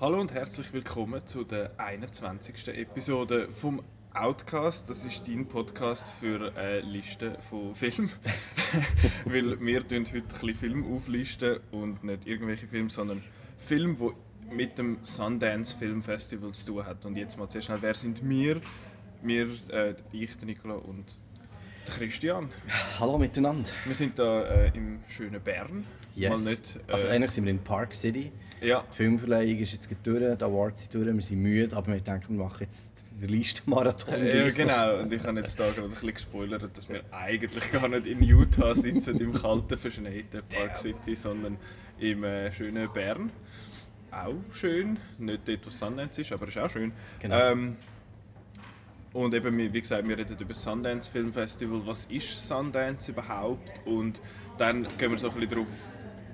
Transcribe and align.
Hallo 0.00 0.18
und 0.18 0.32
herzlich 0.32 0.72
willkommen 0.72 1.26
zu 1.26 1.44
der 1.44 1.78
21. 1.78 2.68
Episode 2.68 3.50
vom 3.50 3.82
Outcast. 4.14 4.88
Das 4.88 5.04
ist 5.04 5.28
dein 5.28 5.46
Podcast 5.46 6.08
für 6.08 6.54
eine 6.56 6.80
Liste 6.80 7.36
von 7.50 7.74
Filmen. 7.74 8.10
Weil 9.26 9.60
wir 9.60 9.80
heute 9.80 9.96
ein 9.96 10.04
bisschen 10.04 10.54
Filme 10.54 10.86
auflisten 10.86 11.60
und 11.70 12.02
nicht 12.02 12.26
irgendwelche 12.26 12.66
Filme, 12.66 12.88
sondern 12.88 13.22
Filme, 13.58 13.94
die 13.96 14.54
mit 14.54 14.78
dem 14.78 15.00
Sundance 15.02 15.76
Film 15.76 16.00
Festival 16.00 16.52
zu 16.52 16.72
tun 16.72 16.86
hat. 16.86 17.04
Und 17.04 17.16
jetzt 17.16 17.36
mal 17.36 17.50
sehr 17.50 17.60
schnell, 17.60 17.82
wer 17.82 17.92
sind 17.92 18.26
wir? 18.26 18.62
Wir, 19.22 19.48
äh, 19.68 19.94
ich, 20.12 20.40
Nicola 20.40 20.76
und 20.76 21.18
der 21.90 22.06
Christian. 22.06 22.48
Hallo 22.98 23.18
miteinander. 23.18 23.70
Wir 23.84 23.94
sind 23.94 24.18
da 24.18 24.44
äh, 24.44 24.70
im 24.74 25.00
schönen 25.08 25.40
Bern. 25.40 25.84
Yes. 26.14 26.44
Mal 26.44 26.50
nicht, 26.50 26.76
äh, 26.76 26.92
also 26.92 27.06
eigentlich 27.08 27.30
sind 27.32 27.44
wir 27.44 27.50
in 27.50 27.58
Park 27.58 27.94
City. 27.94 28.32
ja, 28.60 28.84
Die 28.90 28.96
Filmverleihung 28.96 29.58
ist 29.58 29.72
jetzt 29.72 29.88
durch, 30.02 30.18
die 30.36 30.44
Awards 30.44 30.82
sind 30.82 30.94
durch, 30.94 31.06
wir 31.06 31.22
sind 31.22 31.42
müde, 31.42 31.76
aber 31.76 31.92
wir 31.92 32.00
denken, 32.00 32.36
wir 32.38 32.44
machen 32.44 32.58
jetzt 32.60 32.92
den 33.20 33.28
Listenmarathon. 33.28 34.26
Ja, 34.26 34.50
genau. 34.50 34.98
Und 35.00 35.12
ich 35.12 35.22
habe 35.24 35.38
jetzt 35.40 35.58
da 35.58 35.68
gerade 35.70 35.84
ein 35.84 35.90
bisschen 35.90 36.14
gespoilert, 36.14 36.76
dass 36.76 36.88
wir 36.88 37.02
eigentlich 37.12 37.72
gar 37.72 37.88
nicht 37.88 38.06
in 38.06 38.22
Utah 38.22 38.74
sitzen, 38.74 39.18
im 39.20 39.32
kalten, 39.32 39.76
verschneiten 39.76 40.42
Park 40.48 40.78
City, 40.78 41.14
sondern 41.14 41.56
im 41.98 42.24
äh, 42.24 42.52
schönen 42.52 42.90
Bern. 42.92 43.30
Auch 44.10 44.34
schön. 44.54 44.96
Nicht 45.18 45.46
dort, 45.46 45.66
wo 45.66 45.70
Sundance 45.70 46.20
ist, 46.20 46.32
aber 46.32 46.48
ist 46.48 46.58
auch 46.58 46.68
schön. 46.70 46.92
Genau. 47.20 47.52
Ähm, 47.52 47.76
und 49.12 49.34
eben, 49.34 49.56
wie 49.58 49.80
gesagt, 49.80 50.06
wir 50.06 50.16
reden 50.16 50.36
über 50.38 50.48
das 50.48 50.62
Sundance 50.62 51.10
Film 51.10 51.32
Festival. 51.32 51.82
Was 51.84 52.04
ist 52.04 52.46
Sundance 52.46 53.10
überhaupt? 53.10 53.80
Und 53.84 54.20
dann 54.56 54.86
gehen 54.98 55.10
wir 55.10 55.18
so 55.18 55.30
ein 55.30 55.34
bisschen 55.34 55.50
darauf 55.50 55.68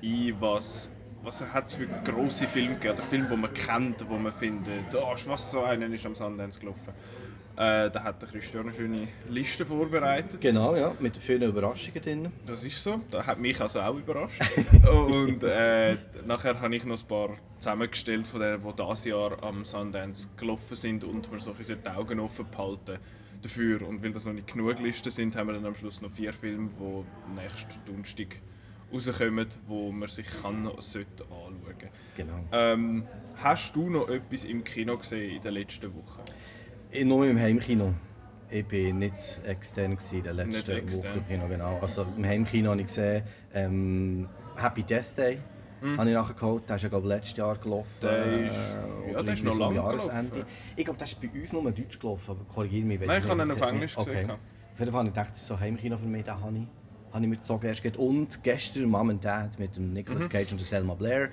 ein, 0.02 0.34
was, 0.40 0.90
was 1.22 1.52
hat 1.52 1.66
es 1.66 1.74
für 1.74 1.86
grosse 2.04 2.46
Filme 2.46 2.74
gegeben, 2.74 2.94
oder 2.94 3.02
Filme, 3.02 3.28
die 3.30 3.36
man 3.36 3.52
kennt, 3.54 4.08
wo 4.08 4.16
man 4.16 4.32
findet, 4.32 4.94
oh, 4.94 5.14
was 5.26 5.50
so 5.50 5.62
einen 5.62 5.92
ist 5.92 6.04
am 6.04 6.14
Sundance 6.14 6.60
gelaufen. 6.60 6.92
Äh, 7.56 7.90
da 7.90 8.02
hat 8.02 8.20
der 8.20 8.28
Christian 8.28 8.66
eine 8.66 8.74
schöne 8.74 9.08
Liste 9.30 9.64
vorbereitet. 9.64 10.40
Genau, 10.40 10.76
ja, 10.76 10.92
mit 11.00 11.16
vielen 11.16 11.42
Überraschungen 11.42 12.02
drin. 12.02 12.28
Das 12.44 12.62
ist 12.64 12.82
so. 12.82 13.00
Das 13.10 13.26
hat 13.26 13.38
mich 13.38 13.58
also 13.60 13.80
auch 13.80 13.96
überrascht. 13.96 14.42
und 14.92 15.42
äh, 15.42 15.96
nachher 16.26 16.60
habe 16.60 16.76
ich 16.76 16.84
noch 16.84 17.00
ein 17.00 17.08
paar 17.08 17.30
zusammengestellt 17.58 18.26
von 18.26 18.40
denen, 18.40 18.60
die 18.62 18.72
dieses 18.82 19.04
Jahr 19.06 19.42
am 19.42 19.64
Sundance 19.64 20.28
gelaufen 20.36 20.76
sind 20.76 21.04
und 21.04 21.32
wir 21.32 21.40
so 21.40 21.50
ein 21.52 21.56
bisschen 21.56 21.78
die 21.82 21.88
Augen 21.88 22.20
offen 22.20 22.44
behalten 22.50 22.98
dafür. 23.40 23.88
Und 23.88 24.02
weil 24.02 24.12
das 24.12 24.26
noch 24.26 24.34
nicht 24.34 24.52
genug 24.52 24.78
Listen 24.80 25.10
sind, 25.10 25.34
haben 25.34 25.46
wir 25.48 25.54
dann 25.54 25.64
am 25.64 25.74
Schluss 25.74 26.02
noch 26.02 26.10
vier 26.10 26.34
Filme, 26.34 26.68
die 26.68 27.40
nächsten 27.40 27.72
Donnerstag 27.86 28.42
rauskommen, 28.92 29.46
wo 29.66 29.90
man 29.92 30.08
sich 30.08 30.26
kann, 30.42 30.70
sollte 30.78 31.24
anschauen 31.24 31.90
Genau. 32.16 32.44
ähm, 32.52 33.04
Hast 33.36 33.76
du 33.76 33.90
noch 33.90 34.08
etwas 34.08 34.44
im 34.44 34.64
Kino 34.64 34.96
gesehen 34.96 35.36
in 35.36 35.42
den 35.42 35.54
letzten 35.54 35.94
Wochen? 35.94 36.20
Ich, 36.90 37.04
nur 37.04 37.26
im 37.26 37.38
Heimkino. 37.38 37.94
Ich 38.48 38.64
war 38.70 38.92
nicht 38.94 39.40
extern 39.44 39.98
in 40.12 40.22
der 40.22 40.34
letzten. 40.34 40.72
Woche 40.72 41.08
im 41.18 41.26
Kino, 41.26 41.48
genau. 41.48 41.78
Also 41.80 42.06
im 42.16 42.24
Heimkino 42.24 42.70
habe 42.70 42.80
ich 42.80 42.86
gesehen, 42.86 43.22
ähm, 43.52 44.28
Happy 44.56 44.82
Death 44.82 45.16
Day. 45.16 45.38
Habe 45.96 46.08
ich 46.08 46.14
nachher 46.14 46.34
geholt. 46.34 46.68
Der 46.68 46.76
ist 46.76 46.82
ja 46.82 46.88
glaube 46.88 47.06
ich, 47.06 47.14
letztes 47.14 47.36
Jahr 47.36 47.56
gelaufen. 47.58 47.94
Mhm. 48.00 48.06
Der 48.06 48.46
ist- 48.46 48.54
äh, 48.54 49.12
ja, 49.12 49.22
der 49.22 49.34
ist 49.34 49.44
noch 49.44 49.52
so 49.52 49.64
am 49.64 49.74
lang 49.74 49.84
Jahresende. 49.84 50.30
gelaufen. 50.30 50.50
Ich 50.76 50.84
glaube, 50.84 50.98
der 50.98 51.06
ist 51.06 51.20
bei 51.20 51.28
uns 51.40 51.52
nur 51.52 51.70
Deutsch 51.70 51.98
gelaufen, 51.98 52.30
aber 52.30 52.44
korrigiere 52.44 52.86
mich. 52.86 53.00
weiss 53.00 53.08
Nein, 53.08 53.22
ich 53.22 53.28
habe 53.30 53.42
ihn 53.42 53.50
auf 53.50 53.60
Englisch 53.60 53.94
gesehen, 53.96 54.12
Okay. 54.16 54.26
ja. 54.28 54.34
Auf 54.34 54.78
jeden 54.80 54.90
Fall 54.92 54.98
habe 55.00 55.08
ich 55.08 55.14
gedacht, 55.14 55.30
das 55.32 55.38
ist 55.42 55.46
so 55.46 55.60
Heimkino 55.60 55.98
für 55.98 56.06
mich, 56.06 56.24
den 56.24 56.34
habe 56.40 56.56
ich, 56.56 56.66
habe 57.12 57.24
ich 57.24 57.28
mir 57.30 57.36
gezogen 57.36 57.66
erst. 57.66 57.96
Und 57.98 58.42
gestern 58.42 58.84
Mom 58.88 59.10
and 59.10 59.24
Dad 59.24 59.58
mit 59.58 59.76
dem 59.76 59.88
Mhm. 59.88 59.92
Nicolas 59.92 60.28
Cage 60.28 60.52
und 60.52 60.60
der 60.60 60.66
Selma 60.66 60.94
Blair. 60.94 61.28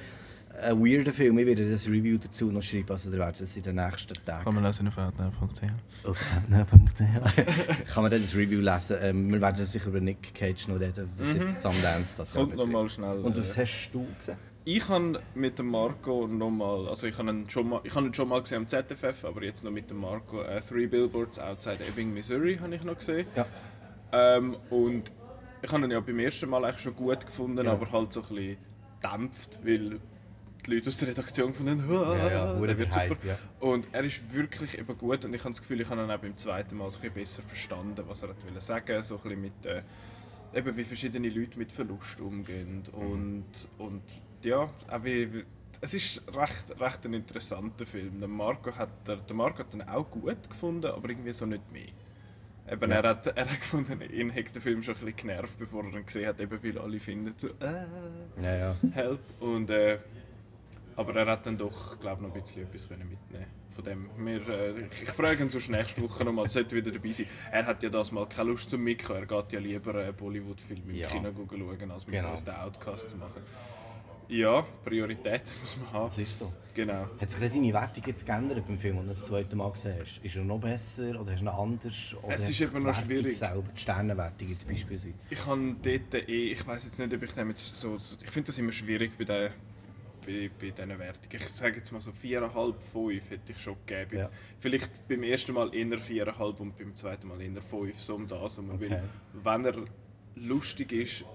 Ein 0.62 0.80
weirder 0.86 1.12
Film, 1.12 1.38
ich 1.40 1.48
werde 1.48 1.68
das 1.70 1.88
Review 1.88 2.18
dazu 2.20 2.52
noch 2.52 2.62
schreiben, 2.62 2.92
also 2.92 3.09
ihr 3.12 3.18
werdet 3.18 3.42
das 3.42 3.58
in 3.58 3.64
den 3.64 3.76
nächsten 3.76 4.14
Tagen 4.23 4.54
man 4.54 4.64
lesen 4.64 4.88
auf 4.88 4.98
outnow.ch. 4.98 5.64
auf 6.08 6.18
outnow.ch 6.36 7.88
kann 7.94 8.04
man 8.04 8.12
dann 8.12 8.22
das 8.22 8.36
Review 8.36 8.59
lesen. 8.59 8.98
Ähm, 9.02 9.31
wir 9.34 9.42
werden 9.42 9.66
sicher 9.66 9.88
über 9.88 10.00
Nick 10.00 10.34
Cage 10.36 10.68
noch 10.68 10.80
reden, 10.80 11.09
was 11.18 11.34
jetzt 11.34 11.62
Sundance 11.62 12.16
das 12.18 12.36
Mhm. 12.36 12.40
Kommt 12.40 12.56
noch 12.56 12.68
mal 12.68 12.90
schnell. 12.90 13.18
Und 13.22 13.36
äh, 13.36 13.40
was 13.40 13.58
hast 13.58 13.90
du 13.94 14.06
gesehen? 14.18 14.38
Ich 14.66 14.88
habe 14.88 15.19
mit 15.36 15.58
dem 15.59 15.68
Marco 15.69 16.28
nochmal, 16.28 16.88
also 16.88 17.08
ich 17.08 17.18
habe 17.18 17.31
ihn 17.31 17.50
schon 17.50 17.69
mal, 17.69 17.81
ich 17.84 17.94
habe 17.96 18.06
ihn 18.06 18.13
schon 18.13 18.30
mal 18.30 18.42
gesehen 18.42 18.59
am 18.59 18.68
ZFF, 18.68 19.25
aber 19.25 19.44
jetzt 19.44 19.63
noch 19.63 19.72
mit 19.72 19.90
dem 19.90 19.97
Marco, 19.97 20.42
äh, 20.44 20.62
Three 20.62 20.86
Billboards 20.88 21.40
Outside 21.40 21.80
Ebbing, 21.88 22.13
Missouri 22.13 22.58
habe 22.62 22.74
ich 22.75 22.84
noch 22.84 22.97
gesehen. 22.97 23.25
Ja. 23.36 23.46
Ähm, 24.13 24.56
und 24.69 25.12
ich 25.63 25.72
habe 25.72 25.84
ihn 25.84 25.92
ja 25.92 26.00
beim 26.00 26.19
ersten 26.19 26.47
Mal 26.50 26.63
eigentlich 26.63 26.81
schon 26.81 26.96
gut 26.96 27.25
gefunden, 27.25 27.66
Ja. 27.66 27.72
aber 27.74 27.92
halt 27.92 28.13
so 28.13 28.22
ein 28.22 28.28
bisschen 28.36 28.58
dämpft, 29.03 29.59
weil 29.66 30.00
die 30.66 30.75
Leute 30.75 30.90
aus 30.90 30.97
der 30.97 31.09
Redaktion 31.09 31.47
gefunden 31.47 31.84
Ja, 31.90 32.29
ja, 32.29 32.53
der 32.59 32.79
wird 32.79 32.94
super. 32.94 32.96
Hype, 33.09 33.25
ja. 33.25 33.38
Und 33.59 33.88
er 33.91 34.03
ist 34.03 34.34
wirklich 34.34 34.78
eben 34.78 34.97
gut 34.97 35.25
und 35.25 35.34
ich 35.34 35.41
habe 35.41 35.51
das 35.51 35.62
Gefühl, 35.62 35.81
ich 35.81 35.90
habe 35.90 36.01
ihn 36.03 36.12
auch 36.12 36.18
beim 36.19 36.38
zweiten 36.38 36.78
Mal 36.78 36.90
so 36.90 36.97
ein 37.00 37.01
bisschen 37.01 37.13
besser 37.16 37.44
verstanden, 37.44 38.03
was 38.07 38.24
er 38.24 38.29
hat 38.29 38.44
wollen 38.46 38.59
sagen, 38.59 39.03
so 39.03 39.16
ein 39.18 39.22
bisschen 39.24 39.41
mit 39.41 39.66
äh, 39.66 39.81
eben 40.56 40.75
wie 40.78 40.84
verschiedene 40.84 41.29
Leute 41.29 41.57
mit 41.59 41.72
Verlust 41.72 42.19
umgehen 42.22 42.84
und, 42.94 43.46
und 43.78 44.01
ja, 44.44 44.57
auch 44.90 45.03
wie- 45.03 45.44
es 45.81 45.94
ist 45.94 46.24
recht, 46.34 46.80
recht 46.80 47.06
ein 47.06 47.13
interessanter 47.13 47.85
Film. 47.85 48.19
Der 48.19 48.30
Marco 48.30 48.74
hat, 48.74 49.06
der, 49.06 49.18
der 49.18 49.35
Marco 49.35 49.59
hat 49.59 49.74
ihn 49.74 49.81
auch 49.81 50.09
gut 50.09 50.50
gefunden, 50.50 50.85
aber 50.85 51.09
irgendwie 51.09 51.34
so 51.34 51.45
nicht 51.45 51.69
mehr. 51.74 51.88
Eben, 52.72 52.90
Ja. 52.90 52.97
er, 53.01 53.09
hat, 53.09 53.28
er 53.28 53.45
hat 53.50 53.59
gefunden, 53.59 54.00
ihn 54.09 54.34
hat 54.34 54.56
der 54.56 54.62
Film 54.62 54.81
schon 54.81 54.95
ein 54.95 55.01
bisschen 55.01 55.18
genervt, 55.28 55.57
bevor 55.59 55.84
er 55.84 55.94
ihn 55.97 56.06
gesehen 56.06 56.28
hat, 56.28 56.40
eben 56.40 56.63
weil 56.63 56.78
alle 56.80 57.00
finden 57.01 57.34
so, 57.35 57.47
äh, 57.50 58.41
Ja, 58.41 58.56
ja. 58.56 58.75
Help. 58.94 59.19
Und, 59.41 59.69
äh, 59.72 59.97
aber 60.96 61.16
er 61.16 61.28
hat 61.28 61.46
dann 61.46 61.58
doch, 61.58 62.00
glaube 62.00 62.24
noch 62.24 62.34
ein 62.34 62.42
bisschen 62.42 62.64
etwas 62.64 62.88
können 62.88 63.08
mitnehmen 63.09 63.46
von 63.70 63.84
dem. 63.84 64.09
Wir, 64.18 64.48
äh, 64.50 64.81
ich, 64.86 65.09
frage 65.09 65.44
ihn 65.44 65.50
sonst 65.50 65.70
nächste 65.70 66.02
Woche 66.02 66.24
nochmal, 66.24 66.48
sollte 66.48 66.76
wieder 66.76 66.92
dabei 66.92 67.12
sein. 67.12 67.26
Er 67.52 67.66
hat 67.66 67.81
ja 67.84 67.90
das 67.90 68.12
mal 68.12 68.28
keine 68.28 68.50
Lust 68.50 68.70
zum 68.70 68.84
Mitkommen. 68.84 69.20
Er 69.20 69.26
geht 69.26 69.54
ja 69.54 69.59
lieber 69.59 69.96
einen 69.96 70.16
Bollywood-Film 70.16 70.90
im 70.90 70.96
Ja. 70.96 71.08
Kino 71.08 71.31
schauen, 71.34 71.92
als 71.92 72.06
mit 72.06 72.16
Genau. 72.16 72.31
uns 72.31 72.44
den 72.44 72.54
Outcast 72.56 73.09
zu 73.09 73.18
machen. 73.18 73.42
Ja, 74.30 74.66
Priorität 74.84 75.44
muss 75.62 75.78
man 75.78 75.92
haben. 75.92 76.06
Das 76.06 76.18
ist 76.18 76.40
so. 76.40 76.52
Genau. 76.74 77.08
Hat 77.20 77.30
sich 77.30 77.40
deine 77.52 77.74
Wertung 77.74 78.04
jetzt 78.08 78.25
geändert 78.25 78.66
beim 78.66 78.80
Film, 78.80 78.96
den 78.96 79.04
du 79.06 79.10
das 79.10 79.25
zweite 79.25 79.56
Mal 79.56 79.70
gesehen 79.72 79.96
hast? 80.00 80.20
Ist 80.24 80.36
er 80.36 80.44
noch 80.44 80.60
besser 80.60 81.20
oder 81.20 81.31
hast 81.34 81.42
du 81.42 81.46
ihn 81.46 81.48
anders? 81.50 82.16
Oder 82.22 82.34
Es 82.36 82.50
ist 82.50 82.62
eben 82.62 82.74
noch 82.80 82.86
Wertung 82.86 83.06
schwierig. 83.06 83.38
Selber, 83.38 83.64
die 83.75 83.80
Sternenwertung 83.81 84.50
jetzt 84.50 84.68
beispielsweise. 84.68 85.14
Ich 85.30 85.46
habe 85.46 85.74
dort 85.84 86.28
eh, 86.30 86.52
ich 86.52 86.66
weiß 86.66 86.86
jetzt 86.86 86.98
nicht, 87.00 87.14
ob 87.14 87.22
ich 87.22 87.31
dem 87.34 87.50
jetzt 87.50 87.75
so, 87.75 87.98
so 88.00 88.18
ich 88.24 88.30
finde 88.31 88.48
das 88.48 88.58
immer 88.58 88.72
schwierig 88.72 89.12
bei 89.18 89.25
den 89.25 89.52
bei, 90.25 90.50
bei 90.59 90.69
diesen 90.72 91.00
Wertungen. 91.00 91.29
Ich 91.38 91.50
sage 91.50 91.78
jetzt 91.78 91.91
mal 91.91 92.01
so 92.01 92.11
4,5, 92.11 92.73
5 92.81 93.29
hätte 93.29 93.51
ich 93.51 93.59
schon 93.59 93.75
gegeben. 93.85 94.17
Ja. 94.17 94.29
Vielleicht 94.59 95.07
beim 95.07 95.23
ersten 95.23 95.53
Mal 95.53 95.73
eher 95.73 95.85
4,5 95.97 96.57
und 96.59 96.78
beim 96.78 96.95
zweiten 96.95 97.28
Mal 97.28 97.41
eher 97.41 97.61
5, 97.61 98.00
so 98.00 98.16
um 98.16 98.28
das. 98.28 98.57
Und 98.57 98.72
Okay. 98.72 98.89
will, 98.91 99.03
wenn 99.44 99.66
er 99.66 99.75
lustig 100.35 100.91
ist, 100.91 101.25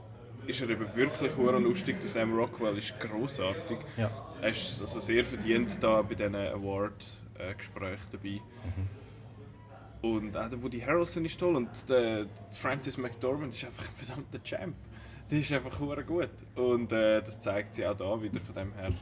ist 0.47 0.61
er 0.63 0.71
eben 0.71 0.95
wirklich 0.97 1.37
hure 1.37 1.59
lustig. 1.59 2.01
Der 2.01 2.09
Sam 2.09 2.33
Rockwell 2.35 2.79
ist 2.79 2.99
großartig. 3.01 3.79
Ja. 3.97 4.11
Er 4.41 4.49
ist 4.51 4.81
also 4.81 5.01
sehr 5.01 5.25
verdient 5.25 5.83
da 5.83 6.01
bei 6.03 6.15
diesen 6.15 6.35
Award-Gesprächen 6.35 8.07
dabei. 8.13 8.41
Und 10.01 10.37
auch 10.37 10.49
der 10.49 10.63
Woody 10.63 10.81
Harrelson 10.81 11.25
ist 11.25 11.41
toll 11.41 11.57
und 11.57 11.69
der 11.91 12.27
Francis 12.53 12.97
McDormand 12.99 13.53
ist 13.53 13.65
einfach 13.65 13.89
ein 13.89 13.95
verdammter 13.95 14.43
Champ. 14.45 14.77
Die 15.31 15.41
ist 15.41 15.53
einfach 15.53 15.79
hure 15.81 16.05
gut. 16.05 16.31
Und 16.55 16.91
äh, 16.93 17.21
das 17.23 17.39
zeigt 17.41 17.75
sie 17.75 17.87
auch 17.87 17.97
da 17.97 18.21
wieder. 18.23 18.41
Von 18.41 18.55
dem 18.55 18.73
her, 18.75 18.93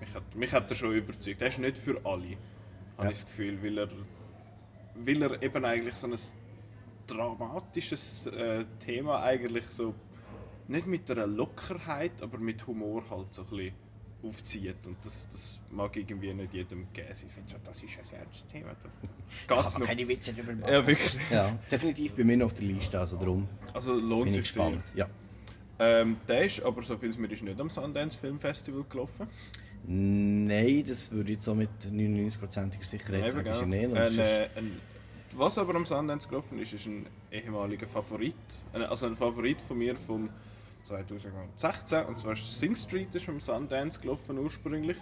mich 0.00 0.14
hat, 0.14 0.34
mich 0.34 0.52
hat 0.52 0.70
er 0.70 0.74
schon 0.76 0.94
überzeugt. 0.94 1.42
Er 1.42 1.48
ist 1.48 1.58
nicht 1.58 1.76
für 1.78 1.96
alle, 2.04 2.36
habe 2.96 3.04
Ja. 3.04 3.10
ich 3.10 3.16
das 3.18 3.26
Gefühl, 3.26 3.62
weil 3.62 3.78
er, 3.78 3.88
weil 4.94 5.22
er 5.22 5.42
eben 5.42 5.64
eigentlich 5.64 5.94
so 5.94 6.06
ein 6.06 6.14
dramatisches 7.06 8.26
äh, 8.28 8.64
Thema 8.78 9.22
eigentlich 9.22 9.66
so 9.66 9.94
nicht 10.68 10.86
mit 10.86 11.10
einer 11.10 11.26
Lockerheit, 11.26 12.22
aber 12.22 12.38
mit 12.38 12.66
Humor 12.66 13.04
halt 13.10 13.34
so 13.34 13.42
ein 13.42 13.48
bisschen 13.48 13.74
aufzieht. 14.22 14.86
Und 14.86 14.96
das, 15.04 15.28
das 15.28 15.60
mag 15.70 15.94
irgendwie 15.96 16.32
nicht 16.32 16.54
jedem 16.54 16.90
geben. 16.94 17.08
Ich 17.12 17.18
finde 17.32 17.50
so, 17.52 17.56
das 17.62 17.82
ist 17.82 17.98
ein 17.98 18.04
sehr 18.06 18.18
ernstes 18.20 18.46
Thema. 18.46 18.70
Da 19.46 19.60
geht's 19.60 19.78
noch. 19.78 19.86
keine 19.86 20.08
Witze 20.08 20.32
darüber 20.32 20.54
machen. 20.54 20.72
Ja, 20.72 20.86
wirklich. 20.86 21.18
Ja, 21.30 21.58
definitiv 21.70 22.14
bei 22.14 22.24
mir 22.24 22.38
noch 22.38 22.46
auf 22.46 22.54
der 22.54 22.64
Liste, 22.64 22.98
also 22.98 23.16
darum 23.18 23.46
Also 23.74 23.92
lohnt 23.92 24.24
bin 24.24 24.28
ich 24.28 24.34
sich 24.36 24.52
sehr. 24.52 24.64
gespannt. 24.70 24.92
Ja. 24.96 25.06
Ähm, 25.78 26.16
der 26.28 26.44
ist 26.44 26.62
aber, 26.62 26.82
so 26.82 26.96
viel 26.96 27.08
es 27.08 27.18
mir 27.18 27.30
ist, 27.30 27.42
nicht 27.42 27.60
am 27.60 27.68
Sundance 27.68 28.16
Film 28.18 28.38
Festival 28.38 28.84
gelaufen. 28.88 29.26
Nein, 29.86 30.84
das 30.86 31.10
würde 31.10 31.30
ich 31.30 31.36
jetzt 31.36 31.44
so 31.44 31.54
mit 31.54 31.70
99%iger 31.84 32.84
Sicherheit 32.84 33.30
sagen, 33.30 33.46
ist 33.46 33.60
er 33.60 33.66
nicht. 33.66 33.86
Und 33.86 33.96
Ein, 33.98 34.18
äh, 34.18 34.48
ein, 34.56 34.80
was 35.36 35.58
aber 35.58 35.74
am 35.74 35.84
Sundance 35.84 36.28
gelaufen 36.28 36.58
ist, 36.58 36.72
ist 36.72 36.86
ein 36.86 37.06
ehemaliger 37.30 37.86
Favorit. 37.86 38.34
Ein, 38.72 38.82
also 38.82 39.06
ein 39.06 39.16
Favorit 39.16 39.60
von 39.60 39.76
mir 39.76 39.96
vom 39.96 40.30
2016. 40.84 42.04
Und 42.06 42.18
zwar 42.18 42.32
ist 42.32 42.58
Sing 42.58 42.74
Street 42.74 43.14
ist 43.14 43.28
am 43.28 43.40
Sundance 43.40 44.00
gelaufen 44.00 44.38
ursprünglich. 44.38 44.96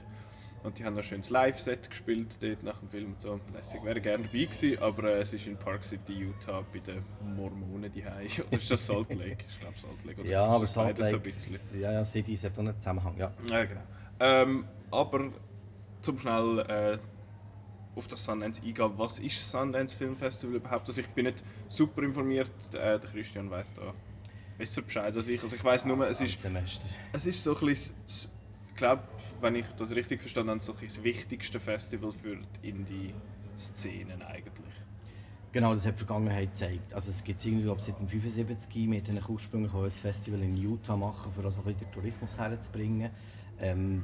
Und 0.62 0.79
die 0.79 0.85
haben 0.85 0.97
ein 0.97 1.03
schönes 1.03 1.31
Live-Set 1.31 1.91
gespielt 1.91 2.41
dort 2.41 2.62
nach 2.62 2.79
dem 2.79 2.88
Film 2.88 3.12
und 3.12 3.20
so. 3.20 3.41
Lässig 3.53 3.85
wäre 3.85 4.00
gerne 4.00 4.25
dabei 4.25 4.44
gewesen, 4.44 4.79
aber 4.81 5.05
äh, 5.05 5.20
es 5.20 5.32
ist 5.32 5.47
in 5.49 5.56
Park 5.56 5.85
City, 5.85 6.12
Utah 6.12 6.64
bei 6.73 6.79
den 6.79 7.03
Mormonen 7.37 7.91
die 7.91 8.05
Oder 8.06 8.53
ist 8.53 8.70
das 8.70 8.87
Salt 8.87 9.12
Lake? 9.14 9.44
Ich 9.49 9.61
glaube 9.61 9.75
Salt 9.76 10.05
Lake. 10.05 10.20
Oder 10.20 10.31
ja, 10.31 10.44
aber 10.44 10.67
Salt 10.67 10.97
beides 10.97 11.11
so 11.11 11.17
ein 11.17 11.23
Lake, 11.23 11.25
bisschen? 11.25 11.81
ja, 11.81 11.93
ja, 11.93 12.05
City 12.05 12.37
hat 12.37 12.53
auch 12.55 12.59
einen 12.59 12.79
Zusammenhang, 12.79 13.17
ja. 13.19 13.32
Ja, 13.49 13.64
genau. 13.64 13.81
Ähm, 14.20 14.67
aber 14.91 15.31
zum 16.00 16.19
schnell 16.19 16.59
äh, 16.61 16.99
auf 17.97 18.06
das 18.06 18.25
Sundance 18.25 18.62
eingehen, 18.62 18.93
was 18.97 19.19
ist 19.19 19.38
das 19.41 19.50
Sundance 19.50 19.97
Film 19.97 20.17
Festival 20.17 20.56
überhaupt? 20.56 20.88
Also 20.88 21.00
ich 21.00 21.08
bin 21.08 21.26
nicht 21.26 21.43
super 21.67 22.03
informiert, 22.03 22.53
äh, 22.73 22.99
der 22.99 23.11
Christian 23.11 23.50
weiß 23.50 23.75
da 23.75 23.93
besser 24.58 24.82
Bescheid 24.82 25.15
als 25.15 25.29
ich. 25.29 25.43
Also 25.43 25.56
ich 25.56 25.65
weiß 25.65 25.87
nur, 25.87 25.99
es 26.08 26.20
ist, 26.20 26.47
es 27.12 27.26
ist 27.26 27.43
so 27.43 27.56
ein 27.56 27.67
bisschen, 27.67 27.97
glaube, 28.74 29.02
wenn 29.40 29.54
ich 29.56 29.66
das 29.76 29.90
richtig 29.90 30.20
verstanden 30.20 30.50
habe, 30.50 30.60
so 30.60 30.72
das 30.72 31.02
wichtigste 31.02 31.60
Festival 31.60 32.12
für 32.12 32.36
die 32.36 32.69
Indie-Szenen 32.69 34.22
eigentlich. 34.22 34.74
Genau, 35.52 35.74
das 35.74 35.84
hat 35.84 35.94
die 35.94 35.98
Vergangenheit 35.98 36.52
gezeigt. 36.52 36.94
Also 36.94 37.10
es 37.10 37.22
gibt 37.22 37.44
irgendwie, 37.44 37.64
glaube 37.64 37.80
seit 37.80 37.98
dem 37.98 38.08
75 38.08 38.88
mit 38.88 39.08
einem 39.08 39.22
ursprünglich 39.28 39.72
ein 39.74 39.90
Festival 39.90 40.42
in 40.42 40.56
Utah 40.56 40.96
machen, 40.96 41.30
um 41.36 41.44
also 41.44 41.62
den 41.62 41.92
Tourismus 41.92 42.38
herzubringen. 42.38 43.10
Ähm, 43.60 44.02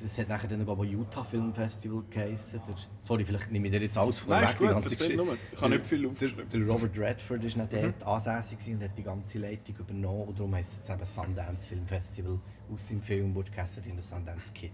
das 0.00 0.18
hat 0.18 0.28
nachher 0.28 0.48
dann 0.48 0.64
glaube 0.64 0.86
ich 0.86 0.92
Utah 0.92 1.24
Film 1.24 1.52
Festival 1.52 2.02
geheißen. 2.08 2.60
Der, 2.66 2.74
sorry, 3.00 3.24
vielleicht 3.24 3.50
nehme 3.50 3.66
ich 3.66 3.72
dir 3.72 3.80
jetzt 3.82 3.98
alles 3.98 4.18
von 4.18 4.30
Nein, 4.30 4.46
ganze 4.58 4.90
Geschichte. 4.90 5.22
Ich 5.52 5.60
habe 5.60 5.74
nicht 5.74 5.86
viel 5.86 6.08
der, 6.08 6.44
der 6.44 6.66
Robert 6.66 6.98
Redford 6.98 7.42
war 7.42 7.64
noch 7.64 7.70
dort 7.70 8.00
mhm. 8.00 8.06
ansässig 8.06 8.74
und 8.74 8.82
hat 8.82 8.96
die 8.96 9.02
ganze 9.02 9.38
Leitung 9.38 9.76
übernommen. 9.76 10.28
Und 10.28 10.38
darum 10.38 10.54
heisst 10.54 10.72
es 10.72 10.78
jetzt 10.78 10.90
eben 10.90 11.04
Sundance 11.04 11.68
Film 11.68 11.86
Festival 11.86 12.38
aus 12.72 12.88
seinem 12.88 13.02
Film 13.02 13.32
Butch 13.32 13.52
Cassidy 13.52 13.90
und 13.90 13.96
der 13.96 14.04
Sundance 14.04 14.52
Kid. 14.52 14.72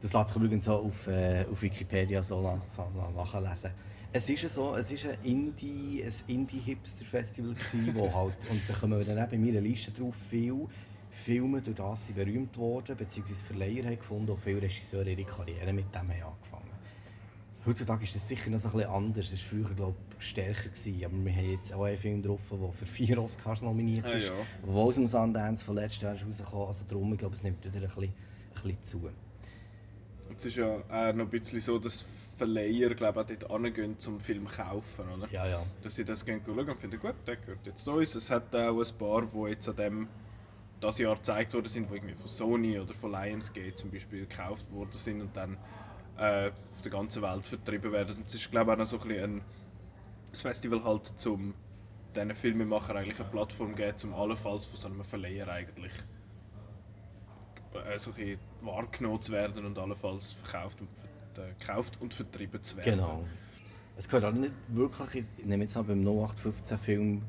Das 0.00 0.12
lässt 0.12 0.28
sich 0.28 0.36
übrigens 0.36 0.68
auch 0.68 0.84
auf, 0.84 1.06
äh, 1.08 1.44
auf 1.50 1.60
Wikipedia 1.60 2.22
so, 2.22 2.60
so 2.68 2.86
nachlesen. 3.16 3.72
Es 4.12 4.28
ist 4.30 4.48
so, 4.48 4.74
es 4.74 4.90
ist 4.90 5.06
ein 5.06 5.18
Indie, 5.22 6.02
ein 6.02 6.34
Indie-Hipster-Festival 6.34 7.54
wo 7.94 8.12
halt, 8.14 8.48
und 8.50 8.62
da 8.66 8.74
kommen 8.74 8.98
wir 8.98 9.04
dann 9.04 9.18
eben 9.18 9.30
bei 9.30 9.38
meiner 9.38 9.60
Liste 9.60 9.90
drauf, 9.90 10.14
viel 10.14 10.66
Filme 11.10 11.60
durch 11.60 11.76
das 11.76 12.06
sind 12.06 12.16
berühmt 12.16 12.56
worden, 12.56 12.96
beziehungsweise 12.96 13.44
Verleiher 13.44 13.84
haben 13.84 13.98
gefunden 13.98 14.30
und 14.30 14.38
viele 14.38 14.62
Regisseure 14.62 15.10
ihre 15.10 15.24
Karriere 15.24 15.72
mit 15.72 15.94
dem 15.94 16.00
haben 16.00 16.10
angefangen. 16.10 16.67
Heutzutage 17.68 18.04
ist 18.04 18.14
das 18.14 18.26
sicher 18.26 18.48
noch 18.48 18.58
so 18.58 18.68
ein 18.68 18.76
bisschen 18.76 18.90
anders. 18.90 19.30
Es 19.30 19.52
war 19.52 19.60
früher 19.60 19.74
glaube 19.74 19.94
ich, 20.18 20.26
stärker. 20.26 20.70
Gewesen. 20.70 21.04
Aber 21.04 21.22
wir 21.22 21.32
haben 21.32 21.50
jetzt 21.50 21.74
auch 21.74 21.82
einen 21.82 21.98
Film 21.98 22.22
drauf, 22.22 22.40
der 22.50 22.72
für 22.72 22.86
vier 22.86 23.22
Oscars 23.22 23.60
nominiert 23.60 24.06
ah, 24.06 24.12
ist. 24.12 24.30
Ah, 24.30 24.34
ja. 24.36 24.72
Der 24.72 24.74
aus 24.74 24.94
dem 24.94 25.06
Sundance 25.06 25.66
von 25.66 25.74
letztes 25.74 26.00
Jahr 26.00 26.14
rausgekommen. 26.14 26.66
Also 26.66 26.86
darum, 26.88 27.12
ich 27.12 27.18
glaube, 27.18 27.34
es 27.34 27.42
nimmt 27.42 27.62
wieder 27.62 27.76
ein 27.76 27.82
bisschen, 27.82 28.04
ein 28.04 28.54
bisschen 28.54 28.84
zu. 28.84 29.10
Es 30.34 30.46
ist 30.46 30.56
ja 30.56 30.66
auch 30.66 31.12
noch 31.12 31.24
ein 31.24 31.28
bisschen 31.28 31.60
so, 31.60 31.78
dass 31.78 32.06
Verleiher 32.36 32.94
glaube 32.94 33.26
ich, 33.28 33.44
auch 33.44 33.48
dort 33.48 33.62
hingehen, 33.62 33.98
zum 33.98 34.18
Film 34.18 34.46
zu 34.48 34.62
kaufen. 34.62 35.04
Oder? 35.18 35.28
Ja, 35.30 35.46
ja. 35.46 35.62
Dass 35.82 35.94
sie 35.94 36.06
das 36.06 36.24
gehen 36.24 36.40
schauen 36.46 36.70
und 36.70 36.80
finden, 36.80 36.98
gut, 36.98 37.16
der 37.26 37.36
gehört 37.36 37.66
jetzt 37.66 37.84
zu 37.84 37.92
uns. 37.92 38.14
Es 38.14 38.30
hat 38.30 38.56
auch 38.56 38.80
ein 38.80 38.98
paar, 38.98 39.26
die 39.26 39.50
jetzt 39.50 39.68
an 39.68 39.76
dem 39.76 40.08
das 40.80 40.98
Jahr 40.98 41.16
gezeigt 41.16 41.52
worden 41.52 41.68
sind, 41.68 41.90
die 41.90 41.96
irgendwie 41.96 42.14
von 42.14 42.28
Sony 42.28 42.78
oder 42.78 42.94
von 42.94 43.12
Lionsgate 43.12 43.74
zum 43.74 43.90
Beispiel 43.90 44.20
gekauft 44.20 44.72
worden 44.72 44.92
sind 44.92 45.20
und 45.20 45.36
dann 45.36 45.58
äh, 46.18 46.50
auf 46.72 46.82
der 46.82 46.92
ganzen 46.92 47.22
Welt 47.22 47.46
vertrieben 47.46 47.92
werden. 47.92 48.22
Es 48.26 48.34
ist 48.34 48.50
glaube 48.50 48.70
ich 48.70 48.74
auch 48.74 48.78
noch 48.78 48.86
so 48.86 49.00
ein, 49.00 49.10
ein 49.10 49.42
Festival 50.32 50.84
halt 50.84 51.06
zum 51.06 51.54
diesen 52.14 52.34
Filmemacher 52.34 52.96
eigentlich 52.96 53.20
eine 53.20 53.28
Plattform 53.28 53.74
geben, 53.74 53.96
um 54.04 54.14
allenfalls 54.14 54.64
von 54.64 54.76
so 54.76 54.88
einem 54.88 55.04
Verleiher 55.04 55.48
eigentlich 55.48 55.92
äh, 57.74 57.98
so 57.98 58.12
ein 58.16 58.38
wahrgenommen 58.62 59.20
zu 59.20 59.32
werden 59.32 59.64
und 59.64 59.78
allenfalls 59.78 60.32
verkauft 60.32 60.80
und, 60.80 60.88
äh, 61.38 61.52
gekauft 61.58 61.98
und 62.00 62.14
vertrieben 62.14 62.62
zu 62.62 62.76
werden. 62.76 62.98
Genau. 62.98 63.24
Es 63.96 64.08
gehört 64.08 64.24
auch 64.24 64.38
nicht 64.38 64.52
wirklich, 64.68 65.24
ich 65.36 65.44
nehme 65.44 65.64
jetzt 65.64 65.74
mal 65.74 65.82
beim 65.82 66.00
0815 66.00 66.78
Film 66.78 67.22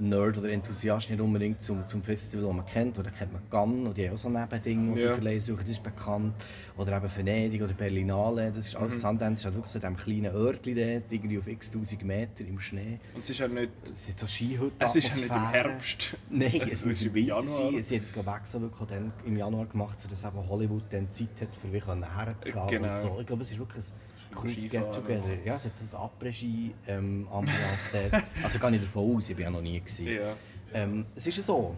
Nerd 0.00 0.38
oder 0.38 0.48
Enthusiast 0.50 1.10
nicht 1.10 1.20
unbedingt 1.20 1.62
zum, 1.62 1.86
zum 1.86 2.02
Festival, 2.02 2.46
das 2.46 2.54
man 2.54 2.66
kennt. 2.66 2.98
Oder 2.98 3.10
kennt 3.10 3.32
man 3.32 3.42
Cannes 3.50 3.88
und 3.88 3.96
die 3.96 4.06
haben 4.06 4.14
auch 4.14 4.18
so 4.18 4.28
Nebendinge, 4.28 4.94
die 4.94 5.02
ja. 5.02 5.08
sie 5.08 5.14
verleihen 5.14 5.40
suchen, 5.40 5.60
das 5.60 5.70
ist 5.70 5.82
bekannt. 5.82 6.34
Oder 6.76 6.96
eben 6.96 7.16
Venedig 7.16 7.62
oder 7.62 7.72
Berlinale, 7.72 8.52
das 8.54 8.68
ist 8.68 8.76
alles 8.76 8.96
mhm. 8.96 9.00
Sundance, 9.00 9.40
ist 9.40 9.44
halt 9.44 9.54
wirklich 9.54 9.72
so 9.72 9.78
in 9.78 9.94
diesem 9.94 9.96
kleinen 9.96 10.34
Örtchen 10.34 10.76
dort, 10.76 11.12
irgendwie 11.12 11.38
auf 11.38 11.46
x 11.48 11.70
tausend 11.70 12.04
Meter 12.04 12.44
im 12.46 12.60
Schnee. 12.60 13.00
Und 13.14 13.24
es 13.24 13.30
ist 13.30 13.38
ja 13.38 13.48
nicht... 13.48 13.70
Es 13.84 14.08
ist 14.08 14.18
so 14.18 14.26
Skihütte 14.26 14.72
Es 14.78 14.96
ist 14.96 15.08
ja 15.08 15.14
nicht 15.14 15.30
im 15.30 15.50
Herbst. 15.50 16.16
Nein, 16.30 16.60
es, 16.62 16.72
es 16.72 16.84
muss 16.84 17.02
im 17.02 17.14
Winter 17.14 17.42
sein. 17.42 17.82
Sie 17.82 17.94
haben 17.94 18.02
es 18.02 18.12
glaube 18.12 18.30
ich 18.30 18.36
extra 18.36 18.60
wirklich 18.60 18.88
dann 18.88 19.12
im 19.26 19.36
Januar 19.36 19.66
gemacht, 19.66 20.00
für 20.00 20.08
das 20.08 20.24
eben 20.24 20.48
Hollywood 20.48 20.84
dann 20.90 21.10
Zeit 21.10 21.40
hat, 21.40 21.56
für 21.56 21.72
wie 21.72 21.78
herzugehen 21.80 22.66
genau. 22.68 22.90
und 22.90 22.98
so. 22.98 23.16
Ich 23.20 23.26
glaube, 23.26 23.42
es 23.42 23.50
ist 23.50 23.58
wirklich 23.58 23.84
ein 23.84 24.17
cooles 24.34 24.68
Get-Together. 24.68 25.44
Ja, 25.44 25.56
es 25.56 25.64
hat 25.64 25.72
ein 25.74 25.98
Après-Ski-Ambiance 25.98 27.90
ähm, 27.94 28.10
dort. 28.10 28.24
Also 28.42 28.58
gar 28.58 28.70
nicht 28.70 28.84
davon 28.84 29.16
aus, 29.16 29.28
ich 29.28 29.36
war 29.36 29.44
ja 29.44 29.50
noch 29.50 29.62
nie. 29.62 29.80
Gewesen. 29.80 30.06
Ja. 30.06 30.36
Ähm, 30.72 31.06
es 31.14 31.26
ist 31.26 31.42
so. 31.42 31.76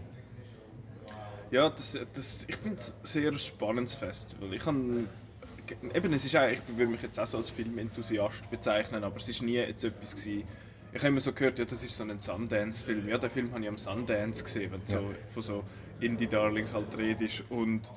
Ja, 1.49 1.69
das, 1.69 1.97
das, 2.13 2.45
ich 2.47 2.55
finde 2.55 2.77
es 2.77 2.93
ein 2.93 3.05
sehr 3.05 3.37
spannendes 3.37 3.93
Festival. 3.93 4.53
Ich 4.53 4.61
kann, 4.61 5.07
eben, 5.93 6.13
es 6.13 6.25
ist 6.25 6.35
eigentlich, 6.35 6.61
ich 6.67 6.77
würde 6.77 6.91
mich 6.91 7.01
jetzt 7.01 7.19
auch 7.19 7.27
so 7.27 7.37
als 7.37 7.49
Filmenthusiast 7.49 8.49
bezeichnen, 8.49 9.03
aber 9.03 9.17
es 9.17 9.27
war 9.39 9.45
nie 9.45 9.55
jetzt 9.55 9.83
etwas 9.83 10.15
gewesen, 10.15 10.43
ich 10.93 10.99
habe 10.99 11.07
immer 11.07 11.21
so 11.21 11.31
gehört, 11.31 11.57
ja, 11.57 11.65
das 11.65 11.83
ist 11.83 11.95
so 11.95 12.03
ein 12.03 12.19
Sundance-Film. 12.19 13.07
Ja, 13.07 13.17
den 13.17 13.29
Film 13.29 13.51
habe 13.51 13.61
ich 13.61 13.69
am 13.69 13.77
Sundance 13.77 14.43
gesehen, 14.43 14.71
wenn 14.71 14.81
ja. 14.81 14.87
so 14.87 15.13
von 15.31 15.43
so 15.43 15.63
Indie-Darlings 16.01 16.73
halt 16.73 16.97
redest. 16.97 17.45
Und 17.49 17.89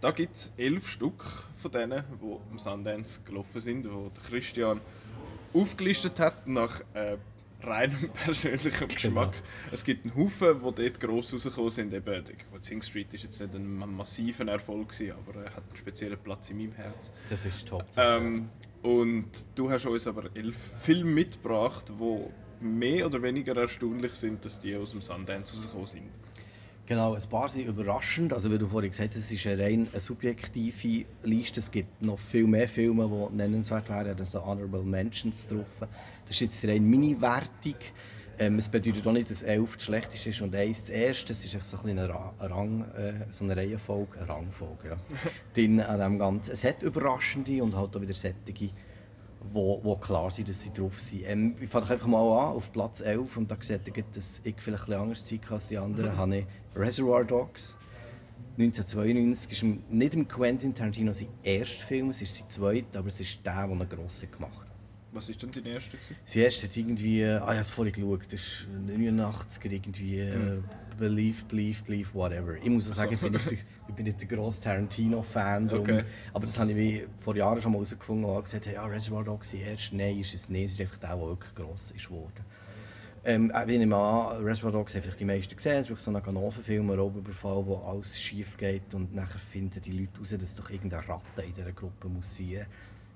da 0.00 0.10
gibt 0.10 0.36
es 0.36 0.52
elf 0.56 0.88
Stück 0.88 1.24
von 1.56 1.70
denen, 1.70 2.04
die 2.22 2.36
am 2.50 2.58
Sundance 2.58 3.20
gelaufen 3.24 3.60
sind, 3.60 3.90
wo 3.90 4.10
der 4.10 4.22
Christian 4.22 4.80
aufgelistet 5.52 6.20
hat 6.20 6.46
nach 6.46 6.80
äh, 6.94 7.16
reinem 7.62 8.10
persönlichem 8.24 8.88
genau. 8.88 8.94
Geschmack. 8.94 9.34
Es 9.72 9.84
gibt 9.84 10.04
einen 10.04 10.14
Haufen, 10.14 10.60
die 10.60 10.82
dort 10.82 11.00
gross 11.00 11.32
rausgekommen 11.32 11.70
sind. 11.70 11.92
Eben, 11.92 12.24
Sing 12.60 12.82
Street 12.82 13.12
war 13.12 13.20
jetzt 13.20 13.40
nicht 13.40 13.54
ein 13.54 13.96
massiver 13.96 14.46
Erfolg, 14.46 14.90
gewesen, 14.90 15.12
aber 15.12 15.44
er 15.44 15.50
hat 15.54 15.64
einen 15.66 15.76
speziellen 15.76 16.18
Platz 16.18 16.50
in 16.50 16.58
meinem 16.58 16.72
Herz. 16.72 17.12
Das 17.28 17.44
ist 17.44 17.66
top. 17.66 17.84
Ähm, 17.96 18.50
und 18.82 19.26
du 19.56 19.70
hast 19.70 19.86
uns 19.86 20.06
aber 20.06 20.24
elf 20.34 20.56
Filme 20.80 21.10
mitgebracht, 21.10 21.92
die 21.98 22.64
mehr 22.64 23.06
oder 23.06 23.22
weniger 23.22 23.56
erstaunlich 23.56 24.12
sind, 24.12 24.44
dass 24.44 24.60
die 24.60 24.76
aus 24.76 24.90
dem 24.90 25.00
Sundance 25.00 25.52
rausgekommen 25.54 25.86
sind. 25.86 26.10
Genau, 26.88 27.12
ein 27.12 27.28
paar 27.28 27.50
sind 27.50 27.66
überraschend. 27.66 28.32
Also 28.32 28.50
wie 28.50 28.56
du 28.56 28.66
vorhin 28.66 28.90
gesagt 28.90 29.10
hast, 29.10 29.18
es 29.18 29.30
ist 29.30 29.46
eine 29.46 29.62
rein 29.62 29.86
eine 29.92 30.00
subjektive 30.00 31.04
Liste. 31.22 31.60
Es 31.60 31.70
gibt 31.70 32.00
noch 32.00 32.18
viel 32.18 32.46
mehr 32.46 32.66
Filme, 32.66 33.06
die 33.30 33.36
nennenswert 33.36 33.90
wären. 33.90 34.16
Da 34.16 34.24
sind 34.24 34.42
Honorable 34.42 34.82
Mentions 34.84 35.46
drauf. 35.46 35.80
Das 36.24 36.30
ist 36.30 36.40
jetzt 36.40 36.64
rein 36.64 36.88
meine 36.88 37.20
Wertung. 37.20 37.74
Ähm, 38.38 38.58
es 38.58 38.70
bedeutet 38.70 39.06
auch 39.06 39.12
nicht, 39.12 39.28
dass 39.30 39.42
11 39.42 39.74
das 39.74 39.84
schlechteste 39.84 40.30
ist 40.30 40.40
und 40.40 40.56
1 40.56 40.80
das 40.80 40.88
erste. 40.88 41.32
Es 41.34 41.44
ist 41.44 41.62
so 41.62 41.76
ein 41.76 41.90
eine, 41.90 42.08
Rang, 42.08 42.86
äh, 42.96 43.26
so 43.28 43.44
eine 43.44 43.54
Reihenfolge, 43.54 44.20
eine 44.20 44.28
Rangfolge. 44.30 44.88
Ja. 44.88 45.86
An 45.88 46.00
dem 46.00 46.18
Ganzen. 46.18 46.52
Es 46.52 46.64
hat 46.64 46.82
überraschende 46.82 47.62
und 47.62 47.76
halt 47.76 47.94
auch 47.94 48.00
wieder 48.00 48.14
sättige 48.14 48.70
wo, 49.52 49.80
wo 49.82 49.96
klar 49.96 50.30
sind, 50.30 50.48
dass 50.48 50.62
sie 50.62 50.72
drauf 50.72 50.98
sind. 50.98 51.24
Ähm, 51.26 51.56
ich 51.60 51.68
fange 51.68 51.90
einfach 51.90 52.06
mal 52.06 52.18
an, 52.18 52.56
auf 52.56 52.72
Platz 52.72 53.00
11, 53.00 53.36
und 53.36 53.50
da 53.50 53.56
seht 53.60 53.88
ihr, 53.88 54.04
dass 54.12 54.40
ich 54.44 54.54
vielleicht 54.58 54.88
ein 54.88 54.94
anders 54.94 55.24
Zeit 55.24 55.40
als 55.50 55.68
die 55.68 55.78
anderen, 55.78 56.12
mhm. 56.12 56.16
habe 56.16 56.36
ich 56.36 56.46
Reservoir 56.74 57.24
Dogs. 57.24 57.76
1992 58.58 59.52
ist 59.52 59.90
nicht 59.90 60.14
im 60.14 60.26
Quentin 60.26 60.74
Tarantino 60.74 61.12
sein 61.12 61.28
erster 61.42 61.84
Film, 61.84 62.10
es 62.10 62.22
ist 62.22 62.34
sein 62.34 62.48
zweiter, 62.48 62.98
aber 62.98 63.08
es 63.08 63.20
ist 63.20 63.44
der, 63.46 63.52
der 63.52 63.62
einen 63.64 63.88
grossen 63.88 64.30
gemacht 64.30 64.58
hat. 64.58 64.67
Was 65.12 65.28
war 65.28 65.36
denn 65.36 65.52
sein 65.52 65.66
erster? 65.66 65.98
Sein 66.24 66.42
erster 66.42 66.66
hat 66.66 66.76
irgendwie, 66.76 67.24
ah, 67.24 67.38
ich 67.38 67.46
habe 67.46 67.60
es 67.60 67.70
vorhin 67.70 67.92
geschaut, 67.92 68.24
das 68.26 68.40
ist 68.40 68.68
89 68.86 69.72
irgendwie, 69.72 70.22
mhm. 70.22 70.64
Believe, 70.98 71.44
Believe, 71.46 71.82
Believe, 71.84 72.12
whatever. 72.12 72.56
Ich 72.56 72.68
muss 72.68 72.84
sagen, 72.86 73.14
ich 73.14 73.20
bin 73.20 73.32
nicht 73.32 73.50
der, 73.50 73.58
ich 73.88 73.94
bin 73.94 74.04
nicht 74.04 74.20
der 74.20 74.28
grosse 74.28 74.62
Tarantino-Fan, 74.62 75.70
okay. 75.72 76.04
aber 76.34 76.46
das 76.46 76.58
habe 76.58 76.72
ich 76.72 77.06
vor 77.16 77.36
Jahren 77.36 77.62
schon 77.62 77.72
mal 77.72 77.78
herausgefunden 77.78 78.24
und 78.24 78.44
gesagt, 78.44 78.66
hey, 78.66 78.74
ja, 78.74 78.84
Reservoir 78.84 79.24
Dogs 79.24 79.54
erst, 79.54 79.92
nein, 79.92 80.18
ist 80.18 80.34
es 80.34 80.48
nicht, 80.48 80.64
es 80.64 80.72
ist 80.72 80.80
einfach 80.80 80.98
der, 80.98 81.16
der 81.16 81.20
wirklich 81.20 81.54
gross 81.54 81.92
ist 81.92 82.08
geworden. 82.08 82.44
Ähm, 83.24 83.50
äh, 83.54 83.72
ich 83.72 83.78
nehme 83.78 83.96
an, 83.96 84.42
Reservoir 84.44 84.72
Dogs 84.72 84.94
haben 84.94 85.02
vielleicht 85.02 85.20
die 85.20 85.24
meisten 85.24 85.54
gesehen. 85.54 85.82
Es 85.82 85.90
ist 85.90 86.02
so 86.02 86.10
ein 86.10 86.22
Ganoven-Film, 86.22 86.90
ein 86.90 86.98
Raubüberfall, 86.98 87.66
wo 87.66 87.76
alles 87.76 88.20
schief 88.20 88.56
geht 88.56 88.94
und 88.94 89.14
nachher 89.14 89.38
finden 89.38 89.80
die 89.80 89.92
Leute 89.92 90.12
heraus, 90.14 90.30
dass 90.38 90.54
doch 90.54 90.70
irgendeine 90.70 91.08
Ratte 91.08 91.42
in 91.42 91.52
dieser 91.52 91.72
Gruppe 91.72 92.08
muss 92.08 92.36
sein 92.36 92.66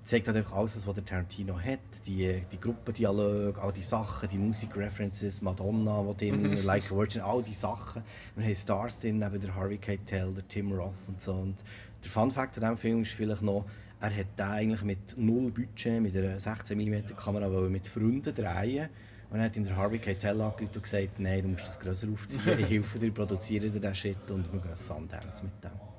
zeigt 0.03 0.27
halt 0.27 0.37
einfach 0.37 0.55
alles, 0.55 0.87
was 0.87 0.95
der 0.95 1.05
Tarantino 1.05 1.59
hat. 1.59 1.79
Die, 2.07 2.43
die 2.51 2.61
Gruppendialoge, 2.61 3.61
all 3.61 3.73
die 3.73 3.83
Sachen, 3.83 4.29
die 4.29 4.39
Musikreferences, 4.39 5.43
Madonna, 5.43 6.03
die 6.19 6.31
drin, 6.31 6.63
Like 6.65 6.91
a 6.91 6.97
Virgin, 6.97 7.23
all 7.23 7.43
die 7.43 7.55
Sachen. 7.55 8.03
Wir 8.37 8.45
haben 8.45 8.55
Stars 8.55 8.99
drin, 8.99 9.19
neben 9.19 9.41
der 9.41 9.55
Harvey 9.55 9.79
Keitel, 9.79 10.33
der 10.35 10.49
Tim 10.49 10.73
Roth 10.73 11.09
und 11.09 11.21
so. 11.21 11.35
Und 11.35 11.65
der 12.03 12.11
Fun 12.11 12.31
Fact 12.31 12.57
an 12.59 12.63
diesem 12.63 12.77
Film 12.77 13.03
ist 13.03 13.13
vielleicht 13.13 13.43
noch, 13.43 13.65
er 14.01 14.17
hat 14.17 14.37
den 14.37 14.47
eigentlich 14.47 14.83
mit 14.83 15.17
null 15.17 15.51
Budget, 15.53 16.03
mit 16.03 16.17
einer 16.17 16.39
16 16.39 16.77
mm 16.77 17.15
Kamera 17.17 17.49
mit 17.69 17.87
Freunden 17.87 18.35
drehen 18.35 18.89
und 19.31 19.39
dann 19.39 19.47
hat 19.47 19.57
ihn 19.57 19.65
der 19.65 19.77
Harvey 19.77 19.99
Keitel 19.99 20.41
angerufen 20.41 20.75
und 20.75 20.83
gesagt, 20.83 21.19
nein, 21.19 21.43
du 21.43 21.49
musst 21.49 21.67
das 21.67 21.79
grösser 21.79 22.09
aufziehen, 22.13 22.43
ich 22.59 22.69
helfe 22.69 22.99
dir, 22.99 23.13
produziere 23.13 23.71
dir 23.71 23.81
den 23.81 23.95
Shit 23.95 24.31
und 24.31 24.53
wir 24.53 24.61
gehen 24.61 24.77
Sundance 24.77 25.45
mit 25.45 25.65
dem. 25.65 25.92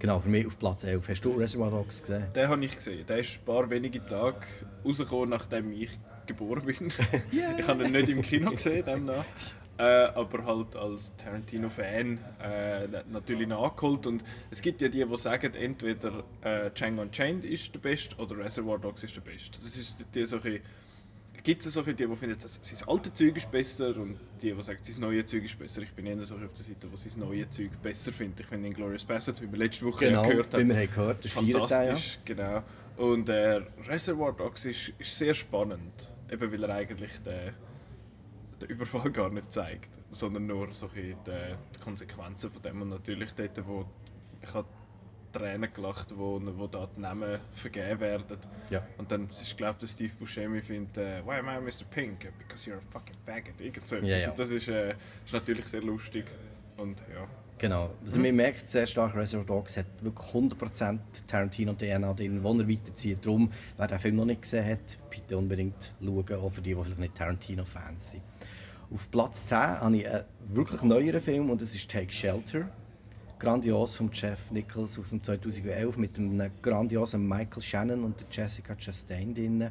Genau, 0.00 0.20
für 0.20 0.28
mich 0.28 0.46
auf 0.46 0.58
Platz 0.58 0.84
11. 0.84 1.08
Hast 1.08 1.24
du 1.24 1.32
Reservoir 1.32 1.70
Dogs 1.70 2.00
gesehen? 2.02 2.26
Den 2.34 2.48
habe 2.48 2.64
ich 2.64 2.76
gesehen. 2.76 3.04
Der 3.06 3.18
ist 3.18 3.38
ein 3.40 3.44
paar 3.44 3.68
wenige 3.68 4.04
Tage 4.06 4.46
rausgekommen, 4.84 5.30
nachdem 5.30 5.72
ich 5.72 5.90
geboren 6.26 6.64
bin. 6.64 6.92
yeah. 7.32 7.54
Ich 7.58 7.66
habe 7.66 7.84
ihn 7.84 7.92
nicht 7.92 8.08
im 8.08 8.22
Kino 8.22 8.52
gesehen, 8.52 8.84
demnach. 8.84 9.24
äh, 9.76 9.82
aber 9.82 10.44
halt 10.44 10.76
als 10.76 11.16
Tarantino-Fan 11.16 12.18
äh, 12.40 12.86
natürlich 13.10 13.48
nachgeholt. 13.48 14.06
Und 14.06 14.22
es 14.50 14.62
gibt 14.62 14.80
ja 14.82 14.88
die, 14.88 15.04
die 15.04 15.16
sagen, 15.16 15.52
entweder 15.54 16.22
äh, 16.42 16.70
Django 16.70 17.02
Unchained 17.02 17.44
ist 17.44 17.74
der 17.74 17.80
Beste 17.80 18.14
oder 18.16 18.38
Reservoir 18.38 18.78
Dogs 18.78 19.02
ist 19.02 19.16
der 19.16 19.22
Beste. 19.22 19.58
Das 19.58 19.76
ist 19.76 19.98
die, 20.00 20.04
die 20.20 20.26
so 20.26 20.38
gibt 21.48 21.64
es 21.64 21.72
solche, 21.72 21.94
die, 21.94 22.06
die 22.06 22.14
finden, 22.14 22.38
dass 22.38 22.60
sein 22.60 22.88
alte 22.88 23.10
Zeug 23.10 23.34
ist 23.34 23.50
besser 23.50 23.96
und 23.96 24.20
die, 24.42 24.52
die 24.52 24.62
sagen, 24.62 24.78
sein 24.82 25.00
neues 25.00 25.26
Zeug 25.28 25.44
ist 25.44 25.58
besser. 25.58 25.80
Ich 25.80 25.94
bin 25.94 26.04
eher 26.04 26.18
so 26.26 26.34
auf 26.34 26.52
der 26.52 26.62
Seite, 26.62 26.86
die 26.86 26.96
sein 27.08 27.20
neues 27.20 27.48
Zeug 27.48 27.70
besser 27.80 28.12
findet. 28.12 28.40
Ich 28.40 28.46
finde 28.46 28.68
Inglourious 28.68 29.06
Basterds, 29.06 29.40
wie 29.40 29.50
wir 29.50 29.58
letzte 29.58 29.86
Woche 29.86 30.04
genau, 30.04 30.24
ja 30.24 30.28
gehört 30.28 30.52
haben, 30.52 30.68
wir 30.68 30.86
gehört, 30.86 31.24
das 31.24 31.32
fantastisch, 31.32 32.16
ja. 32.16 32.20
genau. 32.34 32.62
Und 32.98 33.30
äh, 33.30 33.62
Reservoir 33.86 34.34
Dogs 34.34 34.66
ist, 34.66 34.92
ist 34.98 35.16
sehr 35.16 35.32
spannend, 35.32 36.12
eben 36.30 36.52
weil 36.52 36.64
er 36.64 36.74
eigentlich 36.74 37.18
den, 37.22 37.54
den 38.60 38.68
Überfall 38.68 39.10
gar 39.10 39.30
nicht 39.30 39.50
zeigt, 39.50 39.98
sondern 40.10 40.46
nur 40.46 40.68
so 40.74 40.88
die, 40.88 41.16
die 41.26 41.80
Konsequenzen 41.82 42.50
von 42.50 42.60
dem 42.60 42.82
und 42.82 42.90
natürlich 42.90 43.32
dort, 43.32 43.66
wo 43.66 43.86
ich 44.42 44.52
habe 44.52 44.68
Tränen 45.38 45.72
gelacht, 45.72 46.12
wo, 46.16 46.40
wo 46.56 46.66
da 46.66 46.88
die 46.96 47.00
Namen 47.00 47.38
vergeben 47.52 48.00
werden. 48.00 48.38
Ja. 48.70 48.86
Und 48.98 49.10
dann 49.10 49.28
ist 49.28 49.56
glaube 49.56 49.78
ich, 49.82 49.90
Steve 49.90 50.12
Buscemi 50.18 50.60
findet, 50.60 50.98
uh, 50.98 51.26
why 51.26 51.38
am 51.38 51.48
I 51.48 51.60
Mr. 51.60 51.84
Pink? 51.90 52.28
Because 52.38 52.68
you're 52.68 52.76
a 52.76 52.80
fucking 52.90 53.16
faggot. 53.24 53.60
Irgend 53.60 53.86
so. 53.86 53.96
Ja, 53.96 54.16
ja. 54.16 54.30
Das 54.30 54.50
ist, 54.50 54.68
äh, 54.68 54.94
ist 55.24 55.32
natürlich 55.32 55.66
sehr 55.66 55.82
lustig 55.82 56.26
und 56.76 57.00
ja. 57.14 57.26
Genau. 57.58 57.90
Also 58.04 58.20
man 58.20 58.36
merkt 58.36 58.68
sehr 58.68 58.86
stark, 58.86 59.16
Reservoir 59.16 59.46
Dogs 59.46 59.76
hat 59.76 59.86
wirklich 60.00 60.28
100% 60.28 60.98
Tarantino 61.26 61.72
DNA 61.72 62.12
drin, 62.12 62.42
wo 62.42 62.52
er 62.56 62.68
weiterzieht. 62.68 63.24
Darum, 63.26 63.50
wer 63.76 63.86
den 63.88 63.98
Film 63.98 64.16
noch 64.16 64.24
nicht 64.26 64.42
gesehen 64.42 64.64
hat, 64.64 64.98
bitte 65.10 65.36
unbedingt 65.36 65.92
schauen, 66.00 66.34
auch 66.34 66.50
für 66.50 66.62
die, 66.62 66.74
die 66.74 66.82
vielleicht 66.82 67.00
nicht 67.00 67.14
Tarantino-Fans 67.16 68.12
sind. 68.12 68.22
Auf 68.94 69.10
Platz 69.10 69.46
10 69.46 69.58
habe 69.58 69.96
ich 69.96 70.08
einen 70.08 70.24
wirklich 70.46 70.82
neueren 70.82 71.20
Film 71.20 71.50
und 71.50 71.60
das 71.60 71.74
ist 71.74 71.90
Take 71.90 72.12
Shelter 72.12 72.70
grandios 73.38 73.96
von 73.96 74.10
Jeff 74.12 74.50
Nichols 74.50 74.98
aus 74.98 75.10
dem 75.10 75.22
2011 75.22 75.96
mit 75.96 76.18
einem 76.18 76.50
grandiosen 76.60 77.26
Michael 77.26 77.62
Shannon 77.62 78.04
und 78.04 78.24
Jessica 78.30 78.74
Chastain 78.74 79.34
drin. 79.34 79.70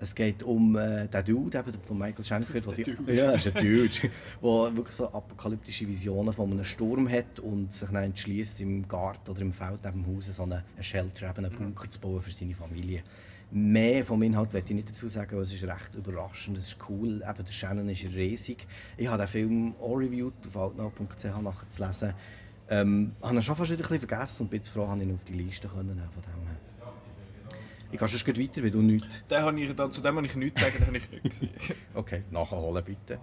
Es 0.00 0.14
geht 0.14 0.44
um 0.44 0.76
äh, 0.76 1.08
den 1.08 1.24
Dude 1.24 1.58
eben 1.58 1.72
von 1.80 1.98
Michael 1.98 2.24
Shannon. 2.24 2.46
Der 2.52 2.60
die. 2.60 3.12
Ja, 3.12 3.32
ist 3.32 3.48
ein 3.48 3.54
Dude, 3.54 3.90
der 4.42 4.76
wirklich 4.76 4.94
so 4.94 5.06
apokalyptische 5.06 5.88
Visionen 5.88 6.32
von 6.32 6.52
einem 6.52 6.62
Sturm 6.62 7.08
hat 7.08 7.40
und 7.40 7.72
sich 7.72 7.88
dann 7.88 8.04
entschließt, 8.04 8.60
im 8.60 8.86
Garten 8.86 9.28
oder 9.30 9.40
im 9.40 9.52
Feld 9.52 9.80
neben 9.84 10.04
dem 10.04 10.16
Haus 10.16 10.26
so 10.26 10.44
einen 10.44 10.62
Shelter, 10.80 11.30
eben 11.30 11.46
einen 11.46 11.54
Bunker 11.54 11.90
zu 11.90 11.98
bauen 11.98 12.22
für 12.22 12.32
seine 12.32 12.54
Familie. 12.54 13.02
Mehr 13.50 14.04
vom 14.04 14.22
Inhalt 14.22 14.52
werde 14.52 14.66
ich 14.68 14.74
nicht 14.74 14.90
dazu 14.90 15.08
sagen, 15.08 15.32
aber 15.32 15.42
es 15.42 15.52
ist 15.52 15.64
recht 15.64 15.94
überraschend, 15.94 16.58
es 16.58 16.68
ist 16.68 16.76
cool. 16.88 17.24
Eben, 17.28 17.44
der 17.44 17.52
Shannon 17.52 17.88
ist 17.88 18.04
riesig. 18.04 18.66
Ich 18.96 19.08
habe 19.08 19.18
den 19.18 19.26
Film 19.26 19.74
auch 19.80 19.96
reviewed 19.96 20.46
auf 20.46 20.56
altnah.ch 20.56 21.42
nachzulesen. 21.42 22.12
Ähm, 22.70 23.12
habe 23.22 23.38
ich 23.38 23.44
schon 23.44 23.56
fast 23.56 23.70
wieder 23.70 23.84
ein 23.84 23.88
bisschen 23.88 24.08
vergessen 24.08 24.42
und 24.42 24.50
bin 24.50 24.58
jetzt 24.58 24.68
froh, 24.68 24.86
dass 24.86 24.96
ich 24.96 25.02
ihn 25.02 25.14
auf 25.14 25.24
die 25.24 25.32
Liste 25.32 25.68
können 25.68 25.88
von 25.88 26.22
dem 26.22 26.46
her. 26.46 26.56
Ich 27.90 27.98
gehe 27.98 28.08
schon 28.08 28.36
weiter, 28.36 28.62
weil 28.62 28.70
du 28.70 28.82
nichts... 28.82 29.24
Den 29.30 29.40
habe 29.40 29.60
ich, 29.60 29.74
zu 29.90 30.02
dem 30.02 30.16
habe 30.16 30.26
ich 30.26 30.36
nichts 30.36 30.60
sagen, 30.60 30.74
den 30.78 30.86
habe 30.86 30.96
ich 30.98 31.10
nicht 31.10 31.24
gesehen. 31.24 31.50
okay, 31.94 32.22
nachholen 32.30 32.84
bitte. 32.84 33.18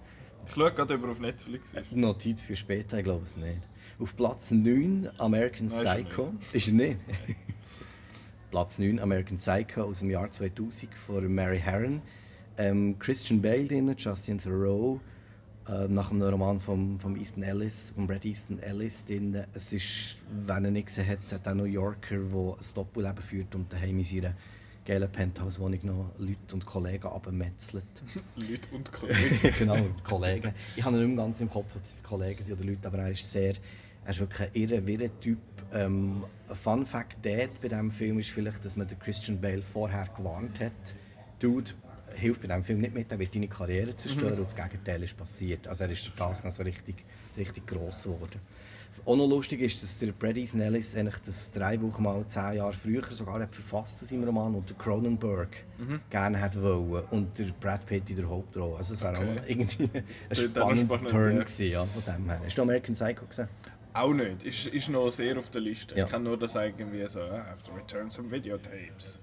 Ich 0.47 0.53
schaue 0.53 0.71
gerade, 0.71 0.95
ob 0.95 1.03
er 1.03 1.09
auf 1.09 1.19
Netflix 1.19 1.73
ist. 1.73 1.91
Notiz 1.91 2.41
für 2.41 2.55
später, 2.55 2.97
ich 2.97 3.03
glaube 3.03 3.25
es 3.25 3.37
nicht. 3.37 3.61
Auf 3.99 4.15
Platz 4.15 4.51
9 4.51 5.09
American 5.17 5.67
Nein, 5.67 6.05
Psycho. 6.05 6.33
Ist 6.51 6.67
er 6.67 6.73
nicht? 6.73 6.99
Platz 8.51 8.79
9 8.79 8.99
American 8.99 9.37
Psycho 9.37 9.83
aus 9.83 9.99
dem 9.99 10.09
Jahr 10.09 10.29
2000 10.31 10.93
von 10.95 11.33
Mary 11.33 11.59
Herron. 11.59 12.01
Ähm, 12.57 12.97
Christian 12.99 13.41
Bale 13.41 13.65
drin, 13.65 13.93
Justin 13.97 14.37
Theroux, 14.37 14.99
äh, 15.67 15.87
nach 15.87 16.11
einem 16.11 16.21
Roman 16.21 16.59
von 16.59 16.99
vom 16.99 17.15
Easton 17.15 17.43
Ellis, 17.43 17.91
von 17.95 18.05
Brad 18.07 18.25
Easton 18.25 18.59
Ellis. 18.59 19.03
Drin. 19.05 19.43
Es 19.53 19.73
ist, 19.73 20.17
wenn 20.29 20.65
er 20.65 20.71
nicht 20.71 20.87
gesehen 20.87 21.07
hat, 21.07 21.19
hat 21.31 21.47
ein 21.47 21.57
New 21.57 21.63
Yorker, 21.63 22.17
der 22.17 22.55
ein 22.57 22.65
Doppelleben 22.75 23.23
führt 23.23 23.55
und 23.55 23.71
daheim 23.71 23.97
in 23.97 24.03
seiner 24.03 24.33
geilen 24.85 25.11
Penthouse-Wohnung 25.11 25.79
noch 25.83 26.11
Leute 26.19 26.53
und 26.53 26.65
Kollegen 26.65 27.07
abmetzelt. 27.07 27.83
Leute 28.35 28.69
und 28.73 28.91
Kollegen? 28.91 29.53
genau, 29.57 29.77
Kollegen. 30.03 30.53
Ich 30.75 30.83
habe 30.83 30.95
nicht 30.97 31.07
mehr 31.07 31.17
ganz 31.17 31.41
im 31.41 31.49
Kopf, 31.49 31.75
ob 31.75 31.83
es 31.83 32.03
Kollegen 32.03 32.43
sind 32.43 32.59
oder 32.59 32.69
Leute, 32.69 32.87
aber 32.87 32.99
er 32.99 33.11
ist 33.11 33.29
sehr, 33.29 33.55
er 34.03 34.11
ist 34.11 34.19
wirklich 34.19 34.41
ein 34.47 34.53
irre, 34.53 34.85
wirrer 34.85 35.19
Typ. 35.19 35.39
Ähm, 35.73 36.23
ein 36.47 36.55
Fun 36.55 36.85
Fact 36.85 37.23
bei 37.23 37.49
diesem 37.63 37.89
Film 37.89 38.19
ist 38.19 38.29
vielleicht, 38.29 38.63
dass 38.63 38.77
man 38.77 38.87
den 38.87 38.99
Christian 38.99 39.41
Bale 39.41 39.63
vorher 39.63 40.07
gewarnt 40.15 40.59
hat. 40.59 40.93
Dude, 41.39 41.71
hilft 42.15 42.41
bei 42.41 42.47
diesem 42.47 42.63
Film 42.63 42.79
nicht 42.79 42.93
mit, 42.93 43.11
er 43.11 43.19
wird 43.19 43.35
deine 43.35 43.47
Karriere 43.47 43.95
zerstören 43.95 44.33
mhm. 44.33 44.39
und 44.39 44.45
das 44.45 44.55
Gegenteil 44.55 45.03
ist 45.03 45.17
passiert. 45.17 45.67
Also 45.67 45.83
er 45.83 45.91
ist 45.91 46.11
das 46.15 46.41
dann 46.41 46.51
so 46.51 46.63
richtig, 46.63 47.03
richtig 47.37 47.67
gross 47.67 48.03
geworden. 48.03 48.39
Auch 49.05 49.15
noch 49.17 49.27
lustig 49.27 49.61
ist, 49.61 49.83
dass 49.83 49.97
der 49.97 50.13
Brad 50.13 50.37
Easton 50.37 50.61
Ellis 50.61 50.95
eigentlich 50.95 51.17
das 51.25 51.51
Drehbuch 51.51 51.99
mal 51.99 52.25
zehn 52.27 52.55
Jahre 52.55 52.73
früher 52.73 53.03
sogar 53.03 53.41
hat 53.41 53.53
verfasst 53.53 54.01
in 54.01 54.07
seinem 54.07 54.23
Roman 54.23 54.55
und 54.55 54.69
der 54.69 54.77
Cronenberg 54.77 55.63
mhm. 55.77 55.99
gerne 56.09 56.39
hat 56.39 56.59
wollen 56.61 57.03
und 57.11 57.37
der 57.37 57.45
Brad 57.59 57.85
Pitt 57.85 58.09
in 58.09 58.15
der 58.15 58.29
Hauptrolle. 58.29 58.77
Also 58.77 58.93
es 58.93 59.01
wäre 59.01 59.17
okay. 59.17 59.39
auch 59.39 59.47
irgendwie 59.47 59.89
ein 60.29 60.35
spannender 60.35 61.05
Turn 61.05 61.35
ja. 61.37 61.43
gewesen, 61.43 61.67
ja, 61.67 61.85
von 61.85 62.03
dem 62.05 62.29
her. 62.29 62.41
Hast 62.45 62.57
du 62.57 62.61
American 62.61 62.95
Psycho 62.95 63.25
gesehen? 63.25 63.49
Auch 63.93 64.13
nicht. 64.13 64.43
Ist, 64.43 64.67
ist 64.67 64.89
noch 64.89 65.09
sehr 65.09 65.37
auf 65.37 65.49
der 65.49 65.61
Liste. 65.61 65.95
Ja. 65.95 66.05
Ich 66.05 66.11
kann 66.11 66.23
nur 66.23 66.37
das 66.37 66.55
irgendwie 66.55 67.05
so, 67.07 67.19
I 67.19 67.39
have 67.49 67.63
to 67.63 67.73
return 67.73 68.09
some 68.09 68.31
videotapes. 68.31 69.21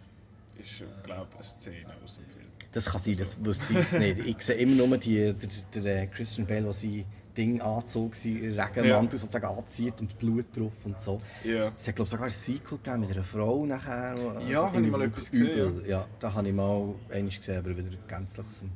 Ist, 0.58 0.84
glaube 1.02 1.28
ich, 1.30 1.34
eine 1.34 1.44
Szene 1.44 1.92
aus 2.04 2.16
dem 2.16 2.26
Film. 2.26 2.41
Das 2.72 2.90
kann 2.90 3.00
sein, 3.00 3.16
das 3.18 3.44
wüsste 3.44 3.72
ich 3.72 3.78
jetzt 3.78 3.98
nicht. 3.98 4.18
Ich 4.18 4.42
sehe 4.42 4.56
immer 4.56 4.86
nur 4.86 4.96
die, 4.96 5.34
der, 5.74 5.82
der 5.82 6.06
Christian 6.06 6.46
Bale, 6.46 6.62
der 6.62 6.72
sein 6.72 7.04
Ding 7.36 7.60
anzog, 7.60 8.14
sein 8.14 8.36
Regenmantel 8.36 8.86
ja. 8.86 9.18
sozusagen 9.18 9.46
anzieht 9.46 10.00
und 10.00 10.16
Blut 10.18 10.46
drauf 10.56 10.72
und 10.84 11.00
so. 11.00 11.20
Ja. 11.44 11.72
Es 11.74 11.86
hat 11.86 11.96
glaube 11.96 12.10
sogar 12.10 12.26
ein 12.26 12.30
Sequel 12.30 12.78
gegeben 12.78 13.00
mit 13.00 13.10
einer 13.10 13.24
Frau 13.24 13.66
nachher. 13.66 14.14
Also 14.16 14.50
ja, 14.50 14.72
habe 14.72 14.82
ich 14.82 14.90
mal 14.90 15.02
etwas 15.02 15.30
gesehen. 15.30 15.82
Ja. 15.84 15.88
ja, 15.88 16.06
da 16.18 16.32
habe 16.32 16.48
ich 16.48 16.54
mal 16.54 16.94
einiges 17.10 17.38
gesehen, 17.38 17.58
aber 17.58 17.76
wieder 17.76 17.96
gänzlich 18.08 18.46
aus 18.46 18.60
dem... 18.60 18.70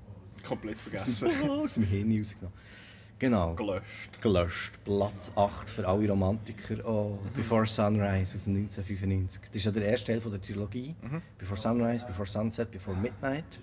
Komplett 0.46 0.80
vergessen. 0.80 1.28
Aus 1.28 1.40
dem, 1.40 1.50
aus 1.64 1.74
dem 1.74 1.82
Hirn 1.84 2.18
rausgenommen. 2.18 2.58
Genau. 3.18 3.54
Gelöscht. 3.54 4.20
Gelöscht. 4.20 4.72
Platz 4.84 5.32
8 5.34 5.70
für 5.70 5.88
alle 5.88 6.06
Romantiker. 6.08 6.86
Oh, 6.86 7.18
mhm. 7.22 7.32
Before 7.34 7.66
Sunrise 7.66 8.36
aus 8.36 8.46
1995. 8.46 9.42
Das 9.46 9.56
ist 9.56 9.64
ja 9.64 9.72
der 9.72 9.86
erste 9.86 10.12
Teil 10.12 10.20
von 10.20 10.32
der 10.32 10.40
Trilogie. 10.40 10.94
Mhm. 11.00 11.22
Before 11.38 11.56
Sunrise, 11.56 12.06
Before 12.06 12.26
Sunset, 12.26 12.70
Before 12.70 12.94
Midnight 12.94 13.58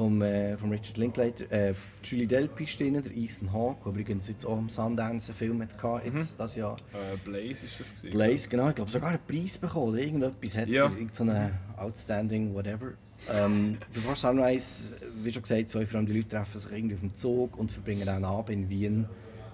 vom, 0.00 0.22
äh, 0.22 0.56
vom 0.56 0.70
Richard 0.70 0.96
Linklater. 0.96 1.52
Äh, 1.52 1.74
Julie 2.02 2.26
Delpy 2.26 2.64
ist 2.64 2.80
drin, 2.80 2.94
der 2.94 3.14
Ethan 3.14 3.52
Hawke, 3.52 3.80
der 3.84 3.92
übrigens 3.92 4.28
jetzt 4.28 4.46
auch 4.46 4.58
im 4.58 4.70
Sundance 4.70 5.30
einen 5.30 5.36
Film 5.36 5.60
hatte, 5.60 5.76
jetzt 6.06 6.32
mhm. 6.32 6.38
das 6.38 6.56
Jahr. 6.56 6.76
Äh, 6.94 7.18
Blaze 7.22 7.66
ist 7.66 7.78
das 7.78 7.94
gewesen. 7.94 8.10
Blaze, 8.10 8.48
genau. 8.48 8.68
Ich 8.70 8.76
glaube 8.76 8.90
sogar 8.90 9.10
einen 9.10 9.18
Preis 9.26 9.58
bekommen 9.58 9.88
oder 9.92 9.98
irgendetwas 9.98 10.56
hat 10.56 10.68
ja. 10.68 10.84
er, 10.84 10.92
irgendeine 10.92 11.58
Outstanding, 11.76 12.54
whatever. 12.54 12.94
Ähm, 13.30 13.76
Before 13.92 14.16
Sunrise, 14.16 14.94
wie 15.22 15.30
schon 15.30 15.42
gesagt, 15.42 15.68
zwei 15.68 15.84
die 15.84 16.12
Leute 16.14 16.28
treffen 16.28 16.58
sich 16.58 16.72
irgendwie 16.72 16.94
auf 16.94 17.00
dem 17.00 17.14
Zug 17.14 17.58
und 17.58 17.70
verbringen 17.70 18.08
einen 18.08 18.24
Abend 18.24 18.50
in 18.50 18.68
Wien 18.70 19.06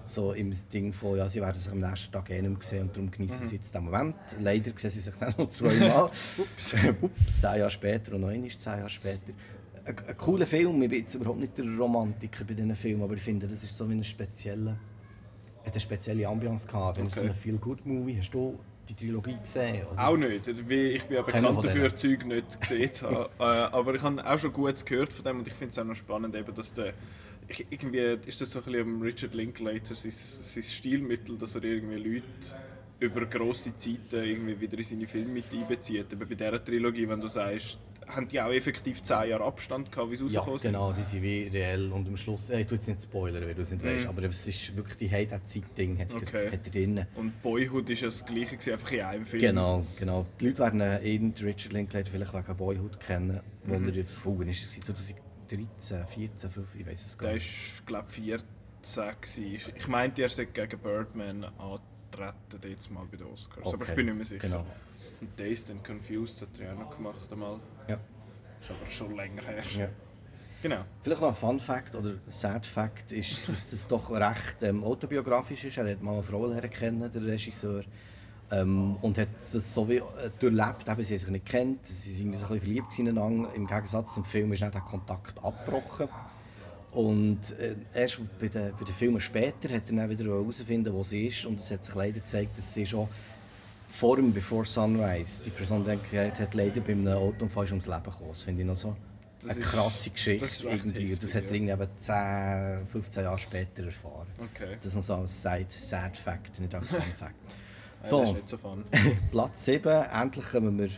so 0.05 0.31
im 0.31 0.53
Ding 0.71 0.93
von, 0.93 1.17
ja, 1.17 1.27
sie 1.27 1.41
werden 1.41 1.59
sich 1.59 1.69
am 1.69 1.79
nächsten 1.79 2.13
Tag 2.13 2.29
eh 2.29 2.41
nicht 2.41 2.63
sehen 2.63 2.83
und 2.83 2.95
darum 2.95 3.11
genießen 3.11 3.43
mhm. 3.43 3.49
sie 3.49 3.55
jetzt 3.57 3.75
den 3.75 3.83
Moment. 3.83 4.15
Leider 4.39 4.71
sehen 4.73 4.89
sie 4.89 5.01
sich 5.01 5.15
dann 5.15 5.33
noch 5.37 5.49
zweimal. 5.49 6.05
Ups. 6.37 6.75
Ups, 7.01 7.41
zehn 7.41 7.59
Jahre 7.59 7.69
später 7.69 8.13
und 8.13 8.21
noch 8.21 8.29
einmal 8.29 8.49
zehn 8.49 8.77
Jahre 8.77 8.89
später 8.89 9.33
ein, 9.87 9.95
ein 10.07 10.17
cooler 10.17 10.45
Film. 10.45 10.81
Ich 10.81 10.89
bin 10.89 10.99
jetzt 10.99 11.15
überhaupt 11.15 11.39
nicht 11.39 11.57
der 11.57 11.65
Romantiker 11.65 12.43
bei 12.43 12.53
diesen 12.53 12.75
Filmen, 12.75 13.03
aber 13.03 13.13
ich 13.13 13.21
finde, 13.21 13.47
das 13.47 13.63
ist 13.63 13.75
so 13.75 13.87
wie 13.87 13.93
eine 13.93 14.03
spezielle, 14.03 14.77
hat 15.65 15.71
eine 15.71 15.79
spezielle 15.79 16.27
Ambiance 16.27 16.67
gehabt. 16.67 16.99
Wenn 16.99 17.07
okay. 17.07 17.19
so 17.19 17.25
ein 17.25 17.33
Feel-Good-Movie 17.33 18.17
hast 18.17 18.31
du 18.31 18.59
die 18.87 18.93
Trilogie 18.93 19.37
gesehen? 19.41 19.85
Oder? 19.91 20.07
Auch 20.07 20.17
nicht. 20.17 20.47
Ich 20.47 20.65
bin 20.65 21.01
ja 21.09 21.21
bekannt 21.21 21.63
dafür, 21.63 21.95
Zeug 21.95 22.25
nicht 22.25 22.59
gesehen 22.59 22.93
zu 22.93 23.09
haben. 23.09 23.25
Äh, 23.39 23.43
aber 23.43 23.93
ich 23.93 24.01
habe 24.01 24.25
auch 24.25 24.39
schon 24.39 24.53
Gutes 24.53 24.83
gehört 24.83 25.13
von 25.13 25.23
dem 25.23 25.39
und 25.39 25.47
ich 25.47 25.53
finde 25.53 25.71
es 25.71 25.79
auch 25.79 25.83
noch 25.83 25.95
spannend, 25.95 26.35
eben, 26.35 26.53
dass 26.53 26.73
der 26.73 26.93
irgendwie 27.69 28.17
ist 28.25 28.41
das 28.41 28.51
so 28.51 28.59
ein 28.59 28.65
bisschen 28.65 29.01
Richard 29.01 29.33
Linklater 29.33 29.95
sein, 29.95 30.11
sein 30.11 30.63
Stilmittel, 30.63 31.37
dass 31.37 31.55
er 31.55 31.63
irgendwie 31.63 31.95
Leute 31.95 32.55
über 32.99 33.25
grosse 33.25 33.75
Zeiten 33.77 34.23
irgendwie 34.23 34.59
wieder 34.59 34.77
in 34.77 34.83
seine 34.83 35.07
Filme 35.07 35.33
mit 35.33 35.45
einbezieht. 35.53 36.11
Aber 36.11 36.25
bei 36.25 36.35
dieser 36.35 36.63
Trilogie, 36.63 37.07
wenn 37.07 37.21
du 37.21 37.27
sagst, 37.27 37.77
haben 38.07 38.27
die 38.27 38.41
auch 38.41 38.51
effektiv 38.51 39.03
10 39.03 39.29
Jahre 39.29 39.43
Abstand 39.43 39.91
gehabt, 39.91 40.11
wie 40.11 40.15
sie 40.15 40.27
ja, 40.27 40.39
rausgekommen 40.39 40.61
genau, 40.61 40.93
die 40.93 41.01
sind 41.01 41.23
wie 41.23 41.47
reell 41.47 41.91
und 41.91 42.07
am 42.07 42.17
Schluss, 42.17 42.49
äh, 42.49 42.61
ich 42.61 42.67
tue 42.67 42.77
jetzt 42.77 42.87
nicht 42.87 43.01
spoilern, 43.01 43.45
weil 43.45 43.53
du 43.53 43.61
es 43.61 43.71
nicht 43.71 43.83
mm. 43.83 43.87
weißt, 43.87 44.07
aber 44.07 44.23
es 44.23 44.47
ist 44.47 44.75
wirklich 44.75 44.97
die 44.97 45.09
Zeit-Ding 45.09 45.99
hat, 45.99 46.13
okay. 46.13 46.45
er, 46.45 46.51
hat 46.51 46.65
er 46.65 46.71
drin. 46.71 47.05
Und 47.15 47.41
Boyhood 47.41 47.89
ist 47.89 48.01
ja 48.01 48.07
das 48.07 48.25
gleiche, 48.25 48.57
gewesen, 48.57 48.73
einfach 48.73 48.91
in 48.91 49.01
einem 49.01 49.25
Film. 49.25 49.41
Genau, 49.41 49.85
genau. 49.99 50.25
Die 50.39 50.47
Leute 50.47 50.59
werden 50.59 51.03
ihn, 51.03 51.33
Richard 51.41 51.73
Linklater 51.73 52.09
vielleicht 52.09 52.33
wegen 52.33 52.57
Boyhood 52.57 52.99
kennen, 52.99 53.41
wo 53.65 53.77
mhm. 53.77 53.93
er 53.93 54.05
vorhin 54.05 54.49
ist, 54.49 54.71
2013, 54.71 56.05
14, 56.05 56.49
15, 56.49 56.81
ich 56.81 56.87
weiß 56.87 57.05
es 57.05 57.17
gar 57.17 57.33
nicht. 57.33 57.45
Der 57.89 57.95
war, 57.95 58.03
glaube 58.03 58.07
ich, 58.09 58.43
14 58.81 59.71
Ich 59.75 59.87
meinte, 59.87 60.21
er 60.21 60.29
sei 60.29 60.45
gegen 60.45 60.79
Birdman 60.79 61.43
antreten, 61.43 62.69
jetzt 62.69 62.89
mal 62.89 63.05
bei 63.11 63.17
den 63.17 63.27
Oscars, 63.27 63.65
okay. 63.65 63.75
aber 63.75 63.89
ich 63.89 63.95
bin 63.95 64.05
nicht 64.05 64.15
mehr 64.15 64.25
sicher. 64.25 64.47
Genau. 64.47 64.65
Und 65.19 65.39
Dazed 65.39 65.71
and 65.71 65.83
Confused 65.83 66.41
hat 66.41 66.49
er 66.59 66.67
ja 66.67 66.73
auch 66.73 66.79
noch 66.79 66.95
gemacht 66.95 67.31
einmal. 67.31 67.59
Ja. 67.87 67.97
Ist 68.59 68.71
aber 68.71 68.89
schon 68.89 69.15
länger 69.15 69.43
her. 69.43 69.63
Ja. 69.77 69.89
Genau. 70.61 70.83
Vielleicht 71.01 71.21
noch 71.21 71.29
ein 71.29 71.33
Fun 71.33 71.59
Fact 71.59 71.95
oder 71.95 72.15
Sad 72.27 72.65
Fact 72.65 73.11
ist, 73.11 73.47
dass 73.49 73.69
das 73.69 73.87
doch 73.87 74.09
recht 74.11 74.61
ähm, 74.61 74.83
autobiografisch 74.83 75.63
ist. 75.65 75.77
Er 75.77 75.91
hat 75.91 76.01
mal 76.01 76.13
eine 76.13 76.23
Frau 76.23 76.49
kennen, 76.69 77.11
der 77.11 77.23
Regisseur. 77.23 77.83
Ähm, 78.49 78.95
und 79.01 79.17
hat 79.17 79.27
das 79.39 79.73
so 79.73 79.89
wie 79.89 79.97
äh, 79.97 80.03
durchlebt, 80.39 80.87
eben, 80.87 81.03
sie 81.03 81.13
haben 81.15 81.19
sich 81.19 81.29
nicht 81.29 81.45
kennt, 81.45 81.85
sie 81.85 82.13
sind 82.13 82.33
so 82.37 82.53
ein 82.53 82.61
verliebt 82.61 82.97
ineinander. 82.97 83.53
Im 83.53 83.67
Gegensatz 83.67 84.13
zum 84.13 84.23
Film 84.23 84.53
ist 84.53 84.61
dann 84.61 84.71
der 84.71 84.81
Kontakt 84.81 85.37
abgebrochen. 85.43 86.07
Und 86.93 87.51
äh, 87.59 87.75
erst 87.93 88.21
bei 88.39 88.47
den, 88.47 88.71
bei 88.71 88.85
den 88.85 88.95
Filmen 88.95 89.19
später 89.19 89.69
hat 89.73 89.91
er 89.91 89.95
dann 89.95 90.09
wieder 90.09 90.23
herausfinden, 90.25 90.93
wo 90.93 91.03
sie 91.03 91.27
ist. 91.27 91.45
Und 91.45 91.59
es 91.59 91.69
hat 91.69 91.83
sich 91.83 91.93
leider 91.93 92.19
gezeigt, 92.21 92.57
dass 92.57 92.73
sie 92.73 92.85
schon 92.85 93.09
vor 93.87 94.17
dem 94.17 94.33
Before 94.33 94.65
Sunrise, 94.65 95.41
die 95.43 95.49
Person 95.49 95.83
denkt, 95.83 96.05
hat 96.13 96.53
leider 96.53 96.81
bei 96.81 96.91
einem 96.91 97.07
Autounfall 97.07 97.67
ums 97.67 97.87
Leben 97.87 98.03
gekommen. 98.03 98.29
Das 98.29 98.43
finde 98.43 98.61
ich 98.61 98.67
noch 98.67 98.75
so 98.75 98.95
das 99.39 99.51
eine 99.51 99.59
krasse 99.59 100.09
Geschichte. 100.09 100.45
Das, 100.45 100.61
irgendwie. 100.61 101.11
Heftig, 101.11 101.19
das 101.19 101.35
hat 101.35 101.45
er 101.45 101.51
irgendwie 101.53 101.87
10, 101.97 102.85
15 102.85 103.23
Jahre 103.23 103.37
später 103.37 103.83
erfahren. 103.83 104.27
Okay. 104.39 104.77
Das 104.77 104.87
ist 104.87 104.95
noch 104.95 105.03
so 105.03 105.15
als 105.15 105.41
Sad, 105.41 105.71
Sad 105.71 106.17
Fact, 106.17 106.59
nicht 106.59 106.73
als 106.73 106.89
Fun 106.89 107.01
Fact. 107.17 107.35
So, 108.03 108.37
so 108.45 108.57
Platz 109.31 109.65
7, 109.65 109.89
endlich 109.89 110.49
kommen 110.49 110.77
wir 110.77 110.89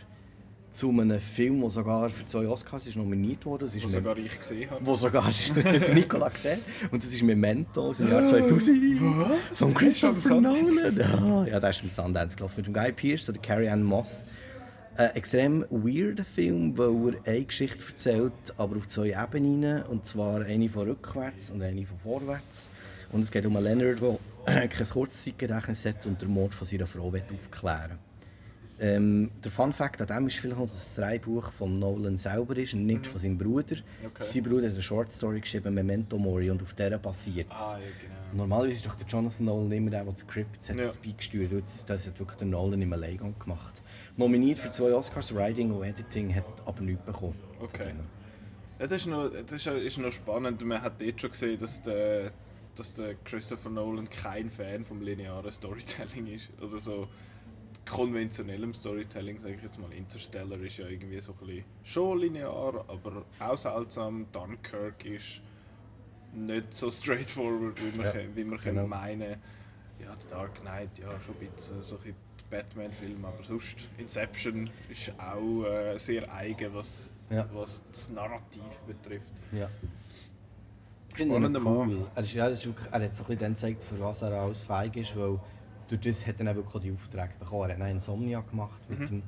zu 0.70 0.90
einem 0.90 1.18
Film, 1.18 1.60
der 1.60 1.70
sogar 1.70 2.10
für 2.10 2.24
zwei 2.26 2.46
Oscars 2.46 2.86
ist 2.86 2.96
nominiert 2.96 3.44
wurde. 3.44 3.64
Das 3.64 3.74
ist 3.74 3.84
wo 3.84 3.88
sogar 3.88 4.16
ich 4.16 4.38
gesehen 4.38 4.70
habe. 4.70 4.86
Wo 4.86 4.94
sogar 4.94 5.28
Nicola 5.94 6.28
gesehen 6.28 6.60
Und 6.90 7.02
das 7.02 7.12
ist 7.12 7.22
Memento 7.22 7.88
aus 7.88 7.98
dem 7.98 8.10
Jahr 8.10 8.24
2000. 8.24 9.00
Was? 9.00 9.58
Von 9.58 9.74
Christopher 9.74 10.40
Nolan. 10.40 10.96
Ja, 10.96 11.46
ja, 11.46 11.60
der 11.60 11.70
ist 11.70 11.82
im 11.82 11.90
Sundance 11.90 12.36
gelaufen. 12.36 12.54
Mit 12.58 12.66
dem 12.66 12.74
Guy 12.74 12.92
Pearce 12.92 13.28
oder 13.28 13.40
Carrie 13.40 13.68
Ann 13.68 13.82
Moss. 13.82 14.24
Ein 14.96 15.10
extrem 15.10 15.64
weirder 15.70 16.24
Film, 16.24 16.76
weil 16.76 17.14
er 17.24 17.34
eine 17.34 17.44
Geschichte 17.44 17.84
erzählt, 17.88 18.32
aber 18.56 18.76
auf 18.76 18.86
zwei 18.86 19.16
Ebenen. 19.20 19.82
Und 19.84 20.06
zwar 20.06 20.40
eine 20.42 20.68
von 20.68 20.88
rückwärts 20.88 21.50
und 21.50 21.62
eine 21.62 21.84
von 21.84 21.98
vorwärts. 21.98 22.70
Und 23.10 23.22
es 23.22 23.32
geht 23.32 23.44
um 23.44 23.56
einen 23.56 23.78
Leonard, 23.78 24.18
der 24.46 24.68
kein 24.68 24.86
Kurzzeitgedächtnis 24.86 25.84
hat 25.86 26.06
und 26.06 26.22
den 26.22 26.28
Mord 26.30 26.54
von 26.54 26.66
seiner 26.66 26.86
Frau 26.86 27.06
aufklären 27.08 27.98
ähm, 28.80 29.30
Der 29.44 29.50
Fun 29.50 29.72
Fact 29.72 30.00
an 30.00 30.06
dem 30.06 30.26
ist 30.26 30.38
vielleicht 30.38 30.58
noch, 30.58 30.68
dass 30.68 30.94
das 30.94 30.94
Drehbuch 30.96 31.50
von 31.50 31.74
Nolan 31.74 32.16
selber 32.16 32.56
ist 32.56 32.74
und 32.74 32.86
nicht 32.86 33.02
mhm. 33.02 33.04
von 33.04 33.20
seinem 33.20 33.38
Bruder. 33.38 33.76
Okay. 34.04 34.18
Sein 34.18 34.42
Bruder 34.42 34.66
hat 34.66 34.72
eine 34.72 34.82
Short 34.82 35.12
Story 35.12 35.40
geschrieben, 35.40 35.74
Memento 35.74 36.18
Mori, 36.18 36.50
und 36.50 36.62
auf 36.62 36.74
der 36.74 36.98
basiert 36.98 37.52
es. 37.52 37.60
Ah, 37.60 37.78
ja, 37.78 37.86
genau. 38.00 38.42
Normalerweise 38.42 38.74
ist 38.74 38.86
doch 38.86 38.94
der 38.94 39.06
Jonathan 39.06 39.46
Nolan 39.46 39.72
immer 39.72 39.90
der, 39.90 40.04
der 40.04 40.12
das 40.12 40.22
Skript 40.22 40.68
hat 40.68 40.76
ja. 40.76 40.90
beigesteuert 41.04 41.52
hat. 41.52 41.90
Das 41.90 42.06
hat 42.06 42.18
wirklich 42.18 42.38
der 42.38 42.46
Nolan 42.46 42.80
im 42.80 42.92
Alleingang 42.92 43.34
gemacht. 43.38 43.82
Nominiert 44.16 44.58
für 44.58 44.70
zwei 44.70 44.92
Oscars, 44.94 45.34
Writing 45.34 45.72
und 45.72 45.84
Editing, 45.84 46.34
hat 46.34 46.44
aber 46.64 46.82
nichts 46.82 47.04
bekommen. 47.04 47.38
Okay. 47.60 47.92
Ja, 48.78 48.86
das 48.86 49.02
ist, 49.02 49.06
noch, 49.06 49.28
das 49.28 49.66
ist 49.66 49.98
noch 49.98 50.12
spannend. 50.12 50.64
Man 50.64 50.80
hat 50.80 51.02
dort 51.02 51.20
schon 51.20 51.30
gesehen, 51.30 51.58
dass 51.58 51.82
der 51.82 52.32
dass 52.76 52.94
der 52.94 53.14
Christopher 53.24 53.70
Nolan 53.70 54.08
kein 54.08 54.50
Fan 54.50 54.84
vom 54.84 55.02
linearen 55.02 55.50
Storytelling 55.52 56.26
ist. 56.28 56.50
Also 56.60 56.78
so 56.78 57.08
konventionellem 57.88 58.74
Storytelling, 58.74 59.38
sage 59.38 59.54
ich 59.54 59.62
jetzt 59.62 59.78
mal. 59.78 59.92
Interstellar 59.92 60.60
ist 60.60 60.78
ja 60.78 60.86
irgendwie 60.86 61.20
so 61.20 61.32
ein 61.32 61.46
bisschen 61.46 61.64
schon 61.82 62.18
linear, 62.18 62.84
aber 62.88 63.24
auch 63.38 63.56
seltsam. 63.56 64.26
Dunkirk 64.32 65.04
ist 65.04 65.42
nicht 66.32 66.72
so 66.72 66.90
straightforward, 66.90 67.76
wie 67.80 67.96
wir, 67.96 68.04
ja, 68.04 68.36
wie 68.36 68.44
wir 68.44 68.58
genau. 68.58 68.86
meinen. 68.86 69.36
Ja, 70.00 70.16
The 70.18 70.28
Dark 70.28 70.60
Knight, 70.60 70.98
ja, 70.98 71.20
schon 71.20 71.34
ein 71.40 71.50
bisschen 71.50 71.82
so 71.82 71.96
ein 71.96 72.14
Batman-Film, 72.50 73.24
aber 73.24 73.42
sonst 73.42 73.88
Inception 73.98 74.68
ist 74.88 75.12
auch 75.18 75.64
äh, 75.64 75.98
sehr 75.98 76.32
eigen, 76.32 76.74
was, 76.74 77.12
ja. 77.28 77.48
was 77.52 77.84
das 77.90 78.10
Narrativ 78.10 78.62
betrifft. 78.86 79.30
Ja. 79.52 79.68
Spannender 81.14 81.60
cool. 81.64 81.86
Mann. 81.86 82.06
Er, 82.14 82.22
ist, 82.22 82.34
ja, 82.34 82.46
ist 82.46 82.66
wirklich, 82.66 82.88
er 82.90 83.02
hat 83.02 83.14
so 83.14 83.24
ein 83.24 83.38
dann 83.38 83.52
gezeigt, 83.52 83.82
für 83.82 83.98
was 84.00 84.22
er 84.22 84.32
alles 84.32 84.64
fähig 84.64 84.96
ist, 84.96 85.16
weil 85.16 85.38
durch 85.90 86.00
das 86.00 86.26
hat 86.26 86.40
er 86.40 86.54
wirklich 86.54 86.82
die 86.82 86.92
Aufträge 86.92 87.34
bekommen. 87.38 87.70
Er 87.70 87.74
hat 87.74 87.82
einen 87.82 87.96
Insomnia 87.96 88.40
gemacht 88.40 88.80
mit 88.88 89.00
mhm. 89.00 89.06
dem, 89.06 89.22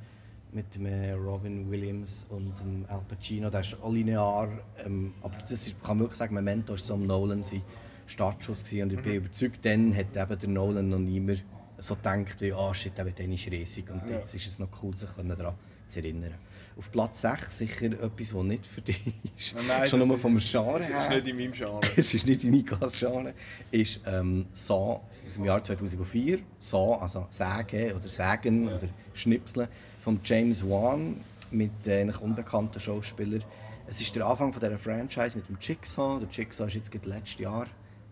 mit 0.53 0.75
dem 0.75 0.87
äh, 0.87 1.13
Robin 1.13 1.71
Williams 1.71 2.27
und 2.29 2.59
dem 2.61 2.85
Al 2.89 3.03
Pacino. 3.09 3.51
Der 3.51 3.61
ist 3.61 3.77
auch 3.83 3.93
linear, 3.93 4.49
ähm, 4.85 5.15
aber 5.23 5.37
das 5.39 5.67
ist, 5.67 5.83
kann 5.83 5.97
man 5.97 6.01
wirklich 6.01 6.19
sagen, 6.19 6.35
Memento 6.35 6.73
war 6.73 6.79
so 6.79 6.97
Nolan 6.97 7.43
sein 7.43 7.63
Startschuss 8.07 8.63
gewesen. 8.63 8.83
und 8.85 8.93
ich 8.93 9.01
bin 9.01 9.13
mhm. 9.13 9.19
überzeugt, 9.19 9.65
dann 9.65 9.95
hat 9.97 10.17
eben 10.17 10.39
der 10.39 10.49
Nolan 10.49 10.89
noch 10.89 10.99
nie 10.99 11.21
mehr 11.21 11.39
so 11.79 11.97
gedacht, 11.97 12.41
wie, 12.41 12.53
ah 12.53 12.69
oh, 12.71 12.75
shit, 12.75 12.97
der 12.97 13.07
wird 13.07 13.19
riesig 13.19 13.91
und 13.91 14.09
ja. 14.09 14.19
jetzt 14.19 14.35
ist 14.35 14.47
es 14.47 14.59
noch 14.59 14.69
cool, 14.83 14.97
sich 14.97 15.11
daran 15.11 15.55
zu 15.89 15.99
erinnern. 15.99 16.35
Auf 16.77 16.91
Platz 16.93 17.23
6 17.23 17.59
sicher 17.59 17.87
etwas, 17.87 18.31
das 18.31 18.43
nicht 18.45 18.67
für 18.67 18.81
dich 18.81 19.03
ist. 19.37 19.57
Nein, 19.67 19.87
Schon 19.89 20.07
nur 20.07 20.17
vom 20.17 20.39
Genre 20.39 20.83
her. 20.83 20.97
Es 20.97 21.05
ist 21.05 21.11
nicht 21.11 21.27
in 21.27 21.37
meinem 21.37 21.53
Genre. 21.53 21.81
es 21.97 22.15
ist 22.15 22.27
nicht 22.27 22.45
in 22.45 22.51
Nikas 22.51 22.99
Genre. 22.99 23.35
Ist 23.71 24.01
ähm, 24.07 24.47
Saw 24.53 25.01
aus 25.27 25.35
dem 25.35 25.45
Jahr 25.45 25.63
2004. 25.63 26.41
Saw, 26.59 26.99
also 27.01 27.27
Sägen 27.31 27.97
oder 27.97 28.09
Sägen 28.09 28.69
ja. 28.69 28.77
oder 28.77 28.89
Schnipseln. 29.15 29.69
Von 30.01 30.21
James 30.25 30.69
Wan 30.69 31.17
mit 31.51 31.87
äh, 31.87 32.01
einem 32.01 32.15
unbekannten 32.17 32.81
Schauspieler. 32.81 33.41
Es 33.87 34.01
ist 34.01 34.15
der 34.17 34.27
Anfang 34.27 34.53
von 34.53 34.61
dieser 34.61 34.79
Franchise 34.79 35.37
mit 35.37 35.49
dem 35.49 35.59
Jigsaw. 35.61 36.19
Der 36.19 36.29
Jigsaw 36.29 36.67
ist 36.67 36.75
jetzt 36.75 36.95
letztes 37.05 37.41
Jahr 37.41 37.67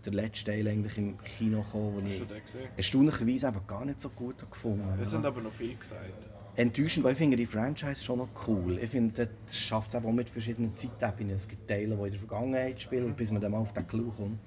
der 0.04 0.12
letzte 0.14 0.52
Teil 0.52 0.66
eigentlich 0.66 0.96
im 0.96 1.18
Kino 1.22 1.62
gekommen, 1.62 1.98
den 1.98 2.06
ich 2.06 2.22
erstaunlicherweise 2.76 3.48
aber 3.48 3.60
gar 3.60 3.84
nicht 3.84 4.00
so 4.00 4.08
gut 4.08 4.50
gefunden 4.50 4.84
habe. 4.90 5.02
Es 5.02 5.10
sind 5.10 5.26
aber 5.26 5.42
noch 5.42 5.52
viel 5.52 5.76
gesagt 5.76 6.30
enttäuschend, 6.56 7.04
weil 7.04 7.12
ich 7.12 7.18
finde 7.18 7.36
die 7.36 7.46
Franchise 7.46 8.02
schon 8.02 8.18
noch 8.18 8.28
cool. 8.46 8.78
Ich 8.78 8.90
finde, 8.90 9.28
das 9.46 9.58
schafft 9.58 9.88
es 9.88 9.94
auch 9.94 10.12
mit 10.12 10.28
verschiedenen 10.28 10.74
Zeitebenen. 10.76 11.36
Es 11.36 11.48
gibt 11.48 11.68
Teile, 11.68 11.96
die 11.96 12.04
in 12.04 12.10
der 12.10 12.18
Vergangenheit 12.18 12.80
spielen, 12.80 13.14
bis 13.14 13.30
man 13.32 13.40
dann 13.40 13.52
mal 13.52 13.58
auf 13.58 13.72
den 13.72 13.86
Clou 13.86 14.10
kommt. 14.10 14.38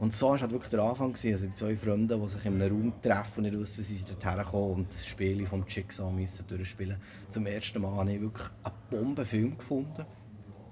Und 0.00 0.14
so 0.14 0.30
war 0.30 0.40
halt 0.40 0.50
wirklich 0.50 0.70
der 0.70 0.80
Anfang. 0.80 1.12
Gewesen. 1.12 1.32
Also 1.32 1.46
die 1.46 1.52
zwei 1.52 1.76
Freunde, 1.76 2.18
die 2.18 2.28
sich 2.28 2.44
in 2.46 2.54
einem 2.54 2.72
Raum 2.72 2.92
treffen 3.02 3.44
und 3.44 3.50
nicht 3.50 3.58
wissen, 3.58 3.78
wie 3.78 3.82
sie 3.82 4.04
dorthin 4.04 4.42
kommen 4.44 4.72
und 4.72 4.88
das 4.88 5.06
Spiel 5.06 5.46
vom 5.46 5.64
Jigsaw 5.68 6.10
müssen 6.10 6.46
durchspielen 6.46 6.96
Zum 7.28 7.46
ersten 7.46 7.82
Mal 7.82 7.94
habe 7.94 8.12
ich 8.12 8.20
wirklich 8.20 8.48
einen 8.64 8.74
Bombenfilm 8.90 9.58
gefunden. 9.58 10.06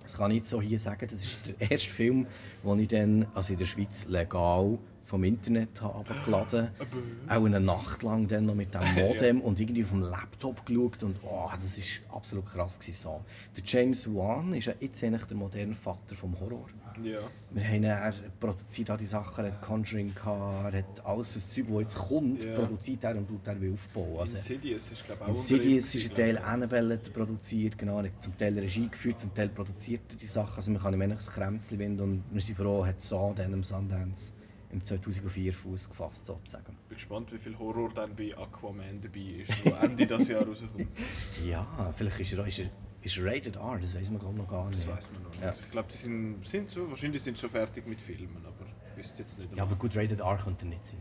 Das 0.02 0.16
kann 0.16 0.30
ich 0.30 0.44
so 0.44 0.62
hier 0.62 0.78
sagen. 0.78 1.06
Das 1.10 1.22
ist 1.22 1.40
der 1.46 1.70
erste 1.70 1.90
Film, 1.90 2.26
den 2.64 2.78
ich 2.80 2.88
dann 2.88 3.26
also 3.34 3.52
in 3.52 3.58
der 3.58 3.66
Schweiz 3.66 4.06
legal 4.08 4.78
vom 5.08 5.24
Internet 5.24 5.82
abgeladen 5.82 6.70
habe. 6.78 7.40
Auch 7.40 7.46
eine 7.46 7.60
Nacht 7.60 8.02
lang 8.02 8.28
dann 8.28 8.44
noch 8.44 8.54
mit 8.54 8.74
dem 8.74 8.94
Modem 8.94 9.40
und 9.40 9.58
irgendwie 9.58 9.82
auf 9.82 9.90
dem 9.90 10.02
Laptop 10.02 10.66
geschaut 10.66 11.02
und 11.02 11.16
oh, 11.22 11.48
das 11.54 11.78
war 11.78 12.16
absolut 12.16 12.44
krass. 12.44 12.78
So. 12.78 13.24
Der 13.56 13.64
James 13.64 14.06
Wan 14.14 14.52
ist 14.52 14.66
ja 14.66 14.74
jetzt 14.78 15.02
eigentlich 15.02 15.24
der 15.24 15.36
moderne 15.38 15.74
Vater 15.74 16.14
vom 16.14 16.38
Horror. 16.38 16.66
Ja. 17.02 17.20
Wir 17.52 17.64
haben, 17.64 17.84
er 17.84 18.12
produziert 18.40 18.90
all 18.90 18.98
die 18.98 19.06
Sachen, 19.06 19.44
er 19.44 19.52
hat 19.52 19.62
Conjuring 19.62 20.14
gehabt, 20.14 20.74
er 20.74 20.78
hat 20.80 21.06
alles 21.06 21.34
das 21.34 21.54
Zeug, 21.54 21.66
das 21.68 21.80
jetzt 21.80 21.96
kommt, 21.96 22.44
ja. 22.44 22.52
produziert 22.52 23.04
er 23.04 23.16
und 23.16 23.28
tut 23.28 23.46
er 23.46 23.62
wie 23.62 23.72
aufbauen. 23.72 24.18
Also, 24.18 24.34
Insidious 24.34 24.90
ist 24.90 25.04
glaube 25.04 25.20
ich 25.22 25.24
auch 25.24 25.28
Insidious 25.28 25.94
ist 25.94 26.10
ein 26.10 26.16
Teil 26.16 26.38
Annabelle 26.38 26.98
produziert, 26.98 27.78
genau, 27.78 27.98
er 27.98 28.06
hat 28.06 28.20
zum 28.20 28.36
Teil 28.36 28.58
Regie 28.58 28.88
geführt, 28.88 29.20
zum 29.20 29.32
Teil 29.32 29.48
produziert 29.48 30.02
er 30.10 30.16
die 30.16 30.26
Sachen, 30.26 30.56
also 30.56 30.72
man 30.72 30.82
kann 30.82 30.92
ihm 30.92 31.02
eigentlich 31.02 31.18
das 31.18 31.30
Kränzchen 31.30 31.78
winden 31.78 32.00
und 32.00 32.24
wir 32.32 32.40
sind 32.40 32.56
froh, 32.56 32.84
hat 32.84 33.00
so 33.00 33.32
dann 33.36 33.52
im 33.52 33.62
Sundance 33.62 34.32
im 34.70 34.82
2004 34.84 35.52
Fuß 35.52 35.88
gefasst 35.88 36.26
sozusagen. 36.26 36.76
Ich 36.82 36.88
bin 36.88 36.96
gespannt, 36.96 37.32
wie 37.32 37.38
viel 37.38 37.58
Horror 37.58 37.90
dann 37.94 38.14
bei 38.14 38.36
Aquaman 38.36 39.00
dabei 39.00 39.40
ist, 39.40 39.64
wo 39.64 39.70
Ende 39.70 40.06
dieses 40.06 40.28
Jahr 40.28 40.46
rauskommt. 40.46 40.86
Ja, 41.46 41.92
vielleicht 41.96 42.20
ist 42.20 42.32
er, 42.34 42.46
ist 42.46 42.58
er, 42.58 42.70
ist 43.02 43.16
er 43.16 43.24
rated 43.26 43.56
R, 43.56 43.78
das 43.80 43.94
weiß 43.94 44.10
man 44.10 44.18
glaube 44.18 44.36
noch 44.36 44.48
gar 44.48 44.66
nicht. 44.66 44.78
Das 44.78 44.88
weiß 44.88 45.10
man 45.12 45.22
noch 45.22 45.30
nicht. 45.30 45.42
Ja. 45.42 45.54
Ich 45.54 45.70
glaube, 45.70 45.88
die 45.90 45.96
sind, 45.96 46.46
sind 46.46 46.70
so, 46.70 46.88
wahrscheinlich 46.90 47.22
sind 47.22 47.38
schon 47.38 47.50
fertig 47.50 47.86
mit 47.86 48.00
Filmen, 48.00 48.44
aber 48.44 48.66
ich 48.90 48.96
wüsste 48.98 49.22
jetzt 49.22 49.38
nicht. 49.38 49.56
Ja, 49.56 49.62
aber 49.62 49.76
gut, 49.76 49.96
rated 49.96 50.20
R 50.20 50.36
könnte 50.36 50.66
er 50.66 50.68
nicht 50.68 50.86
sein. 50.86 51.00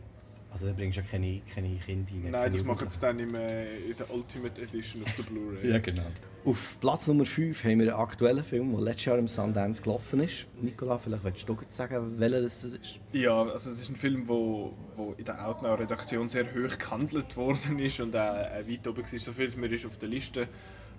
Also 0.51 0.67
da 0.67 0.73
bringst 0.73 0.97
du 0.97 1.01
ja 1.01 1.07
keine, 1.09 1.41
keine 1.53 1.75
Kinder 1.75 2.11
rein. 2.11 2.31
Nein, 2.31 2.51
das 2.51 2.63
machen 2.63 2.89
sie 2.89 2.99
dann 3.01 3.19
im, 3.19 3.35
äh, 3.35 3.65
in 3.79 3.97
der 3.97 4.11
Ultimate 4.11 4.61
Edition 4.61 5.03
auf 5.03 5.15
der 5.15 5.23
Blu-ray. 5.23 5.69
ja, 5.71 5.79
genau. 5.79 6.05
Auf 6.45 6.77
Platz 6.79 7.07
Nummer 7.09 7.25
5 7.25 7.63
haben 7.65 7.79
wir 7.79 7.93
einen 7.93 8.01
aktuellen 8.01 8.43
Film, 8.43 8.71
der 8.71 8.81
letztes 8.81 9.05
Jahr 9.05 9.17
im 9.17 9.27
Sundance 9.27 9.83
gelaufen 9.83 10.21
ist. 10.21 10.47
Nikola, 10.61 10.97
vielleicht 10.97 11.23
willst 11.25 11.49
du 11.49 11.57
sagen, 11.67 12.17
welcher 12.17 12.41
das 12.41 12.63
ist? 12.63 12.99
Ja, 13.11 13.41
also 13.41 13.69
das 13.69 13.81
ist 13.81 13.89
ein 13.89 13.97
Film, 13.97 14.25
der 14.25 14.29
wo, 14.29 14.73
wo 14.95 15.13
in 15.17 15.25
der 15.25 15.45
Outnow-Redaktion 15.45 16.29
sehr 16.29 16.45
hoch 16.45 16.77
gehandelt 16.77 17.35
worden 17.35 17.79
ist 17.79 17.99
und 17.99 18.15
auch 18.15 18.35
äh, 18.35 18.63
weit 18.65 18.87
oben 18.87 19.03
war. 19.03 19.19
So 19.19 19.33
viel 19.33 19.49
mir 19.57 19.71
ist 19.73 19.85
auf 19.85 19.97
der 19.97 20.07
Liste 20.07 20.47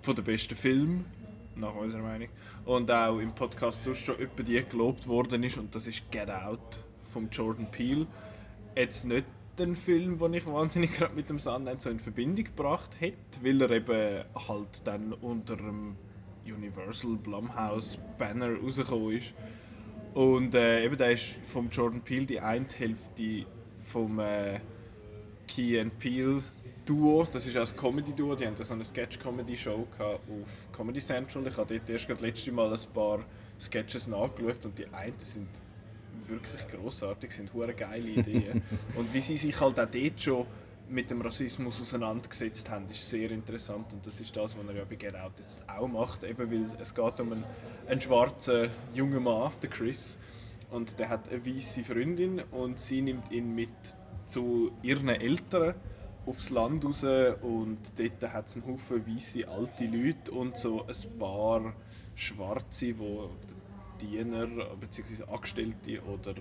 von 0.01 0.15
der 0.15 0.21
besten 0.21 0.55
Filme, 0.55 1.03
nach 1.55 1.73
unserer 1.73 2.03
Meinung. 2.03 2.29
Und 2.65 2.91
auch 2.91 3.17
im 3.17 3.33
Podcast 3.33 3.83
sonst 3.83 4.05
schon 4.05 4.17
über 4.17 4.43
die 4.43 4.63
gelobt 4.63 5.07
worden 5.07 5.41
ist 5.43 5.57
und 5.57 5.73
das 5.73 5.87
ist 5.87 6.11
Get 6.11 6.29
Out 6.29 6.83
von 7.11 7.27
Jordan 7.31 7.69
Peele. 7.71 8.05
Jetzt 8.75 9.05
nicht 9.05 9.25
ein 9.63 9.75
Film, 9.75 10.19
den 10.19 10.33
ich 10.33 10.45
wahnsinnig 10.45 10.97
gerade 10.97 11.15
mit 11.15 11.29
dem 11.29 11.39
Sundance 11.39 11.83
so 11.83 11.89
in 11.89 11.99
Verbindung 11.99 12.45
gebracht 12.45 12.95
hätte, 12.99 13.43
weil 13.43 13.61
er 13.61 13.71
eben 13.71 14.23
halt 14.47 14.85
dann 14.85 15.13
unter 15.13 15.55
dem 15.55 15.95
Universal 16.45 17.17
Blumhouse 17.17 17.99
Banner 18.17 18.55
rausgekommen 18.55 19.17
ist. 19.17 19.33
Und 20.13 20.55
äh, 20.55 20.83
eben 20.83 20.97
der 20.97 21.11
ist 21.11 21.35
vom 21.45 21.69
Jordan 21.69 22.01
Peele 22.01 22.25
die 22.25 22.39
eine 22.39 22.65
Hälfte 22.75 23.45
vom 23.83 24.19
äh, 24.19 24.59
Key 25.47 25.79
and 25.79 25.97
Peele 25.99 26.43
Duo. 26.85 27.27
Das 27.31 27.45
ist 27.45 27.55
auch 27.55 27.69
ein 27.69 27.77
Comedy-Duo. 27.77 28.35
Die 28.35 28.47
haben 28.47 28.55
so 28.55 28.73
eine 28.73 28.83
Sketch-Comedy-Show 28.83 29.87
auf 29.99 30.67
Comedy 30.71 30.99
Central. 30.99 31.45
Ich 31.45 31.57
habe 31.57 31.77
dort 31.77 31.89
erst 31.89 32.09
das 32.09 32.21
letzte 32.21 32.51
Mal 32.51 32.73
ein 32.73 32.93
paar 32.93 33.19
Sketches 33.59 34.07
nachgeschaut 34.07 34.65
und 34.65 34.79
die 34.79 34.87
einen 34.87 35.19
sind 35.19 35.49
wirklich 36.29 36.67
großartig, 36.67 37.31
sind 37.31 37.53
hure 37.53 37.73
geile 37.73 38.07
Ideen. 38.07 38.61
und 38.95 39.13
wie 39.13 39.21
sie 39.21 39.37
sich 39.37 39.59
halt 39.59 39.79
auch 39.79 39.87
dort 39.89 40.21
schon 40.21 40.45
mit 40.89 41.11
dem 41.11 41.21
Rassismus 41.21 41.79
auseinandergesetzt 41.79 42.69
haben, 42.69 42.85
ist 42.89 43.09
sehr 43.09 43.29
interessant. 43.31 43.93
Und 43.93 44.05
das 44.05 44.19
ist 44.19 44.35
das, 44.35 44.57
was 44.57 44.67
er 44.67 44.75
ja 44.75 44.83
bei 44.83 44.95
Get 44.95 45.15
Out 45.15 45.33
jetzt 45.39 45.63
auch 45.69 45.87
macht, 45.87 46.23
eben 46.23 46.51
weil 46.51 46.65
es 46.79 46.95
geht 46.95 47.19
um 47.19 47.31
einen, 47.31 47.43
einen 47.87 48.01
schwarzen 48.01 48.69
jungen 48.93 49.23
Mann, 49.23 49.51
den 49.61 49.69
Chris, 49.69 50.17
und 50.71 50.99
der 50.99 51.09
hat 51.09 51.29
eine 51.29 51.45
weiße 51.45 51.83
Freundin 51.83 52.41
und 52.51 52.79
sie 52.79 53.01
nimmt 53.01 53.31
ihn 53.31 53.55
mit 53.55 53.69
zu 54.25 54.71
ihren 54.83 55.09
Eltern 55.09 55.73
aufs 56.25 56.51
Land 56.51 56.85
raus. 56.85 57.03
Und 57.03 57.99
dort 57.99 58.33
hat 58.33 58.47
es 58.47 58.57
einen 58.57 58.67
Haufen 58.67 59.05
weiße 59.07 59.47
alte 59.47 59.85
Leute 59.85 60.31
und 60.31 60.57
so 60.57 60.85
ein 60.85 61.17
paar 61.17 61.73
Schwarze, 62.15 62.97
wo 62.99 63.31
Diener 63.99 64.47
bzw. 64.79 65.23
Angestellte 65.31 66.01
oder 66.03 66.35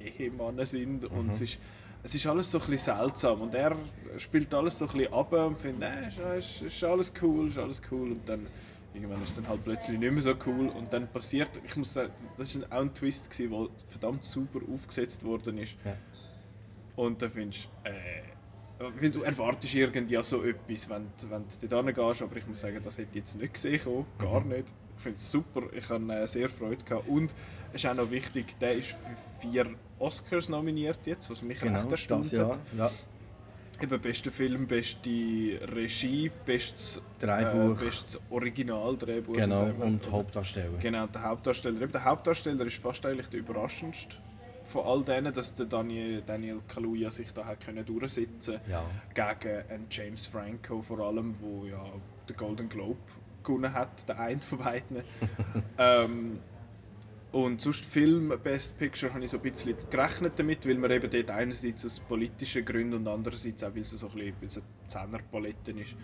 Ehemänner 0.00 0.66
sind 0.66 1.02
mhm. 1.02 1.18
und 1.18 1.30
es 1.30 1.40
ist, 1.40 1.58
es 2.02 2.14
ist 2.14 2.26
alles 2.26 2.50
so 2.50 2.58
ein 2.58 2.70
bisschen 2.70 2.96
seltsam 2.96 3.40
und 3.40 3.54
er 3.54 3.76
spielt 4.18 4.52
alles 4.52 4.78
so 4.78 4.86
ein 4.86 4.92
bisschen 4.92 5.12
ab 5.12 5.32
und 5.32 5.56
findet, 5.56 5.90
äh, 6.18 6.38
ist, 6.38 6.62
ist, 6.62 6.84
alles 6.84 7.12
cool, 7.22 7.48
ist 7.48 7.58
alles 7.58 7.80
cool 7.90 8.12
und 8.12 8.28
dann 8.28 8.46
irgendwann 8.92 9.22
ist 9.22 9.30
es 9.30 9.36
dann 9.36 9.48
halt 9.48 9.64
plötzlich 9.64 9.98
nicht 9.98 10.12
mehr 10.12 10.22
so 10.22 10.34
cool 10.46 10.68
und 10.68 10.92
dann 10.92 11.08
passiert, 11.08 11.60
ich 11.64 11.76
muss 11.76 11.94
sagen, 11.94 12.12
das 12.36 12.60
war 12.60 12.78
auch 12.78 12.82
ein 12.82 12.94
Twist, 12.94 13.36
der 13.38 13.48
verdammt 13.88 14.22
super 14.22 14.60
aufgesetzt 14.72 15.24
worden 15.24 15.58
ist 15.58 15.76
ja. 15.84 15.96
und 16.96 17.20
dann 17.22 17.30
findest 17.30 17.70
du, 17.84 17.90
äh, 17.90 18.22
weil 19.00 19.10
du 19.10 19.22
erwartest 19.22 19.74
irgendwie 19.74 20.22
so 20.22 20.42
etwas, 20.44 20.90
wenn, 20.90 21.06
wenn 21.30 21.44
du 21.60 21.68
da 21.68 21.82
gehst, 21.82 22.22
aber 22.22 22.36
ich 22.36 22.46
muss 22.46 22.60
sagen, 22.60 22.80
das 22.82 22.98
hätte 22.98 23.10
ich 23.12 23.16
jetzt 23.16 23.40
nicht 23.40 23.54
gesehen, 23.54 24.04
gar 24.18 24.40
mhm. 24.40 24.48
nicht. 24.48 24.72
Ich 24.96 25.02
finde 25.02 25.18
es 25.18 25.30
super, 25.30 25.62
ich 25.72 25.88
habe 25.88 26.12
äh, 26.12 26.26
sehr 26.26 26.48
Freude 26.48 26.84
gehabt 26.84 27.08
und 27.08 27.34
es 27.72 27.84
ist 27.84 27.90
auch 27.90 27.94
noch 27.94 28.10
wichtig, 28.10 28.58
der 28.60 28.74
ist 28.74 28.90
für 28.90 29.16
vier 29.40 29.66
Oscars 29.98 30.48
nominiert 30.48 31.00
jetzt, 31.06 31.28
was 31.30 31.42
mich 31.42 31.60
genau, 31.60 31.80
echt 31.80 31.90
erstaunt 31.90 32.32
hat. 32.38 32.60
Ja. 32.76 32.90
Eben 33.82 34.00
bester 34.00 34.30
Film, 34.30 34.66
beste 34.68 35.10
Regie, 35.74 36.30
bestes 36.46 37.02
Drehbuch, 37.18 37.80
äh, 37.80 37.84
bestes 37.84 38.20
Originaldrehbuch. 38.30 39.34
Genau, 39.34 39.64
und 39.80 40.08
Hauptdarsteller. 40.10 40.78
Genau, 40.78 41.06
der 41.08 41.22
Hauptdarsteller. 41.24 41.80
Eben 41.82 41.92
der 41.92 42.04
Hauptdarsteller 42.04 42.64
ist 42.66 42.76
fast 42.76 43.04
eigentlich 43.04 43.28
der 43.28 43.40
überraschendste 43.40 44.16
von 44.64 44.84
all 44.86 45.02
denen, 45.02 45.32
dass 45.32 45.54
der 45.54 45.66
Daniel, 45.66 46.22
Daniel 46.22 46.60
Kaluuya 46.66 47.10
sich 47.10 47.32
da 47.32 47.44
hat 47.44 47.60
können 47.60 47.84
durchsetzen 47.84 48.60
ja. 48.68 48.82
gegen 49.12 49.62
einen 49.68 49.86
James 49.90 50.26
Franco 50.26 50.80
vor 50.80 51.00
allem, 51.00 51.34
wo 51.40 51.66
ja 51.66 51.84
den 52.28 52.36
Golden 52.36 52.68
Globe 52.68 52.98
gewonnen 53.44 53.72
hat, 53.72 54.08
der 54.08 54.18
eine 54.18 54.40
von 54.40 54.58
beiden. 54.58 55.02
ähm, 55.78 56.38
und 57.32 57.60
sonst 57.60 57.84
Film 57.84 58.32
Best 58.42 58.78
Picture 58.78 59.12
habe 59.12 59.24
ich 59.24 59.30
so 59.30 59.38
ein 59.38 59.42
bisschen 59.42 59.74
gerechnet 59.90 60.34
damit, 60.36 60.66
weil 60.68 60.76
man 60.76 60.90
eben 60.90 61.10
dort 61.10 61.30
einerseits 61.30 61.84
aus 61.84 61.98
politischen 61.98 62.64
Gründen 62.64 62.94
und 62.94 63.08
andererseits 63.08 63.64
auch, 63.64 63.74
weil 63.74 63.80
es 63.80 63.90
so 63.90 64.06
ein 64.06 64.14
bisschen, 64.14 64.34
weil 64.40 64.46
es 64.46 64.56
eine 64.58 64.66
Zehnerpalette 64.86 65.72
ist, 65.72 65.96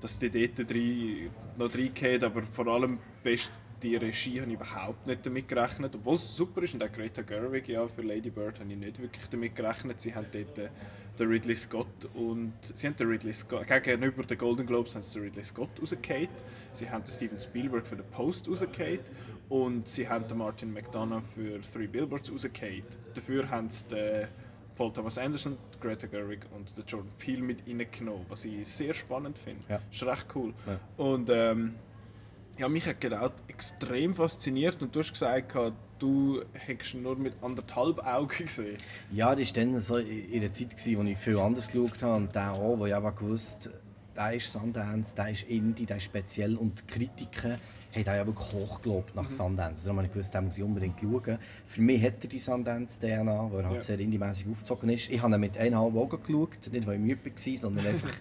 dass 0.00 0.18
die 0.18 0.30
dort 0.30 0.70
drei, 0.70 1.30
noch 1.56 1.74
reingeht, 1.74 2.22
aber 2.22 2.42
vor 2.42 2.66
allem 2.66 2.98
Best 3.22 3.52
die 3.82 3.96
Regie 3.96 4.40
habe 4.40 4.50
ich 4.50 4.56
überhaupt 4.56 5.06
nicht 5.06 5.24
damit 5.24 5.48
gerechnet, 5.48 5.94
obwohl 5.94 6.16
es 6.16 6.36
super 6.36 6.62
ist 6.62 6.74
und 6.74 6.82
auch 6.82 6.92
Greta 6.92 7.22
Gerwig, 7.22 7.68
ja, 7.68 7.86
für 7.86 8.02
Lady 8.02 8.30
Bird 8.30 8.60
habe 8.60 8.70
ich 8.70 8.78
nicht 8.78 9.00
wirklich 9.00 9.26
damit 9.28 9.54
gerechnet. 9.54 10.00
Sie 10.00 10.14
haben 10.14 10.26
dort 10.32 10.70
den 11.18 11.28
Ridley 11.28 11.54
Scott 11.54 12.08
und 12.14 12.52
sie 12.62 12.86
haben 12.86 12.96
den 12.96 13.08
Ridley 13.08 13.32
Scott, 13.32 13.66
gegenüber 13.66 14.22
den 14.24 14.38
Golden 14.38 14.66
Globes 14.66 14.94
haben 14.94 15.02
sie 15.02 15.18
den 15.18 15.28
Ridley 15.28 15.44
Scott 15.44 15.70
rausgehakt, 15.80 16.44
sie 16.72 16.90
haben 16.90 17.04
den 17.04 17.12
Steven 17.12 17.40
Spielberg 17.40 17.86
für 17.86 17.96
den 17.96 18.06
Post 18.10 18.48
rausgehakt 18.48 19.10
und 19.48 19.86
sie 19.88 20.08
haben 20.08 20.26
den 20.26 20.38
Martin 20.38 20.72
McDonough 20.72 21.24
für 21.24 21.60
Three 21.60 21.86
Billboards 21.86 22.32
rausgehakt. 22.32 22.98
Dafür 23.14 23.48
haben 23.48 23.68
sie 23.68 23.88
den 23.88 24.28
Paul 24.76 24.92
Thomas 24.92 25.18
Anderson, 25.18 25.56
Greta 25.80 26.06
Gerwig 26.06 26.46
und 26.54 26.76
den 26.76 26.84
Jordan 26.84 27.12
Peele 27.18 27.42
mit 27.42 27.66
reingenommen, 27.66 28.26
was 28.28 28.44
ich 28.44 28.66
sehr 28.68 28.92
spannend 28.92 29.38
finde. 29.38 29.62
Ja. 29.68 29.80
Ist 29.90 30.02
recht 30.02 30.26
cool. 30.34 30.52
Ja. 30.66 30.80
Und 30.96 31.30
ähm, 31.30 31.74
ja, 32.58 32.68
mich 32.68 32.86
hat 32.86 33.00
genau 33.00 33.30
extrem 33.48 34.14
fasziniert 34.14 34.80
und 34.82 34.94
du 34.94 35.00
hast 35.00 35.12
gesagt, 35.12 35.54
du 35.98 36.42
hättest 36.52 36.94
nur 36.94 37.16
mit 37.16 37.34
anderthalb 37.42 38.04
Augen 38.06 38.46
gesehen. 38.46 38.76
Ja, 39.12 39.34
das 39.34 39.54
war 39.54 39.64
dann 39.64 39.80
so 39.80 39.96
in 39.96 40.40
der 40.40 40.52
Zeit, 40.52 40.74
wo 40.96 41.02
ich 41.02 41.18
viel 41.18 41.38
anders 41.38 41.70
geschaut 41.70 42.02
habe 42.02 42.16
und 42.16 42.34
der 42.34 42.52
auch, 42.52 42.78
wo 42.78 42.86
ich 42.86 42.94
auch 42.94 43.14
gewusst 43.14 43.70
der 44.16 44.34
ist 44.34 44.52
Sundance, 44.52 45.14
der 45.14 45.30
ist 45.30 45.42
Indie, 45.48 45.86
der 45.86 45.96
ist 45.96 46.04
speziell 46.04 46.56
und 46.56 46.80
die 46.80 46.86
Kritiker 46.86 47.58
haben 47.94 48.04
ja 48.04 48.26
wirklich 48.26 48.52
hochgelobt 48.52 49.14
nach 49.14 49.24
mhm. 49.24 49.30
Sundance. 49.30 49.84
Darum 49.84 49.98
habe 49.98 50.06
ich 50.06 50.12
gewusst, 50.12 50.34
den 50.34 50.44
muss 50.44 50.58
ich 50.58 50.64
unbedingt 50.64 51.00
schauen. 51.00 51.38
Für 51.64 51.80
mich 51.80 52.02
hat 52.02 52.14
er 52.22 52.28
die 52.28 52.38
Sundance-DNA, 52.38 53.52
weil 53.52 53.60
er 53.60 53.66
halt 53.66 53.76
ja. 53.76 53.82
sehr 53.82 54.00
indie-mäßig 54.00 54.48
aufgezogen 54.50 54.88
ist. 54.88 55.10
Ich 55.10 55.22
habe 55.22 55.34
ihn 55.34 55.40
mit 55.40 55.56
eineinhalb 55.56 55.94
Augen 55.94 56.20
geschaut, 56.22 56.72
nicht 56.72 56.86
weil 56.86 56.94
ich 56.94 57.00
müde 57.00 57.24
war, 57.24 57.56
sondern 57.56 57.86
einfach 57.94 58.12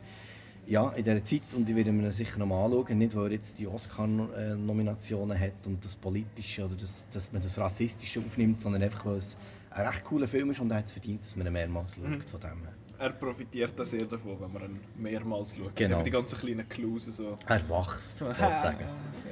ja, 0.67 0.89
in 0.89 1.03
dieser 1.03 1.23
Zeit 1.23 1.41
und 1.55 1.69
ich 1.69 1.75
werde 1.75 1.91
mir 1.91 2.11
sicher 2.11 2.39
noch 2.39 2.45
mal 2.45 2.65
anschauen, 2.65 2.97
nicht 2.97 3.15
weil 3.15 3.25
er 3.25 3.31
jetzt 3.33 3.59
die 3.59 3.67
Oscar-Nominationen 3.67 5.39
hat 5.39 5.65
und 5.65 5.83
das 5.83 5.95
Politische 5.95 6.65
oder 6.65 6.75
das, 6.75 7.05
dass 7.11 7.31
man 7.31 7.41
das 7.41 7.57
Rassistische 7.57 8.21
aufnimmt, 8.21 8.59
sondern 8.61 8.81
einfach, 8.83 9.05
weil 9.05 9.17
es 9.17 9.37
ein 9.71 9.87
recht 9.87 10.03
cooler 10.03 10.27
Film 10.27 10.51
ist 10.51 10.59
und 10.59 10.71
er 10.71 10.77
hat 10.77 10.85
es 10.85 10.93
verdient, 10.93 11.21
dass 11.21 11.35
man 11.35 11.47
ihn 11.47 11.53
mehrmals 11.53 11.95
schaut. 11.95 12.09
Mhm. 12.09 12.21
Von 12.21 12.39
dem. 12.39 12.67
Er 12.99 13.09
profitiert 13.09 13.73
da 13.75 13.83
sehr 13.83 14.05
davon, 14.05 14.37
wenn 14.39 14.53
man 14.53 14.61
ihn 14.63 14.79
mehrmals 14.97 15.57
schaut. 15.57 15.75
Genau. 15.75 15.95
Eben 15.95 16.05
die 16.05 16.11
ganzen 16.11 16.39
kleinen 16.39 16.69
Clues. 16.69 17.05
So. 17.05 17.35
Er 17.47 17.69
wächst, 17.69 18.19
sozusagen. 18.19 18.85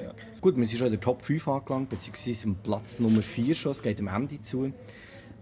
ja. 0.03 0.13
Gut, 0.41 0.57
wir 0.57 0.65
sind 0.65 0.77
schon 0.79 0.87
in 0.87 0.93
der 0.93 0.99
Top 0.99 1.21
5 1.21 1.47
angelangt, 1.47 1.89
beziehungsweise 1.89 2.47
am 2.47 2.55
Platz 2.55 2.99
Nummer 2.99 3.21
4 3.21 3.55
schon, 3.55 3.71
es 3.71 3.81
geht 3.81 3.99
am 3.99 4.07
Ende 4.07 4.41
zu. 4.41 4.73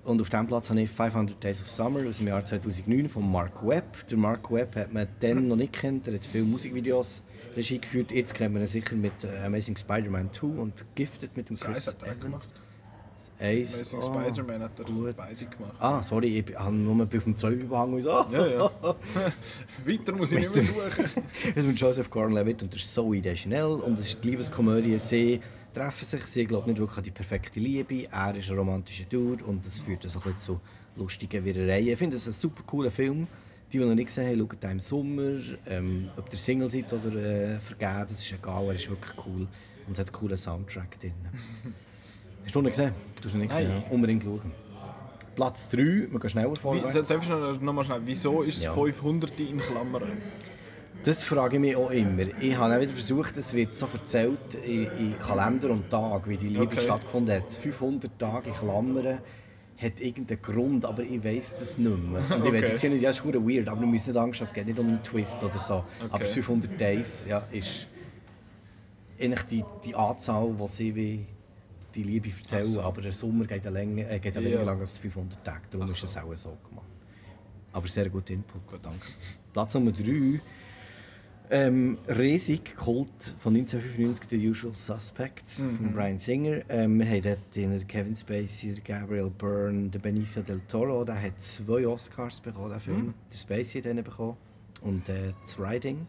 Und 0.04 0.22
auf 0.22 0.30
diesem 0.30 0.48
Platz 0.48 0.70
habe 0.70 0.82
ich 0.82 0.90
500 0.90 1.44
Days 1.44 1.62
of 1.62 1.70
Summer 1.70 2.08
aus 2.08 2.18
dem 2.18 2.28
Jahr 2.28 2.44
2009 2.44 3.10
von 3.10 3.32
Mark 3.32 3.66
Webb. 3.66 4.08
Der 4.08 4.18
Mark 4.18 4.52
Webb 4.52 4.76
hat 4.76 4.94
man 4.94 5.08
dann 5.20 5.48
noch 5.48 5.56
nicht 5.56 5.74
kennt. 5.74 6.08
Er 6.08 6.16
hat 6.16 6.26
viele 6.26 6.46
Musikvideos 6.46 7.24
Regie 7.56 7.80
geführt. 7.80 8.12
Jetzt 8.12 8.34
kennt 8.34 8.54
man 8.54 8.64
ihn 8.64 8.68
sicher 8.68 8.96
mit 8.96 9.24
äh, 9.24 9.46
Amazing 9.46 9.76
Spider-Man 9.76 10.32
2 10.32 10.48
und 10.48 10.86
Gifted 10.96 11.36
mit 11.36 11.50
dem 11.50 11.58
Chris 11.58 11.96
Evans. 12.04 12.50
Eins, 13.38 13.94
Amazing 13.94 14.00
oh, 14.00 14.02
Spider-Man 14.02 14.64
hat 14.64 14.80
er 14.80 14.86
gut. 14.86 15.18
beide 15.18 15.46
gemacht. 15.46 15.74
Ah, 15.80 16.02
sorry, 16.02 16.40
ich 16.40 16.56
habe 16.56 16.74
nur 16.74 17.04
auf 17.04 17.10
dem 17.10 17.36
Zeug 17.36 17.60
überhangen 17.60 17.96
und 17.96 18.02
so. 18.02 18.10
Ja, 18.10 18.48
ja. 18.48 18.72
Weiter 19.86 20.16
muss 20.16 20.32
ich 20.32 20.40
nicht 20.40 20.56
mehr 20.56 20.64
suchen. 20.64 21.10
mit 21.68 21.80
Joseph 21.80 22.10
Gordon-Levitt 22.10 22.64
und 22.64 22.74
der 22.74 22.80
Zoe 22.80 23.22
Deschanel 23.22 23.82
und 23.82 24.00
es 24.00 24.08
ist 24.08 24.24
die 24.24 24.30
Liebeskomödie 24.30 24.98
«See» 24.98 25.42
treffen 25.73 26.05
sich. 26.05 26.25
Sie 26.25 26.45
glauben 26.45 26.67
nicht 26.69 26.79
wirklich 26.79 26.97
an 26.97 27.03
die 27.03 27.12
perfekte 27.12 27.60
Liebe. 27.60 28.08
Er 28.12 28.36
ist 28.36 28.49
ein 28.49 28.58
romantischer 28.58 29.05
Dude 29.05 29.43
und 29.45 29.65
das 29.65 29.79
führt 29.79 30.10
so 30.10 30.19
ein 30.23 30.38
zu 30.38 30.60
lustigen 30.95 31.43
Wirereien. 31.43 31.88
Ich 31.88 31.97
finde 31.97 32.17
es 32.17 32.27
ein 32.27 32.34
super 32.34 32.63
cooler 32.65 32.91
Film. 32.91 33.27
Die, 33.71 33.77
die 33.77 33.86
noch 33.86 33.93
nicht 33.93 34.08
gesehen 34.08 34.39
haben, 34.39 34.49
schauen 34.62 34.71
im 34.71 34.79
Sommer. 34.79 35.39
Ähm, 35.67 36.10
ob 36.17 36.32
ihr 36.32 36.38
Single 36.38 36.69
seid 36.69 36.91
oder 36.91 37.15
äh, 37.15 37.60
vergeben, 37.60 38.05
das 38.10 38.19
ist 38.19 38.32
egal. 38.32 38.65
Er 38.65 38.75
ist 38.75 38.89
wirklich 38.89 39.13
cool 39.25 39.47
und 39.88 39.99
hat 39.99 40.08
einen 40.08 40.13
coolen 40.13 40.38
Soundtrack 40.38 40.99
drin. 40.99 41.13
Hast 42.43 42.55
du 42.55 42.60
noch 42.60 42.63
nicht 42.63 42.77
gesehen? 42.77 42.93
Du 43.21 43.25
hast 43.25 43.34
noch 43.34 43.41
nicht 43.41 43.49
gesehen? 43.49 43.69
Ja. 43.69 43.84
Unbedingt 43.91 44.23
schauen. 44.23 44.51
Platz 45.36 45.69
3, 45.69 45.77
wir 45.77 46.19
gehen 46.19 46.29
schneller 46.29 46.55
vorwärts. 46.55 47.10
Wie, 47.10 47.63
noch 47.63 47.73
mal 47.73 47.86
schnell, 47.86 48.01
wieso 48.05 48.41
ist 48.41 48.58
es 48.58 48.63
ja. 48.65 48.73
500 48.73 49.39
in 49.39 49.60
Klammern? 49.60 50.17
Das 51.04 51.24
frage 51.24 51.56
ich 51.56 51.62
mich 51.62 51.76
auch 51.76 51.92
immer. 51.92 52.26
Ich 52.42 52.58
habe 52.58 52.76
auch 52.76 52.82
wieder 52.82 52.92
versucht, 52.92 53.38
es 53.38 53.54
wird 53.54 53.74
so 53.74 53.88
erzählt 53.94 54.56
in, 54.66 54.86
in 54.98 55.18
Kalender 55.18 55.70
und 55.70 55.90
Tag, 55.90 56.28
wie 56.28 56.36
die 56.36 56.48
Liebe 56.48 56.64
okay. 56.64 56.82
stattgefunden 56.82 57.36
hat. 57.36 57.52
500 57.52 58.20
Tage 58.20 58.50
in 58.50 58.56
Klammern 58.56 59.20
hat 59.78 60.02
irgendeinen 60.02 60.42
Grund, 60.42 60.84
aber 60.84 61.04
ich 61.04 61.24
weiß 61.24 61.56
das 61.56 61.78
nicht 61.78 61.90
mehr. 61.90 62.22
Und 62.36 62.46
ich 62.46 62.52
okay. 62.52 62.68
jetzt 62.68 62.84
nicht, 62.84 63.02
ja, 63.02 63.12
ist 63.12 63.24
weird, 63.24 63.70
aber 63.70 63.80
du 63.80 63.88
musst 63.88 64.08
nicht 64.08 64.18
Angst 64.18 64.42
haben, 64.42 64.48
es 64.48 64.54
geht 64.54 64.66
nicht 64.66 64.78
um 64.78 64.88
einen 64.88 65.02
Twist 65.02 65.42
oder 65.42 65.58
so. 65.58 65.76
Okay. 65.76 66.10
Aber 66.12 66.26
500 66.26 66.80
Days 66.80 67.26
ja, 67.30 67.44
ist 67.50 67.88
eigentlich 69.20 69.44
die, 69.44 69.64
die 69.86 69.96
Anzahl, 69.96 70.54
die 70.60 70.68
sie 70.68 70.96
wie 70.96 71.26
die 71.96 72.04
Liebe 72.04 72.30
erzählen, 72.30 72.66
so. 72.66 72.82
aber 72.82 73.02
der 73.02 73.14
Sommer 73.14 73.46
geht 73.46 73.64
ja 73.64 73.72
länger, 73.72 74.12
äh, 74.12 74.20
geht 74.20 74.36
ja 74.36 74.42
weniger 74.42 74.64
lang 74.64 74.80
als 74.82 74.98
500 74.98 75.44
Tage, 75.44 75.62
darum 75.72 75.88
Ach 75.90 75.94
ist 75.94 76.04
es 76.04 76.18
auch 76.18 76.36
so 76.36 76.58
gemacht. 76.70 76.86
Aber 77.72 77.88
sehr 77.88 78.10
guter 78.10 78.34
Input, 78.34 78.62
danke. 78.84 79.08
Platz 79.54 79.74
Nummer 79.74 79.92
3 79.92 80.42
ähm, 81.52 81.98
riesig 82.08 82.76
Kult 82.76 83.36
von 83.40 83.56
1995, 83.56 84.28
The 84.30 84.50
Usual 84.50 84.76
Suspects 84.76 85.60
mhm. 85.60 85.78
von 85.78 85.94
Brian 85.94 86.20
Singer. 86.20 86.62
Ähm, 86.70 87.00
wir 87.00 87.08
haben 87.08 87.22
dort 87.24 87.56
den 87.56 87.88
Kevin 87.88 88.16
Spacey, 88.16 88.80
Gabriel 88.84 89.30
Byrne, 89.30 89.90
den 89.90 90.02
Benicio 90.02 90.44
del 90.44 90.62
Toro. 90.68 91.04
Der 91.04 91.22
hat 91.22 91.42
zwei 91.42 91.88
Oscars 91.88 92.40
bekommen, 92.40 92.70
der 92.70 92.80
Film. 92.80 92.98
Mhm. 92.98 93.14
Der 93.32 93.38
Spacey 93.38 93.82
hat 93.82 93.90
einen 93.90 94.04
bekommen 94.04 94.38
und 94.82 95.10
äh, 95.10 95.34
das 95.42 95.60
Riding. 95.60 96.08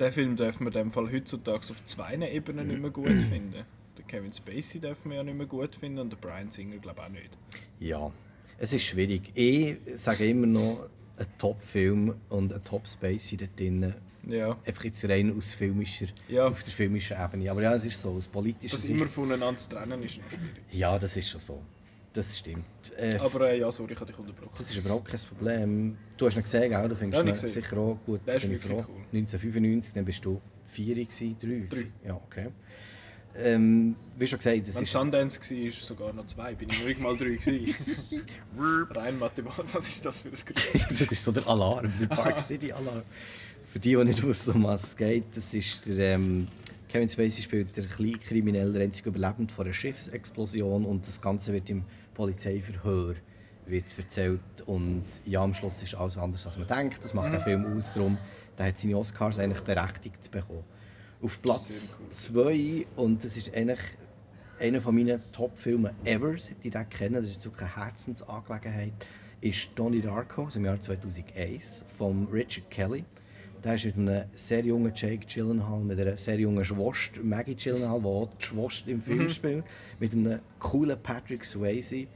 Den 0.00 0.12
Film 0.12 0.36
dürfen 0.36 0.64
wir 0.64 0.74
in 0.74 0.84
dem 0.84 0.90
Fall 0.90 1.12
heutzutage 1.12 1.70
auf 1.70 1.84
zwei 1.84 2.16
Ebenen 2.16 2.66
nicht 2.66 2.80
mehr 2.80 2.90
gut 2.90 3.22
finden. 3.30 3.64
Den 3.96 4.06
Kevin 4.06 4.32
Spacey 4.32 4.80
dürfen 4.80 5.10
wir 5.10 5.18
ja 5.18 5.22
nicht 5.22 5.36
mehr 5.36 5.46
gut 5.46 5.76
finden 5.76 6.00
und 6.00 6.12
den 6.12 6.18
Brian 6.18 6.50
Singer 6.50 6.78
glaube 6.78 7.02
ich 7.02 7.06
auch 7.06 7.10
nicht. 7.10 7.38
Ja, 7.78 8.12
es 8.58 8.72
ist 8.72 8.84
schwierig. 8.84 9.30
Ich 9.34 9.76
sage 9.94 10.26
immer 10.26 10.46
noch, 10.46 10.88
ein 11.18 11.26
Top-Film 11.38 12.14
und 12.30 12.52
ein 12.52 12.64
Top-Spacey 12.64 13.36
dort 13.36 13.60
drin 13.60 13.94
Ja. 14.28 14.56
Einfach 14.64 14.84
jetzt 14.84 15.04
rein 15.04 15.36
aus 15.36 15.52
filmischer, 15.52 16.06
ja. 16.28 16.46
auf 16.46 16.62
der 16.62 16.72
filmischen 16.72 17.16
Ebene. 17.16 17.50
Aber 17.50 17.62
ja, 17.62 17.74
es 17.74 17.84
ist 17.84 18.00
so, 18.00 18.10
aus 18.10 18.28
politischer 18.28 18.76
Das 18.76 18.84
immer 18.84 19.06
voneinander 19.06 19.56
zu 19.56 19.70
trennen 19.70 20.02
ist 20.02 20.18
noch 20.18 20.28
schwierig. 20.28 20.62
Ja, 20.70 20.98
das 20.98 21.16
ist 21.16 21.28
schon 21.28 21.40
so. 21.40 21.62
Das 22.12 22.38
stimmt. 22.38 22.64
Äh, 22.96 23.16
aber 23.16 23.50
äh, 23.50 23.58
ja, 23.60 23.72
sorry, 23.72 23.94
ich 23.94 24.00
habe 24.00 24.10
dich 24.10 24.18
unterbrochen. 24.18 24.52
Das 24.56 24.70
ist 24.70 24.76
überhaupt 24.76 25.08
kein 25.08 25.20
Problem. 25.20 25.96
Du 26.16 26.26
hast 26.26 26.36
ihn 26.36 26.42
gesehen, 26.42 26.74
auch? 26.74 26.88
Du 26.88 26.94
findest 26.94 27.24
ihn 27.24 27.36
sicher 27.36 27.78
auch 27.78 27.98
gut. 28.04 28.20
Der 28.26 28.36
ist 28.36 28.48
wirklich 28.48 28.72
cool. 28.72 29.04
1995, 29.12 29.94
dann 29.94 30.04
bist 30.04 30.24
du 30.24 30.40
vier, 30.66 30.94
gewesen, 30.94 31.36
drei? 31.40 31.66
Drei. 31.68 31.86
Ja, 32.04 32.14
okay. 32.14 32.48
Ähm, 33.34 33.96
wie 34.18 34.26
schon 34.26 34.38
gesagt, 34.38 34.68
das 34.68 34.76
Wenn 34.76 34.82
ist... 34.82 34.92
Sundance 34.92 35.40
war, 35.40 35.70
sogar 35.70 36.12
noch 36.12 36.26
zwei. 36.26 36.54
Bin 36.54 36.68
ich 36.68 36.84
ruhig 36.84 36.98
mal 36.98 37.16
drei 37.16 37.38
Rein 39.00 39.18
mathematisch, 39.18 39.64
was 39.72 39.88
ist 39.88 40.04
das 40.04 40.18
für 40.20 40.28
ein 40.28 40.34
Gerät? 40.34 40.90
das 40.90 41.00
ist 41.00 41.24
so 41.24 41.32
der 41.32 41.46
Alarm, 41.46 41.90
der 41.98 42.06
Park 42.14 42.38
City 42.38 42.72
Alarm. 42.72 43.02
Für 43.72 43.80
die, 43.80 43.96
die 43.96 44.04
nicht 44.04 44.22
wissen, 44.26 44.52
um 44.52 44.64
was 44.64 44.84
es 44.84 44.96
geht, 44.96 45.24
das 45.34 45.54
ist 45.54 45.86
der... 45.86 46.16
Ähm, 46.16 46.46
Kevin 46.90 47.08
Spacey 47.08 47.42
spielt 47.42 47.74
der 47.74 47.86
Kleinkriminelle, 47.86 48.70
der 48.70 48.82
einzig 48.82 49.06
überlebend 49.06 49.50
von 49.50 49.64
einer 49.64 49.72
Schiffsexplosion 49.72 50.84
und 50.84 51.08
das 51.08 51.22
Ganze 51.22 51.54
wird 51.54 51.70
im 51.70 51.84
Polizeiverhör 52.12 53.14
wird 53.64 53.84
erzählt 53.96 54.40
und 54.66 55.04
ja, 55.24 55.42
am 55.42 55.54
Schluss 55.54 55.82
ist 55.82 55.94
alles 55.94 56.18
anders, 56.18 56.44
als 56.44 56.58
man 56.58 56.66
denkt. 56.66 57.02
Das 57.02 57.14
macht 57.14 57.32
der 57.32 57.40
Film 57.40 57.64
aus, 57.74 57.94
darum 57.94 58.18
der 58.58 58.66
hat 58.66 58.78
seine 58.78 58.98
Oscars 58.98 59.38
eigentlich 59.38 59.62
berechtigt 59.62 60.30
bekommen. 60.30 60.64
Auf 61.22 61.40
Platz 61.40 61.96
2 62.10 62.42
cool. 62.42 62.84
und 62.96 63.24
das 63.24 63.38
ist 63.38 63.54
eigentlich 63.54 63.80
einer 64.60 64.82
von 64.82 64.94
meinen 64.94 65.22
Top-Filmen 65.32 65.92
ever, 66.04 66.36
seit 66.36 66.62
ich 66.62 66.72
den 66.72 66.88
kenne, 66.90 67.22
das 67.22 67.30
ist 67.30 67.44
wirklich 67.46 67.74
eine 67.74 67.86
Herzensangelegenheit, 67.86 68.92
ist 69.40 69.70
Donnie 69.76 70.02
Darko 70.02 70.42
aus 70.42 70.52
dem 70.52 70.66
Jahr 70.66 70.78
2001 70.78 71.84
von 71.88 72.26
Richard 72.26 72.70
Kelly. 72.70 73.06
Der 73.64 73.76
ist 73.76 73.84
mit 73.84 73.96
einem 73.96 74.24
sehr 74.34 74.64
jungen 74.64 74.92
Jake 74.94 75.24
Gyllenhaal, 75.26 75.80
mit 75.80 75.98
einer 75.98 76.16
sehr 76.16 76.38
jungen 76.38 76.64
Schwester, 76.64 77.22
Maggie 77.22 77.54
Gyllenhaal, 77.54 78.00
die 78.00 78.06
auch 78.06 78.28
die 78.36 78.44
Schwester 78.44 78.88
im 78.90 79.00
Film 79.00 79.24
mhm. 79.24 79.30
spielt, 79.30 79.64
mit 80.00 80.12
einem 80.12 80.40
coolen 80.58 80.98
Patrick 81.00 81.44
Swayze 81.44 82.08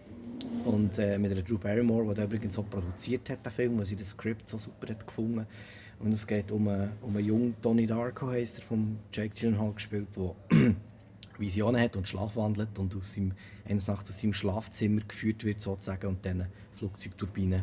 und 0.64 0.98
äh, 0.98 1.18
mit 1.18 1.30
einer 1.30 1.42
Drew 1.42 1.56
Barrymore, 1.58 2.14
die 2.14 2.22
übrigens 2.22 2.58
auch 2.58 2.68
produziert 2.68 3.30
hat, 3.30 3.46
den 3.46 3.52
Film, 3.52 3.78
weil 3.78 3.86
sie 3.86 3.94
das 3.94 4.10
Skript 4.10 4.48
so 4.48 4.58
super 4.58 4.88
hat 4.88 5.06
gefunden 5.06 5.46
Und 6.00 6.12
es 6.12 6.26
geht 6.26 6.50
um 6.50 6.66
einen, 6.66 6.92
um 7.02 7.16
einen 7.16 7.26
jungen 7.26 7.56
Donnie 7.62 7.86
Darko, 7.86 8.26
heißt 8.28 8.58
er, 8.58 8.62
von 8.64 8.98
Jake 9.12 9.34
Gyllenhaal 9.38 9.72
gespielt, 9.72 10.08
der 10.16 10.34
Visionen 11.38 11.80
hat 11.80 11.94
und 11.96 12.08
schlafwandelt 12.08 12.76
und 12.76 12.96
aus 12.96 13.14
seinem, 13.14 13.32
eines 13.68 13.86
Nachts 13.86 14.10
aus 14.10 14.18
seinem 14.18 14.32
Schlafzimmer 14.32 15.02
geführt 15.06 15.44
wird 15.44 15.60
sozusagen 15.60 16.08
und 16.08 16.26
dann 16.26 16.46
Flugzeugturbinen 16.72 17.62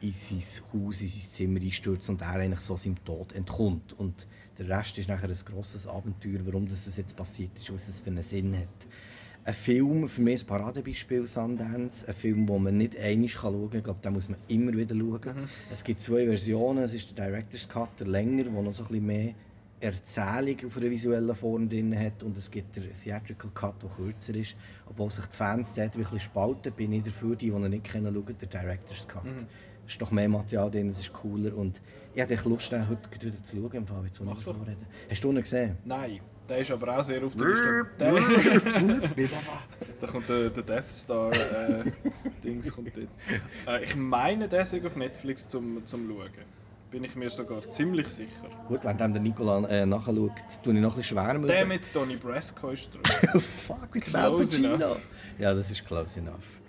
in 0.00 0.12
sein 0.12 0.38
Haus, 0.72 1.00
in 1.00 1.08
sein 1.08 1.30
Zimmer 1.30 1.60
einstürzt 1.60 2.08
und 2.08 2.20
er 2.20 2.34
eigentlich 2.34 2.60
so 2.60 2.76
seinem 2.76 3.02
Tod 3.04 3.32
entkommt. 3.32 3.98
Und 3.98 4.26
der 4.58 4.68
Rest 4.68 4.98
ist 4.98 5.08
nachher 5.08 5.28
ein 5.28 5.44
grosses 5.44 5.86
Abenteuer, 5.86 6.40
warum 6.44 6.68
das 6.68 6.96
jetzt 6.96 7.16
passiert 7.16 7.50
ist, 7.56 7.72
was 7.72 7.88
es 7.88 8.00
für 8.00 8.10
einen 8.10 8.22
Sinn 8.22 8.56
hat. 8.56 8.86
Ein 9.44 9.54
Film, 9.54 10.08
für 10.08 10.20
mich 10.20 10.42
ein 10.42 10.46
Paradebeispiel 10.46 11.26
Sundance, 11.26 12.06
ein 12.06 12.14
Film, 12.14 12.46
den 12.46 12.62
man 12.62 12.76
nicht 12.76 12.96
einmal 12.98 13.28
schauen 13.28 13.70
kann, 13.70 13.78
ich 13.78 13.84
glaube, 13.84 14.00
den 14.02 14.12
muss 14.12 14.28
man 14.28 14.38
immer 14.48 14.72
wieder 14.72 14.94
schauen. 14.94 15.20
Mhm. 15.36 15.48
Es 15.72 15.82
gibt 15.82 16.00
zwei 16.00 16.26
Versionen, 16.26 16.84
es 16.84 16.92
ist 16.92 17.16
der 17.16 17.26
Director's 17.26 17.68
Cut, 17.68 17.88
der 17.98 18.08
länger, 18.08 18.44
der 18.44 18.52
noch 18.52 18.72
so 18.72 18.82
ein 18.82 18.88
bisschen 18.88 19.06
mehr 19.06 19.34
Erzählung 19.80 20.56
auf 20.66 20.76
einer 20.76 20.90
visuellen 20.90 21.34
Form 21.34 21.68
drin 21.68 21.96
hat 21.96 22.24
und 22.24 22.36
es 22.36 22.50
gibt 22.50 22.76
den 22.76 22.92
Theatrical 22.92 23.50
Cut, 23.54 23.82
der 23.82 23.88
kürzer 23.90 24.34
ist. 24.34 24.56
Obwohl 24.86 25.08
sich 25.08 25.24
die 25.26 25.36
Fans 25.36 25.74
dort 25.74 25.96
wirklich 25.96 26.24
spalten, 26.24 26.72
bin 26.72 26.92
ich 26.92 27.04
dafür, 27.04 27.36
die, 27.36 27.50
die 27.50 27.56
ihn 27.56 27.70
nicht 27.70 27.84
kennen, 27.84 28.12
schauen, 28.12 28.36
der 28.38 28.48
Director's 28.48 29.06
Cut. 29.06 29.24
Mhm 29.24 29.46
ist 29.88 30.00
noch 30.00 30.10
mehr 30.10 30.28
Material 30.28 30.70
drin, 30.70 30.90
es 30.90 31.00
ist 31.00 31.12
cooler 31.12 31.56
und 31.56 31.80
ich 32.14 32.22
hatte 32.22 32.36
Lust, 32.48 32.70
den 32.72 32.88
heute 32.88 33.08
wieder 33.12 33.42
zu 33.42 33.56
schauen, 33.56 33.72
im 33.72 33.86
Fall, 33.86 34.04
jetzt, 34.04 34.20
davon 34.20 34.62
reden. 34.62 34.86
Hast 35.10 35.24
du 35.24 35.30
ihn 35.30 35.36
gesehen? 35.36 35.76
Nein, 35.84 36.20
der 36.48 36.58
ist 36.58 36.70
aber 36.70 36.98
auch 36.98 37.04
sehr 37.04 37.24
auf 37.24 37.36
der 37.36 37.48
Liste. 37.48 37.86
da 40.00 40.06
kommt 40.06 40.28
der, 40.28 40.50
der 40.50 40.62
Death 40.62 40.84
Star 40.84 41.30
äh, 41.32 41.84
Dings 42.42 42.72
kommt 42.72 42.96
dort. 42.96 43.08
Äh, 43.66 43.84
ich 43.84 43.94
meine, 43.96 44.48
der 44.48 44.62
ist 44.62 44.74
auf 44.84 44.96
Netflix 44.96 45.46
zum, 45.46 45.84
zum 45.84 46.08
Schauen. 46.08 46.30
Bin 46.90 47.04
ich 47.04 47.14
mir 47.16 47.28
sogar 47.28 47.70
ziemlich 47.70 48.08
sicher. 48.08 48.48
Gut, 48.66 48.82
während 48.82 49.00
der 49.00 49.20
Nikola 49.20 49.68
äh, 49.68 49.84
nachschaut, 49.84 50.32
tue 50.62 50.74
ich 50.74 50.80
noch 50.80 50.96
ein 50.96 51.02
bisschen. 51.02 51.46
Der 51.46 51.66
mit 51.66 51.94
Donny 51.94 52.16
Brasco 52.16 52.70
ist 52.70 52.94
drin. 52.94 53.02
Fuck, 53.40 53.94
mit 53.94 54.04
Close 54.04 54.56
enough. 54.56 55.06
Ja, 55.38 55.52
das 55.52 55.70
ist 55.70 55.84
close 55.84 56.18
enough. 56.18 56.60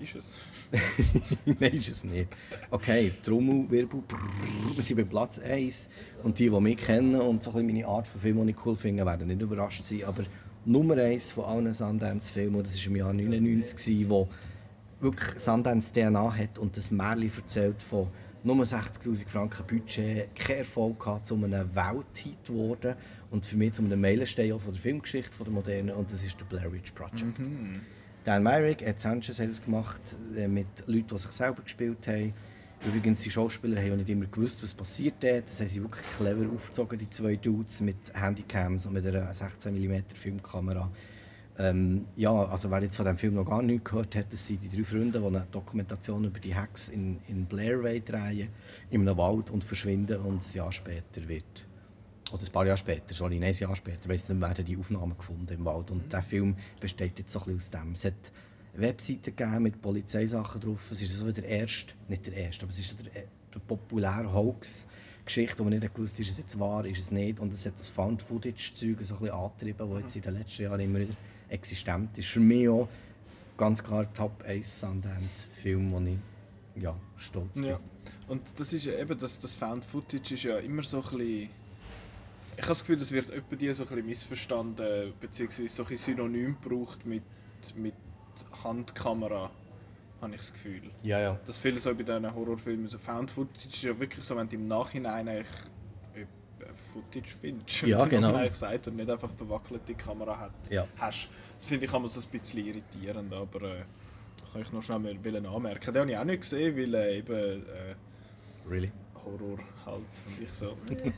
Ist 0.00 0.14
es? 0.16 0.36
Nein, 1.60 1.72
ist 1.72 1.88
es 1.88 2.04
nicht. 2.04 2.28
Okay, 2.70 3.12
Trommelwirbel, 3.22 4.02
wir 4.74 4.82
sind 4.82 4.96
bei 4.96 5.04
Platz 5.04 5.38
1. 5.38 5.88
Und 6.22 6.38
die, 6.38 6.50
die 6.50 6.60
mich 6.60 6.76
kennen 6.76 7.16
und 7.16 7.42
so 7.42 7.52
ein 7.52 7.66
meine 7.66 7.86
Art 7.86 8.06
von 8.06 8.20
Film, 8.20 8.44
die 8.44 8.50
ich 8.50 8.66
cool 8.66 8.76
finde, 8.76 9.04
werden 9.06 9.28
nicht 9.28 9.40
überrascht 9.40 9.82
sein. 9.84 10.04
Aber 10.04 10.24
Nummer 10.64 10.96
1 10.96 11.30
von 11.30 11.44
allen 11.44 11.72
Sundance-Filmen, 11.72 12.62
das 12.62 12.76
war 12.78 12.86
im 12.86 12.96
Jahr 12.96 13.10
1999, 13.10 14.08
wo 14.08 14.28
wirklich 15.00 15.38
Sundance 15.38 15.92
DNA 15.92 16.36
hat 16.36 16.58
und 16.58 16.76
das 16.76 16.90
Märchen 16.90 17.32
erzählt 17.36 17.82
von 17.82 18.08
nur 18.44 18.64
60'000 18.64 19.28
Franken 19.28 19.66
Budget, 19.66 20.34
keinen 20.34 20.58
Erfolg 20.58 20.98
gehabt, 20.98 21.26
zu 21.26 21.34
einem 21.34 21.52
Welthit 21.74 22.44
geworden 22.44 22.94
und 23.30 23.46
für 23.46 23.56
mich 23.56 23.74
zu 23.74 23.82
einem 23.82 24.00
Meilenstein 24.00 24.48
der 24.48 24.74
Filmgeschichte 24.74 25.42
der 25.42 25.52
modernen 25.52 25.90
und 25.90 26.12
das 26.12 26.24
ist 26.24 26.38
der 26.40 26.44
Blair 26.46 26.72
Witch 26.72 26.92
Project. 26.92 27.38
Mhm. 27.38 27.72
Dan 28.28 28.42
Myrick, 28.42 28.82
Ed 28.82 29.00
Sanchez 29.00 29.40
hat 29.40 29.48
es 29.48 29.64
gemacht, 29.64 30.02
äh, 30.36 30.46
mit 30.46 30.66
Leuten, 30.86 31.06
die 31.06 31.16
sich 31.16 31.30
selber 31.30 31.62
gespielt 31.62 32.06
haben. 32.06 32.34
Übrigens, 32.86 33.22
die 33.22 33.30
Schauspieler 33.30 33.80
haben 33.80 33.96
nicht 33.96 34.10
immer 34.10 34.26
gewusst, 34.26 34.62
was 34.62 34.74
passiert 34.74 35.24
ist. 35.24 35.48
Das 35.48 35.60
haben 35.60 35.68
sie 35.68 35.82
wirklich 35.82 36.04
clever 36.14 36.52
aufgezogen, 36.52 36.98
die 36.98 37.08
zwei 37.08 37.36
Dudes 37.36 37.80
mit 37.80 37.96
Handycams 38.12 38.84
und 38.84 38.92
mit 38.92 39.06
einer 39.06 39.32
16 39.32 39.74
mm 39.74 40.14
Filmkamera. 40.14 40.90
Ähm, 41.58 42.04
ja, 42.16 42.30
also 42.30 42.70
wer 42.70 42.82
jetzt 42.82 42.96
von 42.96 43.06
diesem 43.06 43.16
Film 43.16 43.34
noch 43.34 43.46
gar 43.46 43.62
nichts 43.62 43.88
gehört 43.88 44.14
hat, 44.14 44.30
das 44.30 44.46
sind 44.46 44.62
die 44.62 44.76
drei 44.76 44.84
Freunde, 44.84 45.20
die 45.20 45.26
eine 45.26 45.46
Dokumentation 45.50 46.24
über 46.24 46.38
die 46.38 46.54
Hacks 46.54 46.90
in, 46.90 47.20
in 47.28 47.46
Blair 47.46 47.78
drehen, 47.78 48.50
in 48.90 49.08
einem 49.08 49.16
Wald 49.16 49.48
und 49.48 49.64
verschwinden 49.64 50.20
und 50.20 50.42
ein 50.42 50.52
Jahr 50.52 50.70
später 50.70 51.26
wird 51.26 51.67
oder 52.32 52.42
ein 52.42 52.52
paar 52.52 52.66
Jahre 52.66 52.76
später, 52.76 53.14
sorry, 53.14 53.42
ein 53.42 53.52
Jahr 53.52 53.76
später, 53.76 54.08
weiss 54.08 54.28
nicht, 54.28 54.40
werden 54.40 54.64
die 54.64 54.76
Aufnahmen 54.76 55.16
gefunden 55.16 55.52
im 55.52 55.64
Wald. 55.64 55.90
Und 55.90 56.12
der 56.12 56.22
Film 56.22 56.56
besteht 56.80 57.18
jetzt 57.18 57.32
so 57.32 57.40
ein 57.40 57.56
bisschen 57.56 57.78
aus 57.78 57.84
dem. 57.84 57.92
Es 57.92 58.04
hat 58.04 58.32
Webseiten 58.74 59.34
gegeben 59.36 59.62
mit 59.62 59.80
Polizeisachen 59.80 60.60
drauf. 60.60 60.90
Es 60.90 61.02
ist 61.02 61.16
so 61.16 61.30
der 61.30 61.44
erste, 61.44 61.94
nicht 62.08 62.26
der 62.26 62.34
erste, 62.34 62.64
aber 62.64 62.72
es 62.72 62.78
ist 62.78 62.90
so 62.90 62.96
der, 63.02 63.24
der 63.54 63.60
populäre 63.60 64.32
Hoax-Geschichte, 64.32 65.58
wo 65.58 65.64
man 65.64 65.78
nicht 65.78 65.94
gewusst 65.94 66.20
ist 66.20 66.30
es 66.30 66.38
jetzt 66.38 66.58
wahr, 66.58 66.84
ist 66.84 67.00
es 67.00 67.10
nicht. 67.10 67.40
Und 67.40 67.52
es 67.52 67.66
hat 67.66 67.78
das 67.78 67.88
Found-Footage-Zeug 67.90 68.98
so 69.00 69.14
ein 69.14 69.20
bisschen 69.20 69.30
angetrieben, 69.30 69.90
das 69.90 70.00
jetzt 70.00 70.16
in 70.16 70.22
den 70.22 70.34
letzten 70.34 70.62
Jahren 70.62 70.80
immer 70.80 71.00
wieder 71.00 71.14
existent 71.48 72.16
ist. 72.18 72.28
Für 72.28 72.40
mich 72.40 72.68
auch 72.68 72.88
ganz 73.56 73.82
klar 73.82 74.12
Top 74.12 74.42
1 74.46 74.80
Sundance-Film, 74.80 75.90
wo 75.90 76.00
ich 76.00 76.82
ja, 76.82 76.94
stolz 77.16 77.54
bin. 77.54 77.70
Ja. 77.70 77.80
Und 78.28 78.42
das 78.58 78.72
ist 78.72 78.86
eben, 78.86 79.18
das, 79.18 79.38
das 79.38 79.54
Found-Footage 79.54 80.34
ist 80.34 80.42
ja 80.44 80.58
immer 80.58 80.82
so 80.82 80.98
ein 80.98 81.18
bisschen 81.18 81.50
ich 82.58 82.62
habe 82.64 82.70
das 82.70 82.80
Gefühl, 82.80 82.98
das 82.98 83.12
wird 83.12 83.30
etwa 83.30 83.54
die 83.54 83.72
so 83.72 83.84
ein 83.84 83.88
bisschen 83.88 84.06
missverstanden, 84.06 85.12
beziehungsweise 85.20 85.68
so 85.68 85.84
ein 85.84 85.96
Synonym 85.96 86.56
gebraucht 86.60 87.06
mit, 87.06 87.22
mit 87.76 87.94
Handkamera, 88.64 89.48
habe 90.20 90.34
ich 90.34 90.40
das 90.40 90.52
Gefühl. 90.52 90.90
Ja, 91.04 91.20
ja. 91.20 91.40
Das 91.46 91.58
viele 91.58 91.78
so 91.78 91.94
bei 91.94 92.02
diesen 92.02 92.34
Horrorfilmen, 92.34 92.88
so 92.88 92.98
Found 92.98 93.30
Footage 93.30 93.68
ist 93.68 93.84
ja 93.84 93.96
wirklich 93.98 94.24
so, 94.24 94.36
wenn 94.36 94.48
du 94.48 94.56
im 94.56 94.66
Nachhinein 94.66 95.28
eigentlich 95.28 95.46
Footage 96.74 97.36
findest, 97.40 97.82
ja, 97.82 98.04
genau. 98.06 98.34
eigentlich 98.34 98.54
sagt 98.54 98.88
und 98.88 98.96
nicht 98.96 99.08
einfach 99.08 99.30
verwackelte 99.30 99.94
Kamera 99.94 100.38
hat, 100.38 100.70
ja. 100.70 100.84
hast. 100.96 101.30
Das 101.58 101.68
finde 101.68 101.86
ich 101.86 101.92
immer 101.92 102.08
so 102.08 102.20
ein 102.20 102.40
bisschen 102.40 102.66
irritierend, 102.66 103.32
aber 103.32 103.62
äh, 103.62 103.84
kann 104.52 104.62
ich 104.62 104.72
noch 104.72 104.82
schnell 104.82 104.98
mal 104.98 105.16
anmerken. 105.46 105.92
Den 105.92 106.00
habe 106.00 106.10
ich 106.10 106.18
auch 106.18 106.24
nicht 106.24 106.40
gesehen, 106.40 106.76
weil 106.76 106.94
äh, 106.94 107.18
eben... 107.18 107.66
Äh, 107.66 107.94
really? 108.68 108.92
Horror 109.24 109.58
halt. 109.86 109.98
Und 110.26 110.42
ich 110.42 110.52
so, 110.52 110.76
meh, 110.88 111.12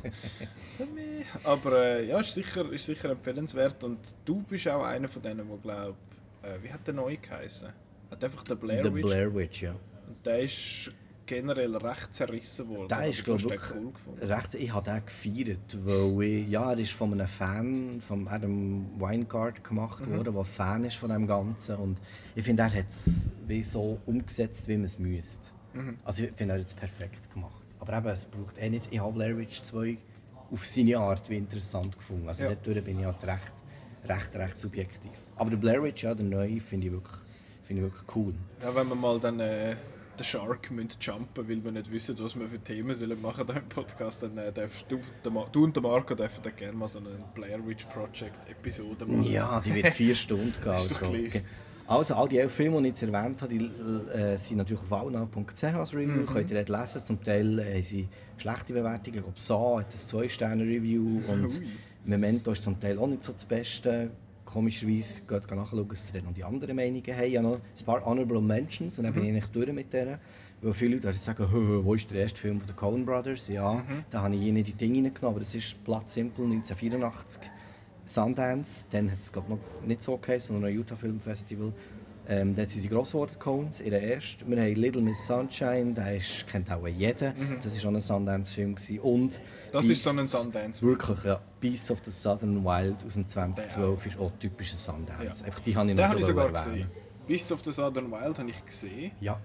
so 0.68 0.84
meh. 0.86 1.24
Aber 1.44 1.84
äh, 1.84 2.08
ja, 2.08 2.20
ist 2.20 2.34
sicher, 2.34 2.70
ist 2.72 2.86
sicher 2.86 3.10
empfehlenswert. 3.10 3.82
Und 3.84 4.14
du 4.24 4.42
bist 4.42 4.68
auch 4.68 4.84
einer 4.84 5.08
von 5.08 5.22
denen, 5.22 5.48
der 5.48 5.58
glaubt, 5.58 5.98
äh, 6.42 6.62
wie 6.62 6.72
hat 6.72 6.86
der 6.86 6.94
neu 6.94 7.16
geheißen? 7.16 7.68
Hat 8.10 8.24
einfach 8.24 8.42
der 8.44 8.56
Blair 8.56 8.84
Witch. 8.94 9.02
Blair 9.04 9.34
Witch, 9.34 9.62
ja. 9.62 9.70
Und 9.70 10.26
der 10.26 10.40
ist 10.40 10.92
generell 11.30 11.76
recht 11.76 12.12
zerrissen 12.12 12.68
worden. 12.68 12.88
Der 12.88 13.06
ist, 13.06 13.24
glaube 13.24 13.54
ich, 13.54 13.60
cool 13.72 13.92
recht, 14.20 14.54
ich 14.56 14.74
habe 14.74 14.90
den 14.90 15.06
gefeiert, 15.06 15.78
weil 15.84 16.22
ich, 16.24 16.48
ja, 16.48 16.72
er 16.72 16.78
ist 16.78 16.92
von 16.92 17.12
einem 17.12 17.28
Fan, 17.28 18.00
von 18.00 18.26
Adam 18.26 19.00
Weingart 19.00 19.62
gemacht 19.62 20.04
mhm. 20.06 20.16
worden, 20.16 20.34
der 20.34 20.44
Fan 20.44 20.84
ist 20.84 20.96
von 20.96 21.10
dem 21.10 21.28
Ganzen 21.28 21.76
und 21.76 22.00
ich 22.34 22.44
finde, 22.44 22.64
er 22.64 22.74
hat 22.74 22.88
es 22.88 23.26
so 23.62 24.00
umgesetzt, 24.06 24.66
wie 24.66 24.76
man 24.76 24.84
es 24.84 24.98
müsste. 24.98 25.50
Mhm. 25.72 25.98
Also 26.04 26.24
ich 26.24 26.32
finde, 26.32 26.54
er 26.54 26.60
hat 26.60 26.66
es 26.66 26.74
perfekt 26.74 27.32
gemacht. 27.32 27.59
Aber 27.80 27.96
eben, 27.96 28.06
es 28.08 28.26
braucht 28.26 28.58
eh 28.58 28.70
nicht. 28.70 28.88
Ich 28.90 29.00
habe 29.00 29.12
Blair 29.12 29.36
Witch 29.36 29.62
2 29.62 29.96
auf 30.52 30.66
seine 30.66 30.98
Art 30.98 31.28
wie 31.30 31.36
interessant 31.36 31.96
gefunden. 31.96 32.28
Also 32.28 32.44
ja. 32.44 32.54
dort 32.54 32.84
bin 32.84 32.98
ich 32.98 33.04
halt 33.04 33.24
recht, 33.24 33.54
recht, 34.04 34.36
recht 34.36 34.58
subjektiv. 34.58 35.12
Aber 35.36 35.50
der 35.50 35.56
Blair 35.56 35.82
Witch, 35.82 36.02
ja, 36.02 36.14
der 36.14 36.26
neue, 36.26 36.60
finde 36.60 36.88
ich, 36.88 36.92
wirklich, 36.92 37.16
find 37.64 37.78
ich 37.78 37.84
wirklich 37.84 38.16
cool. 38.16 38.34
Ja, 38.62 38.74
wenn 38.74 38.88
man 38.88 39.00
mal 39.00 39.18
dann 39.18 39.40
äh, 39.40 39.76
den 40.18 40.24
Shark 40.24 40.70
müssen 40.70 40.90
jumpen 41.00 41.48
weil 41.48 41.64
wir 41.64 41.72
nicht 41.72 41.90
wissen, 41.90 42.16
was 42.18 42.38
wir 42.38 42.48
für 42.48 42.58
Themen 42.58 42.94
sollen 42.94 43.20
machen 43.22 43.46
sollen 43.46 43.60
im 43.60 43.68
Podcast, 43.68 44.22
dann 44.22 44.36
äh, 44.38 44.52
darfst 44.52 44.86
du, 44.90 45.00
du 45.52 45.64
und 45.64 45.74
der 45.74 45.82
Marco 45.82 46.14
dürfen 46.14 46.42
dann 46.42 46.56
gerne 46.56 46.76
mal 46.76 46.88
so 46.88 46.98
eine 46.98 47.10
Blair 47.34 47.64
Witch 47.66 47.86
Project 47.86 48.48
Episode 48.50 49.06
machen. 49.06 49.30
Ja, 49.30 49.60
die 49.60 49.74
wird 49.74 49.88
vier 49.88 50.14
Stunden 50.14 50.52
gehen. 50.52 50.70
Also. 50.70 51.06
Also 51.90 52.14
all 52.14 52.28
die 52.28 52.38
elf 52.38 52.52
Filme, 52.52 52.76
die 52.78 52.88
ich 52.88 53.00
jetzt 53.00 53.02
erwähnt 53.02 53.42
habe, 53.42 53.52
die 53.52 53.64
äh, 53.64 54.36
sind 54.36 54.58
natürlich 54.58 54.82
auf 54.82 54.92
auna.ch 54.92 55.64
als 55.64 55.92
Review, 55.92 56.20
mhm. 56.20 56.26
könnt 56.26 56.50
ihr 56.50 56.64
dort 56.64 56.80
lesen. 56.80 57.04
Zum 57.04 57.22
Teil 57.22 57.58
äh, 57.58 57.74
haben 57.74 57.82
sie 57.82 58.08
schlechte 58.36 58.72
Bewertungen. 58.72 59.16
Ich 59.16 59.22
glaube, 59.22 59.40
Saw 59.40 59.80
hat 59.80 59.86
ein 59.86 60.22
2-Sterne-Review 60.22 61.22
und 61.28 61.62
Memento 62.04 62.52
ist 62.52 62.62
zum 62.62 62.78
Teil 62.78 62.98
auch 62.98 63.08
nicht 63.08 63.24
so 63.24 63.32
das 63.32 63.44
Beste 63.44 64.10
komischerweise 64.44 65.22
geht 65.22 65.50
nachschauen, 65.50 65.88
dass 65.88 66.08
sie 66.08 66.22
noch 66.22 66.32
die 66.32 66.44
anderen 66.44 66.74
Meinungen 66.74 67.02
haben. 67.06 67.24
Ich 67.24 67.36
habe 67.36 67.48
noch 67.48 67.56
ein 67.56 67.86
paar 67.86 68.04
Honorable 68.04 68.40
Mentions 68.40 68.98
und 68.98 69.04
dann 69.04 69.14
bin 69.14 69.24
ich 69.26 69.32
nicht 69.32 69.54
durch 69.54 69.72
mit 69.72 69.92
denen. 69.92 70.18
Weil 70.62 70.74
viele 70.74 70.96
Leute 70.96 71.14
sagen, 71.14 71.46
wo 71.84 71.94
ist 71.94 72.10
der 72.10 72.20
erste 72.20 72.38
Film 72.38 72.58
von 72.58 72.66
den 72.66 72.76
Coen 72.76 73.06
Brothers? 73.06 73.48
Ja, 73.48 73.74
mhm. 73.74 74.04
da 74.10 74.22
habe 74.22 74.34
ich 74.34 74.42
jene 74.42 74.62
die 74.62 74.72
Dinge 74.72 74.96
reingenommen, 74.96 75.36
aber 75.36 75.40
das 75.40 75.54
ist 75.54 75.82
Platz 75.84 76.14
Simple 76.14 76.44
1984. 76.44 77.42
Sundance, 78.04 78.84
dann 78.90 79.10
hat 79.10 79.20
es 79.20 79.32
noch 79.34 79.58
nicht 79.84 80.02
so 80.02 80.16
geheißen, 80.16 80.54
sondern 80.54 80.70
ein 80.70 80.76
Utah 80.76 80.96
Film 80.96 81.20
Festival. 81.20 81.72
Ähm, 82.28 82.54
dort 82.54 82.70
sind 82.70 82.82
sie 82.82 82.88
gross 82.88 83.10
geworden, 83.10 83.32
Cones, 83.38 83.80
ihre 83.80 83.96
erste. 83.96 84.48
Wir 84.48 84.62
haben 84.62 84.74
Little 84.74 85.02
Miss 85.02 85.26
Sunshine, 85.26 85.94
den 85.94 86.22
kennt 86.46 86.70
auch 86.70 86.86
jeder. 86.86 87.32
Mhm. 87.34 87.58
Das 87.60 87.82
war 87.82 87.90
auch 87.90 87.94
ein 87.94 88.00
Sundance-Film. 88.00 88.76
Und 89.02 89.40
das 89.72 89.86
Beasts, 89.86 89.90
ist 89.90 90.04
so 90.04 90.20
ein 90.20 90.26
Sundance. 90.26 90.82
Wirklich, 90.82 91.24
ja. 91.24 91.40
Beasts 91.58 91.90
of 91.90 91.98
the 92.04 92.10
Southern 92.10 92.64
Wild 92.64 93.04
aus 93.04 93.14
dem 93.14 93.26
2012 93.26 94.06
ja. 94.06 94.12
ist 94.12 94.20
auch 94.20 94.30
typischer 94.38 94.76
Sundance. 94.76 95.40
Ja. 95.40 95.46
Einfach 95.46 95.60
die 95.60 95.74
habe 95.74 95.90
ich 95.90 95.96
noch 95.96 96.04
Den 96.04 96.12
so 96.12 96.18
ich 96.18 96.24
sogar 96.26 96.46
erwähnen. 96.46 96.72
gesehen. 96.72 96.90
Beasts 97.26 97.52
of 97.52 97.64
the 97.64 97.72
Southern 97.72 98.10
Wild 98.12 98.38
habe 98.38 98.50
ich 98.50 98.64
gesehen. 98.64 99.10
Ja. 99.20 99.40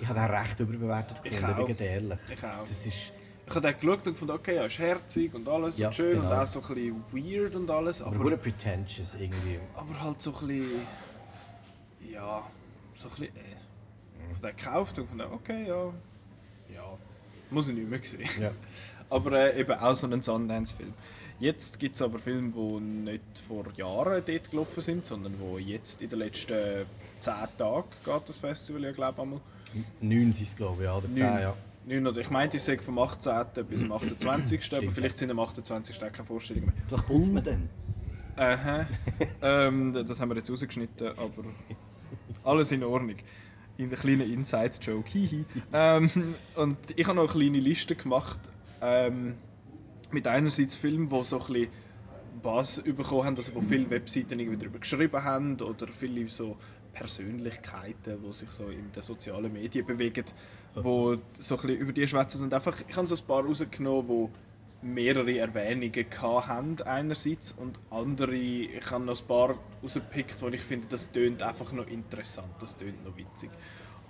Ich 0.00 0.06
habe 0.06 0.20
den 0.20 0.30
recht 0.30 0.60
überbewertet 0.60 1.22
gefunden, 1.22 1.66
bin 1.66 1.76
ehrlich. 1.78 2.18
Ich 2.32 2.44
auch. 2.44 2.62
Das 2.62 2.86
ist, 2.86 3.12
ich 3.48 3.54
habe 3.54 3.60
dann 3.60 3.80
geschaut 3.80 4.06
und 4.06 4.12
gefunden, 4.12 4.34
okay, 4.34 4.56
ja, 4.56 4.64
ist 4.64 4.78
herzig 4.78 5.34
und 5.34 5.48
alles 5.48 5.78
ja, 5.78 5.88
und 5.88 5.94
schön 5.94 6.12
genau. 6.12 6.30
und 6.30 6.36
auch 6.36 6.46
so 6.46 6.60
ein 6.60 6.74
bisschen 6.74 7.04
weird 7.12 7.54
und 7.54 7.70
alles. 7.70 8.02
Aber, 8.02 8.16
aber 8.16 8.36
pretentious 8.36 9.14
irgendwie. 9.14 9.58
Aber 9.74 10.00
halt 10.00 10.20
so 10.20 10.34
ein 10.40 10.48
bisschen 10.48 10.80
ja, 12.12 12.42
so 12.94 13.08
ein 13.08 13.10
bisschen, 13.10 13.36
äh, 13.36 13.40
ich 14.30 14.42
habe 14.42 14.54
gekauft 14.54 14.98
und 14.98 15.10
gedacht, 15.10 15.30
okay, 15.32 15.68
ja, 15.68 15.84
ja, 16.74 16.98
muss 17.50 17.68
ich 17.68 17.74
nicht 17.74 17.88
mehr 17.88 18.00
sehen. 18.02 18.28
Ja. 18.40 18.50
aber 19.10 19.32
äh, 19.32 19.60
eben 19.60 19.78
auch 19.78 19.94
so 19.94 20.06
ein 20.06 20.20
Sundance-Film. 20.20 20.92
Jetzt 21.40 21.78
gibt 21.78 21.94
es 21.94 22.02
aber 22.02 22.18
Filme, 22.18 22.50
die 22.50 22.80
nicht 22.80 23.22
vor 23.46 23.64
Jahren 23.76 24.22
dort 24.26 24.50
gelaufen 24.50 24.80
sind, 24.82 25.06
sondern 25.06 25.34
wo 25.38 25.58
jetzt 25.58 26.02
in 26.02 26.08
den 26.08 26.18
letzten 26.18 26.84
zehn 27.20 27.34
Tagen 27.56 27.88
geht 28.04 28.28
das 28.28 28.38
Festival, 28.38 28.82
ja 28.82 28.92
glaube 28.92 29.22
ich 29.22 29.82
Neun 30.00 30.32
sind 30.32 30.46
es 30.48 30.56
glaube 30.56 30.82
ich, 30.82 30.86
ja, 30.86 30.96
oder 30.96 31.12
zehn, 31.12 31.40
ja. 31.40 31.54
9 31.88 32.06
oder 32.06 32.20
ich 32.20 32.30
meinte, 32.30 32.58
ich 32.58 32.62
sage 32.62 32.82
vom 32.82 32.98
18. 32.98 33.34
bis 33.68 33.80
zum 33.80 33.92
28. 33.92 34.74
aber 34.76 34.90
vielleicht 34.90 35.18
sind 35.18 35.30
am 35.30 35.40
28. 35.40 35.98
keine 35.98 36.24
Vorstellungen 36.24 36.66
mehr. 36.66 36.74
Vielleicht 36.86 37.06
putzt 37.06 37.32
man 37.32 37.42
dann. 37.42 37.68
Aha. 38.36 38.86
ähm, 39.42 39.92
das 40.06 40.20
haben 40.20 40.28
wir 40.28 40.36
jetzt 40.36 40.50
rausgeschnitten, 40.50 41.08
aber 41.08 41.44
alles 42.44 42.72
in 42.72 42.84
Ordnung. 42.84 43.16
In 43.78 43.88
der 43.88 43.98
kleinen 43.98 44.32
Inside-Joke. 44.32 45.44
ähm, 45.72 46.34
und 46.56 46.78
ich 46.94 47.06
habe 47.06 47.16
noch 47.16 47.34
eine 47.34 47.40
kleine 47.40 47.60
Liste 47.60 47.94
gemacht 47.96 48.38
ähm, 48.80 49.34
mit 50.10 50.26
einerseits 50.26 50.74
Filmen, 50.74 51.08
die 51.08 51.24
so 51.24 51.40
ein 51.40 51.46
bisschen 51.46 51.68
Bass 52.42 52.82
bekommen 52.82 53.24
haben, 53.24 53.36
also 53.36 53.54
wo 53.54 53.60
viele 53.60 53.88
Webseiten 53.90 54.38
irgendwie 54.38 54.58
darüber 54.58 54.78
geschrieben 54.78 55.22
haben 55.22 55.60
oder 55.60 55.88
viele 55.88 56.28
so 56.28 56.56
Persönlichkeiten, 56.92 58.18
die 58.22 58.32
sich 58.32 58.50
so 58.50 58.68
in 58.68 58.90
den 58.92 59.02
sozialen 59.02 59.52
Medien 59.52 59.86
bewegen, 59.86 60.24
wo 60.84 61.16
so 61.38 61.56
ein 61.56 61.60
bisschen 61.62 61.76
über 61.78 61.92
die 61.92 62.08
schwätzen. 62.08 62.42
Und 62.42 62.54
einfach, 62.54 62.78
ich 62.86 62.96
habe 62.96 63.06
so 63.06 63.14
ein 63.14 63.26
paar 63.26 63.44
rausgenommen, 63.44 64.30
die 64.82 64.86
mehrere 64.86 65.38
Erwähnungen 65.38 66.06
haben 66.22 66.80
einerseits 66.82 67.52
und 67.52 67.78
andere, 67.90 68.34
ich 68.36 68.90
habe 68.90 69.04
noch 69.04 69.20
ein 69.20 69.26
paar 69.26 69.56
rausgepickt, 69.82 70.40
wo 70.40 70.48
ich 70.48 70.60
finde, 70.60 70.86
das 70.88 71.10
tönt 71.10 71.42
einfach 71.42 71.72
noch 71.72 71.86
interessant, 71.88 72.50
das 72.60 72.76
tönt 72.76 73.04
noch 73.04 73.16
witzig. 73.16 73.50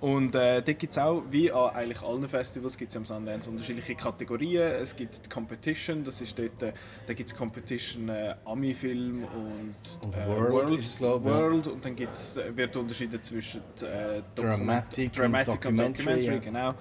Und 0.00 0.37
äh, 0.37 0.62
da 0.62 0.72
gibt 0.72 0.92
es 0.92 0.98
auch, 0.98 1.24
wie 1.30 1.50
an 1.50 1.74
eigentlich 1.74 2.00
allen 2.02 2.28
Festivals, 2.28 2.78
gibt 2.78 2.90
es 2.92 2.96
am 2.96 3.04
Sundance 3.04 3.50
unterschiedliche 3.50 3.96
Kategorien. 3.96 4.62
Es 4.62 4.94
gibt 4.94 5.26
die 5.26 5.28
Competition, 5.28 6.04
das 6.04 6.20
ist 6.20 6.38
dort, 6.38 6.62
äh, 6.62 6.72
da 7.06 7.14
gibt 7.14 7.28
es 7.28 7.37
Competition 7.37 8.08
äh, 8.08 8.34
Ami-Film 8.44 9.24
und, 9.24 9.98
und 10.02 10.16
äh, 10.16 10.26
World, 10.28 10.70
World, 10.70 10.96
glaub, 10.98 11.24
World 11.24 11.66
und 11.66 11.84
dann 11.84 11.96
gibt's, 11.96 12.37
äh, 12.37 12.56
wird 12.56 12.76
unterschieden 12.76 13.20
zwischen 13.20 13.61
äh, 13.80 14.22
Dramatic, 14.37 15.12
Dramatic 15.12 15.54
und 15.54 15.64
Documentary, 15.64 15.88
und 15.88 15.98
Documentary 15.98 16.34
ja. 16.34 16.38
genau. 16.38 16.74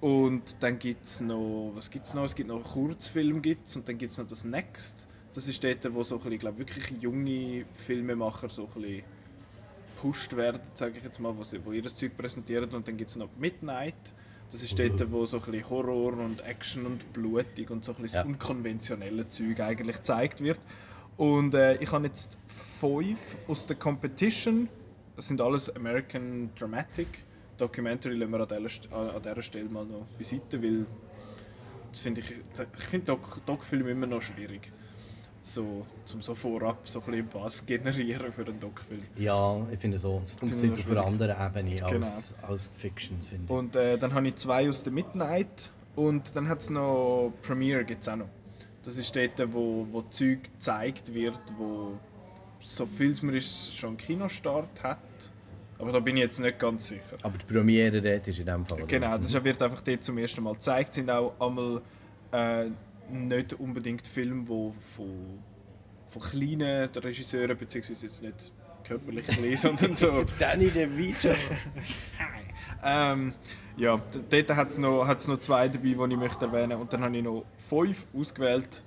Und 0.00 0.62
dann 0.62 0.78
gibt 0.78 1.04
es 1.04 1.20
noch, 1.20 1.72
was 1.74 1.90
gibt's 1.90 2.14
noch? 2.14 2.24
Es 2.24 2.34
gibt 2.34 2.48
noch 2.48 2.62
Kurzfilm 2.62 3.40
gibt's, 3.40 3.76
und 3.76 3.88
dann 3.88 3.98
gibt 3.98 4.10
es 4.10 4.18
noch 4.18 4.26
das 4.26 4.44
Next. 4.44 5.06
Das 5.32 5.46
ist 5.46 5.62
dort, 5.62 5.94
wo 5.94 6.02
so 6.02 6.16
ein 6.16 6.22
bisschen, 6.22 6.38
glaub, 6.38 6.58
wirklich 6.58 6.90
junge 7.00 7.66
Filmemacher 7.72 8.48
so 8.48 8.66
ein 8.74 8.82
bisschen 8.82 9.02
gepusht 9.98 10.36
werden, 10.36 10.60
sage 10.74 10.98
ich 10.98 11.04
jetzt 11.04 11.18
mal, 11.18 11.36
wo, 11.36 11.42
sie, 11.44 11.64
wo 11.64 11.72
ihr 11.72 11.82
das 11.82 11.96
Zeug 11.96 12.16
präsentieren. 12.16 12.70
Und 12.70 12.86
dann 12.86 12.96
gibt 12.96 13.10
es 13.10 13.16
noch 13.16 13.28
Midnight. 13.36 14.14
Das 14.50 14.62
ist 14.62 14.78
dort, 14.78 15.00
mhm. 15.00 15.12
wo 15.12 15.26
so 15.26 15.38
ein 15.38 15.50
bisschen 15.50 15.68
Horror 15.68 16.14
und 16.14 16.40
Action 16.44 16.86
und 16.86 17.12
blutig 17.12 17.70
und 17.70 17.84
so 17.84 17.92
ein 17.92 18.02
bisschen 18.02 18.22
ja. 18.22 18.26
unkonventionelle 18.26 19.28
Zeug 19.28 19.60
eigentlich 19.60 19.96
gezeigt 19.96 20.40
wird. 20.40 20.60
Und 21.16 21.54
äh, 21.54 21.76
ich 21.82 21.90
habe 21.90 22.06
jetzt 22.06 22.38
fünf 22.46 23.36
aus 23.48 23.66
der 23.66 23.76
Competition. 23.76 24.68
Das 25.16 25.28
sind 25.28 25.40
alles 25.40 25.74
American 25.74 26.50
Dramatic. 26.56 27.08
Documentary 27.58 28.14
lassen 28.14 28.32
wir 28.32 28.40
an 28.40 28.48
dieser, 28.48 28.92
an 28.92 29.22
dieser 29.22 29.42
Stelle 29.42 29.68
mal 29.68 29.84
noch 29.84 30.06
beiseite, 30.16 30.62
weil 30.62 30.86
das 31.90 32.02
find 32.02 32.18
ich, 32.18 32.30
ich 32.30 32.84
finde 32.84 33.06
Doc, 33.06 33.44
Doc-Filme 33.44 33.90
immer 33.90 34.06
noch 34.06 34.22
schwierig. 34.22 34.70
So, 35.48 35.86
zum 36.04 36.20
so 36.20 36.34
vorab 36.34 36.86
so 36.86 37.00
ein 37.00 37.06
bisschen 37.06 37.28
Bass 37.28 37.64
generieren 37.64 38.30
für 38.32 38.44
einen 38.44 38.60
Doc-Film. 38.60 39.02
Ja, 39.16 39.66
ich 39.72 39.78
finde 39.78 39.98
so. 39.98 40.20
Es 40.22 40.34
funktioniert 40.34 40.78
auf 40.78 40.90
einer 40.90 41.06
anderen 41.06 41.36
Ebene 41.46 41.82
als, 41.82 42.34
genau. 42.36 42.52
als 42.52 42.68
Fiction, 42.68 43.22
finde 43.22 43.44
ich. 43.46 43.50
Und 43.50 43.74
äh, 43.74 43.96
dann 43.96 44.12
habe 44.12 44.28
ich 44.28 44.36
zwei 44.36 44.68
aus 44.68 44.82
der 44.82 44.92
Midnight 44.92 45.70
und 45.96 46.36
dann 46.36 46.48
hat 46.48 46.60
es 46.60 46.68
noch 46.68 47.32
Premiere 47.40 47.84
gibt's 47.84 48.08
auch 48.08 48.16
noch. 48.16 48.28
Das 48.84 48.98
ist 48.98 49.16
dort, 49.16 49.52
wo, 49.52 49.86
wo 49.90 50.02
Zeug 50.02 50.44
gezeigt 50.44 51.14
wird, 51.14 51.40
wo 51.56 51.98
so 52.60 52.84
viel 52.84 53.12
es 53.12 53.22
mir 53.22 53.40
schon 53.40 53.90
einen 53.90 53.96
Kinostart 53.96 54.82
hat 54.82 54.98
aber 55.78 55.92
da 55.92 56.00
bin 56.00 56.16
ich 56.16 56.22
jetzt 56.22 56.40
nicht 56.40 56.58
ganz 56.58 56.88
sicher. 56.88 57.16
Aber 57.22 57.38
die 57.38 57.46
Premiere 57.46 58.02
dort 58.02 58.26
ist 58.26 58.40
in 58.40 58.46
dem 58.46 58.64
Fall. 58.64 58.78
Oder? 58.78 58.86
Genau, 58.86 59.16
das 59.16 59.32
wird 59.32 59.62
einfach 59.62 59.80
dort 59.80 60.02
zum 60.02 60.18
ersten 60.18 60.42
Mal 60.42 60.54
gezeigt. 60.54 60.92
Sind 60.92 61.08
auch 61.08 61.34
einmal 61.40 61.80
äh, 62.32 62.70
nicht 63.10 63.54
unbedingt 63.54 64.06
Filme, 64.06 64.42
die 64.42 64.72
von, 64.96 65.42
von 66.06 66.22
kleinen 66.22 66.88
Regisseuren, 66.88 67.56
beziehungsweise 67.56 68.06
jetzt 68.06 68.22
nicht 68.22 68.52
körperlich 68.84 69.26
klein, 69.26 69.56
sondern 69.56 69.94
so. 69.94 70.24
Danny 70.38 70.68
DeVito! 70.68 71.30
ähm, 72.84 73.34
ja, 73.76 74.00
dort 74.30 74.56
hat 74.56 74.68
es 74.70 74.78
noch, 74.78 75.06
noch 75.06 75.38
zwei 75.38 75.68
dabei, 75.68 75.84
die 75.84 75.92
ich 75.92 76.18
möchte 76.18 76.46
erwähnen 76.46 76.68
möchte. 76.68 76.82
Und 76.82 76.92
dann 76.92 77.02
habe 77.02 77.16
ich 77.16 77.22
noch 77.22 77.44
fünf 77.56 78.06
ausgewählt, 78.14 78.82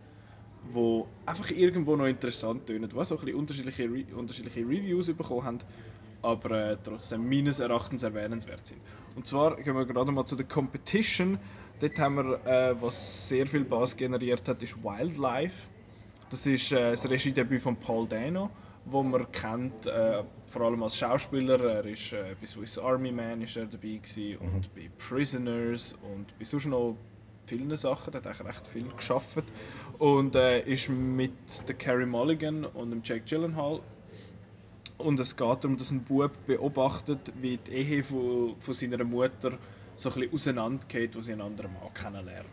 die 0.75 1.03
einfach 1.25 1.51
irgendwo 1.51 1.95
noch 1.95 2.05
interessant 2.05 2.65
tönen, 2.67 2.89
die 2.89 3.05
so 3.05 3.15
ein 3.15 3.21
bisschen 3.21 3.35
unterschiedliche, 3.35 3.83
Re 3.85 4.05
unterschiedliche 4.15 4.61
Reviews 4.61 5.13
bekommen 5.13 5.43
haben 5.43 5.59
aber 6.21 6.51
äh, 6.51 6.77
trotzdem 6.83 7.27
meines 7.27 7.59
Erachtens 7.59 8.03
erwähnenswert 8.03 8.65
sind. 8.67 8.81
Und 9.15 9.25
zwar 9.25 9.55
gehen 9.57 9.75
wir 9.75 9.85
gerade 9.85 10.11
mal 10.11 10.25
zu 10.25 10.35
der 10.35 10.45
Competition. 10.45 11.39
Dort 11.81 11.97
haben 11.97 12.15
wir, 12.17 12.45
äh, 12.45 12.79
was 12.79 13.27
sehr 13.27 13.47
viel 13.47 13.63
Bass 13.63 13.97
generiert 13.97 14.47
hat, 14.47 14.61
ist 14.61 14.77
Wildlife. 14.83 15.67
Das 16.29 16.45
ist 16.45 16.71
äh, 16.71 16.91
das 16.91 17.09
Regiedebüt 17.09 17.59
von 17.59 17.75
Paul 17.75 18.07
Dano, 18.07 18.51
wo 18.85 19.01
man 19.01 19.31
kennt, 19.31 19.87
äh, 19.87 20.23
vor 20.45 20.61
allem 20.61 20.83
als 20.83 20.95
Schauspieler. 20.95 21.59
Er 21.59 21.85
ist 21.85 22.13
äh, 22.13 22.35
bei 22.39 22.45
Swiss 22.45 22.77
Army 22.77 23.11
Man 23.11 23.41
ist 23.41 23.57
er 23.57 23.65
dabei 23.65 23.99
gewesen, 23.99 24.37
mhm. 24.39 24.55
und 24.55 24.75
bei 24.75 24.91
Prisoners 24.95 25.97
und 26.13 26.37
bei 26.37 26.45
sonst 26.45 26.67
noch 26.67 26.97
vielen 27.47 27.75
Sachen. 27.75 28.13
Er 28.13 28.17
hat 28.17 28.27
eigentlich 28.27 28.47
recht 28.47 28.67
viel 28.67 28.87
geschafft 28.95 29.43
und 29.97 30.35
äh, 30.35 30.61
ist 30.61 30.87
mit 30.87 31.67
der 31.67 31.75
Carrie 31.75 32.05
Mulligan 32.05 32.63
und 32.63 32.91
dem 32.91 33.01
Jake 33.03 33.23
Gyllenhaal 33.25 33.79
und 34.99 35.19
es 35.19 35.35
geht 35.35 35.63
darum, 35.63 35.77
dass 35.77 35.89
ein 35.89 36.03
Bub 36.03 36.31
beobachtet, 36.45 37.33
wie 37.41 37.57
die 37.57 37.71
Ehe 37.71 38.03
von, 38.03 38.55
von 38.59 38.73
seiner 38.75 39.03
Mutter 39.03 39.57
so 40.01 40.09
ein 40.09 40.15
bisschen 40.15 40.33
auseinandergeht, 40.33 41.15
wo 41.15 41.21
sie 41.21 41.33
einen 41.33 41.41
anderen 41.41 41.73
Mann 41.73 41.93
kennenlernt. 41.93 42.47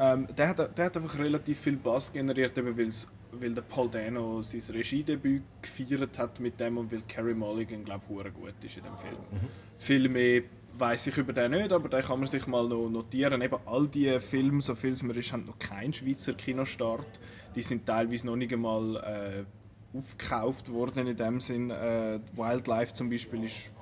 Ähm, 0.00 0.26
der, 0.36 0.48
hat, 0.48 0.78
der 0.78 0.84
hat 0.84 0.96
einfach 0.96 1.18
relativ 1.18 1.58
viel 1.58 1.76
Bass 1.76 2.12
generiert, 2.12 2.56
eben 2.56 2.76
weil 2.76 3.52
der 3.52 3.62
Paul 3.62 3.88
Dano 3.90 4.42
sein 4.42 4.62
Regiedebüt 4.70 5.42
gefeiert 5.60 6.18
hat 6.18 6.40
mit 6.40 6.58
dem 6.60 6.78
und 6.78 6.90
weil 6.92 7.02
Carrie 7.08 7.34
Mulligan, 7.34 7.84
glaube 7.84 8.04
ich, 8.08 8.34
gut 8.34 8.54
ist 8.62 8.76
in 8.76 8.84
dem 8.84 8.96
Film. 8.96 9.16
Mhm. 9.30 9.48
Viel 9.76 10.08
mehr 10.08 10.42
weiß 10.78 11.08
ich 11.08 11.18
über 11.18 11.32
den 11.32 11.50
nicht, 11.50 11.72
aber 11.72 11.88
da 11.88 12.00
kann 12.00 12.20
man 12.20 12.28
sich 12.28 12.46
mal 12.46 12.66
noch 12.68 12.88
notieren. 12.88 13.42
Eben 13.42 13.56
all 13.66 13.88
diese 13.88 14.20
Filme, 14.20 14.62
so 14.62 14.74
viel 14.74 14.92
es 14.92 15.02
mir 15.02 15.16
ist, 15.16 15.32
haben 15.32 15.44
noch 15.44 15.58
keinen 15.58 15.92
Schweizer 15.92 16.34
Kinostart. 16.34 17.18
Die 17.54 17.62
sind 17.62 17.84
teilweise 17.84 18.26
noch 18.26 18.36
nicht 18.36 18.52
einmal 18.52 18.96
äh, 18.96 19.96
aufgekauft 19.96 20.70
worden 20.70 21.08
in 21.08 21.16
dem 21.16 21.40
Sinn. 21.40 21.70
Äh, 21.70 22.20
Wildlife 22.34 22.92
zum 22.92 23.10
Beispiel 23.10 23.44
ist, 23.44 23.72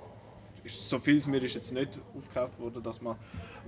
so 0.69 0.99
viel 0.99 1.21
mir 1.27 1.43
ist 1.43 1.55
jetzt 1.55 1.73
nicht 1.73 2.01
aufgekauft 2.17 2.59
worden, 2.59 2.83
dass 2.83 3.01
man. 3.01 3.17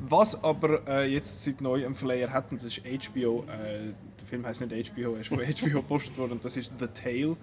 Was 0.01 0.43
aber 0.43 0.87
äh, 0.87 1.13
jetzt 1.13 1.45
seit 1.45 1.61
neu 1.61 1.85
ein 1.85 1.95
Flyer 1.95 2.31
hat, 2.31 2.51
und 2.53 2.63
das 2.63 2.79
ist 2.79 2.83
HBO, 2.85 3.45
äh, 3.45 3.93
der 4.21 4.27
Film 4.27 4.47
heißt 4.47 4.61
nicht 4.61 4.93
HBO, 4.93 5.15
er 5.15 5.21
ist 5.21 5.29
von 5.29 5.39
HBO 5.45 5.81
gepostet 5.81 6.17
worden, 6.19 6.33
und 6.33 6.45
das 6.45 6.57
ist 6.57 6.73
The 6.79 6.87
Tale. 6.87 7.37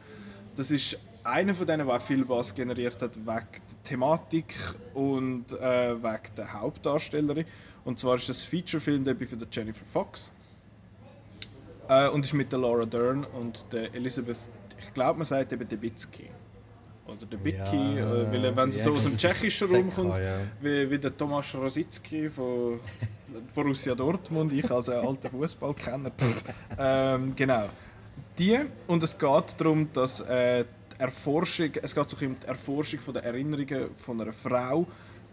Das 0.55 0.71
ist 0.71 0.97
einer 1.23 1.55
von 1.55 1.67
denen, 1.67 1.87
der 1.87 1.99
viel 1.99 2.23
Bass 2.23 2.53
generiert 2.53 3.01
hat, 3.01 3.17
wegen 3.17 3.25
der 3.27 3.83
Thematik 3.83 4.55
und 4.93 5.51
äh, 5.53 6.01
wegen 6.01 6.35
der 6.37 6.53
Hauptdarstellerin. 6.53 7.45
Und 7.83 7.99
zwar 7.99 8.15
ist 8.15 8.29
das 8.29 8.41
Feature-Film-Debüt 8.43 9.29
von 9.29 9.39
der 9.39 9.47
Jennifer 9.51 9.85
Fox. 9.85 10.31
Äh, 11.87 12.09
und 12.09 12.25
ist 12.25 12.33
mit 12.33 12.51
der 12.51 12.59
Laura 12.59 12.85
Dern 12.85 13.23
und 13.23 13.71
der 13.73 13.93
Elizabeth, 13.93 14.37
ich 14.79 14.93
glaube, 14.93 15.19
man 15.19 15.25
sagt 15.25 15.51
eben 15.53 15.67
Debicki. 15.67 16.29
Oder 17.07 17.25
der 17.27 17.43
Vicky, 17.43 17.97
ja, 17.97 18.15
äh, 18.15 18.31
weil 18.31 18.55
wenn 18.55 18.71
sie 18.71 18.79
ja, 18.79 18.85
so 18.85 18.93
aus 18.93 19.03
dem 19.03 19.15
tschechischen 19.15 19.69
Raum 19.69 19.93
kommt, 19.93 20.17
ja. 20.17 20.37
wie, 20.59 20.89
wie 20.89 20.97
der 20.97 21.15
Tomasz 21.15 21.53
Rositzky 21.53 22.29
von 22.29 22.79
Borussia 23.55 23.93
Dortmund, 23.93 24.51
ich 24.53 24.69
als 24.71 24.89
alter 24.89 25.29
Fußballkenner. 25.29 26.11
ähm, 26.79 27.35
genau. 27.35 27.69
Die, 28.39 28.59
und 28.87 29.03
es 29.03 29.17
geht 29.17 29.55
darum, 29.57 29.87
dass 29.93 30.21
äh, 30.21 30.65
die 30.93 30.99
Erforschung, 31.01 31.71
es 31.81 31.93
geht 31.93 32.09
so 32.09 32.25
um 32.25 32.35
die 32.39 32.47
Erforschung 32.47 32.99
von 32.99 33.13
der 33.13 33.23
Erinnerungen 33.23 33.93
von 33.95 34.19
einer 34.19 34.33
Frau, 34.33 34.87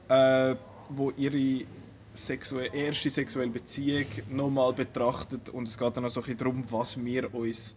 äh, 0.09 0.55
wo 0.91 1.11
ihre 1.17 1.65
sexuelle, 2.13 2.75
erste 2.75 3.09
sexuelle 3.09 3.51
Beziehung 3.51 4.07
nochmal 4.31 4.73
betrachtet 4.75 5.49
und 5.49 5.67
es 5.67 5.79
geht 5.79 5.97
dann 5.97 6.05
auch 6.05 6.11
so 6.11 6.23
ein 6.23 6.37
darum, 6.37 6.65
was 6.71 7.03
wir 7.03 7.35
uns 7.35 7.77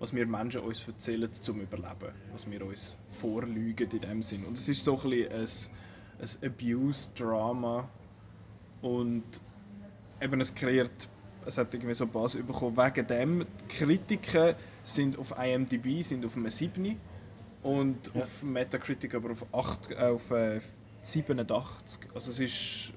was 0.00 0.14
wir 0.14 0.26
Menschen 0.26 0.62
uns 0.62 0.88
erzählen 0.88 1.30
zum 1.32 1.60
Überleben, 1.60 2.12
was 2.32 2.50
wir 2.50 2.64
uns 2.64 2.98
vorlügen 3.10 3.88
in 3.90 4.00
dem 4.00 4.22
Sinn. 4.22 4.44
Und 4.44 4.56
es 4.56 4.68
ist 4.68 4.82
so 4.82 4.98
ein, 5.04 5.12
ein, 5.12 5.46
ein 6.18 6.50
Abuse-Drama 6.50 7.88
und 8.80 9.24
eben 10.20 10.40
es 10.40 10.54
kreiert, 10.54 11.08
es 11.44 11.58
hat 11.58 11.72
irgendwie 11.74 11.94
so 11.94 12.06
Bass 12.06 12.36
bekommen 12.36 12.76
wegen 12.76 13.06
dem. 13.06 13.46
Die 13.60 13.76
Kritiken 13.76 14.54
sind 14.82 15.18
auf 15.18 15.34
IMDb 15.38 16.02
sind 16.02 16.24
auf 16.24 16.34
einem 16.34 16.50
7 16.50 16.96
und 17.62 18.14
ja. 18.14 18.22
auf 18.22 18.42
Metacritic 18.42 19.14
aber 19.14 19.32
auf, 19.32 19.46
8, 19.52 19.90
äh, 19.90 19.96
auf 19.96 20.30
äh, 20.30 20.60
87. 21.02 22.08
Also 22.14 22.30
es 22.30 22.40
ist 22.40 22.94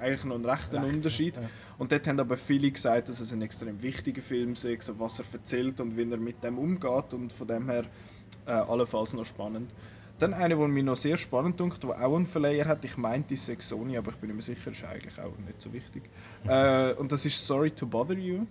eigentlich 0.00 0.24
noch 0.24 0.36
ein 0.36 0.44
rechter 0.44 0.82
Recht, 0.82 0.94
Unterschied. 0.94 1.36
Ja. 1.36 1.42
Und 1.78 1.92
dort 1.92 2.06
haben 2.06 2.18
aber 2.18 2.36
viele 2.36 2.70
gesagt, 2.70 3.08
dass 3.08 3.20
es 3.20 3.32
ein 3.32 3.42
extrem 3.42 3.82
wichtiger 3.82 4.22
Film 4.22 4.52
ist, 4.52 4.98
was 4.98 5.18
er 5.18 5.24
erzählt 5.32 5.80
und 5.80 5.96
wie 5.96 6.10
er 6.10 6.16
mit 6.16 6.42
dem 6.42 6.58
umgeht 6.58 7.12
und 7.12 7.32
von 7.32 7.46
dem 7.46 7.68
her 7.68 7.84
äh, 8.46 8.50
allenfalls 8.50 9.12
noch 9.12 9.24
spannend. 9.24 9.72
Dann 10.18 10.32
eine, 10.32 10.56
die 10.56 10.62
mich 10.62 10.84
noch 10.84 10.96
sehr 10.96 11.18
spannend 11.18 11.60
dunkt, 11.60 11.82
die 11.82 11.88
auch 11.88 12.16
einen 12.16 12.24
Verleiher 12.24 12.64
hat. 12.66 12.82
Ich 12.86 12.96
meinte 12.96 13.34
die 13.34 13.56
Sony, 13.60 13.98
aber 13.98 14.12
ich 14.12 14.16
bin 14.16 14.32
mehr 14.32 14.40
sicher, 14.40 14.70
ist 14.70 14.84
eigentlich 14.84 15.18
auch 15.20 15.36
nicht 15.46 15.60
so 15.60 15.70
wichtig. 15.72 16.04
Äh, 16.46 16.94
und 16.94 17.12
das 17.12 17.26
ist 17.26 17.46
Sorry 17.46 17.70
to 17.70 17.86
Bother 17.86 18.16
You. 18.16 18.46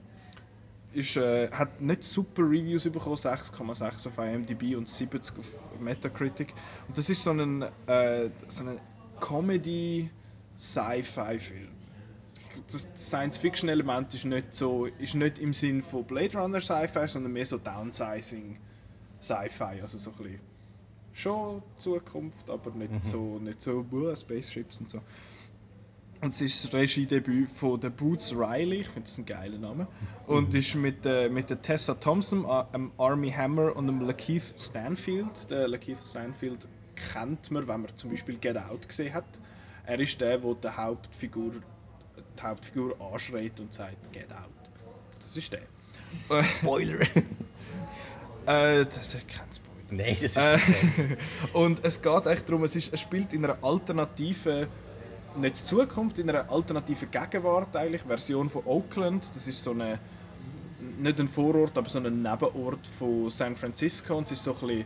Ist, 0.93 1.17
äh, 1.17 1.49
hat 1.51 1.81
nicht 1.81 2.03
super 2.03 2.43
Reviews 2.43 2.83
bekommen, 2.83 3.15
6,6 3.15 4.07
auf 4.07 4.17
IMDb 4.19 4.75
und 4.77 4.87
70 4.87 5.39
auf 5.39 5.57
Metacritic. 5.79 6.53
Und 6.87 6.97
das 6.97 7.09
ist 7.09 7.23
so 7.23 7.31
ein, 7.31 7.63
äh, 7.87 8.29
so 8.47 8.63
ein 8.63 8.79
Comedy- 9.19 10.09
Sci-Fi-Film. 10.57 11.67
Das 12.67 12.89
Science-Fiction-Element 12.95 14.13
ist 14.13 14.25
nicht 14.25 14.53
so, 14.53 14.85
ist 14.85 15.15
nicht 15.15 15.39
im 15.39 15.53
Sinn 15.53 15.81
von 15.81 16.03
Blade 16.03 16.37
Runner 16.37 16.61
Sci-Fi, 16.61 17.07
sondern 17.07 17.33
mehr 17.33 17.45
so 17.45 17.57
Downsizing 17.57 18.57
Sci-Fi, 19.21 19.81
also 19.81 19.97
so 19.97 20.11
ein 20.11 20.17
bisschen 20.17 20.55
schon 21.15 21.63
Zukunft, 21.77 22.49
aber 22.49 22.71
nicht 22.71 22.91
mhm. 22.91 23.03
so, 23.03 23.39
nicht 23.39 23.61
so 23.61 23.85
uh, 23.91 24.15
Spaceships 24.15 24.81
und 24.81 24.89
so. 24.89 25.01
Und 26.21 26.29
es 26.29 26.41
ist 26.41 26.65
das 26.65 26.73
Regiedebüt 26.73 27.49
von 27.49 27.79
der 27.79 27.89
Boots 27.89 28.33
Riley, 28.33 28.81
ich 28.81 28.87
finde 28.87 29.03
das 29.03 29.17
ein 29.17 29.25
geiler 29.25 29.57
Name. 29.57 29.87
Und 30.27 30.53
mhm. 30.53 30.59
ist 30.59 30.75
mit, 30.75 31.05
äh, 31.05 31.29
mit 31.29 31.49
der 31.49 31.61
Tessa 31.61 31.93
Thompson, 31.95 32.45
einem 32.45 32.91
Army 32.97 33.31
Hammer 33.31 33.75
und 33.75 33.87
dem 33.87 34.01
Lakeith 34.01 34.53
Stanfield. 34.57 35.49
Der 35.49 35.67
Lakeith 35.67 35.97
Stanfield 35.97 36.67
kennt 36.95 37.51
man, 37.51 37.67
wenn 37.67 37.81
man 37.81 37.95
zum 37.95 38.11
Beispiel 38.11 38.37
Get 38.37 38.57
Out 38.57 38.87
gesehen 38.87 39.13
hat. 39.13 39.25
Er 39.85 39.99
ist 39.99 40.19
der, 40.19 40.37
der 40.37 40.55
die 40.55 40.67
Hauptfigur, 40.69 41.53
die 42.37 42.41
Hauptfigur 42.41 42.95
anschreit 42.99 43.59
und 43.59 43.73
sagt 43.73 44.11
«Get 44.11 44.31
out». 44.31 44.49
Das 45.19 45.35
ist 45.35 45.53
der. 45.53 45.61
Spoiler! 46.43 47.01
äh, 48.45 48.85
das 48.85 49.13
ist 49.13 49.27
kein 49.27 49.47
Spoiler. 49.51 49.75
Nein, 49.91 50.17
das 50.21 50.23
ist 50.23 50.37
äh, 50.37 50.57
Und 51.53 51.83
es 51.83 52.01
geht 52.01 52.25
echt 52.25 52.49
darum, 52.49 52.63
es, 52.63 52.75
ist, 52.75 52.93
es 52.93 53.01
spielt 53.01 53.33
in 53.33 53.45
einer 53.45 53.57
alternativen, 53.61 54.67
nicht 55.37 55.57
Zukunft, 55.57 56.19
in 56.19 56.29
einer 56.29 56.49
alternativen 56.49 57.09
Gegenwart 57.11 57.75
eigentlich, 57.75 58.01
Version 58.01 58.49
von 58.49 58.63
Oakland. 58.65 59.27
Das 59.35 59.47
ist 59.47 59.61
so 59.61 59.71
eine, 59.71 59.99
nicht 60.99 61.19
ein 61.19 61.27
Vorort, 61.27 61.77
aber 61.77 61.89
so 61.89 61.99
ein 61.99 62.21
Nebenort 62.21 62.85
von 62.99 63.29
San 63.29 63.55
Francisco 63.55 64.17
und 64.17 64.23
es 64.25 64.33
ist 64.33 64.43
so 64.43 64.53
ein 64.53 64.67
bisschen 64.67 64.85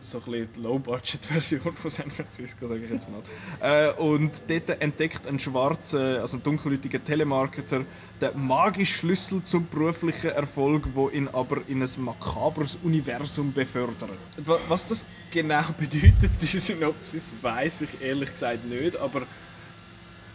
so 0.00 0.22
ein 0.26 0.48
die 0.54 0.60
Low-Budget-Version 0.60 1.74
von 1.74 1.90
San 1.90 2.10
Francisco, 2.10 2.66
sage 2.66 2.84
ich 2.84 2.90
jetzt 2.90 3.06
mal. 3.10 3.22
Äh, 3.60 3.92
und 3.92 4.42
dort 4.48 4.80
entdeckt 4.80 5.26
ein 5.26 5.38
schwarzer, 5.38 6.20
also 6.22 6.38
ein 6.38 6.42
dunkelhäutiger 6.42 7.04
Telemarketer 7.04 7.84
den 8.20 8.46
magischen 8.46 8.98
Schlüssel 8.98 9.42
zum 9.42 9.66
beruflichen 9.66 10.30
Erfolg, 10.30 10.84
wo 10.94 11.08
ihn 11.08 11.28
aber 11.28 11.58
in 11.68 11.82
ein 11.82 11.88
makabres 11.98 12.76
Universum 12.82 13.52
befördert. 13.52 14.10
Was 14.68 14.86
das 14.86 15.04
genau 15.30 15.64
bedeutet, 15.78 16.30
die 16.40 16.58
Synopsis, 16.58 17.32
weiß 17.40 17.82
ich 17.82 18.02
ehrlich 18.02 18.30
gesagt 18.30 18.64
nicht, 18.66 18.96
aber 18.96 19.22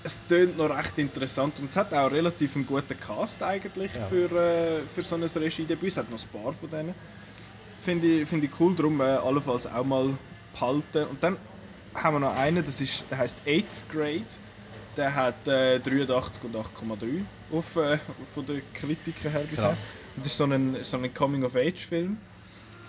es 0.03 0.19
tönt 0.27 0.57
noch 0.57 0.69
recht 0.69 0.97
interessant 0.99 1.55
und 1.59 1.69
es 1.69 1.77
hat 1.77 1.93
auch 1.93 2.11
relativ 2.11 2.55
einen 2.55 2.67
guten 2.67 2.99
Cast 2.99 3.41
eigentlich 3.41 3.91
ja. 3.93 4.05
für, 4.05 4.25
äh, 4.25 4.81
für 4.93 5.01
so 5.01 5.15
ein 5.15 5.23
Regiedebüt. 5.23 5.89
Es 5.89 5.97
hat 5.97 6.11
noch 6.11 6.19
ein 6.19 6.43
paar 6.43 6.53
von 6.53 6.69
denen 6.69 6.93
finde 7.85 8.07
ich, 8.07 8.27
find 8.27 8.43
ich 8.43 8.51
cool, 8.59 8.75
darum 8.75 8.99
äh, 8.99 9.03
allenfalls 9.03 9.67
auch 9.67 9.85
mal 9.85 10.09
behalten. 10.53 11.05
Und 11.09 11.23
dann 11.23 11.37
haben 11.93 12.15
wir 12.15 12.19
noch 12.19 12.35
einen, 12.35 12.65
das 12.65 12.81
ist, 12.81 13.05
der 13.09 13.19
heißt 13.19 13.37
8th 13.45 13.63
Grade. 13.91 14.25
Der 14.97 15.13
hat 15.13 15.47
äh, 15.47 15.79
83 15.79 16.43
und 16.45 16.55
8,3 16.55 17.21
auf, 17.51 17.75
äh, 17.75 17.99
von 18.33 18.45
den 18.45 18.61
Kritiken 18.73 19.31
her 19.31 19.43
gesagt. 19.43 19.93
Das 20.17 20.25
ist 20.25 20.37
so 20.37 20.45
ein, 20.45 20.77
so 20.81 20.97
ein 20.97 21.13
Coming-of-Age-Film 21.13 22.17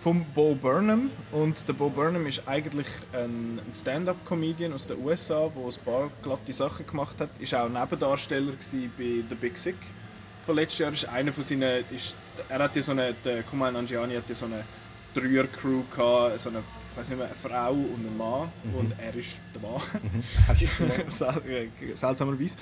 von 0.02 0.24
Bo 0.34 0.54
Burnham. 0.54 1.10
Und 1.32 1.66
der 1.66 1.72
Bo 1.72 1.88
Burnham 1.88 2.26
ist 2.26 2.46
eigentlich 2.46 2.86
ein, 3.12 3.58
ein 3.58 3.74
Stand-up-Comedian 3.74 4.72
aus 4.72 4.86
den 4.86 5.04
USA, 5.04 5.50
der 5.54 5.64
ein 5.64 5.84
paar 5.84 6.10
glatte 6.22 6.52
Sachen 6.52 6.86
gemacht 6.86 7.16
hat. 7.18 7.30
Ist 7.40 7.54
auch 7.54 7.68
Nebendarsteller 7.68 8.52
bei 8.96 9.24
The 9.28 9.34
Big 9.34 9.58
Sick 9.58 9.76
von 10.46 10.54
letztes 10.54 10.78
Jahr. 10.78 10.92
Ist 10.92 11.08
einer 11.08 11.32
von 11.32 11.42
seinen, 11.42 11.84
ist, 11.90 12.14
er 12.48 12.60
hat 12.60 12.76
ja 12.76 12.82
so 12.82 12.92
eine, 12.92 13.14
der 13.24 13.42
Kumail 13.42 13.72
Nanjiani 13.72 14.14
hat 14.14 14.28
ja 14.28 14.34
so 14.36 14.46
eine 14.46 14.62
Dreier-Crew 15.20 15.82
gehabt, 15.94 16.40
so 16.40 16.50
eine, 16.50 16.58
ich 16.58 16.98
weiß 16.98 17.08
nicht 17.10 17.18
mehr, 17.18 17.26
eine 17.26 17.34
Frau 17.34 17.72
und 17.72 18.06
ein 18.06 18.16
Mann 18.16 18.48
mhm. 18.64 18.74
und 18.74 18.92
er 18.98 19.14
ist 19.14 19.40
der 19.54 19.62
Mann. 19.62 19.80
Mhm. 20.02 21.94
Seltsamerweise. 21.94 22.56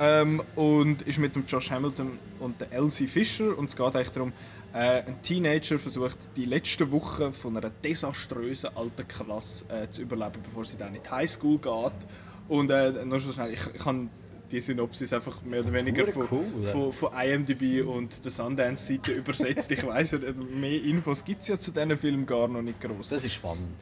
Ähm, 0.00 0.42
und 0.54 1.02
ist 1.02 1.18
mit 1.18 1.34
dem 1.34 1.44
Josh 1.44 1.70
Hamilton 1.70 2.18
und 2.38 2.60
der 2.60 2.70
Elsie 2.72 3.08
Fisher 3.08 3.56
und 3.58 3.68
es 3.68 3.74
geht 3.74 3.96
eigentlich 3.96 4.10
darum, 4.10 4.32
äh, 4.72 5.02
ein 5.02 5.20
Teenager 5.22 5.78
versucht 5.78 6.36
die 6.36 6.44
letzten 6.44 6.90
Wochen 6.92 7.32
von 7.32 7.56
einer 7.56 7.70
desaströsen 7.70 8.70
alten 8.76 9.08
Klasse 9.08 9.64
äh, 9.68 9.88
zu 9.88 10.02
überleben, 10.02 10.40
bevor 10.44 10.64
sie 10.64 10.76
dann 10.76 10.94
in 10.94 11.02
die 11.02 11.10
Highschool 11.10 11.58
geht. 11.58 12.06
Und 12.48 12.70
äh, 12.70 13.04
nur 13.04 13.18
schon 13.18 13.32
schnell, 13.32 13.52
ich, 13.52 13.60
ich 13.74 13.82
kann 13.82 14.10
die 14.50 14.60
Synopsis 14.60 15.12
einfach 15.12 15.42
mehr 15.42 15.60
oder 15.60 15.72
weniger 15.72 16.06
von, 16.12 16.26
cool, 16.30 16.44
von, 16.72 16.92
von, 16.92 17.10
IMDb 17.12 17.86
und 17.86 18.24
der 18.24 18.30
Sundance-Seite 18.30 19.12
übersetzt. 19.12 19.70
Ich 19.72 19.86
weiß 19.86 20.16
mehr 20.54 20.82
Infos 20.82 21.24
gibt 21.24 21.42
es 21.42 21.48
ja 21.48 21.56
zu 21.56 21.70
diesen 21.70 21.96
Filmen 21.96 22.26
gar 22.26 22.48
noch 22.48 22.62
nicht 22.62 22.80
groß. 22.80 23.10
Das 23.10 23.24
ist 23.24 23.34
spannend. 23.34 23.76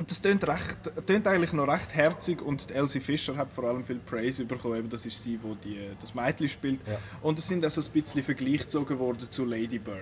Und 0.00 0.10
das 0.10 0.22
klingt, 0.22 0.48
recht, 0.48 0.78
klingt 1.06 1.26
eigentlich 1.26 1.52
noch 1.52 1.68
recht 1.68 1.94
herzig 1.94 2.40
und 2.40 2.70
Elsie 2.70 3.00
Fischer 3.00 3.36
hat 3.36 3.52
vor 3.52 3.64
allem 3.64 3.84
viel 3.84 3.98
Praise 3.98 4.46
bekommen. 4.46 4.88
Das 4.88 5.04
ist 5.04 5.22
sie, 5.22 5.36
die, 5.36 5.68
die 5.68 5.78
das 6.00 6.14
Mädchen 6.14 6.48
spielt. 6.48 6.80
Ja. 6.88 6.96
Und 7.20 7.38
es 7.38 7.46
sind 7.46 7.64
auch 7.66 7.70
so 7.70 7.82
ein 7.82 7.90
bisschen 7.92 8.22
Vergleich 8.22 8.60
gezogen 8.60 8.98
worden 8.98 9.28
zu 9.28 9.44
Lady 9.44 9.78
Bird. 9.78 9.98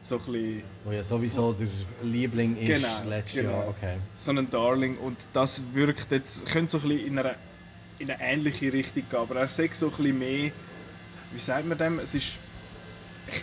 So 0.00 0.16
ein 0.16 0.24
bisschen, 0.24 0.62
Wo 0.84 0.92
ja 0.92 1.02
sowieso 1.02 1.52
der 1.52 1.66
Liebling 2.02 2.56
ist 2.56 2.82
genau, 2.82 3.08
letztes 3.10 3.42
genau. 3.42 3.52
Jahr. 3.52 3.68
Okay. 3.68 3.96
So 4.16 4.32
ein 4.32 4.50
Darling. 4.50 4.96
Und 4.96 5.18
das 5.34 5.60
wirkt 5.74 6.10
jetzt, 6.12 6.46
könnte 6.46 6.72
so 6.72 6.78
ein 6.78 6.88
bisschen 6.88 7.06
in 7.06 7.18
einer 7.18 7.34
in 7.98 8.10
eine 8.10 8.20
ähnliche 8.20 8.72
Richtung 8.72 9.04
gehen. 9.08 9.18
Aber 9.18 9.36
er 9.36 9.48
sagt 9.48 9.74
so 9.74 9.86
ein 9.86 9.92
bisschen 9.92 10.18
mehr, 10.18 10.50
wie 11.32 11.40
sagt 11.40 11.66
man 11.66 11.78
dem? 11.78 11.98
Es 11.98 12.14
ist, 12.14 12.38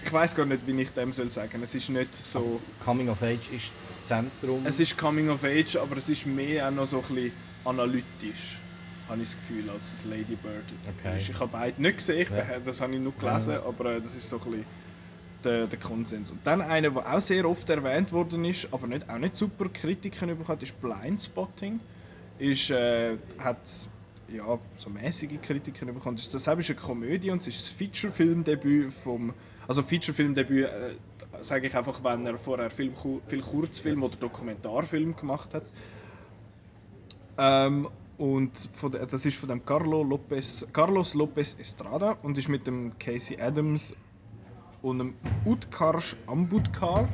ich 0.04 0.14
weiß 0.14 0.36
gar 0.36 0.46
nicht, 0.46 0.66
wie 0.66 0.82
ich 0.82 0.92
dem 0.92 1.14
soll 1.14 1.30
sagen. 1.30 1.62
Es 1.64 1.76
ist 1.76 1.90
nicht 1.90 2.14
so. 2.14 2.62
Coming 2.84 3.10
of 3.10 3.22
Age 3.22 3.50
ist 3.56 3.72
das 3.76 4.04
Zentrum. 4.06 4.62
Es 4.66 4.80
ist 4.80 4.98
Coming 4.98 5.30
of 5.30 5.44
Age, 5.44 5.78
aber 5.78 5.98
es 5.98 6.10
ist 6.10 6.26
mehr 6.26 6.68
auch 6.68 6.72
noch 6.72 6.86
so 6.86 6.98
ein 6.98 7.16
bisschen 7.16 7.32
analytisch, 7.66 8.58
habe 9.08 9.22
ich 9.22 9.30
das 9.30 9.38
Gefühl, 9.38 9.70
als 9.70 9.92
das 9.92 10.06
Lady 10.06 10.36
Bird 10.36 10.64
okay. 11.00 11.18
Ich 11.20 11.40
habe 11.40 11.50
beide 11.52 11.82
nicht 11.82 11.98
gesehen, 11.98 12.28
ja. 12.32 12.60
das 12.60 12.82
habe 12.82 12.94
ich 12.94 13.00
nur 13.00 13.14
gelesen, 13.14 13.54
ja. 13.54 13.64
aber 13.64 13.94
äh, 13.94 14.02
das 14.02 14.16
ist 14.16 14.28
so 14.28 14.38
ein 14.38 14.44
bisschen 14.44 14.66
der, 15.44 15.68
der 15.68 15.80
Konsens. 15.80 16.32
Und 16.32 16.40
dann 16.46 16.62
einer, 16.62 16.90
der 16.90 17.14
auch 17.14 17.22
sehr 17.22 17.48
oft 17.48 17.70
erwähnt 17.70 18.12
worden 18.12 18.46
ist, 18.46 18.68
aber 18.72 18.88
nicht, 18.88 19.08
auch 19.10 19.18
nicht 19.18 19.36
super 19.36 19.70
Kritiken 19.70 20.30
bekommen 20.30 20.48
hat, 20.48 20.64
ist 20.64 20.80
Blindspotting 20.82 21.80
ist, 22.42 22.72
äh, 22.72 23.18
hat 23.38 23.60
ja, 24.36 24.60
so 24.76 24.90
mäßige 24.90 25.40
Kritiken 25.42 25.94
bekommen. 25.94 26.18
Das 26.18 26.34
ist 26.34 26.48
eine 26.48 26.80
Komödie 26.80 27.32
und 27.32 27.42
es 27.42 27.48
ist 27.48 27.66
das 27.66 27.68
Feature-Filmdebüt 27.70 28.92
vom... 28.92 29.34
Also 29.68 29.84
Feature-Filmdebüt 29.84 30.66
äh, 30.66 30.96
sage 31.42 31.68
ich 31.68 31.76
einfach, 31.76 32.04
wenn 32.04 32.26
er 32.26 32.38
vorher 32.38 32.70
viel, 32.70 32.92
viel 33.28 33.42
Kurzfilm 33.42 34.04
oder 34.04 34.18
Dokumentarfilm 34.18 35.16
gemacht 35.16 35.54
hat. 35.54 35.64
Ähm, 37.38 37.88
und 38.18 38.70
von, 38.74 38.92
das 38.92 39.26
ist 39.26 39.38
von 39.38 39.50
dem 39.50 39.66
Carlo 39.66 40.04
Lopez, 40.04 40.68
Carlos 40.72 41.16
Lopez 41.16 41.56
Estrada 41.60 42.18
und 42.22 42.38
ist 42.38 42.50
mit 42.50 42.68
dem 42.68 42.98
Casey 43.00 43.40
Adams 43.42 43.96
und 44.82 45.00
dem 45.00 45.16
Utkarsh 45.46 46.16
Ambudkar. 46.28 47.08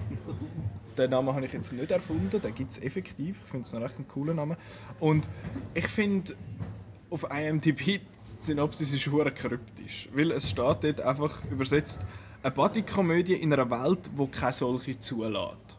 Den 0.98 1.12
Namen 1.12 1.34
habe 1.34 1.46
ich 1.46 1.54
jetzt 1.54 1.72
nicht 1.74 1.92
erfunden, 1.92 2.42
den 2.42 2.56
gibt 2.56 2.72
es 2.72 2.82
effektiv. 2.82 3.40
Ich 3.44 3.50
finde 3.50 3.66
es 3.66 3.74
einen 3.74 3.84
recht 3.84 4.08
coolen 4.08 4.36
Namen. 4.36 4.58
Und 5.00 5.30
ich 5.74 5.88
finde, 5.88 6.34
auf 7.10 7.28
IMDb 7.32 7.86
die 7.86 8.02
Synopsis 8.40 8.94
ist 8.94 9.08
hure 9.08 9.32
kryptisch, 9.32 10.10
weil 10.14 10.32
es 10.32 10.50
steht 10.50 10.84
dort 10.84 11.02
einfach 11.02 11.44
übersetzt 11.46 12.06
eine 12.44 12.52
Bodykomödie 12.52 13.34
in 13.34 13.52
einer 13.54 13.70
Welt, 13.70 14.10
wo 14.16 14.28
keine 14.28 14.54
solche 14.54 15.00
zulässt. 15.00 15.78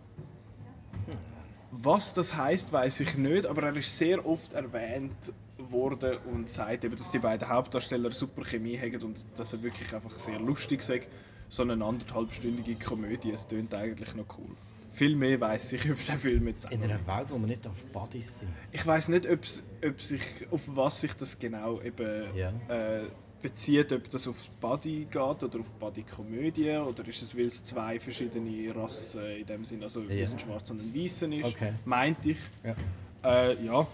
Was 1.70 2.12
das 2.12 2.34
heißt, 2.34 2.72
weiß 2.72 3.00
ich 3.00 3.16
nicht, 3.16 3.46
aber 3.46 3.64
er 3.64 3.76
ist 3.76 3.96
sehr 3.96 4.26
oft 4.26 4.54
erwähnt 4.54 5.32
worden 5.58 6.18
und 6.32 6.48
sagt 6.48 6.84
eben, 6.84 6.96
dass 6.96 7.10
die 7.10 7.18
beiden 7.18 7.48
Hauptdarsteller 7.48 8.10
super 8.12 8.42
Chemie 8.44 8.78
haben 8.78 9.02
und 9.02 9.26
dass 9.36 9.52
er 9.52 9.62
wirklich 9.62 9.92
einfach 9.94 10.18
sehr 10.18 10.38
lustig 10.40 10.80
ist. 10.80 11.08
So 11.48 11.62
eine 11.62 11.72
anderthalbstündige 11.84 12.74
Komödie, 12.76 13.30
es 13.30 13.48
klingt 13.48 13.74
eigentlich 13.74 14.14
noch 14.14 14.26
cool. 14.38 14.56
Viel 14.98 15.14
mehr 15.14 15.40
weiß 15.40 15.74
ich 15.74 15.84
über 15.86 16.02
den 16.02 16.18
Film 16.18 16.48
jetzt 16.48 16.72
In 16.72 16.82
einer 16.82 16.98
Welt, 17.06 17.26
wo 17.28 17.38
man 17.38 17.48
nicht 17.48 17.64
auf 17.68 17.84
Buddies 17.92 18.40
sind. 18.40 18.50
Ich 18.72 18.84
weiß 18.84 19.10
nicht, 19.10 19.28
ob 19.30 20.00
sich, 20.00 20.22
auf 20.50 20.62
was 20.66 21.02
sich 21.02 21.14
das 21.14 21.38
genau 21.38 21.80
eben 21.80 22.36
ja. 22.36 22.52
äh, 22.68 23.06
bezieht, 23.40 23.92
ob 23.92 24.10
das 24.10 24.26
auf 24.26 24.50
Buddy 24.60 25.06
geht 25.08 25.14
oder 25.16 25.60
auf 25.60 25.70
Buddy-Komödie 25.78 26.78
oder 26.78 27.06
ist 27.06 27.22
es, 27.22 27.36
weil 27.36 27.46
es 27.46 27.62
zwei 27.62 28.00
verschiedene 28.00 28.74
Rassen 28.74 29.24
in 29.24 29.46
dem 29.46 29.64
Sinne, 29.64 29.84
also 29.84 30.02
ja. 30.02 30.26
ein 30.26 30.38
Schwarz 30.38 30.70
und 30.70 30.80
ein 30.80 30.92
Weißen 30.92 31.32
ist, 31.32 31.46
okay. 31.46 31.74
meinte 31.84 32.30
ich. 32.30 32.38
Ja. 32.64 32.74
Äh, 33.22 33.64
ja, 33.64 33.86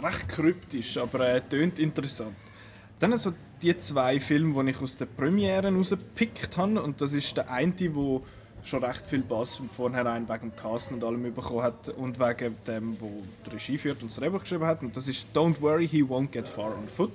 recht 0.00 0.28
kryptisch, 0.28 0.96
aber 0.98 1.28
äh, 1.30 1.40
tönt 1.40 1.80
interessant. 1.80 2.36
Dann 3.00 3.12
also 3.12 3.32
die 3.60 3.76
zwei 3.78 4.20
Filme, 4.20 4.62
die 4.62 4.70
ich 4.70 4.80
aus 4.80 4.96
den 4.96 5.08
Premieren 5.16 5.76
rausgepickt 5.76 6.56
habe 6.56 6.80
und 6.80 7.00
das 7.00 7.12
ist 7.12 7.36
der 7.36 7.50
eine, 7.50 7.72
der 7.72 8.20
schon 8.64 8.82
recht 8.82 9.06
viel 9.06 9.22
Bass 9.22 9.56
von 9.56 9.68
vornherein 9.68 10.28
wegen 10.28 10.50
dem 10.50 10.56
Cast 10.56 10.90
und 10.92 11.04
allem 11.04 11.22
bekommen 11.34 11.62
hat 11.62 11.88
und 11.90 12.18
wegen 12.18 12.56
dem, 12.66 13.00
wo 13.00 13.22
die 13.46 13.50
Regie 13.50 13.78
führt 13.78 14.02
und 14.02 14.10
das 14.10 14.16
Drehbuch 14.16 14.40
geschrieben 14.40 14.66
hat 14.66 14.82
und 14.82 14.96
das 14.96 15.06
ist 15.06 15.26
Don't 15.34 15.60
Worry, 15.60 15.86
He 15.86 16.02
Won't 16.02 16.28
Get 16.28 16.48
Far 16.48 16.76
on 16.76 16.88
Foot 16.88 17.12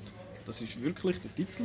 das 0.50 0.62
ist 0.62 0.82
wirklich 0.82 1.22
der 1.22 1.36
Titel. 1.36 1.64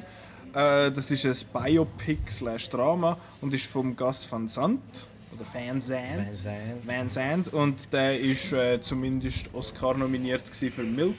Äh, 0.53 0.93
das 0.93 1.11
ist 1.11 1.25
ein 1.25 1.37
Biopic 1.53 2.31
slash 2.31 2.69
Drama 2.69 3.17
und 3.41 3.55
ist 3.55 3.67
vom 3.67 3.97
Gus 3.97 4.31
van 4.31 4.47
Sant 4.47 5.07
oder 5.33 5.47
Van 5.53 5.81
Sant. 5.81 6.47
Van 6.85 7.09
Sant. 7.09 7.53
Und 7.55 7.91
der 7.95 8.21
ist 8.21 8.53
äh, 8.53 8.81
zumindest 8.83 9.49
Oscar 9.55 9.95
nominiert 9.95 10.55
für 10.55 10.83
Milk 10.83 11.17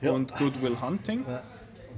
ja. 0.00 0.12
und 0.12 0.32
Good 0.36 0.62
Will 0.62 0.80
Hunting. 0.80 1.24
Ja. 1.26 1.42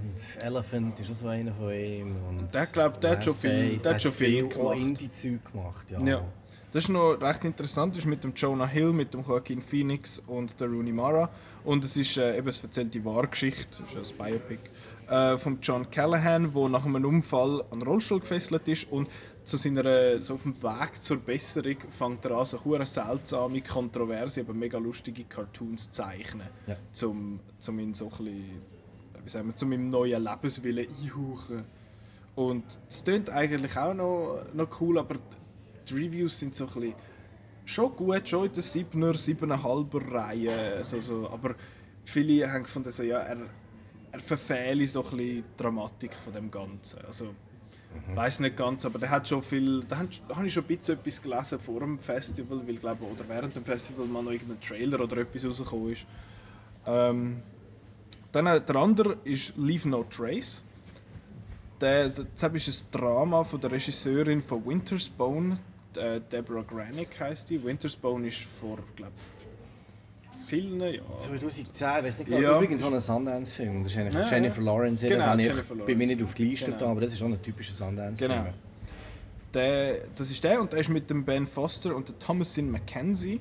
Und 0.03 0.44
Elephant 0.44 1.00
ist 1.00 1.11
auch 1.11 1.14
so 1.14 1.28
einer 1.28 1.53
von 1.53 1.72
ihm. 1.72 2.16
Und 2.28 2.53
der 2.53 2.66
glaubt, 2.66 3.03
der 3.03 3.12
hat 3.12 3.24
schon 3.24 3.34
viel, 3.34 3.76
der 3.76 3.94
hat 3.94 4.03
schon 4.03 4.12
viel, 4.12 4.50
viel 4.50 4.72
Indie-Zeug 4.76 5.53
gemacht. 5.53 5.90
Ja. 5.90 6.03
ja. 6.03 6.24
Das 6.72 6.84
ist 6.84 6.88
noch 6.88 7.20
recht 7.20 7.44
interessant, 7.44 7.94
das 7.94 8.05
ist 8.05 8.09
mit 8.09 8.24
dem 8.24 8.32
Jonah 8.34 8.66
Hill, 8.66 8.94
mit 8.94 9.12
dem 9.12 9.20
Joaquin 9.20 9.61
Phoenix 9.61 10.18
und 10.26 10.59
der 10.59 10.68
Rooney 10.68 10.92
Mara. 10.92 11.28
Und 11.64 11.84
es 11.84 11.96
ist 11.98 12.16
äh, 12.16 12.38
eben, 12.38 12.48
es 12.48 12.62
erzählt 12.62 12.94
die 12.94 13.05
Wahrgeschichte, 13.05 13.82
das 13.82 14.09
ist 14.09 14.18
ein 14.18 14.26
Biopic 14.26 14.59
äh, 15.09 15.36
von 15.36 15.59
John 15.61 15.90
Callahan, 15.90 16.53
der 16.53 16.68
nach 16.70 16.86
einem 16.86 17.05
Unfall 17.05 17.62
an 17.70 17.80
den 17.80 17.86
Rollstuhl 17.86 18.20
gefesselt 18.20 18.66
ist 18.68 18.90
und 18.90 19.09
zu 19.44 19.59
seiner, 19.59 20.22
so 20.22 20.34
auf 20.34 20.44
dem 20.44 20.61
Weg 20.62 21.03
zur 21.03 21.18
Besserung 21.18 21.76
fängt 21.90 22.24
er 22.24 22.38
an, 22.38 22.46
so 22.46 22.64
hure 22.64 22.86
seltsame, 22.86 23.61
kontroverse, 23.61 24.40
aber 24.40 24.55
mega 24.55 24.78
lustige 24.78 25.24
Cartoons 25.24 25.90
zu 25.90 26.03
zeichnen, 26.03 26.46
ja. 26.66 26.76
zum, 26.92 27.40
zum 27.59 27.78
ihn 27.78 27.92
so 27.92 28.07
ein 28.07 28.11
bisschen, 28.11 28.62
wie 29.25 29.31
sagen 29.31 29.49
wir, 29.49 29.57
zum 29.57 29.73
ihm 29.73 29.89
neuen 29.89 30.23
Lebenswillen 30.23 30.87
einhauchen. 30.87 31.64
Und 32.35 32.64
es 32.89 33.05
klingt 33.05 33.31
eigentlich 33.31 33.77
auch 33.77 33.95
noch, 33.95 34.45
noch 34.55 34.81
cool, 34.81 34.99
aber 34.99 35.16
die 35.89 35.95
Reviews 35.95 36.39
sind 36.39 36.55
so 36.55 36.64
ein 36.66 36.73
bisschen 36.73 36.95
schon 37.64 37.95
gut, 37.97 38.29
schon 38.29 38.47
in 38.47 38.53
der 38.53 38.62
7er, 38.62 39.12
7,5er 39.12 40.12
Reihe, 40.12 40.75
also, 40.77 41.01
so, 41.01 41.31
aber 41.31 41.55
viele 42.05 42.51
haben 42.51 42.64
gefunden, 42.64 42.93
so, 42.93 43.03
ja, 43.03 43.18
er, 43.18 43.39
er 44.11 44.20
verfehle 44.20 44.87
so 44.87 45.05
ein 45.05 45.18
die 45.18 45.45
Dramatik 45.57 46.14
von 46.14 46.33
dem 46.33 46.51
Ganzen. 46.51 47.05
Also, 47.07 47.27
mhm. 47.27 48.16
weiß 48.16 48.41
nicht 48.41 48.57
ganz, 48.57 48.85
aber 48.85 48.99
der 48.99 49.11
hat 49.11 49.29
schon 49.29 49.43
viel. 49.43 49.85
Da 49.85 49.99
habe 49.99 50.47
ich 50.47 50.53
schon 50.53 50.64
ein 50.64 50.77
bisschen 50.77 50.99
etwas 50.99 51.23
gelesen 51.23 51.61
vor 51.61 51.81
dem 51.81 51.99
Festival, 51.99 52.61
weil 52.66 52.77
glaube 52.77 53.05
oder 53.05 53.25
während 53.29 53.57
dem 53.57 53.64
Festival 53.64 54.07
mal 54.07 54.23
noch 54.23 54.33
irgendein 54.33 54.61
Trailer 54.61 55.01
oder 55.01 55.18
etwas 55.18 55.45
rausgekommen 55.47 55.93
ist. 55.93 56.07
Ähm, 56.87 57.43
dann 58.33 58.47
äh, 58.47 58.61
der 58.61 58.76
andere 58.76 59.18
ist 59.24 59.55
Leave 59.57 59.89
No 59.89 60.05
Trace. 60.05 60.64
Der, 61.80 62.05
das 62.05 62.18
ist 62.18 62.95
ein 62.95 63.01
Drama 63.01 63.45
von 63.45 63.61
der 63.61 63.72
Regisseurin 63.72 64.41
von 64.41 64.64
Winter's 64.64 65.09
Bone, 65.09 65.59
äh, 65.97 66.20
Deborah 66.20 66.62
Granick 66.62 67.18
heißt 67.18 67.51
die. 67.51 67.62
Winter's 67.62 67.97
Bone 67.97 68.28
ist 68.28 68.47
vor, 68.61 68.78
glaube 68.97 69.12
vielen 70.47 70.80
Jahren. 70.80 71.18
2010, 71.18 72.05
weiß 72.05 72.18
nicht 72.18 72.28
genau. 72.28 72.41
Ja. 72.41 72.57
Übrigens 72.57 72.83
so 72.83 72.89
ein 72.89 73.01
Sundance-Film. 73.01 73.85
Das 73.85 73.93
ist 73.93 73.99
eigentlich 73.99 74.14
ja, 74.14 74.24
Jennifer 74.24 74.62
Lawrence. 74.62 75.07
Genau, 75.07 75.35
ich 75.37 75.47
Jennifer 75.47 75.74
Lawrence. 75.74 75.87
bin 75.87 75.99
mir 75.99 76.07
nicht 76.07 76.22
auf 76.22 76.35
die 76.35 76.45
Liste 76.45 76.66
genau. 76.66 76.78
da, 76.78 76.91
aber 76.91 77.01
das 77.01 77.12
ist 77.12 77.22
auch 77.22 77.26
ein 77.26 77.43
typischer 77.43 77.72
Sundance-Film. 77.72 78.30
Genau. 78.30 78.55
Der, 79.55 80.01
das 80.14 80.30
ist 80.30 80.43
der 80.43 80.61
und 80.61 80.72
der 80.72 80.80
ist 80.80 80.89
mit 80.89 81.09
dem 81.11 81.24
Ben 81.24 81.47
Foster 81.47 81.95
und 81.95 82.09
der 82.09 82.18
Thomasin 82.18 82.70
McKenzie. 82.70 83.41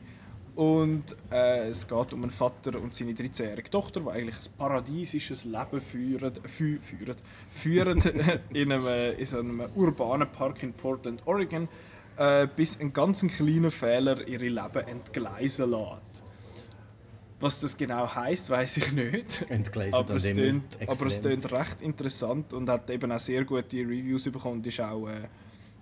Und 0.55 1.15
äh, 1.31 1.69
es 1.69 1.87
geht 1.87 2.13
um 2.13 2.23
einen 2.23 2.29
Vater 2.29 2.79
und 2.79 2.93
seine 2.93 3.13
13-jährige 3.13 3.69
Tochter, 3.69 4.01
die 4.01 4.09
eigentlich 4.09 4.35
ein 4.35 4.57
paradiesisches 4.57 5.45
Leben 5.45 5.79
führen, 5.79 6.33
fü 6.45 6.79
führen, 6.79 7.15
führen 7.49 7.99
in, 8.53 8.71
einem, 8.71 8.85
in 9.17 9.25
so 9.25 9.39
einem 9.39 9.61
urbanen 9.75 10.29
Park 10.29 10.61
in 10.63 10.73
Portland, 10.73 11.21
Oregon, 11.25 11.69
äh, 12.17 12.47
bis 12.53 12.79
ein 12.79 12.91
ganz 12.91 13.25
kleiner 13.25 13.71
Fehler 13.71 14.27
ihre 14.27 14.49
Leben 14.49 14.87
entgleisen 14.87 15.71
lässt. 15.71 16.23
Was 17.39 17.59
das 17.59 17.75
genau 17.75 18.13
heißt, 18.13 18.49
weiß 18.51 18.77
ich 18.77 18.91
nicht. 18.91 19.45
aber, 19.95 20.15
es 20.15 20.25
tönt, 20.25 20.77
aber 20.85 21.05
es 21.07 21.21
klingt 21.21 21.51
recht 21.51 21.81
interessant 21.81 22.53
und 22.53 22.69
hat 22.69 22.89
eben 22.89 23.11
auch 23.11 23.19
sehr 23.19 23.45
gute 23.45 23.77
Reviews 23.77 24.25
bekommen 24.25 24.57
und 24.57 24.67
ist 24.67 24.79
auch, 24.81 25.07
äh, 25.07 25.27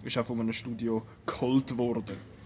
ist 0.04 0.18
auch 0.18 0.26
von 0.26 0.40
einem 0.40 0.54
Studio 0.54 1.02
geholt 1.26 1.78
worden. 1.78 2.39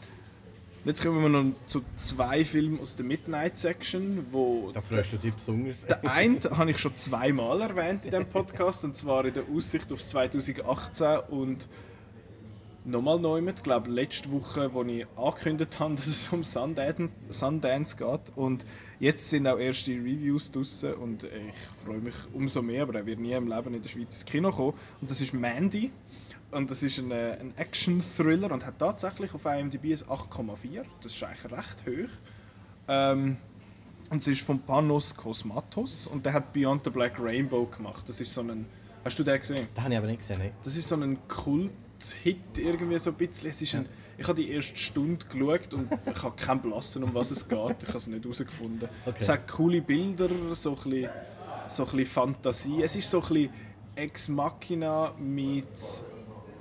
Jetzt 0.86 1.02
kommen 1.02 1.22
wir 1.22 1.30
noch 1.30 1.54
zu 1.66 1.82
zwei 1.96 2.44
Filmen 2.44 2.78
aus 2.82 2.98
der 2.98 3.06
Midnight 3.06 3.58
Section, 3.58 4.26
wo 4.32 4.70
da 4.74 4.82
freust 4.82 5.14
du 5.14 5.18
dich 5.18 5.34
besonders. 5.34 5.86
Der 5.86 6.04
eine 6.12 6.38
habe 6.58 6.72
ich 6.72 6.78
schon 6.78 6.94
zweimal 6.98 7.62
erwähnt 7.62 8.04
in 8.04 8.12
diesem 8.12 8.26
Podcast 8.26 8.84
und 8.84 8.94
zwar 8.98 9.24
in 9.24 9.34
der 9.34 9.44
Aussicht 9.56 9.94
auf 9.94 10.02
2018 10.06 11.20
und 11.30 11.70
nochmal 12.84 13.18
neu 13.18 13.40
mit. 13.40 13.60
Ich 13.60 13.64
glaube, 13.64 13.90
letzte 13.90 14.30
Woche, 14.34 14.74
wo 14.74 14.84
ich 14.84 15.08
angekündigt 15.16 15.80
habe, 15.80 15.96
dass 15.96 16.06
es 16.06 16.28
um 16.34 16.44
Sundance, 16.44 17.14
Sundance 17.30 17.96
geht. 17.96 18.36
Und 18.36 18.66
jetzt 19.00 19.30
sind 19.30 19.48
auch 19.48 19.60
erste 19.60 19.92
Reviews 19.92 20.52
draussen 20.52 20.96
und 20.96 21.24
ich 21.24 21.56
freue 21.82 22.00
mich 22.00 22.16
umso 22.34 22.62
mehr, 22.62 22.84
aber 22.84 22.96
er 22.96 23.06
wird 23.06 23.20
nie 23.20 23.32
im 23.32 23.48
Leben 23.48 23.74
in 23.74 23.82
der 23.82 23.88
Schweiz 23.90 24.16
ins 24.16 24.26
Kino 24.26 24.52
kommen. 24.52 24.74
Und 25.00 25.10
das 25.10 25.22
ist 25.22 25.34
Mandy. 25.34 25.92
Und 26.54 26.70
das 26.70 26.84
ist 26.84 27.00
ein, 27.00 27.12
äh, 27.12 27.38
ein 27.40 27.54
Action-Thriller 27.58 28.52
und 28.52 28.66
hat 28.66 28.80
tatsächlich 28.80 29.34
auf 29.34 29.46
IMDb 29.46 29.86
ein 29.86 29.98
8,4. 29.98 30.84
Das 31.02 31.14
ist 31.14 31.24
eigentlich 31.24 31.52
recht 31.52 31.84
hoch. 31.86 32.14
Ähm, 32.88 33.38
und 34.10 34.20
es 34.20 34.28
ist 34.28 34.42
von 34.42 34.60
Panos 34.60 35.16
Cosmatos 35.16 36.08
und 36.08 36.26
der 36.26 36.34
hat 36.34 36.54
Beyond 36.54 36.84
the 36.84 36.90
Black 36.90 37.20
Rainbow 37.20 37.66
gemacht. 37.66 38.08
Das 38.08 38.22
ist 38.22 38.34
so 38.34 38.42
ein... 38.42 38.66
Hast 39.04 39.18
du 39.20 39.24
den 39.24 39.40
gesehen? 39.40 39.68
Den 39.76 39.84
habe 39.84 39.94
ich 39.94 39.98
aber 39.98 40.08
nicht 40.08 40.20
gesehen. 40.20 40.40
Nicht. 40.40 40.54
Das 40.64 40.78
ist 40.78 40.88
so 40.88 40.96
ein 40.96 41.18
Kult 41.28 41.72
Hit 42.12 42.58
irgendwie 42.58 43.00
so 43.00 43.12
ein 43.12 43.16
bisschen. 43.16 43.50
Es 43.50 43.62
ist 43.62 43.76
ein, 43.76 43.88
ich 44.18 44.28
habe 44.28 44.42
die 44.42 44.52
erste 44.52 44.76
Stunde 44.76 45.26
geschaut 45.26 45.74
und 45.74 45.90
ich 46.06 46.24
habe 46.24 46.36
keinen 46.36 46.62
Blassen, 46.62 47.04
um 47.04 47.14
was 47.14 47.32
es 47.32 47.48
geht. 47.48 47.84
Ich 47.84 47.88
habe 47.88 47.98
es 47.98 48.08
nicht 48.08 48.24
herausgefunden. 48.24 48.90
Okay. 49.06 49.18
Es 49.20 49.30
hat 49.30 49.48
coole 49.48 49.82
Bilder, 49.82 50.30
so 50.54 50.72
ein 50.72 50.76
bisschen, 50.76 51.10
so 51.68 51.84
ein 51.84 51.92
bisschen 51.92 52.06
Fantasie. 52.06 52.82
Es 52.84 52.96
ist 52.96 53.10
so 53.10 53.22
ein 53.22 53.28
bisschen 53.30 53.50
Ex 53.96 54.28
Machina 54.28 55.14
mit 55.20 56.06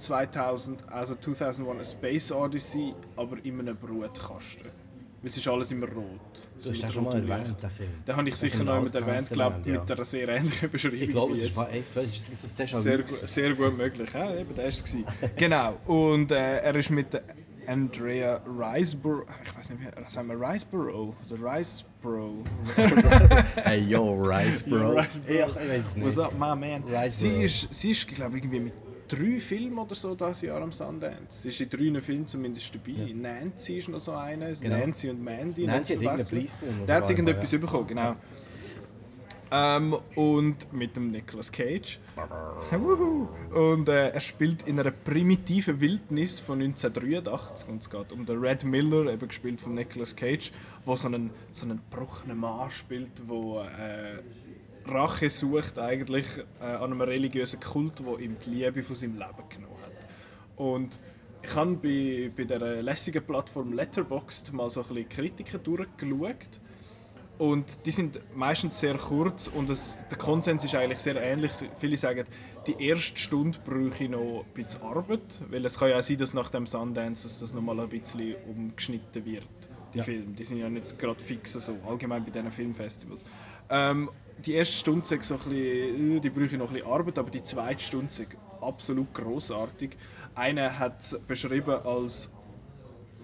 2000, 0.03 0.89
also 0.91 1.15
2001 1.15 1.81
A 1.81 1.85
Space 1.85 2.33
Odyssey, 2.33 2.95
aber 3.17 3.37
in 3.45 3.61
einem 3.61 3.77
Brutkasten. 3.77 4.83
Es 5.25 5.37
ist 5.37 5.47
alles 5.47 5.71
immer 5.71 5.87
rot. 5.87 6.43
Du 6.61 6.71
hast 6.71 6.83
den 6.83 6.91
schon 6.91 7.05
mal 7.05 7.15
erwähnt, 7.15 7.63
den 7.63 7.71
Film. 7.71 7.91
Den 8.07 8.17
habe 8.17 8.29
ich 8.29 8.35
sicher 8.35 8.65
noch 8.65 8.75
jemand 8.75 8.95
erwähnt, 8.97 9.29
glaube 9.31 9.61
ja. 9.65 9.79
mit 9.79 9.91
einer 9.91 10.05
sehr 10.05 10.29
ähnlichen 10.29 10.69
Beschreibung. 10.69 10.99
Ich 11.01 11.09
glaube, 11.11 11.35
es 11.37 11.57
war 11.57 11.71
ist 11.71 11.97
das 11.97 12.83
sehr, 12.83 13.05
sehr 13.07 13.55
gut 13.55 13.77
möglich, 13.77 14.13
ja, 14.13 14.35
eben, 14.35 14.53
der 14.55 14.65
war 14.65 14.69
es. 14.69 14.97
genau, 15.37 15.79
und 15.87 16.33
äh, 16.33 16.59
er 16.59 16.75
ist 16.75 16.91
mit 16.91 17.23
Andrea 17.69 18.41
Riseborough. 18.47 19.27
Ich 19.45 19.57
weiß 19.57 19.71
nicht, 19.71 19.83
wie 19.83 20.11
sagen 20.11 20.29
wir 20.29 20.41
Riseborough 20.41 21.15
oder 21.31 21.57
Riseborough? 21.57 22.45
hey 23.63 23.79
yo, 23.79 24.15
Riseborough. 24.15 25.07
Ich 25.29 25.41
weiß 25.41 25.97
nicht. 25.97 26.05
What's 26.05 26.19
up, 26.19 26.33
my 26.33 26.57
man? 26.57 26.83
Riseborough. 26.83 27.11
Sie 27.11 27.43
ist, 27.45 27.73
sie 27.73 27.91
ist 27.93 28.09
glaube 28.09 28.39
ich, 28.39 28.45
irgendwie 28.45 28.61
mit 28.61 28.73
drei 29.13 29.41
Filmen 29.41 29.79
oder 29.79 29.95
so 29.95 30.15
dieses 30.15 30.43
Jahr 30.43 30.63
am 30.63 30.73
Sundance. 30.73 31.43
Sie 31.43 31.49
ist 31.49 31.61
in 31.61 31.69
drei 31.69 32.01
Filmen 32.01 32.27
zumindest 32.27 32.75
dabei. 32.75 33.13
Nancy 33.13 33.79
ist 33.79 33.89
noch 33.89 34.01
so 34.01 34.13
eine. 34.13 34.53
Genau. 34.55 34.77
Nancy 34.77 35.11
und 35.11 35.23
Mandy. 35.23 35.67
Nancy 35.67 35.95
hat 35.95 36.03
irgendeinen. 36.03 36.27
Preis 36.27 36.59
gewonnen, 36.59 36.87
Der 36.87 36.97
hat 36.97 37.11
irgendetwas 37.11 37.53
ja. 37.53 37.59
bekommen, 37.59 37.87
genau. 37.87 38.17
Ähm, 39.55 39.95
und 40.15 40.73
mit 40.73 40.97
dem 40.97 41.11
Nicolas 41.11 41.53
Cage. 41.53 42.01
Und 43.55 43.89
äh, 43.91 44.09
er 44.09 44.21
spielt 44.21 44.67
in 44.67 44.81
einer 44.81 44.91
primitiven 44.91 45.79
Wildnis 45.79 46.41
von 46.41 46.63
1983 46.63 47.69
und 47.69 47.83
es 47.83 47.91
geht 47.91 48.13
um 48.13 48.25
den 48.25 48.39
Red 48.39 48.65
Miller, 48.65 49.13
eben 49.13 49.29
gespielt 49.29 49.61
von 49.61 49.75
Nicolas 49.75 50.17
Cage, 50.17 50.53
wo 50.87 50.97
so 50.97 51.09
einen, 51.09 51.31
so 51.51 51.67
einen 51.67 51.83
gebrochenen 51.91 52.39
Mann 52.39 52.71
spielt, 52.71 53.29
wo 53.29 53.61
äh, 53.61 54.23
Rache 54.87 55.31
sucht 55.31 55.79
eigentlich 55.79 56.27
äh, 56.61 56.65
an 56.65 56.93
einem 56.93 57.01
religiösen 57.01 57.61
Kult, 57.61 58.05
wo 58.05 58.17
ihm 58.17 58.37
die 58.45 58.51
Liebe 58.51 58.83
von 58.83 58.97
seinem 58.97 59.19
Leben 59.19 59.49
genommen 59.49 59.77
hat. 59.83 60.07
Und 60.57 60.99
ich 61.43 61.55
habe 61.55 61.75
bei, 61.77 62.31
bei 62.37 62.45
der 62.45 62.83
lässigen 62.83 63.25
Plattform 63.25 63.73
Letterboxd 63.73 64.53
mal 64.53 64.71
so 64.71 64.83
ein 64.83 64.89
bisschen 64.89 65.09
Kritiken 65.09 65.63
durchgeschaut 65.63 66.61
und 67.39 67.87
die 67.87 67.91
sind 67.91 68.21
meistens 68.37 68.79
sehr 68.79 68.95
kurz 68.97 69.49
und 69.49 69.69
es, 69.71 70.05
der 70.09 70.19
Konsens 70.19 70.65
ist 70.65 70.75
eigentlich 70.77 71.01
sehr 71.01 71.21
ähnlich. 71.21 71.51
Viele 71.77 71.97
sagen, 71.97 72.25
die 72.67 72.81
erste 72.87 73.19
Stunde 73.19 73.59
brauche 73.65 74.05
ich 74.05 74.11
noch 74.11 74.45
ein 74.45 74.55
bisschen 74.55 74.83
Arbeit, 74.83 75.41
weil 75.51 75.65
es 75.65 75.79
kann 75.79 75.89
ja 75.91 75.99
auch 75.99 76.03
sein, 76.03 76.19
dass 76.19 76.35
nach 76.35 76.51
dem 76.51 76.67
Sundance 76.67 77.25
dass 77.25 77.41
das 77.41 77.55
nochmal 77.55 77.81
ein 77.81 77.89
bisschen 77.89 78.37
umgeschnitten 78.49 79.25
wird, 79.25 79.47
die 79.93 79.99
Ja. 79.99 80.05
Filme. 80.05 80.35
Die 80.35 80.45
sind 80.45 80.59
ja 80.59 80.69
nicht 80.71 80.97
gerade 80.99 81.21
fix 81.21 81.55
so, 81.55 81.75
allgemein 81.89 82.23
bei 82.25 82.31
diesen 82.31 82.51
Filmfestivals. 82.53 83.25
Ähm, 83.71 84.09
die 84.45 84.55
erste 84.55 84.75
Stunde 84.75 85.01
ist 85.01 85.25
so 85.25 85.35
ein 85.35 85.41
bisschen, 85.41 86.17
äh, 86.17 86.21
die 86.21 86.31
brauche 86.31 86.45
ich 86.45 86.53
noch 86.53 86.69
ein 86.69 86.75
bisschen 86.75 86.91
Arbeit, 86.91 87.19
aber 87.19 87.31
die 87.31 87.43
zweite 87.43 87.83
Stunde 87.83 88.07
ist 88.07 88.27
absolut 88.61 89.13
großartig. 89.15 89.97
Einer 90.35 90.79
hat 90.79 91.01
es 91.01 91.19
beschrieben 91.27 91.77
als 91.85 92.33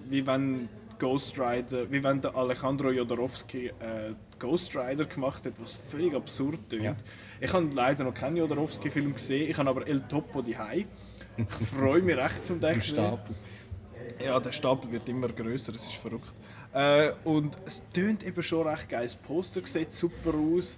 wie 0.08 0.26
wenn 0.26 0.68
Ghost 0.98 1.38
Rider, 1.38 1.90
wie 1.90 2.02
wenn 2.02 2.20
der 2.20 2.34
Alejandro 2.34 2.90
Jodorowsky 2.90 3.68
äh, 3.68 4.14
Ghost 4.38 4.74
Rider 4.76 5.04
gemacht 5.04 5.44
hat, 5.46 5.52
was 5.60 5.74
völlig 5.74 6.14
absurd 6.14 6.68
tönt. 6.68 6.82
Ja. 6.82 6.96
Ich 7.40 7.52
habe 7.52 7.68
leider 7.72 8.04
noch 8.04 8.14
keinen 8.14 8.36
Jodorowsky-Film 8.36 9.12
gesehen, 9.12 9.50
ich 9.50 9.56
habe 9.58 9.70
aber 9.70 9.86
El 9.86 10.00
Topo 10.00 10.42
die 10.42 10.56
Ich 11.36 11.46
freue 11.68 12.02
mich 12.02 12.16
recht 12.16 12.44
zum 12.44 12.60
Denken. 12.60 12.82
Stapel. 12.82 13.34
Ja, 14.24 14.40
der 14.40 14.52
Stapel 14.52 14.90
wird 14.90 15.08
immer 15.08 15.28
größer, 15.28 15.74
es 15.74 15.86
ist 15.86 15.96
verrückt. 15.96 16.32
Äh, 16.72 17.12
und 17.24 17.56
es 17.64 17.88
tönt 17.90 18.24
eben 18.24 18.42
schon 18.42 18.66
recht 18.66 18.88
geil. 18.88 19.04
Das 19.04 19.16
Poster 19.16 19.60
sieht 19.64 19.92
super 19.92 20.34
aus. 20.34 20.76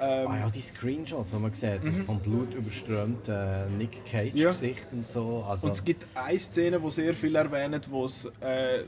Ähm, 0.00 0.26
Ah 0.28 0.38
ja, 0.38 0.50
die 0.50 0.60
Screenshots, 0.60 1.30
die 1.30 1.36
man 1.36 1.52
sieht, 1.52 1.80
vom 2.06 2.18
Blut 2.20 2.54
überströmt 2.54 3.28
äh, 3.28 3.66
Nick 3.76 4.04
Cage 4.06 4.32
Ja. 4.34 4.48
Gesicht 4.48 4.88
und 4.92 5.06
so. 5.06 5.44
Also, 5.48 5.66
Und 5.66 5.72
es 5.74 5.84
gibt 5.84 6.06
eine 6.14 6.38
Szene, 6.38 6.80
die 6.80 6.90
sehr 6.90 7.14
viel 7.14 7.36
erwähnt, 7.36 7.90
wo 7.90 8.04
es 8.06 8.26
äh, 8.40 8.84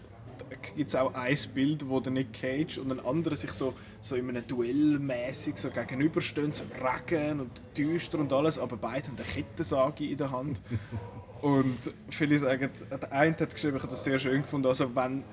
gibt 0.76 0.88
es 0.88 0.96
auch 0.96 1.14
ein 1.14 1.36
Bild, 1.54 1.88
wo 1.88 2.00
der 2.00 2.12
Nick 2.12 2.32
Cage 2.32 2.78
und 2.78 2.90
ein 2.92 3.00
anderer 3.04 3.36
sich 3.36 3.52
so, 3.52 3.74
so 4.00 4.16
in 4.16 4.28
einem 4.28 4.46
Duell 4.46 4.98
mäßig 4.98 5.56
so 5.56 5.70
gegenüberstehen, 5.70 6.52
so 6.52 6.64
im 6.64 6.86
Regen 6.86 7.40
und 7.40 7.62
düster 7.76 8.18
und 8.18 8.32
alles, 8.32 8.58
aber 8.58 8.76
beide 8.76 9.08
haben 9.08 9.16
eine 9.16 9.26
Kettensage 9.26 10.04
in 10.04 10.16
der 10.16 10.30
Hand. 10.30 10.60
und 11.42 11.78
viele 12.10 12.38
sagen, 12.38 12.70
der 12.90 13.12
eine 13.12 13.36
hat 13.36 13.52
geschrieben, 13.54 13.76
ich 13.76 13.82
habe 13.82 13.90
das 13.92 14.04
sehr 14.04 14.18
schön 14.18 14.42
gefunden, 14.42 14.68
also 14.68 14.94
wenn 14.94 15.24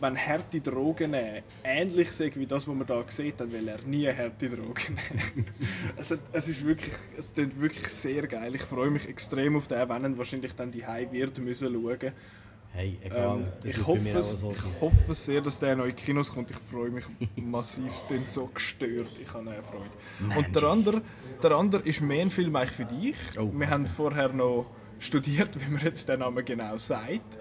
wenn 0.00 0.16
harte 0.16 0.60
Drogen 0.60 1.10
nehmen 1.10 1.42
ähnlich 1.62 2.10
sind 2.12 2.36
wie 2.36 2.46
das, 2.46 2.66
was 2.66 2.74
man 2.74 2.86
da 2.86 3.04
sieht, 3.06 3.38
dann 3.40 3.52
will 3.52 3.68
er 3.68 3.82
nie 3.82 4.06
harte 4.08 4.48
Drogen 4.48 4.94
nehmen. 5.34 5.46
es, 5.96 6.10
hat- 6.10 6.20
es 6.32 6.48
ist 6.48 6.64
wirklich, 6.64 6.94
es 7.18 7.32
klingt 7.32 7.60
wirklich 7.60 7.86
sehr 7.88 8.26
geil. 8.26 8.54
Ich 8.54 8.62
freue 8.62 8.90
mich 8.90 9.08
extrem 9.08 9.56
auf 9.56 9.66
den, 9.66 9.88
wenn 9.88 10.04
er 10.04 10.18
wahrscheinlich 10.18 10.54
dann 10.54 10.70
die 10.70 10.82
wird 11.10 11.38
müssen 11.38 11.72
schauen. 11.72 12.12
hey, 12.72 12.98
egal. 13.02 13.38
Ähm, 13.38 13.46
ich, 13.64 13.86
hoffe 13.86 14.18
es, 14.18 14.40
so 14.40 14.52
ich 14.52 14.80
hoffe 14.80 15.12
sehr, 15.14 15.40
dass 15.40 15.60
der 15.60 15.76
noch 15.76 15.84
in 15.86 15.94
Kinos 15.96 16.32
kommt. 16.32 16.50
Ich 16.50 16.56
freue 16.56 16.90
mich 16.90 17.04
massiv. 17.36 17.86
Es 17.88 18.06
klingt 18.06 18.28
so 18.28 18.46
gestört. 18.46 19.10
Ich 19.22 19.28
habe 19.34 19.50
eine 19.50 19.62
Freude. 19.62 20.38
Und 20.38 20.54
der 20.56 20.62
andere, 20.64 21.02
der 21.42 21.50
andere 21.52 21.82
ist 21.82 22.00
mehr 22.00 22.22
ein 22.22 22.30
Film 22.30 22.54
eigentlich 22.56 22.70
für 22.76 22.84
dich. 22.86 23.16
Oh, 23.38 23.50
wir 23.52 23.68
haben 23.68 23.86
vorher 23.86 24.30
noch 24.32 24.66
studiert, 24.98 25.60
wie 25.60 25.70
man 25.70 25.82
jetzt 25.82 26.08
den 26.08 26.20
Namen 26.20 26.44
genau 26.44 26.78
sagt. 26.78 27.38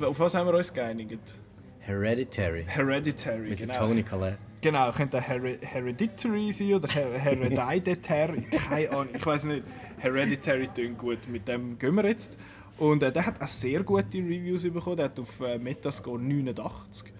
Auf 0.00 0.18
was 0.20 0.34
haben 0.34 0.46
wir 0.48 0.54
uns 0.54 0.72
geeinigt? 0.72 1.38
Hereditary. 1.86 2.64
Hereditary, 2.66 3.50
Mit 3.50 3.58
genau. 3.58 3.74
Tony 3.74 4.02
Collette. 4.02 4.38
Genau, 4.60 4.90
könnte 4.90 5.20
Her 5.20 5.40
Hereditary 5.60 6.50
sein 6.50 6.74
oder 6.74 6.88
Her 6.88 7.18
Hereditary, 7.18 8.42
keine 8.68 8.90
Ahnung, 8.90 9.08
ich 9.14 9.24
weiß 9.24 9.44
nicht. 9.44 9.62
Hereditary 9.98 10.68
klingt 10.74 10.98
gut, 10.98 11.28
mit 11.28 11.46
dem 11.46 11.78
gehen 11.78 11.94
wir 11.94 12.06
jetzt. 12.06 12.36
Und 12.78 13.02
äh, 13.04 13.12
der 13.12 13.24
hat 13.24 13.40
auch 13.40 13.46
sehr 13.46 13.84
gute 13.84 14.18
Reviews 14.18 14.64
bekommen, 14.64 14.96
der 14.96 15.06
hat 15.06 15.20
auf 15.20 15.40
äh, 15.40 15.58
Metascore 15.58 16.18
89, 16.20 17.12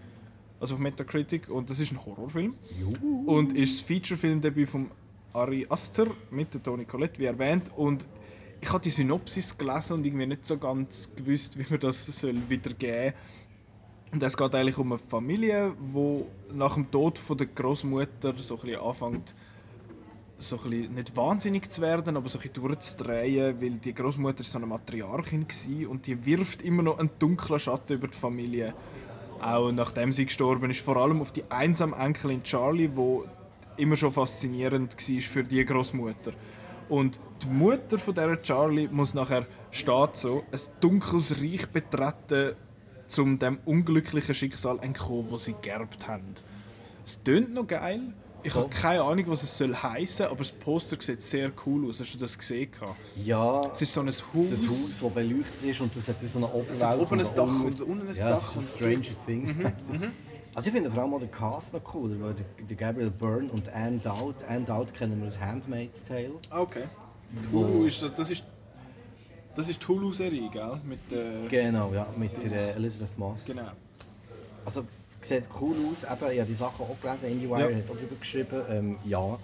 also 0.58 0.74
auf 0.74 0.80
Metacritic, 0.80 1.48
und 1.48 1.70
das 1.70 1.78
ist 1.78 1.92
ein 1.92 2.04
Horrorfilm. 2.04 2.54
Und 3.24 3.52
ist 3.52 3.80
das 3.80 3.86
Featurefilmdebüt 3.86 4.68
von 4.68 4.90
Ari 5.32 5.64
Aster 5.68 6.08
mit 6.30 6.52
der 6.52 6.62
Toni 6.62 6.84
Collette, 6.84 7.20
wie 7.20 7.26
erwähnt. 7.26 7.70
Und 7.76 8.04
ich 8.60 8.72
habe 8.72 8.82
die 8.82 8.90
Synopsis 8.90 9.56
gelesen 9.56 9.94
und 9.94 10.06
irgendwie 10.06 10.26
nicht 10.26 10.44
so 10.44 10.58
ganz 10.58 11.14
gewusst, 11.14 11.58
wie 11.58 11.66
man 11.70 11.78
das 11.78 12.04
soll 12.06 12.34
wiedergeben 12.48 13.12
soll. 13.12 13.14
Und 14.16 14.22
es 14.22 14.34
geht 14.34 14.54
eigentlich 14.54 14.78
um 14.78 14.92
eine 14.92 14.98
Familie, 14.98 15.74
wo 15.78 16.26
nach 16.54 16.72
dem 16.72 16.90
Tod 16.90 17.18
von 17.18 17.36
der 17.36 17.48
Großmutter 17.48 18.32
so 18.38 18.58
ein 18.64 18.74
anfängt, 18.76 19.34
so 20.38 20.58
ein 20.64 20.70
nicht 20.70 21.14
wahnsinnig 21.14 21.70
zu 21.70 21.82
werden, 21.82 22.16
aber 22.16 22.26
so 22.30 22.38
ein 22.38 22.50
durchzudrehen, 22.50 23.60
weil 23.60 23.72
die 23.72 23.92
Großmutter 23.92 24.42
so 24.42 24.56
eine 24.56 24.68
Matriarchin 24.68 25.46
war 25.46 25.90
und 25.90 26.06
die 26.06 26.24
wirft 26.24 26.62
immer 26.62 26.82
noch 26.82 26.98
einen 26.98 27.10
dunklen 27.18 27.60
Schatten 27.60 27.92
über 27.92 28.08
die 28.08 28.16
Familie. 28.16 28.72
Auch 29.42 29.70
nachdem 29.70 30.12
sie 30.12 30.24
gestorben 30.24 30.70
ist, 30.70 30.80
vor 30.80 30.96
allem 30.96 31.20
auf 31.20 31.32
die 31.32 31.44
einsame 31.50 31.94
Enkelin 31.96 32.42
Charlie, 32.42 32.88
wo 32.94 33.26
immer 33.76 33.96
schon 33.96 34.12
faszinierend 34.12 34.96
war 34.96 35.20
für 35.20 35.44
die 35.44 35.62
Großmutter. 35.62 36.32
Und 36.88 37.20
die 37.42 37.48
Mutter 37.48 37.98
von 37.98 38.14
der 38.14 38.40
Charlie 38.40 38.88
muss 38.90 39.12
nachher 39.12 39.46
steht 39.70 40.16
so 40.16 40.42
ein 40.50 40.60
dunkles 40.80 41.38
Reich 41.42 41.68
betreten, 41.68 42.56
um 43.18 43.38
dem 43.38 43.58
unglücklichen 43.64 44.34
Schicksal 44.34 44.78
entkommen, 44.80 45.26
das 45.30 45.44
sie 45.44 45.54
geerbt 45.62 46.06
haben. 46.06 46.34
Es 47.04 47.22
tönt 47.22 47.54
noch 47.54 47.66
geil. 47.66 48.00
Ich 48.42 48.54
habe 48.54 48.68
keine 48.68 49.02
Ahnung, 49.02 49.24
was 49.28 49.42
es 49.42 49.58
soll 49.58 49.74
heißen, 49.74 50.26
aber 50.26 50.36
das 50.36 50.52
Poster 50.52 50.96
sieht 51.00 51.20
sehr 51.22 51.50
cool 51.66 51.88
aus. 51.88 51.98
Hast 52.00 52.14
du 52.14 52.18
das 52.18 52.38
gesehen? 52.38 52.70
Ja, 53.24 53.60
Es 53.72 53.82
ist 53.82 53.92
so 53.92 54.00
ein 54.02 54.06
Haus. 54.06 54.22
das 54.50 54.66
Haus, 54.66 55.00
das 55.00 55.12
beleuchtet 55.12 55.64
ist 55.64 55.80
und 55.80 55.96
es 55.96 56.06
hat 56.08 56.22
wie 56.22 56.26
so 56.26 56.38
eine 56.38 56.46
Oberwelt. 56.48 56.70
Es 56.70 56.82
hat 56.84 56.98
oben 56.98 57.20
ein 57.20 57.26
und 57.26 57.38
Dach 57.38 57.64
und 57.64 57.80
unten 57.80 58.08
ein 58.08 58.14
ja, 58.14 58.28
Dach. 58.30 58.36
es 58.36 58.54
ist. 58.56 58.76
Stranger 58.76 59.02
Things. 59.26 59.52
Also 60.54 60.68
ich 60.68 60.74
finde 60.74 60.90
vor 60.90 61.02
allem 61.02 61.12
auch 61.14 61.18
den 61.20 61.30
Cast 61.30 61.74
noch 61.74 61.94
cool, 61.94 62.16
weil 62.20 62.34
der, 62.68 62.76
Gabriel 62.76 63.10
Byrne 63.10 63.50
und 63.50 63.68
Anne 63.70 63.98
Dowd, 63.98 64.44
Anne 64.48 64.64
Dowd 64.64 64.94
kennen 64.94 65.20
wir 65.20 65.26
aus 65.26 65.38
Handmaid's 65.40 66.04
Tale. 66.04 66.38
Ah, 66.50 66.60
Okay. 66.60 66.84
Hulu 67.52 67.84
ist, 67.86 68.02
das 68.16 68.30
ist 68.30 68.44
das 69.56 69.68
ist 69.68 69.82
die 69.82 69.86
Hulu-Serie, 69.88 70.48
gell? 70.50 70.80
Mit, 70.84 71.00
äh, 71.12 71.48
Genau, 71.48 71.92
ja, 71.92 72.06
mit 72.16 72.30
der 72.44 72.52
äh, 72.52 72.72
Elizabeth 72.76 73.18
Moss. 73.18 73.44
genau. 73.46 73.70
Also 74.64 74.84
sieht 75.20 75.44
cool 75.60 75.74
aus, 75.90 76.04
eben, 76.04 76.32
ich 76.32 76.38
habe 76.40 76.48
die 76.48 76.54
Sachen 76.54 76.84
auch 76.86 76.96
gelesen, 77.00 77.30
IndieWire 77.30 77.70
Ja. 77.70 77.76
hat 77.78 77.90
auch 77.90 77.94
darüber 77.96 78.16
geschrieben. 78.20 78.62
Ähm, 78.70 78.96
ja, 79.04 79.38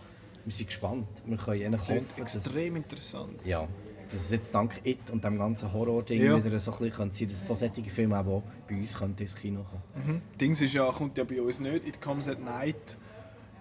wir 0.45 0.53
sind 0.53 0.67
gespannt. 0.67 1.07
Wir 1.25 1.37
können 1.37 1.81
hoffen, 1.81 1.97
dass, 2.19 2.19
extrem 2.37 2.77
interessant. 2.77 3.39
ja, 3.45 3.67
dass 4.11 4.21
es 4.21 4.31
jetzt 4.31 4.55
dank 4.55 4.81
It 4.85 5.11
und 5.11 5.25
dem 5.25 5.39
ganzen 5.39 5.73
Horror-Ding 5.73 6.23
Ja. 6.23 6.45
wieder 6.45 6.59
so 6.59 6.73
ein 6.73 6.79
bisschen 6.91 7.11
sein, 7.11 7.29
dass 7.29 7.47
so 7.47 7.55
solche 7.55 7.83
Filme 7.91 8.19
auch 8.19 8.43
bei 8.69 8.75
uns 8.77 8.95
ins 9.01 9.35
Kino 9.37 9.65
kommen. 9.65 10.23
Dings 10.41 10.61
ist 10.61 10.75
ja, 10.75 10.91
kommt 10.91 11.17
ja 11.19 11.25
bei 11.25 11.41
uns 11.41 11.61
nicht. 11.61 11.87
It 11.89 12.01
Comes 12.01 12.29
at 12.29 12.41
Night 12.45 12.97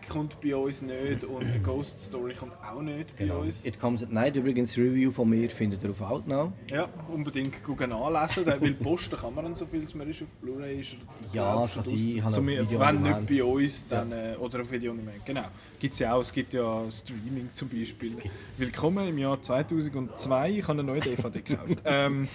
kommt 0.08 0.39
bei 0.41 0.56
uns 0.56 0.82
nicht 0.82 1.24
und 1.24 1.45
A 1.45 1.58
Ghost 1.64 2.02
Story 2.02 2.34
kommt 2.34 2.54
auch 2.64 2.82
nicht 2.82 3.16
bei 3.18 3.32
uns. 3.32 3.66
It 3.66 3.80
Comes 3.80 4.04
at 4.04 4.12
Night, 4.12 4.36
übrigens 4.36 4.78
Review 4.78 5.12
von 5.12 5.30
mir 5.30 5.49
findet 5.49 5.84
ihr 5.84 5.91
auf 5.91 6.02
Outnow. 6.02 6.52
Ja, 6.70 6.89
unbedingt 7.08 7.64
gucken 7.64 7.91
anlesen, 7.91 8.45
weil 8.45 8.74
posten 8.74 9.18
kann 9.18 9.34
man 9.34 9.56
so 9.56 9.66
viel, 9.66 9.84
es 9.84 9.95
man 9.95 10.10
ist 10.10 10.24
auf 10.24 10.30
Blu-ray 10.41 10.80
ist. 10.80 10.95
Ja, 11.34 11.64
es 11.64 11.74
kann 11.74 11.84
sein, 11.84 11.95
ich 11.95 12.22
habe 12.22 12.34
so, 12.34 12.45
Wenn 12.45 13.02
nicht 13.02 13.28
bei 13.28 13.43
uns, 13.43 13.88
dann, 13.88 14.12
äh, 14.12 14.36
oder 14.39 14.62
auf 14.62 14.72
Video 14.72 14.91
on 14.91 14.97
Demand. 14.97 15.26
Genau. 15.26 15.45
Gibt 15.80 15.93
es 15.93 15.99
ja 15.99 16.14
auch, 16.14 16.22
es 16.22 16.32
gibt 16.32 16.54
ja 16.54 16.89
Streaming 16.89 17.49
zum 17.54 17.70
Beispiel. 17.70 18.16
Willkommen 18.58 19.08
im 19.08 19.18
Jahr 19.18 19.41
2002, 19.41 20.49
ich 20.49 20.64
habe 20.64 20.74
eine 20.74 20.84
neue 20.84 20.99
DVD 20.99 21.41
gekauft. 21.41 21.82
ähm, 21.86 22.28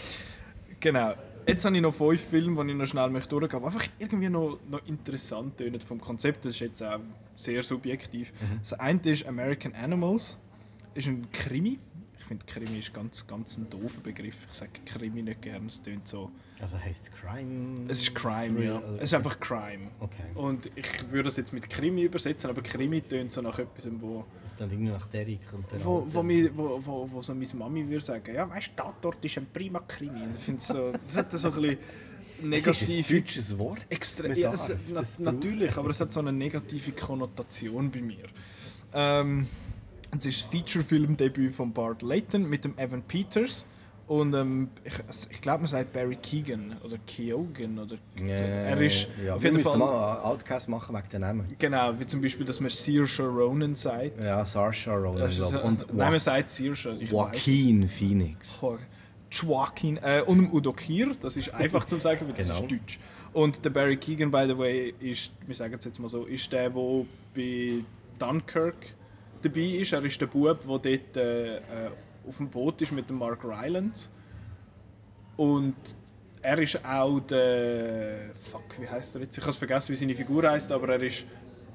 genau. 0.81 1.15
Jetzt 1.47 1.65
habe 1.65 1.77
ich 1.77 1.83
noch 1.83 1.95
fünf 1.95 2.21
Filme, 2.21 2.65
die 2.65 2.73
ich 2.73 2.77
noch 2.77 2.87
schnell 2.87 3.09
möchte 3.09 3.29
durchgehen 3.29 3.63
möchte, 3.63 3.79
die 3.79 3.85
einfach 3.85 3.95
irgendwie 4.01 4.29
noch, 4.29 4.59
noch 4.69 4.85
interessant 4.87 5.57
tönen 5.57 5.81
vom 5.81 6.01
Konzept. 6.01 6.45
Das 6.45 6.55
ist 6.55 6.61
jetzt 6.61 6.83
auch 6.83 6.99
sehr 7.37 7.63
subjektiv. 7.63 8.33
Mhm. 8.33 8.59
Das 8.59 8.73
eine 8.75 9.01
ist 9.05 9.27
American 9.27 9.73
Animals. 9.75 10.39
ist 10.95 11.07
ein 11.07 11.31
Krimi. 11.31 11.79
Ich 12.27 12.29
finde 12.29 12.45
Krimi 12.45 12.81
ist 12.81 12.93
ganz, 12.93 13.25
ganz 13.25 13.57
ein 13.57 13.71
doofer 13.71 14.01
Begriff. 14.01 14.49
Ich 14.51 14.59
sage 14.59 14.73
Krimi 14.85 15.23
nicht 15.23 15.43
gerne, 15.43 15.69
es 15.69 15.81
klingt 15.81 16.09
so... 16.09 16.33
Also 16.61 16.77
heisst 16.77 17.05
es 17.05 17.13
Crime? 17.13 17.85
Es 17.87 18.03
ist 18.03 18.17
Crime, 18.17 18.65
ja. 18.65 18.83
Es 18.97 19.05
ist 19.05 19.15
einfach 19.15 19.39
Crime. 19.39 19.93
Okay. 20.01 20.25
Und 20.35 20.69
ich 20.75 21.09
würde 21.13 21.27
das 21.29 21.37
jetzt 21.37 21.53
mit 21.53 21.71
Krimi 21.71 22.03
übersetzen, 22.03 22.51
aber 22.51 22.63
Krimi 22.63 23.01
tönt 23.03 23.31
so 23.31 23.43
nach 23.43 23.57
etwas, 23.61 23.89
wo... 24.01 24.25
Es 24.45 24.57
dann 24.57 24.73
irgendwie 24.73 24.91
nach 24.91 25.07
Derek 25.07 25.53
und 25.53 25.71
der 25.71 25.85
wo, 25.85 26.05
wo, 26.11 26.21
mi, 26.25 26.51
wo, 26.53 26.85
wo, 26.85 27.09
wo 27.09 27.23
so 27.23 27.33
meine 27.33 27.55
Mami 27.55 27.89
würde 27.89 28.05
sagen, 28.05 28.35
ja 28.35 28.51
weißt 28.51 28.73
du, 28.75 28.83
dort 29.01 29.25
ist 29.25 29.39
ein 29.39 29.47
prima 29.53 29.79
Krimi. 29.87 30.25
Und 30.25 30.35
ich 30.35 30.43
finde 30.43 30.61
so, 30.61 30.91
das 30.91 31.17
hat 31.17 31.31
so 31.31 31.53
ein 31.53 31.55
bisschen 31.55 31.79
negativ. 32.43 32.83
Es 32.83 32.89
ist 32.89 33.09
ein 33.09 33.17
deutsches 33.19 33.57
Wort. 33.57 33.87
Extra, 33.89 34.33
ja, 34.33 34.53
es, 34.53 34.73
na, 34.93 35.31
natürlich, 35.31 35.77
aber 35.77 35.91
es 35.91 36.01
hat 36.01 36.13
so 36.13 36.19
eine 36.19 36.33
negative 36.33 36.91
Konnotation 36.91 37.89
bei 37.89 38.01
mir. 38.01 38.27
Ähm, 38.93 39.47
es 40.19 40.27
ist 40.27 40.45
das 40.45 40.51
Feature-Film-Debüt 40.53 41.53
von 41.55 41.73
Bart 41.73 42.03
Layton 42.03 42.49
mit 42.49 42.65
dem 42.65 42.77
Evan 42.79 43.03
Peters. 43.03 43.67
Und 44.07 44.35
ähm, 44.35 44.69
ich, 44.85 44.93
ich 45.31 45.41
glaube, 45.41 45.61
man 45.63 45.67
sagt 45.67 45.93
Barry 45.93 46.15
Keegan 46.15 46.77
oder 46.85 46.97
Keoghan. 47.09 47.77
Oder, 47.79 47.97
Ja, 48.17 48.35
er 48.35 48.81
ist 48.81 49.09
ja, 49.25 49.35
auf 49.35 49.43
jeden 49.43 49.59
Fall. 49.59 49.77
mal 49.79 50.21
Outcast 50.21 50.69
machen 50.69 50.95
wegen 50.95 51.09
den 51.09 51.21
Namen. 51.23 51.57
Genau, 51.59 51.93
wie 51.99 52.07
zum 52.07 52.21
Beispiel, 52.21 52.47
dass 52.47 52.61
man 52.61 52.71
Saoirse 52.71 53.25
Ronan 53.27 53.75
sagt. 53.75 54.25
Ja, 54.25 54.45
Saoirse 54.45 54.91
Ronan 54.93 55.29
glaub. 55.29 55.65
und 55.65 55.83
und 55.83 55.95
Nein, 55.97 56.11
man 56.13 56.21
sagt 56.21 56.51
Saoirse. 56.51 56.93
Joaquin 57.01 57.89
Phoenix. 57.89 58.57
Joaquin 59.31 59.97
äh, 59.97 60.23
und 60.25 60.39
dem 60.39 60.53
Udo 60.53 60.73
Kier, 60.73 61.17
das 61.21 61.37
ist 61.37 61.53
einfach 61.53 61.85
zu 61.85 61.99
sagen, 61.99 62.27
weil 62.29 62.35
das 62.35 62.47
Genau. 62.47 62.61
ist 62.61 62.71
Deutsch. 62.73 63.01
Und 63.33 63.65
der 63.65 63.71
Barry 63.71 63.97
Keegan, 63.97 64.31
by 64.31 64.45
the 64.47 64.57
way, 64.57 64.95
ist, 65.01 65.33
wir 65.45 65.55
sagen 65.55 65.75
es 65.79 65.85
jetzt 65.85 65.99
mal 65.99 66.09
so, 66.09 66.25
ist 66.27 66.51
der, 66.53 66.71
der 66.71 67.05
bei 67.35 67.73
Dunkirk 68.21 68.95
dabei 69.43 69.61
ist. 69.61 69.93
Er 69.93 70.05
ist 70.05 70.21
der 70.21 70.27
Bub, 70.27 70.61
der 70.61 70.97
dort 70.97 71.17
äh, 71.17 71.57
äh, 71.57 71.61
auf 72.27 72.37
dem 72.39 72.49
Boot 72.49 72.83
ist 72.83 72.93
mit 72.93 73.09
dem 73.09 73.19
Mark 73.19 73.45
Rylance. 73.45 74.11
Und 75.37 75.75
er 76.43 76.59
ist 76.59 76.85
auch 76.85 77.21
der. 77.21 78.31
Fuck, 78.35 78.81
wie 78.81 78.89
heißt 78.89 79.17
er 79.17 79.23
jetzt? 79.23 79.37
Ich 79.39 79.45
habe 79.45 79.53
vergessen, 79.53 79.93
wie 79.93 79.97
seine 79.97 80.15
Figur 80.15 80.49
heißt, 80.49 80.71
aber 80.73 80.91
er 80.95 81.03
ist. 81.03 81.25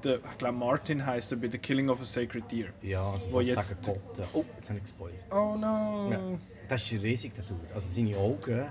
Der, 0.02 0.16
ich 0.16 0.38
glaube, 0.38 0.58
Martin 0.58 1.04
heißt 1.06 1.30
er 1.30 1.38
bei 1.38 1.48
The 1.48 1.58
Killing 1.58 1.88
of 1.88 2.00
a 2.02 2.04
Sacred 2.04 2.50
Deer. 2.50 2.70
Ja, 2.82 3.08
also 3.12 3.32
Wo 3.34 3.40
jetzt- 3.40 3.84
Gotte. 3.86 4.24
Oh, 4.32 4.44
jetzt 4.56 4.68
habe 4.68 4.78
ich 4.78 4.82
gespoilert. 4.84 5.20
Oh 5.30 5.54
no! 5.56 6.08
Ja. 6.10 6.20
Das 6.68 6.90
ist 6.90 7.00
riesig, 7.00 7.34
der 7.34 7.46
Tour. 7.46 7.60
Also 7.72 7.88
seine 7.88 8.16
Augen 8.16 8.66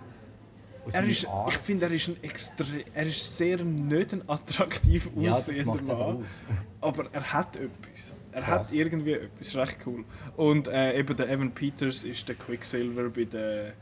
Er 0.92 1.04
ist, 1.06 1.26
ich 1.48 1.58
finde, 1.60 1.86
er 1.86 1.92
ist 1.92 2.08
ein 2.10 2.18
extra, 2.22 2.66
er 2.94 3.06
ist 3.06 3.38
sehr 3.38 3.64
nicht 3.64 4.12
ein 4.14 4.28
attraktiv 4.28 5.10
Ja, 5.16 5.30
das 5.30 5.48
aussehender 5.48 5.74
macht 5.74 5.90
aber 5.90 6.14
Mann, 6.16 6.26
aus. 6.26 6.44
aber 6.82 7.06
er 7.14 7.32
hat 7.34 7.56
etwas. 7.56 8.14
Er 8.32 8.42
Krass. 8.42 8.70
hat 8.70 8.74
irgendwie 8.74 9.14
etwas, 9.14 9.48
ist 9.48 9.56
recht 9.58 9.78
cool. 9.86 10.06
Und 10.38 10.68
äh, 10.68 10.98
eben 10.98 11.16
der 11.16 11.30
Evan 11.30 11.52
Peters 11.52 12.04
ist 12.04 12.28
der 12.30 12.36
Quicksilver 12.36 13.10
bei 13.10 13.26
den 13.26 13.74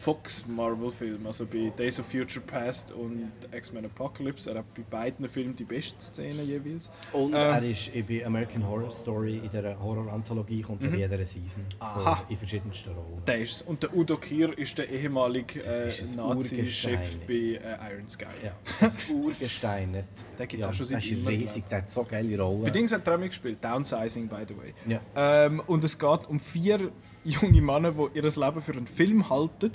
Fox 0.00 0.46
Marvel 0.46 0.90
Filmen, 0.90 1.26
also 1.26 1.44
bei 1.44 1.70
Days 1.76 2.00
of 2.00 2.06
Future 2.06 2.42
Past 2.46 2.90
und 2.92 3.30
X-Men 3.52 3.84
Apocalypse. 3.84 4.48
Er 4.50 4.58
hat 4.60 4.74
bei 4.74 4.82
beiden 4.88 5.28
Filmen 5.28 5.54
die 5.54 5.64
besten 5.64 6.00
Szenen 6.00 6.46
jeweils. 6.46 6.90
Und 7.12 7.34
Ähm, 7.34 7.40
er 7.40 7.62
ist 7.62 7.90
bei 8.08 8.24
American 8.24 8.66
Horror 8.66 8.90
Story 8.90 9.36
in 9.44 9.50
dieser 9.50 9.78
Horror-Anthologie 9.78 10.62
kommt 10.62 10.82
er 10.84 10.92
in 10.94 10.98
jeder 11.00 11.18
Season 11.26 11.62
vor, 11.78 12.00
Mhm. 12.00 12.06
Aha. 12.06 12.24
in 12.30 12.36
verschiedensten 12.36 12.90
Rollen. 12.94 13.22
Der 13.26 13.40
ist 13.42 13.60
Und 13.66 13.82
der 13.82 13.94
Udo 13.94 14.16
Kier 14.16 14.56
ist 14.58 14.78
der 14.78 14.88
ehemalige 14.88 15.60
äh, 15.60 16.16
Nazi-Chef 16.16 17.18
bei 17.26 17.34
äh, 17.34 17.58
Iron 17.92 18.08
Sky. 18.08 18.24
Ja, 18.42 18.54
das 18.80 18.98
Urgestein. 19.10 19.90
Nicht, 19.92 20.04
Den 20.38 20.48
gibt's 20.48 20.64
ja, 20.64 20.70
auch 20.70 20.74
schon 20.74 20.86
seit 20.86 21.02
Das 21.02 21.10
ist 21.10 21.28
riesig, 21.28 21.64
der 21.68 21.78
hat 21.78 21.90
so 21.90 22.04
geile 22.04 22.40
Rollen. 22.40 22.62
Bei 22.62 22.70
Dings 22.70 22.90
hat 22.92 23.06
er 23.06 23.14
auch 23.16 23.18
mitgespielt, 23.18 23.62
Downsizing 23.62 24.28
by 24.28 24.44
the 24.48 24.56
way. 24.56 24.72
Ja. 24.86 25.00
Ähm, 25.44 25.60
und 25.66 25.84
es 25.84 25.98
geht 25.98 26.26
um 26.28 26.40
vier 26.40 26.90
junge 27.24 27.60
Männer, 27.60 27.92
die 27.92 28.18
ihr 28.18 28.22
Leben 28.22 28.60
für 28.60 28.72
einen 28.72 28.86
Film 28.86 29.28
halten. 29.30 29.72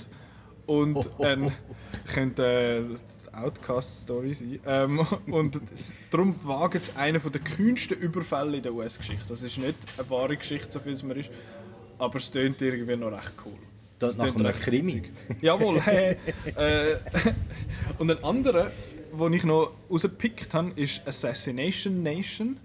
Und 0.66 1.08
dann 1.20 1.52
könnte 2.12 2.44
äh, 2.44 2.92
das 2.92 3.32
Outcast-Story 3.32 4.34
sein. 4.34 4.58
Ähm, 4.66 5.06
und 5.26 5.60
es, 5.72 5.94
darum 6.10 6.34
wagen 6.44 6.80
sie 6.80 6.96
einen 6.96 7.22
der 7.22 7.40
kühnsten 7.40 7.96
Überfälle 7.98 8.56
in 8.56 8.62
der 8.62 8.74
US-Geschichte. 8.74 9.26
Das 9.28 9.44
ist 9.44 9.58
nicht 9.58 9.76
eine 9.96 10.10
wahre 10.10 10.36
Geschichte, 10.36 10.72
so 10.72 10.80
viel 10.80 10.92
es 10.92 11.02
mir 11.04 11.14
ist. 11.14 11.30
Aber 11.98 12.18
es 12.18 12.30
klingt 12.30 12.60
irgendwie 12.60 12.96
noch 12.96 13.12
recht 13.12 13.32
cool. 13.44 13.52
Das 13.98 14.12
Es 14.12 14.18
nach 14.18 14.26
tönt 14.26 14.46
einem 14.46 14.54
Krimi. 14.54 14.86
witzig. 14.88 15.10
Jawohl, 15.40 15.80
hey. 15.80 16.16
äh, 16.56 16.96
und 17.98 18.10
ein 18.10 18.22
anderer, 18.22 18.70
den 19.18 19.32
ich 19.32 19.44
noch 19.44 19.70
rausgepickt 19.88 20.52
habe, 20.52 20.72
ist 20.76 21.06
Assassination 21.06 22.02
Nation. 22.02 22.58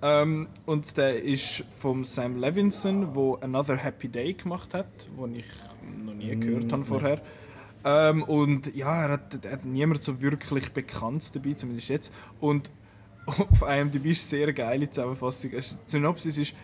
Ähm, 0.00 0.48
und 0.66 0.96
der 0.96 1.22
ist 1.22 1.64
vom 1.68 2.04
Sam 2.04 2.36
Levinson, 2.36 3.14
wo 3.14 3.34
Another 3.36 3.76
Happy 3.76 4.08
Day 4.08 4.32
gemacht 4.32 4.74
hat, 4.74 5.08
wo 5.16 5.26
ich 5.26 5.44
noch 6.04 6.14
nie 6.14 6.36
gehört 6.36 6.72
habe 6.72 6.84
vorher. 6.84 7.20
Ähm, 7.84 8.22
und 8.24 8.74
ja, 8.76 9.04
er 9.04 9.12
hat, 9.12 9.44
er 9.44 9.52
hat 9.52 9.64
niemand 9.64 10.02
so 10.02 10.20
wirklich 10.20 10.72
bekannt 10.72 11.34
dabei, 11.34 11.54
zumindest 11.54 11.88
jetzt. 11.88 12.12
Und 12.40 12.70
auf 13.26 13.62
IMDb 13.62 14.06
ist 14.06 14.32
eine 14.32 14.42
sehr 14.42 14.52
geile 14.52 14.88
Zusammenfassung. 14.88 15.54
Also, 15.54 15.76
die 15.76 15.90
Synopsis 15.90 16.38
ist 16.38 16.54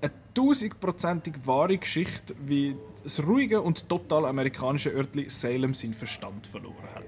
eine 0.00 0.10
tausendprozentig 0.34 1.34
wahre 1.46 1.78
Geschichte, 1.78 2.34
wie 2.46 2.76
das 3.02 3.24
ruhige 3.26 3.60
und 3.60 3.88
total 3.88 4.26
amerikanische 4.26 4.90
Örtli 4.90 5.28
Salem 5.28 5.74
seinen 5.74 5.94
Verstand 5.94 6.46
verloren 6.46 6.88
hat. 6.94 7.04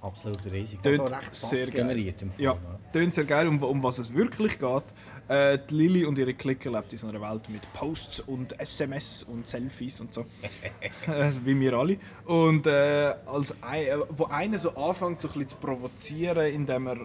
Absolut 0.00 0.44
riesig. 0.46 0.80
Der 0.82 0.96
Tönt 0.96 1.10
hat 1.10 1.12
auch 1.12 1.22
recht 1.22 1.34
sehr 1.34 1.66
Bass 1.66 1.70
generiert 1.70 2.22
im 2.22 2.30
Film. 2.30 2.44
Ja, 2.44 2.58
tönt 2.92 3.14
sehr 3.14 3.24
geil, 3.24 3.46
um, 3.48 3.62
um 3.62 3.82
was 3.82 3.98
es 3.98 4.14
wirklich 4.14 4.58
geht. 4.58 4.82
Äh, 5.28 5.58
die 5.68 5.74
Lilly 5.74 6.04
und 6.04 6.18
ihre 6.18 6.34
Clique 6.34 6.68
lebt 6.70 6.92
in 6.92 6.98
so 6.98 7.06
einer 7.06 7.20
Welt 7.20 7.48
mit 7.48 7.72
Posts 7.72 8.20
und 8.20 8.58
SMS 8.58 9.22
und 9.22 9.46
Selfies 9.46 10.00
und 10.00 10.12
so. 10.12 10.26
äh, 11.06 11.30
wie 11.44 11.58
wir 11.58 11.74
alle. 11.74 11.96
Und 12.24 12.66
äh, 12.66 13.14
als 13.26 13.54
ein, 13.62 13.86
äh, 13.86 13.96
wo 14.08 14.24
einer 14.24 14.58
so 14.58 14.74
anfängt, 14.74 15.20
so 15.20 15.28
ein 15.28 15.34
bisschen 15.34 15.48
zu 15.48 15.56
provozieren, 15.56 16.52
indem 16.52 16.86
er 16.88 16.98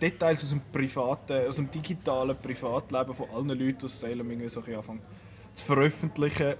Details 0.00 0.42
aus 0.42 0.50
dem 0.50 0.62
privaten, 0.72 1.46
aus 1.46 1.56
dem 1.56 1.70
digitalen 1.70 2.36
Privatleben 2.38 3.14
von 3.14 3.28
allen 3.30 3.58
Leuten 3.58 3.84
aus 3.84 4.00
Salem 4.00 4.30
irgendwie 4.30 4.48
so 4.48 4.62
ein 4.62 5.00
zu 5.52 5.66
veröffentlichen, 5.66 6.54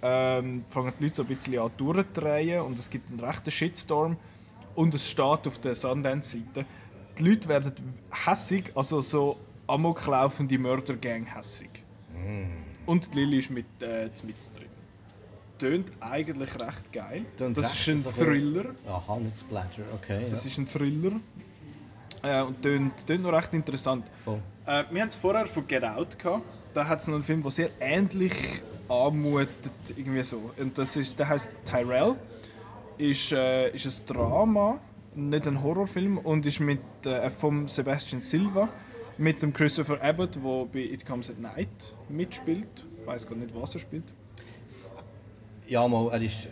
ähm, 0.00 0.64
fangen 0.68 0.92
die 0.98 1.04
Leute 1.04 1.16
so 1.16 1.22
ein 1.22 1.28
bisschen 1.28 1.58
an 1.58 1.70
durchzudrehen 1.76 2.60
und 2.60 2.78
es 2.78 2.88
gibt 2.88 3.10
einen 3.10 3.20
rechten 3.20 3.50
Shitstorm 3.50 4.16
und 4.74 4.94
es 4.94 5.10
steht 5.10 5.46
auf 5.46 5.58
der 5.58 5.74
Sundance-Seite, 5.74 6.66
die 7.18 7.22
Leute 7.28 7.48
werden 7.48 7.72
hässig, 8.26 8.72
also 8.74 9.00
so 9.00 9.36
amoklaufende 9.66 10.58
Mördergang 10.58 11.24
hässig. 11.26 11.70
Und 12.86 13.12
die 13.14 13.18
Lilly 13.18 13.38
ist 13.38 13.50
mit, 13.50 13.66
äh, 13.80 14.10
mit 14.24 14.36
drin. 14.56 14.68
Tönt 15.58 15.92
eigentlich 16.00 16.50
recht 16.60 16.92
geil. 16.92 17.24
Tönt 17.36 17.56
das 17.56 17.74
ist 17.74 17.88
ein 17.88 17.98
so 17.98 18.08
ein- 18.10 18.14
Thriller. 18.16 18.64
Aha, 18.88 19.18
nicht 19.18 19.38
Splatter, 19.38 19.82
okay. 19.94 20.26
Das 20.28 20.44
ja. 20.44 20.50
ist 20.50 20.58
ein 20.58 20.66
Thriller. 20.66 21.12
Äh, 22.22 22.42
und 22.42 22.60
tönt, 22.62 23.06
tönt 23.06 23.22
noch 23.22 23.32
recht 23.32 23.52
interessant. 23.54 24.04
Voll. 24.24 24.40
Äh, 24.66 24.84
wir 24.90 25.00
haben 25.02 25.08
es 25.08 25.14
vorher 25.14 25.46
von 25.46 25.66
Get 25.66 25.84
Out 25.84 26.18
gehabt. 26.18 26.42
Da 26.74 26.86
hat 26.86 27.00
es 27.00 27.06
noch 27.06 27.14
einen 27.14 27.24
Film, 27.24 27.42
der 27.42 27.50
sehr 27.52 27.70
ähnlich 27.80 28.32
anmutet, 28.88 29.72
irgendwie 29.96 30.22
so. 30.22 30.50
Und 30.58 30.76
das 30.76 30.96
ist, 30.96 31.18
der 31.18 31.28
heißt 31.28 31.50
Tyrell. 31.64 32.16
Ist, 32.98 33.32
äh, 33.32 33.70
ist 33.74 33.86
ein 33.86 34.06
Drama, 34.06 34.78
nicht 35.16 35.46
ein 35.46 35.62
Horrorfilm 35.62 36.18
und 36.18 36.46
ist 36.46 36.60
mit 36.60 36.80
äh, 37.06 37.30
vom 37.30 37.68
Sebastian 37.68 38.22
Silva 38.22 38.68
mit 39.18 39.42
dem 39.42 39.52
Christopher 39.52 40.02
Abbott, 40.02 40.36
der 40.36 40.66
bei 40.72 40.80
It 40.80 41.06
Comes 41.06 41.30
at 41.30 41.38
Night 41.38 41.94
mitspielt. 42.08 42.84
Ich 43.00 43.06
weiß 43.06 43.26
gar 43.26 43.36
nicht, 43.36 43.54
was 43.54 43.74
er 43.74 43.80
spielt. 43.80 44.06
Ja, 45.68 45.86
mal, 45.86 46.10
er 46.10 46.22
ist 46.22 46.48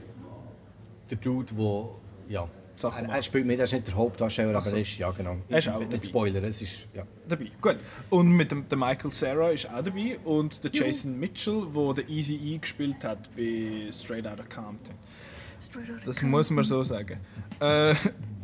der 1.10 1.18
Dude, 1.18 1.54
der. 1.54 1.88
Ja. 2.28 2.48
Er, 2.82 3.08
er 3.10 3.22
spielt 3.22 3.46
mit, 3.46 3.58
er 3.58 3.66
ist 3.66 3.74
nicht 3.74 3.86
der 3.86 3.94
Hauptdarsteller, 3.94 4.56
aber 4.56 4.66
so. 4.66 4.74
er 4.74 4.82
ist, 4.82 4.98
ja 4.98 5.10
genau. 5.10 5.36
Er 5.48 5.58
ist 5.58 5.68
auch 5.68 5.78
nicht 5.78 5.92
dabei. 5.92 6.04
Spoiler, 6.04 6.42
es 6.42 6.62
ist, 6.62 6.88
ja. 6.94 7.06
dabei. 7.28 7.50
Gut. 7.60 7.76
Und 8.10 8.30
mit 8.30 8.50
dem 8.50 8.66
der 8.66 8.78
Michael 8.78 9.10
Sarah 9.10 9.50
ist 9.50 9.70
auch 9.70 9.84
dabei 9.84 10.18
und 10.24 10.64
der 10.64 10.72
Jason 10.72 11.18
Mitchell, 11.20 11.66
der 11.74 11.94
der 11.94 12.08
Easy 12.08 12.34
E 12.34 12.58
gespielt 12.58 13.04
hat 13.04 13.28
bei 13.36 13.88
Straight 13.92 14.26
Outta 14.26 14.44
Compton. 14.44 14.96
Das 16.04 16.22
muss 16.22 16.50
man 16.50 16.64
so 16.64 16.82
sagen. 16.82 17.20
Äh, 17.60 17.94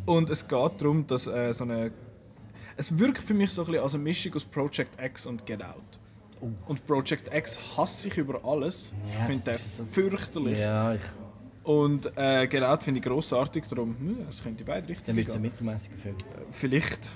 und 0.09 0.31
es 0.31 0.47
geht 0.49 0.73
darum, 0.83 1.07
dass 1.07 1.27
äh, 1.27 1.53
so 1.53 1.65
eine. 1.65 1.91
Es 2.77 2.97
wirkt 2.99 3.19
für 3.23 3.35
mich 3.35 3.51
so 3.51 3.63
ein 3.63 3.67
bisschen 3.67 3.83
als 3.83 3.95
eine 3.95 4.05
Mischung 4.05 4.35
aus 4.35 4.45
Project 4.45 5.01
X 5.03 5.27
und 5.27 5.45
Get 5.47 5.63
Out. 5.65 5.83
Und 6.69 6.87
Project 6.87 7.35
X 7.35 7.59
hasse 7.77 8.07
ich 8.09 8.17
über 8.19 8.41
alles. 8.45 8.93
Ja, 9.13 9.21
ich 9.21 9.27
finde 9.27 9.43
das 9.45 9.67
ist 9.67 9.77
so- 9.79 9.85
fürchterlich. 9.85 10.59
Ja, 10.59 10.95
ich, 10.95 11.01
Und 11.65 12.13
äh, 12.17 12.47
Get 12.47 12.63
Out 12.63 12.85
finde 12.85 13.01
ich 13.01 13.05
grossartig, 13.05 13.65
darum, 13.69 13.97
hm, 13.99 14.17
es 14.31 14.41
könnte 14.43 14.63
beide 14.65 14.83
dann 14.83 14.87
Richtungen 14.95 15.17
wird 15.17 15.29
es 15.29 15.35
ein 15.35 15.43
mittelmäßiger 15.43 15.97
Film. 15.97 16.15
Vielleicht. 16.53 17.11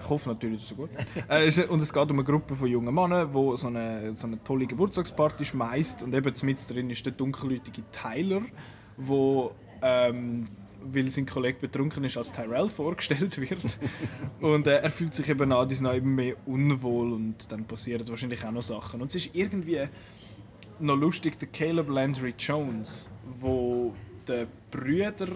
Ich 0.00 0.08
hoffe 0.08 0.30
natürlich, 0.30 0.62
dass 0.62 0.64
es 0.64 0.68
so 0.70 0.74
gut 0.76 0.90
äh, 1.30 1.46
ist- 1.46 1.68
Und 1.68 1.82
es 1.82 1.92
geht 1.92 2.10
um 2.10 2.16
eine 2.16 2.24
Gruppe 2.24 2.56
von 2.56 2.66
jungen 2.68 2.94
Männern, 2.94 3.28
die 3.30 3.56
so 3.58 3.66
eine, 3.66 4.16
so 4.16 4.26
eine 4.26 4.42
tolle 4.42 4.66
Geburtstagsparty 4.66 5.44
schmeißt. 5.44 6.02
Und 6.02 6.14
eben 6.14 6.32
mit 6.42 6.70
drin 6.70 6.88
ist 6.88 7.04
der 7.04 7.12
dunkelhäutige 7.12 7.82
Tyler, 7.92 8.40
wo 8.96 9.52
ähm, 9.82 10.48
weil 10.84 11.08
sein 11.10 11.26
Kollege 11.26 11.58
betrunken 11.60 12.04
ist, 12.04 12.16
als 12.16 12.32
Tyrell 12.32 12.68
vorgestellt 12.68 13.38
wird. 13.40 13.78
und 14.40 14.66
äh, 14.66 14.78
er 14.78 14.90
fühlt 14.90 15.14
sich 15.14 15.28
eben 15.28 15.52
an, 15.52 15.68
die 15.68 15.74
sind 15.74 16.04
mehr 16.04 16.36
unwohl 16.46 17.12
und 17.12 17.50
dann 17.50 17.64
passieren 17.64 18.06
wahrscheinlich 18.08 18.44
auch 18.44 18.52
noch 18.52 18.62
Sachen. 18.62 19.00
Und 19.00 19.08
es 19.08 19.26
ist 19.26 19.34
irgendwie 19.34 19.80
noch 20.78 20.96
lustig, 20.96 21.38
der 21.38 21.48
Caleb 21.48 21.88
Landry 21.88 22.34
Jones, 22.38 23.08
wo 23.40 23.94
der 24.26 24.46
Brüder 24.70 25.28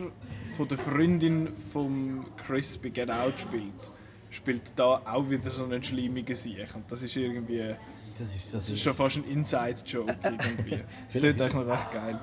von 0.57 0.69
der 0.69 0.79
Freundin 0.79 1.57
von 1.73 2.25
Chris 2.37 2.79
bei 2.79 2.89
Get 2.89 3.11
Out 3.11 3.41
spielt, 3.41 3.91
spielt 4.31 4.79
da 4.79 5.03
auch 5.05 5.29
wieder 5.29 5.51
so 5.51 5.65
einen 5.65 5.83
schleimigen 5.83 6.37
Sieg. 6.37 6.75
Und 6.75 6.91
das 6.91 7.03
ist 7.03 7.17
irgendwie... 7.17 7.75
Das 8.19 8.35
ist, 8.35 8.55
das 8.55 8.71
ist 8.71 8.83
schon 8.83 8.95
fast 8.95 9.19
ein 9.19 9.25
Inside-Joke 9.25 10.17
irgendwie. 10.23 10.81
das 11.07 11.19
klingt 11.19 11.41
eigentlich 11.41 11.55
noch 11.55 11.67
recht 11.67 11.93
geil. 11.93 12.19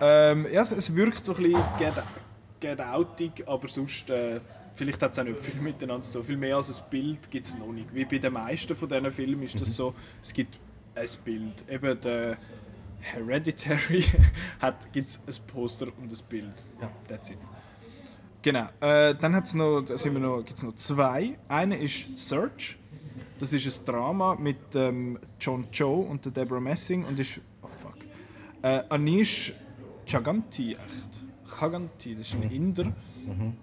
Ähm, 0.00 0.46
ja, 0.52 0.62
es 0.62 0.94
wirkt 0.94 1.24
so 1.24 1.34
ein 1.34 1.42
bisschen 1.42 1.62
Get, 1.78 1.94
get 2.64 2.80
Outig, 2.80 3.44
aber 3.46 3.68
sonst... 3.68 4.10
Äh, 4.10 4.40
vielleicht 4.74 5.02
hat 5.02 5.12
es 5.12 5.18
auch 5.18 5.24
nicht 5.24 5.40
viel 5.40 5.60
miteinander 5.60 6.06
tun. 6.06 6.24
Viel 6.24 6.36
mehr 6.36 6.56
als 6.56 6.76
ein 6.76 6.90
Bild 6.90 7.30
gibt 7.30 7.46
es 7.46 7.56
noch 7.58 7.72
nicht. 7.72 7.94
Wie 7.94 8.04
bei 8.04 8.18
den 8.18 8.32
meisten 8.32 8.76
von 8.76 8.88
diesen 8.88 9.10
Filmen 9.10 9.42
ist 9.42 9.60
das 9.60 9.68
mhm. 9.68 9.72
so, 9.72 9.94
es 10.22 10.32
gibt 10.32 10.58
ein 10.94 11.08
Bild. 11.24 11.64
Eben 11.68 12.00
der 12.00 12.36
Hereditary 13.00 14.04
gibt 14.92 15.08
es 15.08 15.20
ein 15.26 15.46
Poster 15.46 15.86
und 15.98 16.12
ein 16.12 16.18
Bild. 16.28 16.64
Ja. 16.80 16.90
That's 17.08 17.30
it. 17.30 17.38
Genau. 18.42 18.68
Äh, 18.80 19.14
dann 19.14 19.34
hat's 19.34 19.54
noch, 19.54 19.82
noch, 19.82 20.44
gibt 20.44 20.58
es 20.58 20.62
noch 20.62 20.74
zwei. 20.74 21.38
Eine 21.48 21.78
ist 21.78 22.18
Search. 22.18 22.78
Das 23.38 23.52
ist 23.52 23.66
ein 23.66 23.84
Drama 23.84 24.36
mit 24.36 24.74
ähm, 24.74 25.18
John 25.40 25.66
Cho 25.70 26.00
und 26.00 26.24
der 26.24 26.32
Deborah 26.32 26.60
Messing 26.60 27.04
und 27.04 27.18
ist. 27.18 27.40
Oh 27.62 27.68
fuck. 27.68 27.96
Äh, 28.62 28.82
Anish 28.88 29.52
Chaganti, 30.06 30.72
echt. 30.72 31.23
Chaganti, 31.58 32.14
das 32.14 32.28
ist 32.28 32.34
ein 32.34 32.40
mhm. 32.40 32.50
Inder. 32.50 32.84
Mhm. 32.84 33.56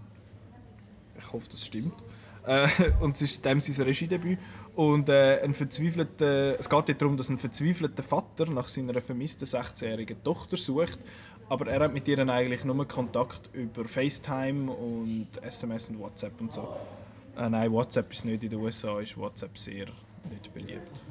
Ich 1.17 1.31
hoffe, 1.31 1.47
das 1.49 1.65
stimmt. 1.65 1.93
Äh, 2.45 2.67
und 2.99 3.15
es 3.15 3.21
ist 3.21 3.45
dem 3.45 3.61
sein 3.61 3.85
Regiedebüt. 3.85 4.39
Und 4.75 5.09
äh, 5.09 5.41
ein 5.43 5.53
verzweifelter, 5.53 6.59
es 6.59 6.69
geht 6.69 7.01
darum, 7.01 7.17
dass 7.17 7.29
ein 7.29 7.37
verzweifelter 7.37 8.03
Vater 8.03 8.45
nach 8.47 8.67
seiner 8.67 8.99
vermissten 9.01 9.45
16-jährigen 9.45 10.23
Tochter 10.23 10.57
sucht. 10.57 10.99
Aber 11.49 11.67
er 11.67 11.81
hat 11.83 11.93
mit 11.93 12.07
ihr 12.07 12.17
eigentlich 12.17 12.63
nur 12.63 12.87
Kontakt 12.87 13.49
über 13.53 13.85
FaceTime 13.85 14.71
und 14.71 15.27
SMS 15.41 15.89
und 15.89 15.99
WhatsApp 15.99 16.39
und 16.39 16.53
so. 16.53 16.67
Äh, 17.37 17.49
nein, 17.49 17.71
WhatsApp 17.71 18.11
ist 18.11 18.25
nicht 18.25 18.43
in 18.43 18.49
den 18.49 18.59
USA, 18.59 18.99
ist 18.99 19.17
WhatsApp 19.17 19.57
sehr 19.57 19.87
nicht 20.29 20.53
beliebt. 20.53 21.03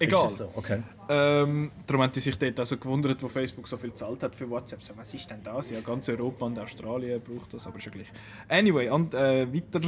Egal. 0.00 0.28
So? 0.28 0.50
Okay. 0.54 0.82
Ähm, 1.08 1.70
darum 1.86 2.02
haben 2.02 2.12
die 2.12 2.20
sich 2.20 2.38
dort 2.38 2.58
also 2.60 2.76
gewundert, 2.76 3.22
wo 3.22 3.28
Facebook 3.28 3.66
so 3.66 3.76
viel 3.76 3.90
gezahlt 3.90 4.22
hat 4.22 4.36
für 4.36 4.48
WhatsApp. 4.48 4.82
So, 4.82 4.92
was 4.96 5.12
ist 5.14 5.30
denn 5.30 5.42
das? 5.42 5.70
Ja, 5.70 5.80
ganz 5.80 6.08
Europa 6.08 6.46
und 6.46 6.58
Australien 6.58 7.20
braucht 7.20 7.54
das, 7.54 7.66
aber 7.66 7.80
schon 7.80 7.92
gleich. 7.92 8.08
Anyway, 8.48 8.88
und, 8.90 9.14
äh, 9.14 9.52
weiter 9.52 9.80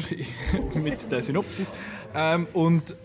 mit 0.80 1.10
der 1.10 1.22
Synopsis. 1.22 1.72
Ähm, 2.14 2.46
und 2.52 2.96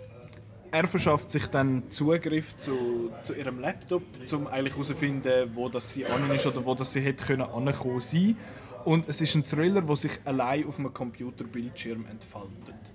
er 0.71 0.87
verschafft 0.87 1.29
sich 1.29 1.47
dann 1.47 1.89
Zugriff 1.89 2.57
zu, 2.57 3.11
zu 3.21 3.33
ihrem 3.33 3.59
Laptop, 3.59 4.03
um 4.33 4.47
eigentlich 4.47 4.73
herauszufinden, 4.73 5.51
wo 5.53 5.69
das 5.69 5.93
sie 5.93 6.05
an 6.05 6.29
ist 6.33 6.45
oder 6.47 6.65
wo 6.65 6.73
das 6.73 6.91
sie 6.91 7.01
hätte 7.01 7.25
können 7.25 7.43
ankommen 7.43 8.01
sein. 8.01 8.35
Und 8.83 9.07
es 9.09 9.21
ist 9.21 9.35
ein 9.35 9.43
Thriller, 9.43 9.81
der 9.81 9.95
sich 9.95 10.19
allein 10.25 10.65
auf 10.65 10.77
einem 10.77 10.93
Computerbildschirm 10.93 12.05
entfaltet 12.07 12.94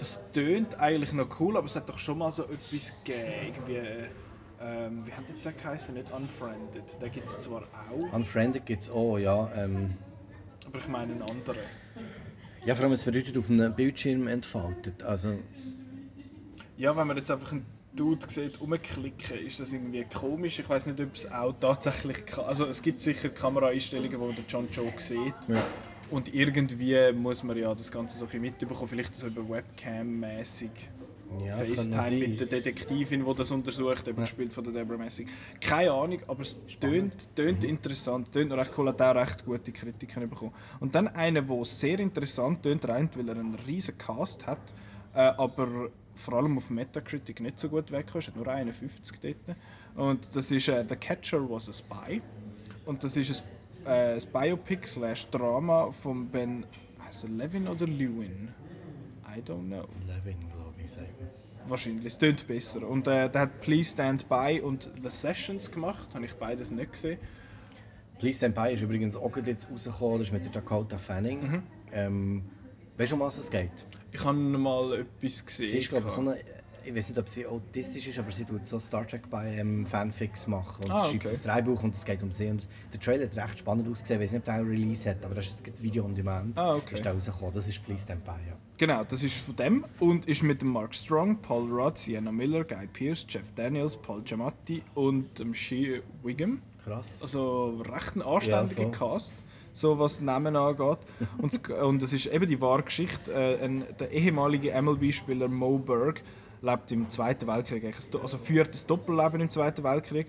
das 0.00 0.30
tönt 0.32 0.78
eigentlich 0.78 1.12
noch 1.12 1.40
cool, 1.40 1.56
aber 1.56 1.66
es 1.66 1.76
hat 1.76 1.88
doch 1.88 1.98
schon 1.98 2.18
mal 2.18 2.30
so 2.30 2.44
etwas 2.44 2.94
gegeben. 3.04 3.32
Irgendwie, 3.44 4.06
ähm, 4.60 5.06
wie 5.06 5.12
hat 5.12 5.28
jetzt 5.28 5.44
der 5.44 5.52
geheißen? 5.52 5.94
Nicht 5.94 6.10
Unfriended. 6.10 6.96
Da 7.00 7.08
gibt 7.08 7.26
es 7.26 7.38
zwar 7.38 7.62
auch. 7.62 8.12
Unfriended 8.12 8.66
gibt 8.66 8.82
es 8.82 8.90
auch, 8.90 9.18
ja. 9.18 9.50
Ähm. 9.54 9.94
Aber 10.66 10.78
ich 10.78 10.88
meine 10.88 11.12
einen 11.12 11.22
anderen. 11.22 11.58
Ja, 12.64 12.74
vor 12.74 12.84
allem, 12.84 12.92
es 12.92 13.04
bedeutet 13.04 13.38
auf 13.38 13.48
einem 13.48 13.74
Bildschirm 13.74 14.26
entfaltet. 14.26 15.02
Also 15.02 15.38
ja, 16.80 16.96
wenn 16.96 17.06
man 17.06 17.16
jetzt 17.18 17.30
einfach 17.30 17.52
einen 17.52 17.66
Dude 17.94 18.26
sieht, 18.30 18.58
umklicken, 18.58 19.38
ist 19.38 19.60
das 19.60 19.72
irgendwie 19.72 20.04
komisch. 20.04 20.58
Ich 20.58 20.68
weiß 20.68 20.86
nicht, 20.86 21.00
ob 21.00 21.14
es 21.14 21.30
auch 21.30 21.52
tatsächlich 21.60 22.24
kann. 22.24 22.46
Also 22.46 22.64
es 22.64 22.80
gibt 22.80 23.02
sicher 23.02 23.28
Kameraeinstellungen, 23.28 24.18
wo 24.18 24.32
der 24.32 24.44
John 24.48 24.66
Joe 24.72 24.90
sieht. 24.96 25.34
Ja. 25.48 25.62
Und 26.10 26.34
irgendwie 26.34 27.12
muss 27.12 27.42
man 27.44 27.56
ja 27.56 27.72
das 27.74 27.90
Ganze 27.90 28.18
so 28.18 28.26
ein 28.30 28.40
mitbekommen, 28.40 28.88
vielleicht 28.88 29.14
so 29.14 29.28
über 29.28 29.42
Webcam-mäßig. 29.42 30.70
Ja, 31.38 31.56
FaceTime 31.56 32.18
mit 32.18 32.40
der 32.40 32.48
Detektivin, 32.48 33.24
die 33.24 33.34
das 33.34 33.50
untersucht, 33.52 34.08
eben 34.08 34.18
ja. 34.18 34.24
gespielt 34.24 34.52
von 34.52 34.64
der 34.64 34.72
Deborah 34.72 34.98
Messing. 34.98 35.28
Keine 35.60 35.92
Ahnung, 35.92 36.20
aber 36.26 36.42
es 36.42 36.58
tönt, 36.80 37.34
tönt 37.36 37.62
mhm. 37.62 37.68
interessant, 37.68 38.32
tönt 38.32 38.50
noch 38.50 38.58
recht 38.58 38.72
cool, 38.76 38.88
hat 38.88 39.00
auch 39.00 39.14
recht 39.14 39.44
gute 39.44 39.70
Kritiken 39.70 40.28
bekommen. 40.28 40.52
Und 40.80 40.94
dann 40.94 41.06
einer, 41.08 41.42
der 41.42 41.64
sehr 41.64 42.00
interessant 42.00 42.64
tönt, 42.64 42.88
rein, 42.88 43.08
weil 43.14 43.28
er 43.28 43.36
einen 43.36 43.54
riesen 43.66 43.96
Cast 43.96 44.46
hat, 44.46 44.58
äh, 45.14 45.18
aber 45.18 45.90
vor 46.14 46.34
allem 46.34 46.56
auf 46.56 46.68
Metacritic 46.68 47.40
nicht 47.40 47.60
so 47.60 47.68
gut 47.68 47.92
wegkommt, 47.92 48.26
hat 48.26 48.36
nur 48.36 48.48
51 48.48 49.20
dort. 49.20 49.56
Und 49.94 50.34
das 50.34 50.50
ist 50.50 50.68
äh, 50.68 50.84
«The 50.88 50.96
Catcher 50.96 51.48
Was 51.48 51.68
a 51.68 51.72
Spy». 51.72 52.20
Und 52.86 53.04
das 53.04 53.16
ist 53.16 53.40
ein 53.40 53.48
äh, 53.84 54.14
das 54.14 54.26
Biopic 54.26 54.86
slash 54.86 55.26
Drama 55.28 55.90
von 55.90 56.28
Ben 56.28 56.64
heißt 57.04 57.24
er 57.24 57.30
Levin 57.30 57.68
oder 57.68 57.86
Lewin? 57.86 58.48
I 59.26 59.40
don't 59.40 59.66
know. 59.66 59.86
Levin, 60.06 60.38
glaube 60.52 60.74
ich, 60.82 60.90
sagen. 60.90 61.08
Wahrscheinlich, 61.66 62.06
es 62.06 62.18
klingt 62.18 62.46
besser. 62.46 62.86
Und 62.88 63.06
äh, 63.06 63.28
der 63.28 63.42
hat 63.42 63.60
Please 63.60 63.90
Stand 63.90 64.28
By 64.28 64.60
und 64.62 64.90
The 65.02 65.10
Sessions 65.10 65.70
gemacht, 65.70 66.14
habe 66.14 66.24
ich 66.24 66.34
beides 66.34 66.70
nicht 66.70 66.92
gesehen. 66.92 67.18
Please 68.18 68.38
Stand 68.38 68.54
By 68.54 68.72
ist 68.72 68.82
übrigens 68.82 69.16
auch 69.16 69.36
jetzt 69.36 69.70
rausgekommen, 69.70 70.18
das 70.18 70.28
ist 70.28 70.32
mit 70.32 70.44
der 70.44 70.52
Dakota 70.52 70.98
Fanning. 70.98 71.42
Mhm. 71.42 71.62
Ähm, 71.92 72.42
weißt 72.96 73.12
du, 73.12 73.16
um 73.16 73.20
was 73.20 73.38
es 73.38 73.50
geht? 73.50 73.86
Ich 74.12 74.24
habe 74.24 74.36
mal 74.36 75.00
etwas 75.00 75.46
gesehen. 75.46 75.68
Sie 75.68 75.78
ist, 75.78 75.88
glaube 75.88 76.08
ich, 76.08 76.12
so 76.12 76.20
eine 76.20 76.38
ich 76.84 76.94
weiß 76.94 77.08
nicht, 77.10 77.18
ob 77.18 77.28
sie 77.28 77.46
autistisch 77.46 78.08
ist, 78.08 78.18
aber 78.18 78.30
sie 78.30 78.44
tut 78.44 78.66
so 78.66 78.78
Star 78.78 79.06
Trek 79.06 79.28
bei 79.30 79.56
ähm, 79.56 79.86
Fanfics 79.86 80.46
machen 80.46 80.84
und 80.84 80.90
ah, 80.90 81.04
okay. 81.04 81.10
schreibt 81.10 81.24
das 81.24 81.42
Drehbuch 81.42 81.82
und 81.82 81.94
es 81.94 82.04
geht 82.04 82.22
um 82.22 82.32
sie. 82.32 82.48
Und 82.48 82.68
der 82.92 83.00
Trailer 83.00 83.24
hat 83.26 83.36
recht 83.36 83.58
spannend 83.58 83.88
ausgesehen. 83.88 84.20
Ich 84.20 84.24
weiß 84.24 84.32
nicht, 84.32 84.40
ob 84.40 84.44
der 84.46 84.54
einen 84.54 84.68
Release 84.68 85.08
hat, 85.08 85.24
aber 85.24 85.34
das 85.34 85.46
ist 85.46 85.66
das 85.66 85.82
Video 85.82 86.04
on 86.04 86.14
Demand. 86.14 86.58
Ah, 86.58 86.74
okay. 86.74 86.94
Ist 86.94 87.04
da 87.04 87.12
rausgekommen. 87.12 87.52
Das 87.54 87.68
ist 87.68 87.84
Please 87.84 88.04
Stand 88.04 88.24
By, 88.24 88.30
ja. 88.30 88.56
Genau, 88.76 89.04
das 89.04 89.22
ist 89.22 89.44
von 89.44 89.56
dem 89.56 89.84
und 89.98 90.26
ist 90.26 90.42
mit 90.42 90.62
dem 90.62 90.72
Mark 90.72 90.94
Strong, 90.94 91.36
Paul 91.42 91.70
Rudd, 91.70 91.98
Sienna 91.98 92.32
Miller, 92.32 92.64
Guy 92.64 92.86
Pearce, 92.86 93.26
Jeff 93.28 93.52
Daniels, 93.54 93.96
Paul 93.96 94.22
Giamatti 94.22 94.82
und 94.94 95.38
dem 95.38 95.52
Shea 95.52 96.00
Wiggum. 96.22 96.62
Krass. 96.82 97.20
Also 97.20 97.82
recht 97.82 98.16
ein 98.16 98.22
anständiger 98.22 98.84
ja, 98.84 98.88
Cast 98.88 99.34
so 99.72 99.98
was 99.98 100.20
Namen 100.20 100.56
angeht. 100.56 100.98
und, 101.38 101.68
und 101.82 102.02
es 102.02 102.12
ist 102.12 102.26
eben 102.26 102.46
die 102.46 102.60
wahre 102.60 102.82
Geschichte. 102.82 103.32
Äh, 103.32 103.64
ein, 103.64 103.84
der 103.98 104.10
ehemalige 104.10 104.80
MLB-Spieler 104.80 105.48
Mo 105.48 105.78
Berg 105.78 106.22
lebt 106.62 106.92
im 106.92 107.08
Zweiten 107.08 107.46
Weltkrieg, 107.46 107.94
also 108.22 108.38
führt 108.38 108.74
das 108.74 108.86
Doppelleben 108.86 109.40
im 109.40 109.50
Zweiten 109.50 109.82
Weltkrieg 109.82 110.26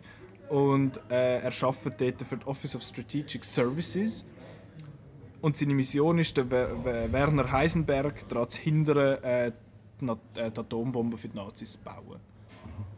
und 0.49 0.97
äh, 1.09 1.39
er 1.39 1.63
arbeitet 1.63 2.01
dort 2.01 2.27
für 2.27 2.37
das 2.37 2.47
Office 2.47 2.75
of 2.75 2.81
Strategic 2.81 3.43
Services 3.45 4.25
und 5.41 5.57
seine 5.57 5.73
Mission 5.73 6.19
ist, 6.19 6.37
der 6.37 6.49
Werner 6.49 7.51
Heisenberg 7.51 8.27
daran 8.29 8.49
zu 8.49 8.61
hindern, 8.61 9.23
äh, 9.23 9.51
die, 9.99 10.05
äh, 10.39 10.45
Atombombe 10.45 11.17
für 11.17 11.27
die 11.27 11.37
Nazis 11.37 11.73
zu 11.73 11.79
bauen. 11.79 12.19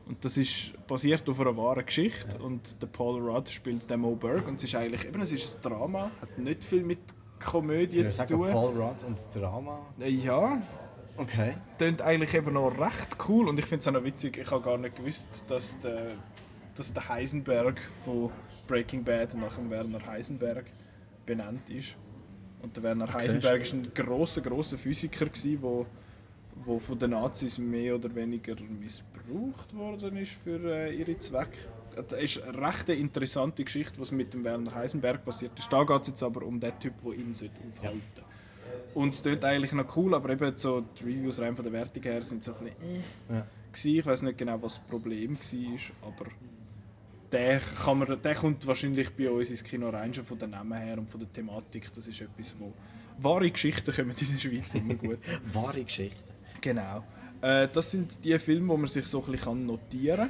Und 0.06 0.24
das 0.26 0.36
ist 0.36 0.74
basiert 0.86 1.28
auf 1.30 1.40
einer 1.40 1.56
wahren 1.56 1.86
Geschichte 1.86 2.38
und 2.40 2.82
der 2.82 2.88
Paul 2.88 3.22
Rudd 3.22 3.50
spielt 3.50 3.90
den 3.90 4.02
Mo 4.02 4.16
Berg 4.16 4.48
und 4.48 4.56
es 4.56 4.66
ist 4.66 4.76
eigentlich 4.76 5.06
eben, 5.06 5.22
es 5.22 5.32
ist 5.32 5.56
ein 5.56 5.62
Drama, 5.62 6.12
hat 6.22 6.38
nicht 6.38 6.64
viel 6.64 6.84
mit 6.84 7.00
Komödie 7.40 8.08
zu 8.08 8.26
tun. 8.26 8.50
Paul 8.52 8.74
Rudd 8.74 9.04
und 9.06 9.20
Drama? 9.34 9.80
Äh, 10.00 10.10
ja, 10.10 10.62
Okay. 11.18 11.56
Klingt 11.78 12.02
eigentlich 12.02 12.34
eben 12.34 12.54
noch 12.54 12.72
recht 12.80 13.18
cool 13.28 13.48
und 13.48 13.60
ich 13.60 13.66
finde 13.66 13.80
es 13.82 13.88
auch 13.88 13.92
noch 13.92 14.04
witzig, 14.04 14.38
ich 14.38 14.50
habe 14.50 14.64
gar 14.64 14.78
nicht 14.78 14.96
gewusst, 14.96 15.46
dass 15.48 15.78
der, 15.80 16.16
dass 16.76 16.92
der 16.94 17.08
Heisenberg 17.08 17.80
von 18.04 18.32
Breaking 18.68 19.04
Bad 19.04 19.36
nach 19.36 19.56
dem 19.56 19.70
Werner 19.70 20.04
Heisenberg 20.06 20.66
benannt 21.26 21.70
ist. 21.70 21.96
Und 22.62 22.76
der 22.76 22.84
Werner 22.84 23.14
Heisenberg 23.14 23.62
war 23.62 23.80
ein 23.80 23.94
grosser, 23.94 24.42
grosser 24.42 24.78
Physiker, 24.78 25.26
der 25.26 25.62
wo, 25.62 25.86
wo 26.56 26.80
von 26.80 26.98
den 26.98 27.12
Nazis 27.12 27.58
mehr 27.58 27.96
oder 27.96 28.14
weniger 28.16 28.56
missbraucht 28.62 29.76
worden 29.76 30.18
ist 30.18 30.32
für 30.32 30.60
äh, 30.64 30.96
ihre 30.96 31.18
Zwecke. 31.20 31.58
Das 31.96 32.20
ist 32.20 32.42
eine 32.42 32.58
recht 32.58 32.90
interessante 32.90 33.64
Geschichte, 33.64 34.00
was 34.00 34.12
mit 34.12 34.34
dem 34.34 34.44
Werner 34.44 34.74
Heisenberg 34.74 35.24
passiert 35.24 35.52
ist. 35.60 35.72
Da 35.72 35.84
geht 35.84 36.02
es 36.02 36.08
jetzt 36.08 36.24
aber 36.24 36.44
um 36.44 36.60
den 36.60 36.78
Typ, 36.80 36.94
der 37.04 37.14
ihn 37.14 37.32
aufhalten 37.32 37.72
sollte. 37.72 38.33
Und 38.94 39.14
es 39.14 39.24
klingt 39.24 39.44
eigentlich 39.44 39.74
noch 39.74 39.96
cool, 39.98 40.14
aber 40.14 40.30
eben 40.30 40.56
so 40.56 40.82
die 40.82 41.04
Reviews 41.04 41.40
rein 41.40 41.56
von 41.56 41.64
der 41.64 41.74
Wertung 41.74 42.04
her 42.04 42.24
sind 42.24 42.44
so 42.44 42.54
ein 42.54 42.66
bisschen 42.66 42.78
äh. 43.30 43.36
Ja. 43.36 43.46
Ich 43.76 44.06
weiß 44.06 44.22
nicht 44.22 44.38
genau, 44.38 44.62
was 44.62 44.76
das 44.76 44.84
Problem 44.84 45.36
war, 45.36 46.10
aber 46.10 46.30
der, 47.32 47.60
kann 47.60 47.98
man, 47.98 48.22
der 48.22 48.36
kommt 48.36 48.68
wahrscheinlich 48.68 49.10
bei 49.16 49.30
uns 49.30 49.50
ins 49.50 49.64
Kino 49.64 49.90
rein, 49.90 50.14
schon 50.14 50.24
von 50.24 50.38
den 50.38 50.52
Namen 50.52 50.78
her 50.78 51.00
und 51.00 51.10
von 51.10 51.20
der 51.20 51.32
Thematik. 51.32 51.92
Das 51.94 52.08
ist 52.08 52.22
etwas, 52.22 52.54
wo... 52.60 52.72
Wahre 53.20 53.50
Geschichten 53.50 53.92
kommen 53.92 54.14
in 54.20 54.32
der 54.32 54.40
Schweiz 54.40 54.74
immer 54.76 54.94
gut. 54.94 55.18
wahre 55.54 55.84
Geschichten? 55.84 56.30
Genau. 56.62 57.04
Äh, 57.42 57.68
das 57.74 57.92
sind 57.92 58.24
die 58.24 58.38
Filme, 58.38 58.70
wo 58.70 58.78
man 58.78 58.88
sich 58.88 59.06
so 59.08 59.24
ein 59.24 59.32
bisschen 59.32 59.66
notieren 59.66 60.30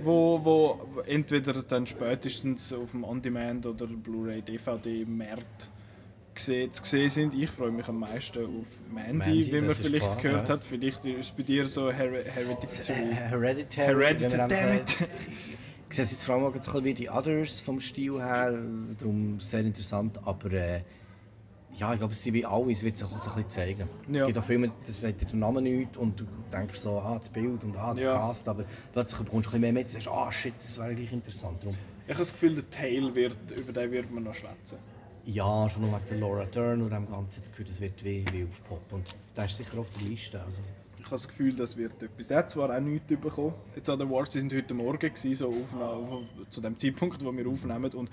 Wo, 0.00 0.40
wo 0.42 1.02
entweder 1.06 1.62
dann 1.62 1.86
spätestens 1.86 2.72
auf 2.72 2.90
dem 2.90 3.04
On-Demand 3.04 3.66
oder 3.66 3.86
Blu-ray, 3.86 4.42
DVD-Markt 4.42 5.70
gesehen, 6.34 6.72
zu 6.72 6.84
sehen 6.84 7.08
sind. 7.08 7.34
Ich 7.34 7.50
freue 7.50 7.70
mich 7.70 7.88
am 7.88 8.00
meisten 8.00 8.44
auf 8.44 8.66
Mandy, 8.92 9.12
Mandy 9.12 9.52
wie 9.52 9.60
man 9.60 9.74
vielleicht 9.74 10.18
klar, 10.18 10.22
gehört 10.22 10.48
ja. 10.48 10.54
hat. 10.54 10.64
Vielleicht 10.64 11.04
ist 11.04 11.18
es 11.18 11.30
bei 11.30 11.42
dir 11.42 11.68
so 11.68 11.90
Her 11.90 12.24
Hereditary. 12.24 13.12
Hereditary. 13.12 13.86
Hereditary, 13.86 14.80
Ich 15.88 15.96
sehe 15.96 16.04
es 16.04 16.12
jetzt 16.12 16.24
vor 16.24 16.36
allem 16.36 16.44
auch 16.44 16.54
ein 16.54 16.58
bisschen 16.58 16.84
wie 16.84 16.94
die 16.94 17.10
Others 17.10 17.60
vom 17.60 17.78
Stil 17.78 18.14
her, 18.14 18.58
darum 18.98 19.38
sehr 19.38 19.60
interessant, 19.60 20.18
aber 20.24 20.50
äh, 20.52 20.80
ja, 21.74 21.92
ich 21.92 21.98
glaube, 21.98 22.14
es 22.14 22.22
sind 22.22 22.32
wie 22.32 22.46
alle, 22.46 22.72
es 22.72 22.82
wird 22.82 22.96
sich 22.96 23.06
auch 23.06 23.12
ein 23.12 23.18
bisschen 23.18 23.48
zeigen. 23.50 23.88
Ja. 24.10 24.20
Es 24.20 24.26
gibt 24.26 24.38
auch 24.38 24.42
Filme, 24.42 24.72
das 24.86 25.00
sagt 25.00 25.20
dir 25.20 25.26
der 25.26 25.36
Name 25.36 25.60
nicht 25.60 25.98
und 25.98 26.18
du 26.18 26.24
denkst 26.50 26.78
so, 26.78 26.98
ah, 26.98 27.18
das 27.18 27.28
Bild 27.28 27.62
und 27.62 27.76
ah, 27.76 27.92
der 27.92 28.04
ja. 28.04 28.16
Cast, 28.16 28.48
aber 28.48 28.64
plötzlich 28.92 29.20
bekommst 29.20 29.46
du 29.46 29.50
ein 29.50 29.60
bisschen 29.60 29.60
mehr 29.60 29.72
mit 29.72 29.82
und 29.84 29.90
sagst, 29.90 30.08
ah, 30.08 30.32
shit, 30.32 30.54
das 30.58 30.78
wäre 30.78 30.94
gleich 30.94 31.12
interessant. 31.12 31.62
Darum. 31.62 31.76
Ich 32.06 32.14
habe 32.14 32.18
das 32.18 32.32
Gefühl, 32.32 32.54
der 32.54 32.70
Tail 32.70 33.14
wird, 33.14 33.50
über 33.54 33.72
den 33.72 33.90
wird 33.90 34.10
man 34.10 34.24
noch 34.24 34.34
schwätzen. 34.34 34.78
Ja, 35.24 35.68
schon 35.68 35.82
nur 35.82 35.92
wegen 35.92 36.06
der 36.08 36.18
Laura 36.18 36.44
Dern 36.46 36.82
und 36.82 36.90
dem 36.90 37.08
Ganzen, 37.08 37.40
das 37.40 37.50
Gefühl, 37.50 37.66
das 37.66 37.80
wird 37.80 38.04
wie, 38.04 38.24
wie 38.32 38.44
aufpoppen 38.44 38.98
und 38.98 39.06
der 39.36 39.44
ist 39.44 39.56
sicher 39.56 39.78
auf 39.78 39.88
der 39.90 40.08
Liste. 40.08 40.40
Also. 40.42 40.62
Ich 40.98 41.04
habe 41.04 41.16
das 41.16 41.28
Gefühl, 41.28 41.54
das 41.54 41.76
wird 41.76 42.00
etwas. 42.02 42.28
Der 42.28 42.38
hat 42.38 42.50
zwar 42.50 42.74
auch 42.74 42.80
nichts 42.80 43.06
bekommen. 43.08 43.54
Jetzt 43.74 43.88
an 43.90 43.98
den 43.98 44.08
Awards, 44.08 44.32
sind 44.32 44.52
heute 44.52 44.74
Morgen 44.74 44.98
gewesen, 44.98 45.34
so 45.34 45.48
auf, 45.48 46.24
zu 46.48 46.60
dem 46.60 46.76
Zeitpunkt, 46.76 47.24
wo 47.24 47.32
wir 47.36 47.46
aufnehmen 47.46 47.92
und 47.92 48.10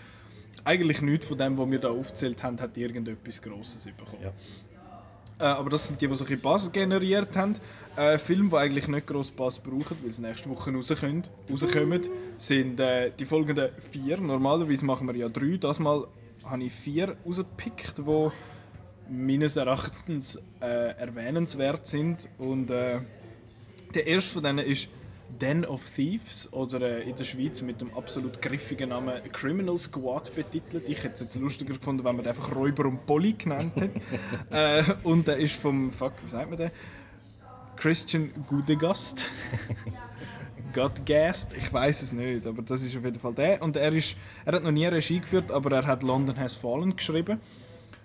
eigentlich 0.64 1.02
nichts 1.02 1.28
von 1.28 1.38
dem, 1.38 1.58
was 1.58 1.70
wir 1.70 1.80
da 1.80 1.90
aufgezählt 1.90 2.44
haben, 2.44 2.60
hat 2.60 2.78
irgendetwas 2.78 3.42
Grosses 3.42 3.86
bekommen. 3.86 4.24
Ja. 4.24 4.34
Äh, 5.40 5.44
aber 5.44 5.70
das 5.70 5.88
sind 5.88 6.02
die, 6.02 6.08
die 6.08 6.16
so 6.16 6.26
ein 6.26 6.40
Bass 6.42 6.72
generiert 6.72 7.36
haben. 7.38 7.54
Äh, 7.96 8.18
Filme, 8.18 8.50
die 8.50 8.56
eigentlich 8.58 8.88
nicht 8.88 9.08
gross 9.08 9.32
Bass 9.32 9.60
brauchen, 9.60 9.98
weil 10.04 10.12
sie 10.12 10.22
nächste 10.22 10.50
Woche 10.50 10.72
rauskommen, 10.72 11.24
rauskommen 11.50 12.02
sind 12.38 12.80
äh, 12.80 13.12
die 13.18 13.26
folgenden 13.26 13.70
vier. 13.92 14.20
Normalerweise 14.20 14.86
machen 14.86 15.08
wir 15.08 15.16
ja 15.16 15.30
drei. 15.30 15.58
Das 15.58 15.80
Mal 15.80 16.06
habe 16.50 16.64
ich 16.64 16.74
vier 16.74 17.16
rausgepickt, 17.26 18.00
die 18.00 18.30
meines 19.10 19.56
Erachtens 19.56 20.40
äh, 20.62 20.96
erwähnenswert 20.98 21.86
sind. 21.86 22.28
Und 22.38 22.70
äh, 22.70 23.00
der 23.94 24.08
erste 24.08 24.34
von 24.34 24.44
denen 24.44 24.60
ist 24.60 24.90
Den 25.40 25.66
of 25.66 25.88
Thieves 25.90 26.52
oder 26.54 26.82
äh, 26.82 27.10
in 27.10 27.16
der 27.16 27.24
Schweiz 27.24 27.62
mit 27.62 27.82
dem 27.82 27.94
absolut 27.94 28.42
griffigen 28.42 28.90
Namen 28.90 29.14
Criminal 29.32 29.78
Squad 29.78 30.34
betitelt. 30.36 30.90
Ich 30.90 31.04
hätte 31.04 31.16
es 31.16 31.20
jetzt 31.22 31.36
lustiger 31.40 31.74
gefunden, 31.74 32.04
wenn 32.04 32.16
man 32.16 32.26
den 32.26 32.30
einfach 32.30 32.56
Räuber 32.56 32.86
und 32.86 33.06
Polly 33.06 33.34
genannt 33.34 33.74
hätte. 33.76 34.02
äh, 34.52 34.84
und 35.04 35.28
der 35.28 35.38
ist 35.38 35.56
vom, 35.56 35.92
fuck, 35.92 36.14
wie 36.24 36.30
sagt 36.30 36.50
man 36.50 36.58
den? 36.58 36.72
Christian 37.76 38.32
Gudegast. 38.46 39.28
Godgast, 40.74 41.54
ich 41.58 41.72
weiß 41.72 42.02
es 42.02 42.12
nicht, 42.12 42.46
aber 42.46 42.62
das 42.62 42.84
ist 42.84 42.96
auf 42.98 43.04
jeden 43.04 43.20
Fall 43.20 43.34
der. 43.34 43.62
Und 43.62 43.76
er, 43.78 43.92
ist, 43.94 44.16
er 44.46 44.54
hat 44.54 44.64
noch 44.64 44.72
nie 44.72 44.86
Regie 44.86 45.20
geführt, 45.20 45.52
aber 45.52 45.72
er 45.72 45.86
hat 45.86 46.04
London 46.04 46.38
Has 46.38 46.54
Fallen 46.54 46.96
geschrieben. 46.96 47.40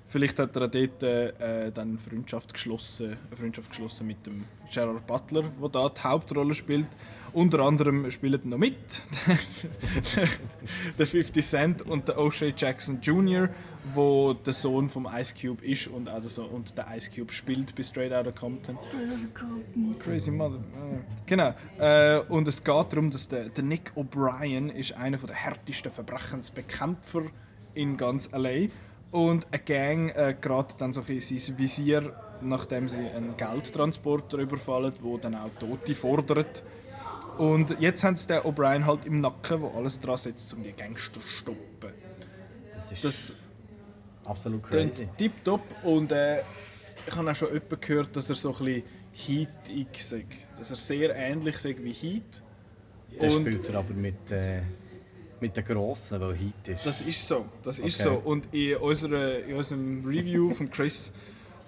Vielleicht 0.06 0.38
hat 0.38 0.54
er 0.56 0.68
dort 0.68 1.02
äh, 1.02 1.72
dann 1.72 1.98
Freundschaft 1.98 2.52
geschlossen, 2.52 3.16
eine 3.26 3.36
Freundschaft 3.36 3.70
geschlossen 3.70 4.06
mit 4.06 4.24
dem 4.26 4.44
Gerard 4.72 5.06
Butler, 5.06 5.44
der 5.60 5.68
da 5.68 5.88
die 5.88 6.00
Hauptrolle 6.02 6.54
spielt. 6.54 6.86
Unter 7.32 7.60
anderem 7.60 8.10
spielen 8.10 8.40
noch 8.44 8.58
mit 8.58 8.76
der 10.98 11.06
50 11.06 11.44
Cent 11.44 11.82
und 11.82 12.08
der 12.08 12.18
O'Shea 12.18 12.52
Jackson 12.56 13.00
Jr., 13.00 13.48
wo 13.92 14.32
der 14.32 14.52
Sohn 14.52 14.88
vom 14.88 15.08
Ice 15.12 15.34
Cube 15.40 15.64
ist 15.64 15.88
und 15.88 16.08
also 16.08 16.44
und 16.44 16.76
der 16.76 16.86
Ice 16.96 17.10
Cube 17.14 17.32
spielt 17.32 17.74
bei 17.74 17.82
Straight 17.82 18.12
Outta 18.12 18.32
Compton. 18.32 18.78
Straight 18.88 19.10
Outta 19.10 19.46
Compton. 19.46 19.98
Crazy 19.98 20.30
Mother. 20.30 20.56
Äh, 20.56 20.98
genau. 21.26 21.54
Äh, 21.78 22.20
und 22.28 22.48
es 22.48 22.64
geht 22.64 22.92
darum, 22.92 23.10
dass 23.10 23.28
der, 23.28 23.50
der 23.50 23.64
Nick 23.64 23.92
O'Brien 23.94 24.70
ist 24.70 24.96
einer 24.96 25.18
der 25.18 25.34
härtesten 25.34 25.92
Verbrechensbekämpfer 25.92 27.22
in 27.74 27.96
ganz 27.96 28.30
LA 28.32 28.68
und 29.10 29.46
eine 29.52 29.62
Gang 29.62 30.10
äh, 30.16 30.34
gerät 30.40 30.74
dann 30.78 30.92
so 30.92 31.02
in 31.02 31.20
sein 31.20 31.58
Visier, 31.58 32.12
nachdem 32.40 32.88
sie 32.88 32.98
einen 32.98 33.36
Geldtransporter 33.36 34.38
überfallen, 34.38 34.94
wo 35.02 35.18
dann 35.18 35.34
auch 35.34 35.50
Tote 35.58 35.94
fordert. 35.94 36.62
Und 37.38 37.78
jetzt 37.80 38.04
haben 38.04 38.16
sie 38.16 38.28
den 38.28 38.38
O'Brien 38.38 38.86
halt 38.86 39.06
im 39.06 39.20
Nacken, 39.20 39.60
wo 39.60 39.68
alles 39.76 40.00
dran 40.00 40.16
setzt, 40.16 40.54
um 40.54 40.62
die 40.62 40.72
Gangster 40.72 41.20
zu 41.20 41.26
stoppen. 41.26 41.92
Das 42.72 42.92
ist 42.92 43.04
das 43.04 43.34
absolut 44.24 44.62
crazy. 44.62 45.08
Tipptopp. 45.16 45.62
Und 45.82 46.12
äh, 46.12 46.40
ich 47.06 47.14
habe 47.14 47.30
auch 47.30 47.34
schon 47.34 47.48
jemanden 47.48 47.80
gehört, 47.80 48.16
dass 48.16 48.30
er 48.30 48.36
so 48.36 48.54
ein 48.54 48.64
bisschen 48.64 48.82
Heat 49.12 49.96
sagt. 49.98 50.34
Dass 50.58 50.70
er 50.70 50.76
sehr 50.76 51.16
ähnlich 51.16 51.58
sagt 51.58 51.82
wie 51.82 51.92
Heat. 51.92 52.42
Der 53.20 53.30
spielt 53.30 53.68
er 53.68 53.76
aber 53.76 53.94
mit... 53.94 54.30
Äh 54.30 54.62
mit 55.40 55.56
der 55.56 55.62
grossen, 55.62 56.20
weil 56.20 56.30
heute 56.30 56.72
ist. 56.72 56.86
Das 56.86 57.02
ist 57.02 57.26
so, 57.26 57.44
das 57.62 57.78
ist 57.78 58.00
okay. 58.00 58.14
so. 58.14 58.22
Und 58.24 58.52
in, 58.54 58.76
unserer, 58.76 59.40
in 59.40 59.56
unserem 59.56 60.02
Review 60.04 60.50
von 60.50 60.70
Chris 60.70 61.12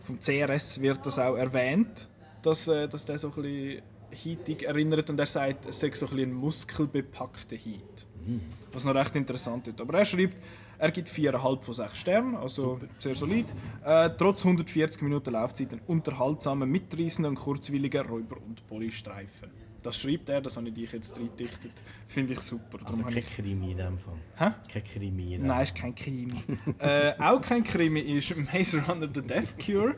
vom 0.02 0.18
CRS 0.18 0.80
wird 0.80 1.04
das 1.04 1.18
auch 1.18 1.36
erwähnt, 1.36 2.08
dass, 2.42 2.68
äh, 2.68 2.88
dass 2.88 3.04
der 3.04 3.18
so 3.18 3.28
ein 3.28 3.42
bisschen 3.42 3.82
Heatig 4.10 4.62
erinnert 4.62 5.10
und 5.10 5.18
er 5.18 5.26
sagt, 5.26 5.66
es 5.66 5.80
sei 5.80 5.90
so 5.92 6.06
ein, 6.06 6.18
ein 6.18 6.32
muskelbepackter 6.32 7.56
Heat. 7.56 8.06
Mm. 8.26 8.38
Was 8.72 8.84
noch 8.84 8.94
recht 8.94 9.14
interessant 9.16 9.68
ist. 9.68 9.80
Aber 9.80 9.98
er 9.98 10.04
schreibt, 10.04 10.40
er 10.78 10.90
gibt 10.90 11.08
4,5 11.08 11.62
von 11.62 11.74
6 11.74 11.96
Sternen, 11.98 12.36
also 12.36 12.62
Super. 12.74 12.86
sehr 12.98 13.14
solid. 13.14 13.54
Äh, 13.84 14.10
trotz 14.16 14.44
140 14.44 15.02
Minuten 15.02 15.32
Laufzeit 15.32 15.72
ein 15.72 15.80
unterhaltsamer, 15.86 16.66
mitreißender 16.66 17.28
und 17.28 17.36
kurzwilliger 17.36 18.04
Räuber- 18.06 18.36
und 18.44 18.66
Polystreifen. 18.66 19.50
Das 19.82 20.00
schreibt 20.00 20.28
er, 20.30 20.40
das 20.40 20.56
habe 20.56 20.68
ich 20.68 20.74
dich 20.74 20.92
jetzt 20.92 21.16
reindichtet. 21.16 21.70
Finde 22.08 22.32
ich 22.32 22.40
super. 22.40 22.78
Also 22.84 23.04
kein 23.04 23.18
ich... 23.18 23.26
Krimi 23.36 23.70
in 23.70 23.78
dem 23.78 23.98
Fall? 23.98 24.14
Hä? 24.36 24.50
Kein 24.72 24.82
Krimi 24.82 25.34
in 25.34 25.40
dem 25.42 25.46
Nein, 25.46 25.62
ist 25.62 25.74
kein 25.76 25.94
Krimi. 25.94 26.34
äh, 26.80 27.12
auch 27.20 27.40
kein 27.40 27.62
Krimi 27.62 28.00
ist 28.00 28.34
Maze 28.36 28.82
Runner 28.84 29.08
The 29.14 29.22
Death 29.22 29.56
Cure. 29.64 29.94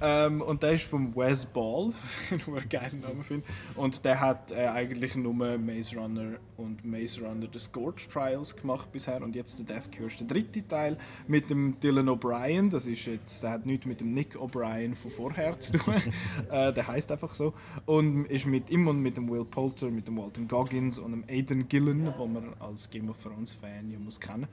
Ähm, 0.00 0.42
und 0.42 0.62
der 0.62 0.72
ist 0.72 0.84
von 0.84 1.14
Wes 1.16 1.46
Ball, 1.46 1.92
den 2.30 2.38
ich 2.38 2.46
einen 2.46 2.68
geilen 2.68 3.00
Namen 3.00 3.24
finde. 3.24 3.46
Und 3.74 4.04
der 4.04 4.20
hat 4.20 4.52
äh, 4.52 4.66
eigentlich 4.66 5.16
nur 5.16 5.34
Maze 5.34 5.96
Runner 5.96 6.38
und 6.56 6.84
Maze 6.84 7.22
Runner 7.22 7.48
The 7.52 7.58
Scorch 7.58 8.08
Trials 8.08 8.56
gemacht 8.56 8.92
bisher. 8.92 9.22
Und 9.22 9.34
jetzt 9.34 9.58
der 9.58 9.66
Death 9.66 9.90
Cure 9.90 10.06
ist 10.06 10.20
der 10.20 10.26
dritte 10.26 10.66
Teil 10.66 10.96
mit 11.26 11.50
dem 11.50 11.80
Dylan 11.80 12.08
O'Brien. 12.08 12.70
Das 12.70 12.86
ist 12.86 13.06
jetzt, 13.06 13.42
der 13.42 13.50
hat 13.50 13.66
nichts 13.66 13.86
mit 13.86 14.00
dem 14.00 14.14
Nick 14.14 14.36
O'Brien 14.36 14.94
von 14.94 15.10
vorher 15.10 15.58
zu 15.58 15.78
tun. 15.78 15.94
äh, 16.50 16.72
der 16.72 16.86
heißt 16.86 17.10
einfach 17.10 17.34
so. 17.34 17.54
Und 17.86 18.26
ist 18.26 18.46
mit 18.46 18.70
ihm 18.70 18.86
und 18.86 19.00
mit 19.00 19.16
dem 19.16 19.28
Will 19.28 19.44
Poulter, 19.44 19.90
mit 19.90 20.06
dem 20.06 20.16
Walton 20.16 20.46
Goggins 20.46 20.98
und 20.98 21.10
dem 21.10 21.24
Aidan 21.28 21.68
Gillen, 21.68 22.12
wo 22.16 22.26
man 22.26 22.54
als 22.60 22.88
Game 22.88 23.08
of 23.08 23.20
Thrones 23.20 23.54
Fan 23.54 23.90
ja 23.90 23.98
muss 23.98 24.20
kennen. 24.20 24.46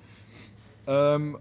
Ähm, 0.87 1.37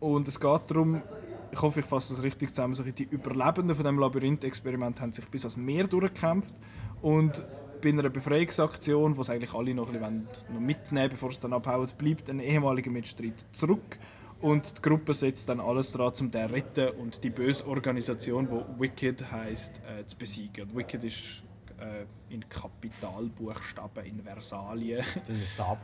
und 0.00 0.28
es 0.28 0.38
geht 0.38 0.60
darum, 0.68 1.02
ich 1.50 1.62
hoffe, 1.62 1.80
ich 1.80 1.86
fasse 1.86 2.14
das 2.14 2.22
richtig 2.22 2.54
zusammen, 2.54 2.74
so 2.74 2.82
die 2.82 3.04
Überlebenden 3.04 3.74
von 3.74 3.84
dem 3.84 3.98
Labyrinth-Experiment 3.98 5.00
haben 5.00 5.12
sich 5.12 5.26
bis 5.28 5.44
ans 5.44 5.56
Meer 5.56 5.86
durchgekämpft 5.86 6.54
und 7.02 7.44
bei 7.80 7.90
einer 7.90 8.08
Befreiungsaktion, 8.08 9.16
es 9.22 9.30
eigentlich 9.30 9.54
alle 9.54 9.74
noch, 9.74 9.88
ein 9.88 10.00
bisschen 10.00 10.54
noch 10.54 10.60
mitnehmen 10.60 11.10
bevor 11.10 11.30
es 11.30 11.38
dann 11.38 11.52
abhauen, 11.52 11.88
bleibt 11.96 12.28
ein 12.28 12.40
ehemaliger 12.40 12.90
Mitstreiter 12.90 13.44
zurück 13.52 13.98
und 14.40 14.78
die 14.78 14.82
Gruppe 14.82 15.14
setzt 15.14 15.48
dann 15.48 15.60
alles 15.60 15.92
daran, 15.92 16.12
um 16.20 16.30
den 16.30 16.46
zu 16.48 16.52
retten 16.52 16.90
und 16.98 17.22
die 17.24 17.30
böse 17.30 17.66
Organisation, 17.66 18.48
die 18.48 18.80
Wicked 18.80 19.30
heisst, 19.32 19.78
äh, 19.78 20.04
zu 20.06 20.16
besiegen. 20.16 20.74
Wicked 20.74 21.02
ist 21.02 21.42
äh, 21.78 22.04
in 22.32 22.48
Kapitalbuchstaben 22.48 24.04
in 24.04 24.22
Versalien. 24.22 25.04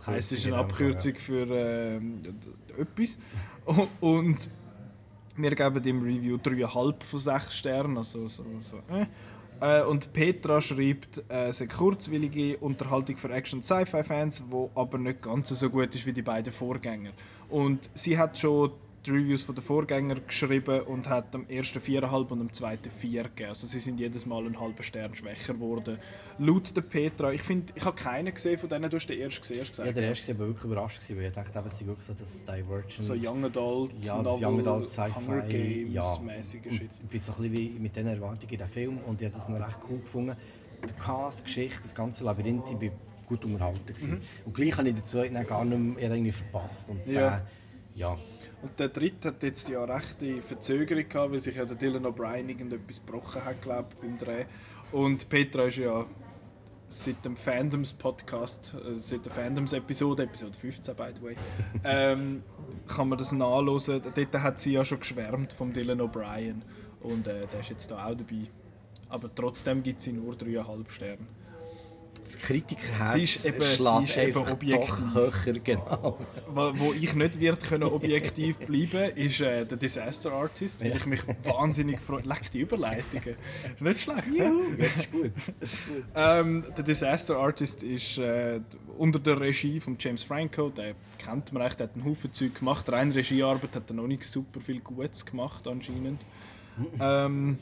Das 0.07 0.33
ist 0.33 0.47
eine 0.47 0.57
Abkürzung 0.59 1.15
für 1.17 1.49
äh, 1.51 2.01
etwas. 2.79 3.19
Und 4.01 4.49
wir 5.37 5.55
geben 5.55 5.82
dem 5.82 6.03
Review 6.03 6.37
3,5 6.37 7.03
von 7.03 7.20
6 7.20 7.57
Sternen. 7.57 7.99
Also 7.99 8.26
so, 8.26 8.45
so, 8.61 8.76
äh. 8.93 9.07
Äh, 9.61 9.82
und 9.85 10.12
Petra 10.12 10.61
schreibt, 10.61 11.18
äh, 11.28 11.49
es 11.49 11.61
eine 11.61 11.68
kurzwillige 11.68 12.59
Unterhaltung 12.59 13.16
für 13.16 13.30
Action-Sci-Fi-Fans, 13.30 14.45
die 14.51 14.66
aber 14.74 14.99
nicht 14.99 15.22
ganz 15.22 15.49
so 15.49 15.70
gut 15.70 15.95
ist 15.95 16.07
wie 16.07 16.12
die 16.12 16.22
beiden 16.22 16.53
Vorgänger. 16.53 17.11
Und 17.49 17.89
sie 17.95 18.18
hat 18.18 18.37
schon 18.37 18.72
die 19.07 19.11
Reviews 19.11 19.43
von 19.43 19.55
den 19.55 19.63
Vorgängern 19.63 20.21
geschrieben 20.27 20.81
und 20.83 21.09
hat 21.09 21.35
am 21.35 21.47
ersten 21.49 21.79
4,5 21.79 22.29
und 22.31 22.41
am 22.41 22.53
zweiten 22.53 22.91
4 22.91 23.25
gegeben. 23.25 23.51
Also 23.51 23.67
sie 23.67 23.81
sind 23.81 24.01
jedes 24.01 24.25
Mal 24.27 24.45
einen 24.45 24.59
halben 24.59 24.83
Stern 24.83 25.15
schwächer 25.15 25.55
geworden. 25.55 25.99
Laut 26.39 26.75
der 26.75 26.83
Petra, 26.83 27.33
ich 27.33 27.43
finde, 27.43 27.73
ich 27.77 27.85
habe 27.85 27.97
keinen 27.97 28.33
gesehen 28.33 28.59
von 28.59 28.69
denen, 28.69 28.89
du 28.89 28.97
hast 28.97 29.07
den 29.07 29.21
ersten 29.21 29.43
gesehen, 29.43 29.61
hast 29.61 29.71
gesagt. 29.71 29.87
Ja, 29.87 29.93
der 29.93 30.09
erste 30.09 30.39
war 30.39 30.47
wirklich 30.47 30.65
überrascht, 30.65 31.03
weil 31.11 31.25
ich 31.25 31.33
dachte, 31.33 31.63
es 31.67 31.75
ist 31.75 31.87
wirklich 31.87 32.07
so 32.07 32.15
das 32.15 32.45
Divergent... 32.45 32.93
So 33.05 33.15
Young 33.15 33.45
Adult, 33.45 33.93
ja, 34.01 34.23
das 34.23 34.41
Novel, 34.41 34.47
Young 34.47 34.61
Adult 34.61 34.89
Sci-Fi, 34.89 35.89
ja. 35.93 36.19
mäßige 36.21 36.63
Shit. 36.71 36.91
Ich 37.03 37.09
bin 37.09 37.21
so 37.21 37.33
ein 37.33 37.51
bisschen 37.51 37.83
mit 37.83 37.97
diesen 37.97 38.09
Erwartungen 38.09 38.53
in 38.53 38.59
den 38.59 38.69
Film 38.69 38.99
und 39.07 39.21
ich 39.21 39.27
habe 39.27 39.35
das 39.35 39.49
noch 39.49 39.61
recht 39.61 39.79
cool 39.91 39.99
gefunden. 39.99 40.37
Die 40.89 40.93
Cast, 40.95 41.41
die 41.41 41.45
Geschichte, 41.45 41.81
das 41.83 41.95
ganze 41.95 42.25
Labyrinth, 42.25 42.65
ich 42.69 42.81
war 42.81 42.97
gut 43.27 43.45
unterhalten. 43.45 43.95
Mhm. 43.99 44.21
Und 44.45 44.55
gleich 44.55 44.77
habe 44.77 44.89
ich 44.89 44.95
den 44.95 45.05
zweiten 45.05 45.47
gar 45.47 45.65
nicht 45.65 45.79
mehr 45.79 46.11
irgendwie 46.11 46.33
verpasst. 46.33 46.91
Und 46.91 47.07
ja. 47.07 47.13
Der, 47.13 47.47
ja, 47.95 48.19
und 48.63 48.81
der 48.81 48.89
dritte 48.89 49.29
hat 49.29 49.43
jetzt 49.43 49.69
ja 49.69 49.85
rechte 49.85 50.41
Verzögerung 50.41 51.09
gehabt, 51.09 51.33
weil 51.33 51.41
sich 51.41 51.57
ja 51.57 51.65
der 51.65 51.77
Dylan 51.77 52.07
O'Brien 52.07 52.49
irgendetwas 52.49 53.05
gebrochen 53.05 53.45
hat, 53.45 53.61
glaube 53.61 53.89
ich, 53.91 54.01
beim 54.01 54.17
Dreh. 54.17 54.45
Und 54.91 55.29
Petra 55.29 55.65
ist 55.65 55.77
ja 55.77 56.07
seit 56.89 57.25
dem 57.25 57.37
Fandoms-Podcast, 57.37 58.75
äh, 58.75 58.99
seit 58.99 59.27
der 59.27 59.33
Fandoms-Episode, 59.33 60.25
Episode 60.25 60.57
15 60.57 60.95
by 60.95 61.09
the 61.15 61.23
way, 61.23 61.37
ähm, 61.85 62.43
kann 62.87 63.09
man 63.09 63.19
das 63.19 63.33
nachlesen. 63.33 64.01
Dort 64.15 64.43
hat 64.43 64.59
sie 64.59 64.73
ja 64.73 64.85
schon 64.85 65.01
geschwärmt 65.01 65.53
vom 65.53 65.73
Dylan 65.73 66.01
O'Brien 66.01 66.63
und 67.01 67.27
äh, 67.27 67.47
der 67.47 67.61
ist 67.61 67.71
jetzt 67.71 67.91
da 67.91 68.07
auch 68.07 68.15
dabei. 68.15 68.49
Aber 69.09 69.33
trotzdem 69.35 69.83
gibt 69.83 70.01
sie 70.01 70.13
nur 70.13 70.35
3,5 70.35 70.91
Sterne. 70.91 71.27
Das 72.25 72.39
Kritikerherz 72.39 73.12
sie 73.12 73.22
ist 73.22 73.47
eben, 73.47 73.61
schlägt 73.61 74.03
ist 74.05 74.16
eben 74.16 74.27
einfach 74.27 74.53
objektiv. 74.53 74.89
doch 74.89 75.14
höher, 75.14 75.59
genau. 75.62 76.18
Wo, 76.49 76.72
wo 76.75 76.93
ich 76.95 77.14
nicht 77.14 77.39
wird 77.39 77.68
können 77.68 77.85
objektiv 77.85 78.59
bleiben 78.59 79.14
ist 79.16 79.41
äh, 79.41 79.66
der 79.66 79.77
Disaster 79.77 80.33
Artist, 80.33 80.83
weil 80.83 80.97
ich 80.97 81.07
mich 81.07 81.22
wahnsinnig 81.45 82.01
freue. 82.01 82.22
Leck 82.22 82.51
die 82.51 82.61
Überleitungen. 82.61 83.37
Ist 83.75 83.81
nicht 83.81 84.01
schlecht, 84.01 84.29
hä? 84.37 84.51
Das 84.79 84.97
ist 84.97 85.12
gut. 85.12 85.33
Das 85.61 85.75
ist 85.75 85.87
gut. 85.87 86.05
Ähm, 86.14 86.64
der 86.77 86.85
Disaster 86.85 87.37
Artist 87.37 87.83
ist 87.83 88.18
äh, 88.18 88.61
unter 88.97 89.18
der 89.18 89.39
Regie 89.39 89.79
von 89.79 89.97
James 89.99 90.22
Franco. 90.22 90.70
Der 90.70 90.95
kennt 91.18 91.53
man 91.53 91.62
echt, 91.62 91.79
der 91.79 91.89
hat 91.89 91.95
einen 91.95 92.05
Haufen 92.05 92.33
Zeug 92.33 92.59
gemacht. 92.59 92.91
Rein 92.91 93.12
Regiearbeit 93.12 93.77
hat 93.77 93.91
er 93.91 93.95
noch 93.95 94.07
nicht 94.07 94.25
super 94.25 94.61
viel 94.61 94.81
Gutes 94.81 95.27
gemacht 95.27 95.66
anscheinend. 95.68 96.20
ähm, 97.01 97.59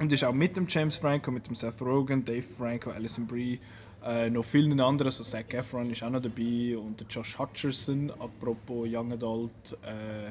und 0.00 0.10
ist 0.10 0.24
auch 0.24 0.32
mit 0.32 0.56
dem 0.56 0.66
James 0.66 0.96
Franco, 0.96 1.30
mit 1.30 1.46
dem 1.46 1.54
Seth 1.54 1.82
Rogen, 1.82 2.24
Dave 2.24 2.42
Franco, 2.42 2.90
Alison 2.90 3.26
Brie, 3.26 3.60
äh, 4.04 4.30
noch 4.30 4.44
vielen 4.44 4.80
anderen, 4.80 5.12
so 5.12 5.22
Zac 5.22 5.52
Efron 5.52 5.90
ist 5.90 6.02
auch 6.02 6.10
noch 6.10 6.22
dabei 6.22 6.76
und 6.76 7.00
der 7.00 7.06
Josh 7.08 7.38
Hutcherson, 7.38 8.10
apropos 8.10 8.88
Young 8.90 9.12
Adult 9.12 9.78
äh, 9.82 10.30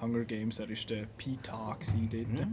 Hunger 0.00 0.24
Games, 0.24 0.58
er 0.58 0.68
ist 0.68 0.90
der 0.90 1.06
Peter 1.16 1.76
dort. 2.10 2.48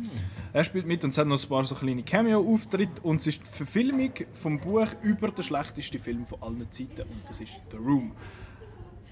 Er 0.53 0.63
spielt 0.63 0.85
mit 0.85 1.03
und 1.03 1.09
es 1.09 1.17
hat 1.17 1.27
noch 1.27 1.41
ein 1.41 1.49
paar 1.49 1.63
so 1.63 1.75
kleine 1.75 2.03
Cameo-Auftritte 2.03 3.01
und 3.01 3.19
es 3.21 3.27
ist 3.27 3.41
die 3.41 3.49
Verfilmung 3.49 4.11
vom 4.31 4.59
Buch 4.59 4.87
über 5.01 5.29
den 5.31 5.43
schlechtesten 5.43 5.99
Film 5.99 6.25
von 6.25 6.41
allen 6.41 6.71
Zeiten 6.71 7.01
und 7.01 7.27
das 7.27 7.41
ist 7.41 7.59
The 7.71 7.77
Room. 7.77 8.11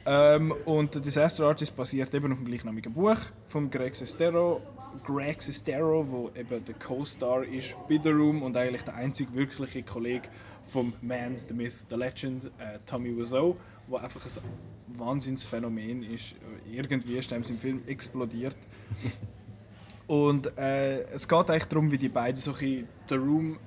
Ähm, 0.05 0.53
und 0.65 0.93
der 0.93 1.01
Disaster 1.01 1.45
Artist 1.45 1.75
basiert 1.75 2.13
eben 2.13 2.31
auf 2.31 2.37
dem 2.37 2.45
gleichnamigen 2.45 2.93
Buch 2.93 3.17
von 3.45 3.69
Greg 3.69 3.95
Sestero, 3.95 4.61
Greg 5.03 5.41
Sestero, 5.41 6.05
wo 6.09 6.31
eben 6.35 6.63
der 6.63 6.75
Co-Star 6.75 7.43
ist 7.43 7.75
bei 7.87 7.99
The 8.01 8.09
Room 8.09 8.43
und 8.43 8.55
eigentlich 8.55 8.83
der 8.83 8.95
einzige 8.95 9.33
wirkliche 9.33 9.83
Kollege 9.83 10.29
vom 10.69 10.93
Man, 11.01 11.35
The 11.47 11.53
Myth, 11.53 11.85
The 11.89 11.95
Legend, 11.95 12.45
äh, 12.57 12.79
Tommy 12.85 13.15
Wiseau, 13.17 13.57
wo 13.87 13.97
einfach 13.97 14.25
ein 14.25 14.99
Wahnsinnsphänomen 14.99 16.03
ist. 16.03 16.35
Irgendwie 16.71 17.17
ist 17.17 17.31
er 17.31 17.37
im 17.37 17.43
Film 17.43 17.81
explodiert. 17.87 18.57
und 20.07 20.57
äh, 20.57 21.01
es 21.11 21.27
geht 21.27 21.49
eigentlich 21.49 21.65
darum, 21.65 21.91
wie 21.91 21.97
die 21.97 22.09
beiden 22.09 22.37
so 22.37 22.53
ein 22.53 22.87
The 23.07 23.15
Room 23.15 23.59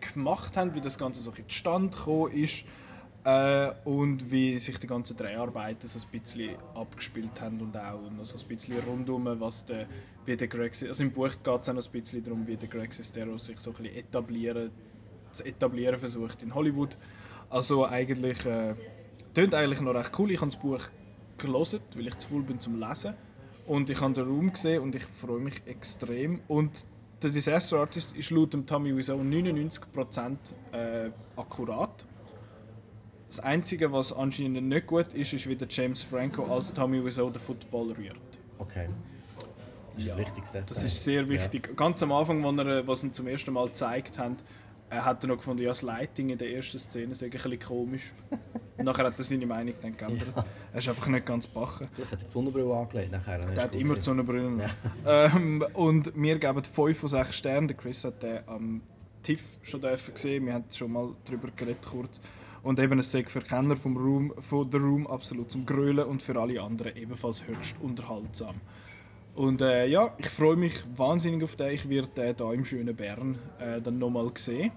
gemacht 0.00 0.56
haben, 0.56 0.74
wie 0.74 0.80
das 0.80 0.98
Ganze 0.98 1.20
so 1.20 1.30
ein 1.30 1.48
zustande 1.48 1.96
gekommen 1.96 2.32
ist 2.32 2.64
äh, 3.24 3.72
und 3.84 4.30
wie 4.30 4.58
sich 4.58 4.78
die 4.78 4.86
ganzen 4.86 5.16
Dreharbeiten 5.16 5.88
so 5.88 5.98
ein 5.98 6.20
bisschen 6.20 6.56
abgespielt 6.74 7.40
haben 7.40 7.60
und 7.60 7.76
auch 7.76 8.10
noch 8.10 8.24
so 8.24 8.38
ein 8.38 8.48
bisschen 8.48 8.78
rundum, 8.80 9.28
was 9.40 9.64
der, 9.64 9.86
wie 10.24 10.36
der 10.36 10.48
Greg, 10.48 10.72
also 10.86 11.02
im 11.02 11.10
Buch 11.10 11.30
geht 11.42 11.62
es 11.62 11.68
auch 11.68 11.74
noch 11.74 11.84
ein 11.84 11.92
bisschen 11.92 12.22
darum, 12.22 12.46
wie 12.46 12.56
der 12.56 12.68
Greg 12.68 12.92
Sestero 12.92 13.36
sich 13.36 13.58
so 13.58 13.70
ein 13.70 13.76
bisschen 13.76 13.96
etablieren, 13.96 14.70
zu 15.32 15.44
etablieren 15.44 15.98
versucht 15.98 16.42
in 16.42 16.54
Hollywood. 16.54 16.96
Also 17.50 17.86
eigentlich, 17.86 18.44
äh, 18.44 18.74
klingt 19.34 19.54
eigentlich 19.54 19.80
noch 19.80 19.94
recht 19.94 20.10
cool. 20.18 20.30
Ich 20.30 20.40
habe 20.40 20.50
das 20.50 20.60
Buch 20.60 20.80
gelesen, 21.38 21.80
weil 21.94 22.08
ich 22.08 22.18
zu 22.18 22.28
faul 22.28 22.42
bin 22.42 22.60
zum 22.60 22.78
Lesen 22.78 23.14
und 23.66 23.90
ich 23.90 24.00
habe 24.00 24.12
den 24.14 24.26
Raum 24.26 24.52
gesehen 24.52 24.82
und 24.82 24.94
ich 24.94 25.04
freue 25.04 25.40
mich 25.40 25.62
extrem 25.66 26.40
und 26.48 26.86
der 27.22 27.30
Disaster 27.30 27.78
Artist 27.78 28.16
ist 28.16 28.30
laut 28.30 28.52
dem 28.52 28.64
Tommy 28.64 28.96
Wiseau 28.96 29.18
99% 29.20 30.36
äh, 30.72 31.10
akkurat. 31.36 32.04
Das 33.28 33.40
Einzige, 33.40 33.92
was 33.92 34.12
anscheinend 34.12 34.68
nicht 34.68 34.86
gut 34.86 35.12
ist, 35.12 35.32
ist, 35.32 35.46
wie 35.48 35.56
der 35.56 35.68
James 35.68 36.02
Franco 36.02 36.44
als 36.44 36.72
Tommy 36.72 37.04
Wiseau 37.04 37.28
den 37.30 37.42
Football 37.42 37.92
rührt. 37.92 38.16
Okay. 38.58 38.88
Das 39.94 40.04
ist 40.04 40.10
das 40.10 40.18
Wichtigste. 40.18 40.62
Das 40.64 40.82
ist 40.84 41.04
sehr 41.04 41.28
wichtig. 41.28 41.76
Ganz 41.76 42.02
am 42.02 42.12
Anfang, 42.12 42.44
als 42.44 42.58
er, 42.58 42.86
was 42.86 43.02
ihn 43.02 43.12
zum 43.12 43.26
ersten 43.26 43.52
Mal 43.52 43.66
gezeigt 43.66 44.16
haben, 44.18 44.36
äh, 44.90 44.96
hat 44.96 45.22
er 45.24 45.28
noch 45.28 45.36
gefunden, 45.36 45.62
ja, 45.62 45.68
das 45.70 45.82
Lighting 45.82 46.30
in 46.30 46.38
der 46.38 46.50
ersten 46.54 46.78
Szene 46.78 47.14
sei 47.14 47.26
ein 47.26 47.30
bisschen 47.30 47.58
komisch. 47.58 48.12
Und 48.76 48.84
nachher 48.84 49.06
hat 49.06 49.18
er 49.18 49.24
seine 49.24 49.46
Meinung 49.46 49.74
dann 49.80 49.96
geändert. 49.96 50.28
Er 50.72 50.78
ist 50.78 50.88
einfach 50.88 51.06
nicht 51.08 51.26
ganz 51.26 51.46
backen. 51.46 51.88
Vielleicht 51.92 52.12
hat 52.12 52.20
er 52.20 52.24
die 52.24 52.30
Sonnenbrille 52.30 52.74
angelegt 52.74 53.12
nachher. 53.12 53.38
dann 53.38 53.48
ist 53.48 53.56
Der 53.56 53.64
hat 53.64 53.74
immer 53.74 53.84
gewesen. 53.84 54.02
Sonnenbrillen. 54.02 54.62
Ähm, 55.06 55.64
und 55.74 56.12
wir 56.14 56.38
geben 56.38 56.64
5 56.64 56.98
von 56.98 57.08
6 57.08 57.36
Sternen. 57.36 57.76
Chris 57.76 58.04
hat 58.04 58.22
den 58.22 58.40
am 58.46 58.82
TIFF 59.22 59.58
schon 59.62 59.80
gesehen. 59.80 60.46
Wir 60.46 60.54
haben 60.54 60.64
schon 60.72 60.92
mal 60.92 61.14
darüber 61.24 61.48
geredet 61.54 61.86
kurz. 61.86 62.20
Und 62.62 62.78
eben 62.80 62.98
es 62.98 63.10
sei 63.10 63.24
für 63.24 63.40
Kenner 63.40 63.76
vom 63.76 63.96
Room, 63.96 64.34
von 64.38 64.70
The 64.70 64.78
Room 64.78 65.06
absolut 65.06 65.50
zum 65.50 65.64
Grölen 65.64 66.06
und 66.06 66.22
für 66.22 66.38
alle 66.40 66.60
anderen 66.60 66.96
ebenfalls 66.96 67.46
höchst 67.46 67.76
unterhaltsam. 67.80 68.56
Und 69.38 69.62
äh, 69.62 69.86
ja, 69.86 70.16
ich 70.18 70.28
freue 70.28 70.56
mich 70.56 70.74
wahnsinnig 70.96 71.44
auf 71.44 71.54
den. 71.54 71.70
Ich 71.70 71.88
werde 71.88 72.08
den 72.08 72.36
hier 72.36 72.52
im 72.52 72.64
schönen 72.64 72.96
Bern 72.96 73.38
äh, 73.60 73.80
dann 73.80 73.96
nochmal 73.96 74.32
sehen. 74.36 74.72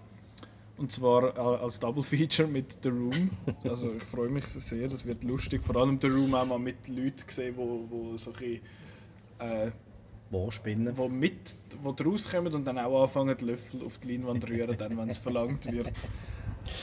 Und 0.78 0.92
zwar 0.92 1.36
äh, 1.36 1.64
als 1.64 1.80
Double 1.80 2.04
Feature 2.04 2.48
mit 2.48 2.78
The 2.84 2.90
Room. 2.90 3.32
Also 3.64 3.92
ich 3.92 4.04
freue 4.04 4.30
mich 4.30 4.46
sehr, 4.46 4.88
das 4.88 5.04
wird 5.08 5.24
lustig. 5.24 5.64
Vor 5.64 5.78
allem 5.78 5.98
The 6.00 6.10
Room 6.10 6.36
auch 6.36 6.46
mal 6.46 6.60
mit 6.60 6.88
Leuten 6.90 7.26
gesehen, 7.26 7.56
wo, 7.58 7.88
wo 7.90 8.16
so 8.18 8.34
ein 8.40 8.60
äh, 9.40 9.72
Wo 10.30 10.52
spinnen? 10.52 10.96
wo 10.96 11.10
mit, 11.10 11.58
wo 11.82 11.90
rauskommen 11.90 12.54
und 12.54 12.64
dann 12.64 12.78
auch 12.78 13.02
anfangen, 13.02 13.36
die 13.36 13.46
Löffel 13.46 13.84
auf 13.84 13.98
die 13.98 14.10
Leinwand 14.10 14.48
rühren, 14.48 14.78
dann, 14.78 14.96
wenn 14.96 15.10
es 15.10 15.18
verlangt 15.18 15.72
wird. 15.72 15.92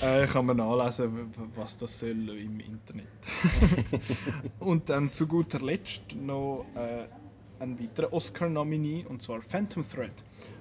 Äh, 0.03 0.27
kann 0.27 0.47
man 0.47 0.57
nachlesen, 0.57 1.33
was 1.55 1.77
das 1.77 2.01
soll 2.01 2.11
im 2.11 2.59
Internet. 2.59 3.07
und 4.59 4.89
dann 4.89 5.13
zu 5.13 5.29
guter 5.29 5.61
Letzt 5.61 6.17
noch 6.17 6.67
äh, 6.75 7.07
ein 7.61 7.79
weiterer 7.81 8.13
Oscar-Nominee, 8.13 9.07
und 9.09 9.23
zwar 9.23 9.43
Phantom 9.43 9.83
Thread 9.83 10.13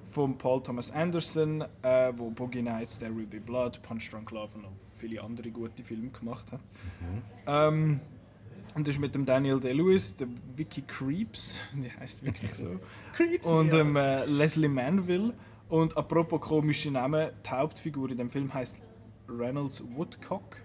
von 0.05 0.37
Paul 0.37 0.63
Thomas 0.63 0.91
Anderson, 0.91 1.63
äh, 1.81 2.13
wo 2.15 2.29
Boogie 2.29 2.61
Nights, 2.61 2.99
There 2.99 3.15
Will 3.15 3.27
Be 3.27 3.39
Blood, 3.39 3.81
Punch 3.81 4.09
Drunk 4.09 4.31
Love 4.31 4.49
und 4.55 4.63
noch 4.63 4.71
viele 4.95 5.21
andere 5.21 5.49
gute 5.51 5.83
Filme 5.83 6.09
gemacht 6.09 6.51
hat. 6.51 6.61
Ähm, 7.45 7.99
und 8.75 8.87
das 8.87 8.95
ist 8.95 9.01
mit 9.01 9.15
dem 9.15 9.25
Daniel 9.25 9.59
Day-Lewis, 9.59 10.15
der 10.15 10.27
Vicky 10.55 10.83
Creeps, 10.83 11.59
die 11.73 11.91
heißt 11.91 12.23
wirklich 12.23 12.53
so, 12.53 12.79
Creeps, 13.15 13.51
und 13.51 13.73
ja. 13.73 13.79
ähm, 13.79 13.95
äh, 13.95 14.25
Leslie 14.25 14.67
Manville. 14.67 15.33
Und 15.69 15.97
apropos 15.97 16.39
komische 16.39 16.91
Namen, 16.91 17.29
die 17.45 17.49
Hauptfigur 17.49 18.09
in 18.09 18.17
dem 18.17 18.29
Film 18.29 18.53
heißt 18.53 18.81
Reynolds 19.27 19.83
Woodcock. 19.95 20.61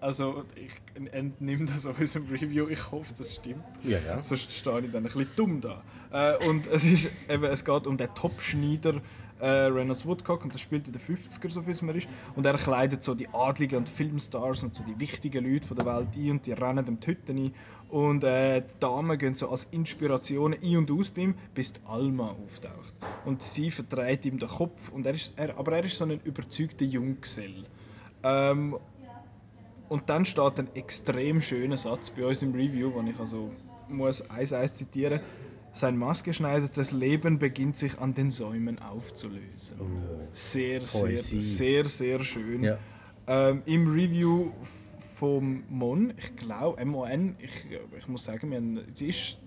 Also 0.00 0.44
ich 0.54 0.72
entnehme 1.12 1.66
das 1.66 1.84
aus 1.84 1.98
unserem 1.98 2.26
Review, 2.28 2.68
ich 2.68 2.90
hoffe, 2.90 3.12
das 3.16 3.34
stimmt. 3.34 3.64
Ja, 3.84 3.98
ja. 4.06 4.22
Sonst 4.22 4.50
stehe 4.50 4.80
ich 4.80 4.90
dann 4.90 5.04
ein 5.04 5.12
bisschen 5.12 5.28
dumm 5.36 5.60
da. 5.60 5.82
Äh, 6.10 6.48
und 6.48 6.66
es, 6.68 6.84
ist, 6.84 7.10
eben, 7.28 7.44
es 7.44 7.64
geht 7.64 7.86
um 7.86 7.96
den 7.98 8.08
Top-Schneider 8.14 8.94
äh, 9.40 9.46
Reynolds 9.46 10.06
Woodcock 10.06 10.44
und 10.44 10.54
das 10.54 10.60
spielt 10.60 10.86
in 10.86 10.92
den 10.92 11.02
50er, 11.02 11.50
so 11.50 11.62
viel 11.62 11.72
es 11.72 11.82
mir 11.82 11.94
ist. 11.94 12.08
Und 12.34 12.46
er 12.46 12.54
kleidet 12.54 13.02
so 13.02 13.14
die 13.14 13.28
Adligen 13.28 13.78
und 13.78 13.88
Filmstars 13.88 14.62
und 14.62 14.74
so 14.74 14.82
die 14.82 14.98
wichtigen 14.98 15.44
Leute 15.44 15.66
von 15.66 15.76
der 15.76 15.86
Welt 15.86 16.08
ein 16.16 16.30
und 16.30 16.46
die 16.46 16.52
rennen 16.52 16.84
dem 16.84 16.98
die 16.98 17.06
Hütten 17.06 17.36
ein. 17.36 17.54
Und 17.90 18.24
äh, 18.24 18.62
die 18.62 18.74
Damen 18.80 19.18
gehen 19.18 19.34
so 19.34 19.50
als 19.50 19.64
Inspiration 19.64 20.54
ein 20.54 20.76
und 20.76 20.90
aus 20.90 21.10
bei 21.10 21.22
ihm, 21.22 21.34
bis 21.54 21.74
die 21.74 21.80
Alma 21.86 22.30
auftaucht. 22.30 22.94
Und 23.24 23.42
sie 23.42 23.70
verdreht 23.70 24.24
ihm 24.24 24.38
den 24.38 24.48
Kopf, 24.48 24.90
und 24.90 25.06
er 25.06 25.12
ist, 25.12 25.34
er, 25.36 25.58
aber 25.58 25.72
er 25.72 25.84
ist 25.84 25.98
so 25.98 26.04
ein 26.04 26.20
überzeugter 26.24 26.84
Junggesell. 26.84 27.64
Ähm, 28.22 28.76
und 29.90 30.08
dann 30.08 30.24
steht 30.24 30.60
ein 30.60 30.68
extrem 30.74 31.42
schöner 31.42 31.76
Satz 31.76 32.10
bei 32.10 32.24
uns 32.24 32.42
im 32.42 32.52
Review, 32.52 32.90
den 32.92 33.08
ich 33.08 33.18
also 33.18 33.50
muss 33.88 34.22
eins 34.30 34.52
eins 34.52 34.76
zitieren. 34.76 35.20
Sein 35.72 35.96
maßgeschneidertes 35.96 36.92
Leben 36.92 37.38
beginnt 37.38 37.76
sich 37.76 37.98
an 37.98 38.14
den 38.14 38.30
Säumen 38.30 38.78
aufzulösen. 38.78 39.76
Sehr, 40.30 40.86
sehr, 40.86 41.00
Poesie. 41.00 41.40
sehr, 41.42 41.84
sehr 41.86 42.22
schön. 42.22 42.62
Ja. 42.62 42.78
Ähm, 43.26 43.62
Im 43.66 43.92
Review 43.92 44.52
vom 45.16 45.64
Mon, 45.68 46.14
ich 46.16 46.36
glaube, 46.36 46.84
MON, 46.84 47.34
ich, 47.38 47.66
ich 47.98 48.08
muss 48.08 48.24
sagen, 48.24 48.50
wir 48.50 48.58
haben, 48.58 48.80
sie 48.94 49.08
ist 49.08 49.38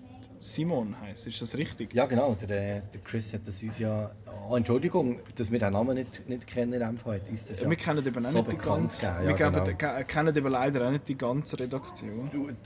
Simon 0.44 0.94
heißt, 1.00 1.26
ist 1.26 1.40
das 1.40 1.56
richtig? 1.56 1.94
Ja, 1.94 2.04
genau. 2.04 2.34
Der, 2.34 2.76
äh, 2.76 2.82
der 2.92 3.00
Chris 3.02 3.32
hat 3.32 3.46
das 3.46 3.62
uns 3.62 3.78
ja. 3.78 4.10
Oh, 4.46 4.56
Entschuldigung, 4.56 5.20
dass 5.36 5.50
wir 5.50 5.58
den 5.58 5.72
Namen 5.72 5.94
nicht, 5.96 6.28
nicht 6.28 6.46
kennen. 6.46 6.98
Fall 6.98 7.14
hat 7.20 7.30
uns 7.30 7.46
das 7.46 7.62
ja 7.62 7.70
wir 7.70 7.76
kennen 7.78 8.06
eben 8.06 8.26
auch 8.26 8.30
so 8.30 8.38
nicht 8.42 8.52
die 8.52 8.58
ganze, 8.58 9.06
wir 9.20 9.30
ja, 9.30 9.32
geben, 9.50 9.64
genau. 9.64 9.78
ge- 9.78 10.04
kennen 10.04 10.36
eben 10.36 10.48
leider 10.48 10.86
auch 10.86 10.90
nicht 10.90 11.08
die 11.08 11.16
ganze 11.16 11.58
Redaktion. 11.58 12.28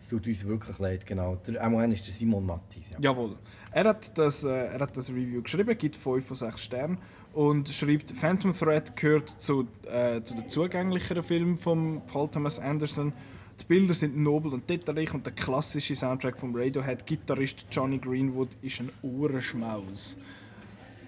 Es 0.00 0.08
tut 0.08 0.26
uns 0.26 0.44
wirklich 0.44 0.78
leid, 0.80 1.06
genau. 1.06 1.36
Der 1.46 1.70
MON 1.70 1.92
ist 1.92 2.04
der 2.04 2.12
Simon 2.12 2.44
Mattis. 2.44 2.90
Ja. 2.90 2.96
Jawohl. 2.98 3.36
Er 3.70 3.84
hat, 3.84 4.18
das, 4.18 4.42
äh, 4.42 4.48
er 4.50 4.80
hat 4.80 4.96
das 4.96 5.08
Review 5.10 5.42
geschrieben, 5.42 5.78
gibt 5.78 5.94
5 5.94 6.26
von 6.26 6.36
6 6.36 6.60
Sternen 6.60 6.98
und 7.32 7.68
schreibt, 7.68 8.10
Phantom 8.10 8.52
Thread 8.52 8.96
gehört 8.96 9.28
zu, 9.28 9.68
äh, 9.88 10.20
zu 10.22 10.34
den 10.34 10.48
zugänglicheren 10.48 11.22
Filmen 11.22 11.56
von 11.56 12.02
Paul 12.12 12.28
Thomas 12.28 12.58
Anderson. 12.58 13.12
Die 13.60 13.64
Bilder 13.66 13.94
sind 13.94 14.16
nobel 14.16 14.54
und 14.54 14.68
detailreich 14.68 15.14
und 15.14 15.24
der 15.24 15.32
klassische 15.32 15.94
Soundtrack 15.94 16.38
vom 16.38 16.54
Radiohead-Gitarrist 16.54 17.66
Johnny 17.70 17.98
Greenwood 17.98 18.56
ist 18.62 18.80
ein 18.80 18.90
Ohrenschmaus. 19.02 20.16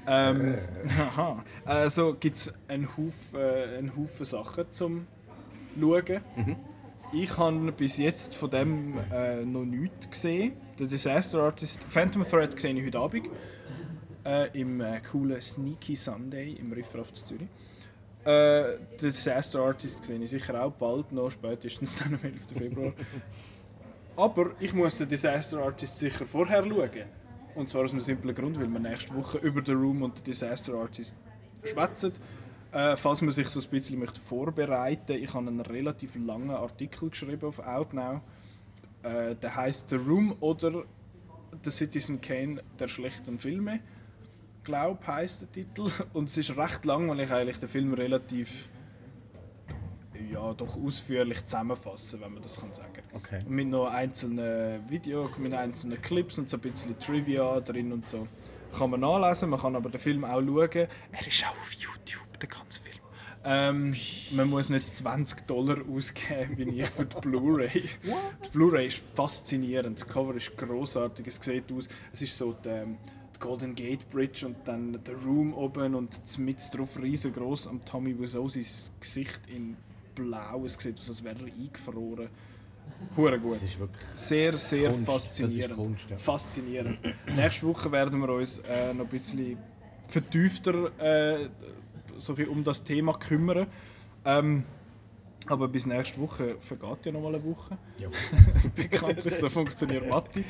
Ähm, 0.07 0.59
aha. 0.99 1.45
Also 1.65 2.15
gibt 2.15 2.37
es 2.37 2.53
einen 2.69 2.89
Haufen, 2.89 3.39
äh, 3.39 3.79
einen 3.79 3.97
Haufen 3.97 4.27
Sachen 4.27 4.66
zum 4.71 5.07
Schauen. 5.79 6.21
Ich 7.12 7.37
habe 7.39 7.73
bis 7.73 7.99
jetzt 7.99 8.35
von 8.35 8.51
dem 8.51 8.95
äh, 9.12 9.45
noch 9.45 9.65
nichts 9.65 10.11
gesehen. 10.11 10.53
Der 10.79 10.87
Disaster 10.87 11.43
Artist 11.43 11.85
Phantom 11.89 12.23
Thread 12.23 12.61
sehe 12.61 12.75
ich 12.75 12.87
heute 12.87 12.99
Abend. 12.99 13.29
Äh, 14.25 14.61
Im 14.61 14.81
äh, 14.81 15.01
coolen 15.01 15.41
Sneaky 15.41 15.95
Sunday 15.95 16.55
im 16.55 16.73
Riffraff 16.73 17.12
Zürich. 17.12 17.49
Äh, 18.25 18.79
Disaster 19.01 19.61
Artist 19.61 20.05
sehe 20.05 20.19
ich 20.19 20.31
sicher 20.31 20.63
auch 20.65 20.73
bald 20.73 21.13
noch, 21.13 21.31
spätestens 21.31 21.99
dann 21.99 22.15
am 22.15 22.21
11. 22.23 22.47
Februar. 22.57 22.93
Aber 24.17 24.53
ich 24.61 24.73
muss 24.73 24.99
den 24.99 25.09
Disaster 25.09 25.59
Artist 25.59 25.99
sicher 25.99 26.25
vorher 26.25 26.63
schauen. 26.63 27.07
Und 27.55 27.69
zwar 27.69 27.85
aus 27.85 27.93
einem 27.93 28.01
simplen 28.01 28.35
Grund, 28.35 28.59
weil 28.59 28.69
wir 28.69 28.81
nächste 28.81 29.15
Woche 29.15 29.39
über 29.39 29.63
The 29.65 29.73
Room 29.73 30.03
und 30.03 30.19
den 30.19 30.25
Disaster 30.25 30.75
Artist 30.75 31.17
schwätzen. 31.63 32.13
Äh, 32.73 32.97
falls 32.97 33.23
man 33.23 33.31
sich 33.31 33.49
so 33.49 33.61
ein 33.61 33.69
bisschen 33.71 34.01
möchte 34.01 34.21
vorbereiten 34.21 35.13
möchte, 35.13 35.15
ich 35.15 35.33
habe 35.35 35.47
einen 35.47 35.61
relativ 35.61 36.17
langen 36.17 36.51
Artikel 36.51 37.11
geschrieben 37.11 37.47
auf 37.47 37.61
Outnow. 37.61 38.21
Äh, 39.03 39.37
der 39.37 39.55
heißt 39.55 39.91
The 39.91 39.97
Room 39.97 40.35
oder 40.41 40.85
The 41.63 41.71
Citizen 41.71 42.21
Kane 42.21 42.63
der 42.79 42.89
schlechten 42.89 43.39
Filme. 43.39 43.81
Glaub 44.65 45.07
heißt 45.07 45.43
der 45.43 45.53
Titel. 45.53 45.89
Und 46.12 46.28
es 46.28 46.36
ist 46.36 46.57
recht 46.57 46.85
lang, 46.85 47.09
weil 47.09 47.20
ich 47.20 47.31
eigentlich 47.31 47.59
den 47.59 47.69
Film 47.69 47.95
relativ 47.95 48.69
ja, 50.32 50.53
doch 50.55 50.77
ausführlich 50.77 51.45
zusammenfassen, 51.45 52.20
wenn 52.20 52.35
man 52.35 52.43
das 52.43 52.61
kann 52.61 52.73
sagen. 52.73 53.03
Okay. 53.12 53.43
Mit 53.47 53.69
noch 53.69 53.86
einzelnen 53.86 54.89
Videos, 54.89 55.31
mit 55.39 55.55
einzelnen 55.55 56.01
Clips 56.01 56.39
und 56.39 56.49
so 56.49 56.57
ein 56.57 56.61
bisschen 56.61 56.99
Trivia 56.99 57.61
drin 57.61 57.93
und 57.93 58.09
so. 58.09 58.27
Kann 58.77 58.91
man 58.91 59.01
nachlesen, 59.01 59.51
man 59.51 59.61
kann 59.61 59.77
aber 59.77 59.91
den 59.91 60.01
Film 60.01 60.24
auch 60.24 60.41
schauen. 60.41 60.89
Er 61.12 61.27
ist 61.27 61.45
auch 61.45 61.51
auf 61.51 61.73
YouTube, 61.73 62.41
der 62.41 62.49
ganze 62.49 62.81
Film. 62.81 62.95
Ähm, 63.47 63.95
man 64.31 64.49
muss 64.49 64.70
nicht 64.70 64.86
20 64.86 65.47
Dollar 65.47 65.77
ausgeben 65.89 66.57
wie 66.57 66.81
ich 66.81 66.89
für 66.89 67.05
die 67.05 67.20
Blu-ray. 67.20 67.69
die 68.45 68.49
Blu-ray 68.51 68.86
ist 68.86 69.03
faszinierend, 69.15 69.99
das 69.99 70.09
Cover 70.09 70.35
ist 70.35 70.57
großartig, 70.57 71.27
es 71.27 71.36
sieht 71.36 71.70
aus, 71.70 71.89
es 72.11 72.23
ist 72.23 72.39
so 72.39 72.55
die, 72.65 72.69
ähm, 72.70 72.97
die 73.05 73.24
Golden 73.45 73.75
Gate 73.75 74.09
Bridge 74.09 74.47
und 74.47 74.57
dann 74.65 74.99
der 75.05 75.16
Room 75.16 75.53
oben 75.53 75.95
und 75.95 76.39
mit 76.39 76.57
drauf 76.75 76.99
riesengroß 76.99 77.69
am 77.69 77.85
Tommy 77.85 78.19
Wiseau 78.19 78.49
sein 78.49 78.65
Gesicht 78.99 79.41
in 79.55 79.77
blau, 80.15 80.65
es 80.65 80.79
sieht 80.79 80.99
aus, 80.99 81.11
als 81.11 81.23
wäre 81.23 81.37
er 81.41 81.53
eingefroren. 81.53 82.29
Hure 83.15 83.39
gut. 83.39 83.59
Sehr, 84.15 84.57
sehr 84.57 84.91
Kunst. 84.91 85.05
faszinierend. 85.05 85.77
Kunst, 85.77 86.09
ja. 86.11 86.16
Faszinierend. 86.16 86.99
Nächste 87.37 87.66
Woche 87.66 87.93
werden 87.93 88.19
wir 88.19 88.31
uns 88.31 88.61
äh, 88.61 88.95
noch 88.95 89.05
ein 89.05 89.11
bisschen 89.11 89.59
vertiefter 90.09 90.99
äh, 90.99 91.49
so 92.16 92.35
bisschen 92.35 92.51
um 92.51 92.65
das 92.65 92.83
Thema 92.83 93.12
kümmern. 93.12 93.66
Ähm, 94.25 94.65
aber 95.47 95.69
bis 95.69 95.87
nächste 95.87 96.21
Woche 96.21 96.57
vergeht 96.59 97.07
ja 97.07 97.12
noch 97.12 97.21
mal 97.21 97.35
eine 97.35 97.45
Woche. 97.45 97.77
Ja. 97.99 98.09
Bekanntlich, 98.75 99.35
so 99.37 99.49
funktioniert 99.49 100.09
Mathe. 100.09 100.43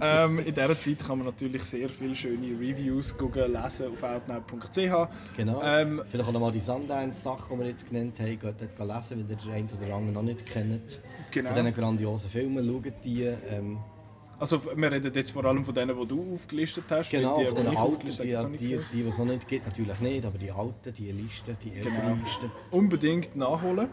ähm, 0.00 0.38
in 0.40 0.54
dieser 0.54 0.78
Zeit 0.78 0.98
kann 1.06 1.18
man 1.18 1.26
natürlich 1.28 1.62
sehr 1.62 1.88
viele 1.88 2.14
schöne 2.14 2.48
Reviews 2.58 3.16
gucken, 3.16 3.52
lesen 3.52 3.92
auf 3.92 4.02
outnow.ch. 4.02 5.08
Genau. 5.36 5.62
Ähm, 5.64 6.02
Vielleicht 6.10 6.28
auch 6.28 6.32
nochmal 6.32 6.52
die 6.52 6.60
Sundance-Sachen, 6.60 7.56
die 7.56 7.62
wir 7.64 7.70
jetzt 7.70 7.88
genannt 7.90 8.18
haben, 8.20 8.38
geht 8.38 8.42
dort 8.44 8.78
lesen, 8.96 9.18
wenn 9.18 9.28
ihr 9.30 9.36
den 9.36 9.50
einen 9.52 9.68
oder 9.68 9.94
anderen 9.94 10.14
noch 10.14 10.22
nicht 10.22 10.46
kennt. 10.46 11.00
Genau. 11.30 11.50
Von 11.50 11.64
diesen 11.64 11.74
grandiosen 11.74 12.30
Filmen, 12.30 12.66
schaut 12.68 12.92
die. 13.04 13.22
Ähm, 13.24 13.78
Also 14.38 14.60
wir 14.74 14.90
reden 14.90 15.12
jetzt 15.14 15.30
vor 15.32 15.44
allem 15.44 15.64
von 15.64 15.74
denen, 15.74 15.96
die 16.00 16.06
du 16.06 16.32
aufgelistet 16.34 16.84
hast. 16.90 17.12
weil 17.12 17.20
genau, 17.20 17.38
die, 17.38 17.46
von 17.46 17.56
die 17.56 17.62
den 17.62 17.76
alten, 17.76 18.06
die, 18.56 18.56
die, 18.56 18.78
die, 18.90 19.02
die 19.02 19.06
es 19.08 19.18
noch 19.18 19.26
nicht 19.26 19.46
gibt, 19.46 19.66
natürlich 19.66 20.00
nicht, 20.00 20.24
aber 20.24 20.38
die 20.38 20.50
alten, 20.50 20.92
die 20.94 21.12
Listen, 21.12 21.56
die 21.62 21.70
Genau. 21.72 22.16
Listen. 22.24 22.50
unbedingt 22.70 23.36
nachholen. 23.36 23.88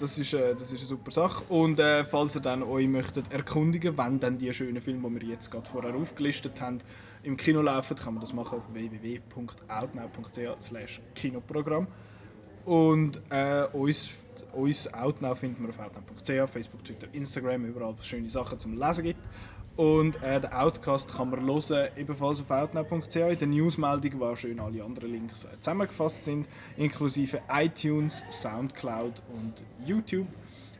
Das 0.00 0.16
ist, 0.18 0.32
äh, 0.32 0.54
das 0.54 0.72
ist 0.72 0.78
eine 0.78 0.86
super 0.86 1.10
Sache. 1.10 1.44
Und 1.50 1.78
äh, 1.78 2.04
falls 2.04 2.34
ihr 2.34 2.40
dann 2.40 2.62
euch 2.62 2.88
möchtet 2.88 3.30
erkundigen, 3.32 3.98
wenn 3.98 4.18
dann 4.18 4.38
die 4.38 4.50
schönen 4.54 4.80
Filme, 4.80 5.10
die 5.10 5.20
wir 5.20 5.28
jetzt 5.34 5.50
gerade 5.50 5.68
vorher 5.68 5.94
aufgelistet 5.94 6.58
haben, 6.60 6.78
im 7.22 7.36
Kino 7.36 7.60
laufen, 7.60 7.96
kann 7.96 8.14
man 8.14 8.22
das 8.22 8.32
machen 8.32 8.58
auf 8.58 8.72
www.outnow.ch 8.72 9.40
Kinoprogramm. 11.14 11.86
Und 12.64 13.20
äh, 13.30 13.66
uns, 13.72 14.14
uns 14.52 14.92
Outnow 14.92 15.38
findet 15.38 15.60
man 15.60 15.70
auf 15.70 15.78
outnow.ch, 15.78 16.50
Facebook, 16.50 16.82
Twitter, 16.84 17.08
Instagram, 17.12 17.66
überall, 17.66 17.92
wo 17.94 18.00
es 18.00 18.06
schöne 18.06 18.30
Sachen 18.30 18.58
zum 18.58 18.78
Lesen 18.78 19.04
gibt. 19.04 19.28
Und 19.76 20.22
äh, 20.22 20.40
den 20.40 20.52
Outcast 20.52 21.14
kann 21.16 21.30
man 21.30 21.44
hören, 21.46 21.88
ebenfalls 21.96 22.40
auf 22.40 22.50
outnow.ch. 22.50 23.16
In 23.16 23.38
der 23.38 23.48
Newsmeldung, 23.48 24.20
wo 24.20 24.34
schön 24.34 24.60
alle 24.60 24.84
anderen 24.84 25.10
Links 25.10 25.44
äh, 25.44 25.58
zusammengefasst 25.58 26.24
sind, 26.24 26.48
inklusive 26.76 27.40
iTunes, 27.50 28.22
Soundcloud 28.30 29.22
und 29.32 29.64
YouTube. 29.86 30.26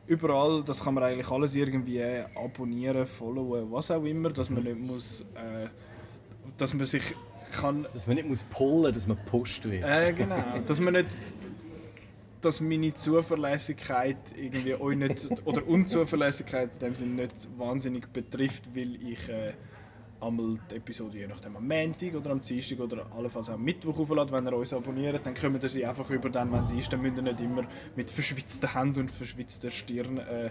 Überall, 0.07 0.63
das 0.65 0.83
kann 0.83 0.95
man 0.95 1.05
eigentlich 1.05 1.31
alles 1.31 1.55
irgendwie 1.55 1.99
äh, 1.99 2.25
abonnieren, 2.35 3.07
followen, 3.07 3.71
was 3.71 3.91
auch 3.91 4.05
immer, 4.05 4.31
dass 4.31 4.51
man 4.51 4.65
nicht 4.65 4.81
muss, 4.81 5.23
äh, 5.35 5.69
dass 6.57 6.75
man 6.75 6.85
sich 6.85 7.15
kann 7.53 7.87
Dass 7.93 8.07
man 8.07 8.17
nicht 8.17 8.29
muss 8.29 8.43
pullen, 8.43 8.93
dass 8.93 9.07
man 9.07 9.17
gepusht 9.17 9.65
wird. 9.65 9.85
äh, 9.85 10.13
genau. 10.13 10.37
Dass 10.67 10.81
man 10.81 10.95
nicht. 10.95 11.19
Dass 12.41 12.61
meine 12.61 12.95
Zuverlässigkeit 12.95 14.17
irgendwie 14.37 14.75
euch 14.75 14.97
nicht. 14.97 15.29
oder 15.45 15.67
Unzuverlässigkeit 15.67 16.73
in 16.75 16.79
dem 16.79 16.95
Sinne 16.95 17.23
nicht 17.23 17.49
wahnsinnig 17.59 18.07
betrifft, 18.13 18.75
weil 18.75 18.97
ich 18.97 19.29
äh, 19.29 19.53
einmal 20.21 20.59
die 20.71 20.77
Episode 20.77 21.19
je 21.19 21.27
nachdem 21.27 21.57
am 21.57 21.67
Montag 21.67 22.15
oder 22.15 22.31
am 22.31 22.41
Dienstag 22.41 22.81
oder 22.81 23.07
allenfalls 23.15 23.49
am 23.51 23.63
Mittwoch 23.63 23.99
aufladen. 23.99 24.33
Wenn 24.33 24.47
ihr 24.47 24.57
uns 24.57 24.73
abonniert, 24.73 25.25
dann 25.25 25.35
kommt 25.35 25.63
ihr 25.63 25.69
sie 25.69 25.85
einfach 25.85 26.09
über 26.11 26.31
dann, 26.31 26.53
wenn 26.53 26.67
sie 26.67 26.79
ist. 26.79 26.93
Dann 26.93 27.03
müsst 27.03 27.17
ihr 27.17 27.23
nicht 27.23 27.41
immer 27.41 27.63
mit 27.97 28.11
verschwitzten 28.11 28.73
Händen 28.73 29.01
und 29.01 29.11
verschwitzter 29.11 29.71
Stirn 29.71 30.19
äh, 30.19 30.51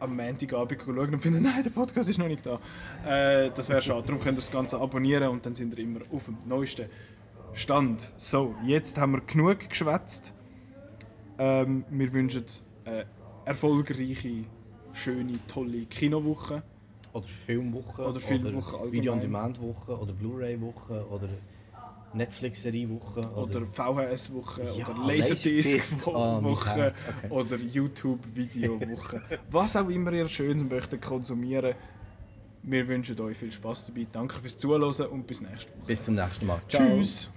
am 0.00 0.16
Montagabend 0.16 0.82
schauen 0.82 1.14
und 1.14 1.20
finden, 1.20 1.42
nein, 1.42 1.62
der 1.62 1.70
Podcast 1.70 2.08
ist 2.08 2.18
noch 2.18 2.28
nicht 2.28 2.44
da. 2.44 2.60
Äh, 3.06 3.50
das 3.54 3.68
wäre 3.68 3.82
schade. 3.82 4.02
Darum 4.02 4.20
könnt 4.20 4.36
ihr 4.36 4.42
das 4.42 4.50
Ganze 4.50 4.78
abonnieren 4.78 5.28
und 5.28 5.46
dann 5.46 5.54
sind 5.54 5.74
ihr 5.74 5.84
immer 5.84 6.00
auf 6.12 6.26
dem 6.26 6.38
neuesten 6.46 6.86
Stand. 7.52 8.12
So, 8.16 8.54
jetzt 8.64 8.98
haben 8.98 9.12
wir 9.12 9.20
genug 9.22 9.68
geschwätzt. 9.68 10.34
Ähm, 11.38 11.84
wir 11.90 12.12
wünschen 12.12 12.44
eine 12.84 13.06
erfolgreiche, 13.44 14.44
schöne, 14.92 15.38
tolle 15.46 15.86
Kinowoche. 15.86 16.62
Oder 17.12 17.28
Filmwoche. 17.28 18.08
Oder 18.08 18.20
Filmwoche 18.20 18.76
allgemein. 18.76 18.92
Video-on-Demand-Woche. 18.92 19.98
Oder 19.98 20.12
Blu-ray-Woche. 20.12 21.06
Oder 21.08 21.28
Netflix-Serie-Woche. 22.12 23.30
Oder 23.34 23.66
VHS-Woche 23.66 24.62
Ja, 24.76 24.88
oder 24.88 25.06
Laserdisc-Woche 25.06 26.74
Herz, 26.74 27.04
okay. 27.08 27.30
oder 27.30 27.56
YouTube-Video-Woche. 27.56 29.22
Was 29.50 29.76
auch 29.76 29.88
immer 29.88 30.12
ihr 30.12 30.28
Schönes 30.28 30.64
möchtet 30.64 31.02
konsumieren. 31.02 31.74
Wir 32.62 32.88
wünschen 32.88 33.20
euch 33.20 33.36
viel 33.36 33.52
Spaß 33.52 33.86
dabei. 33.86 34.06
Danke 34.10 34.40
fürs 34.40 34.58
Zuhören 34.58 34.82
und 34.82 35.26
bis 35.26 35.40
nächste 35.40 35.70
Woche. 35.70 35.86
Bis 35.86 36.04
zum 36.04 36.14
nächsten 36.16 36.46
Mal. 36.46 36.60
Ciao. 36.68 36.84
Tschüss! 36.84 37.30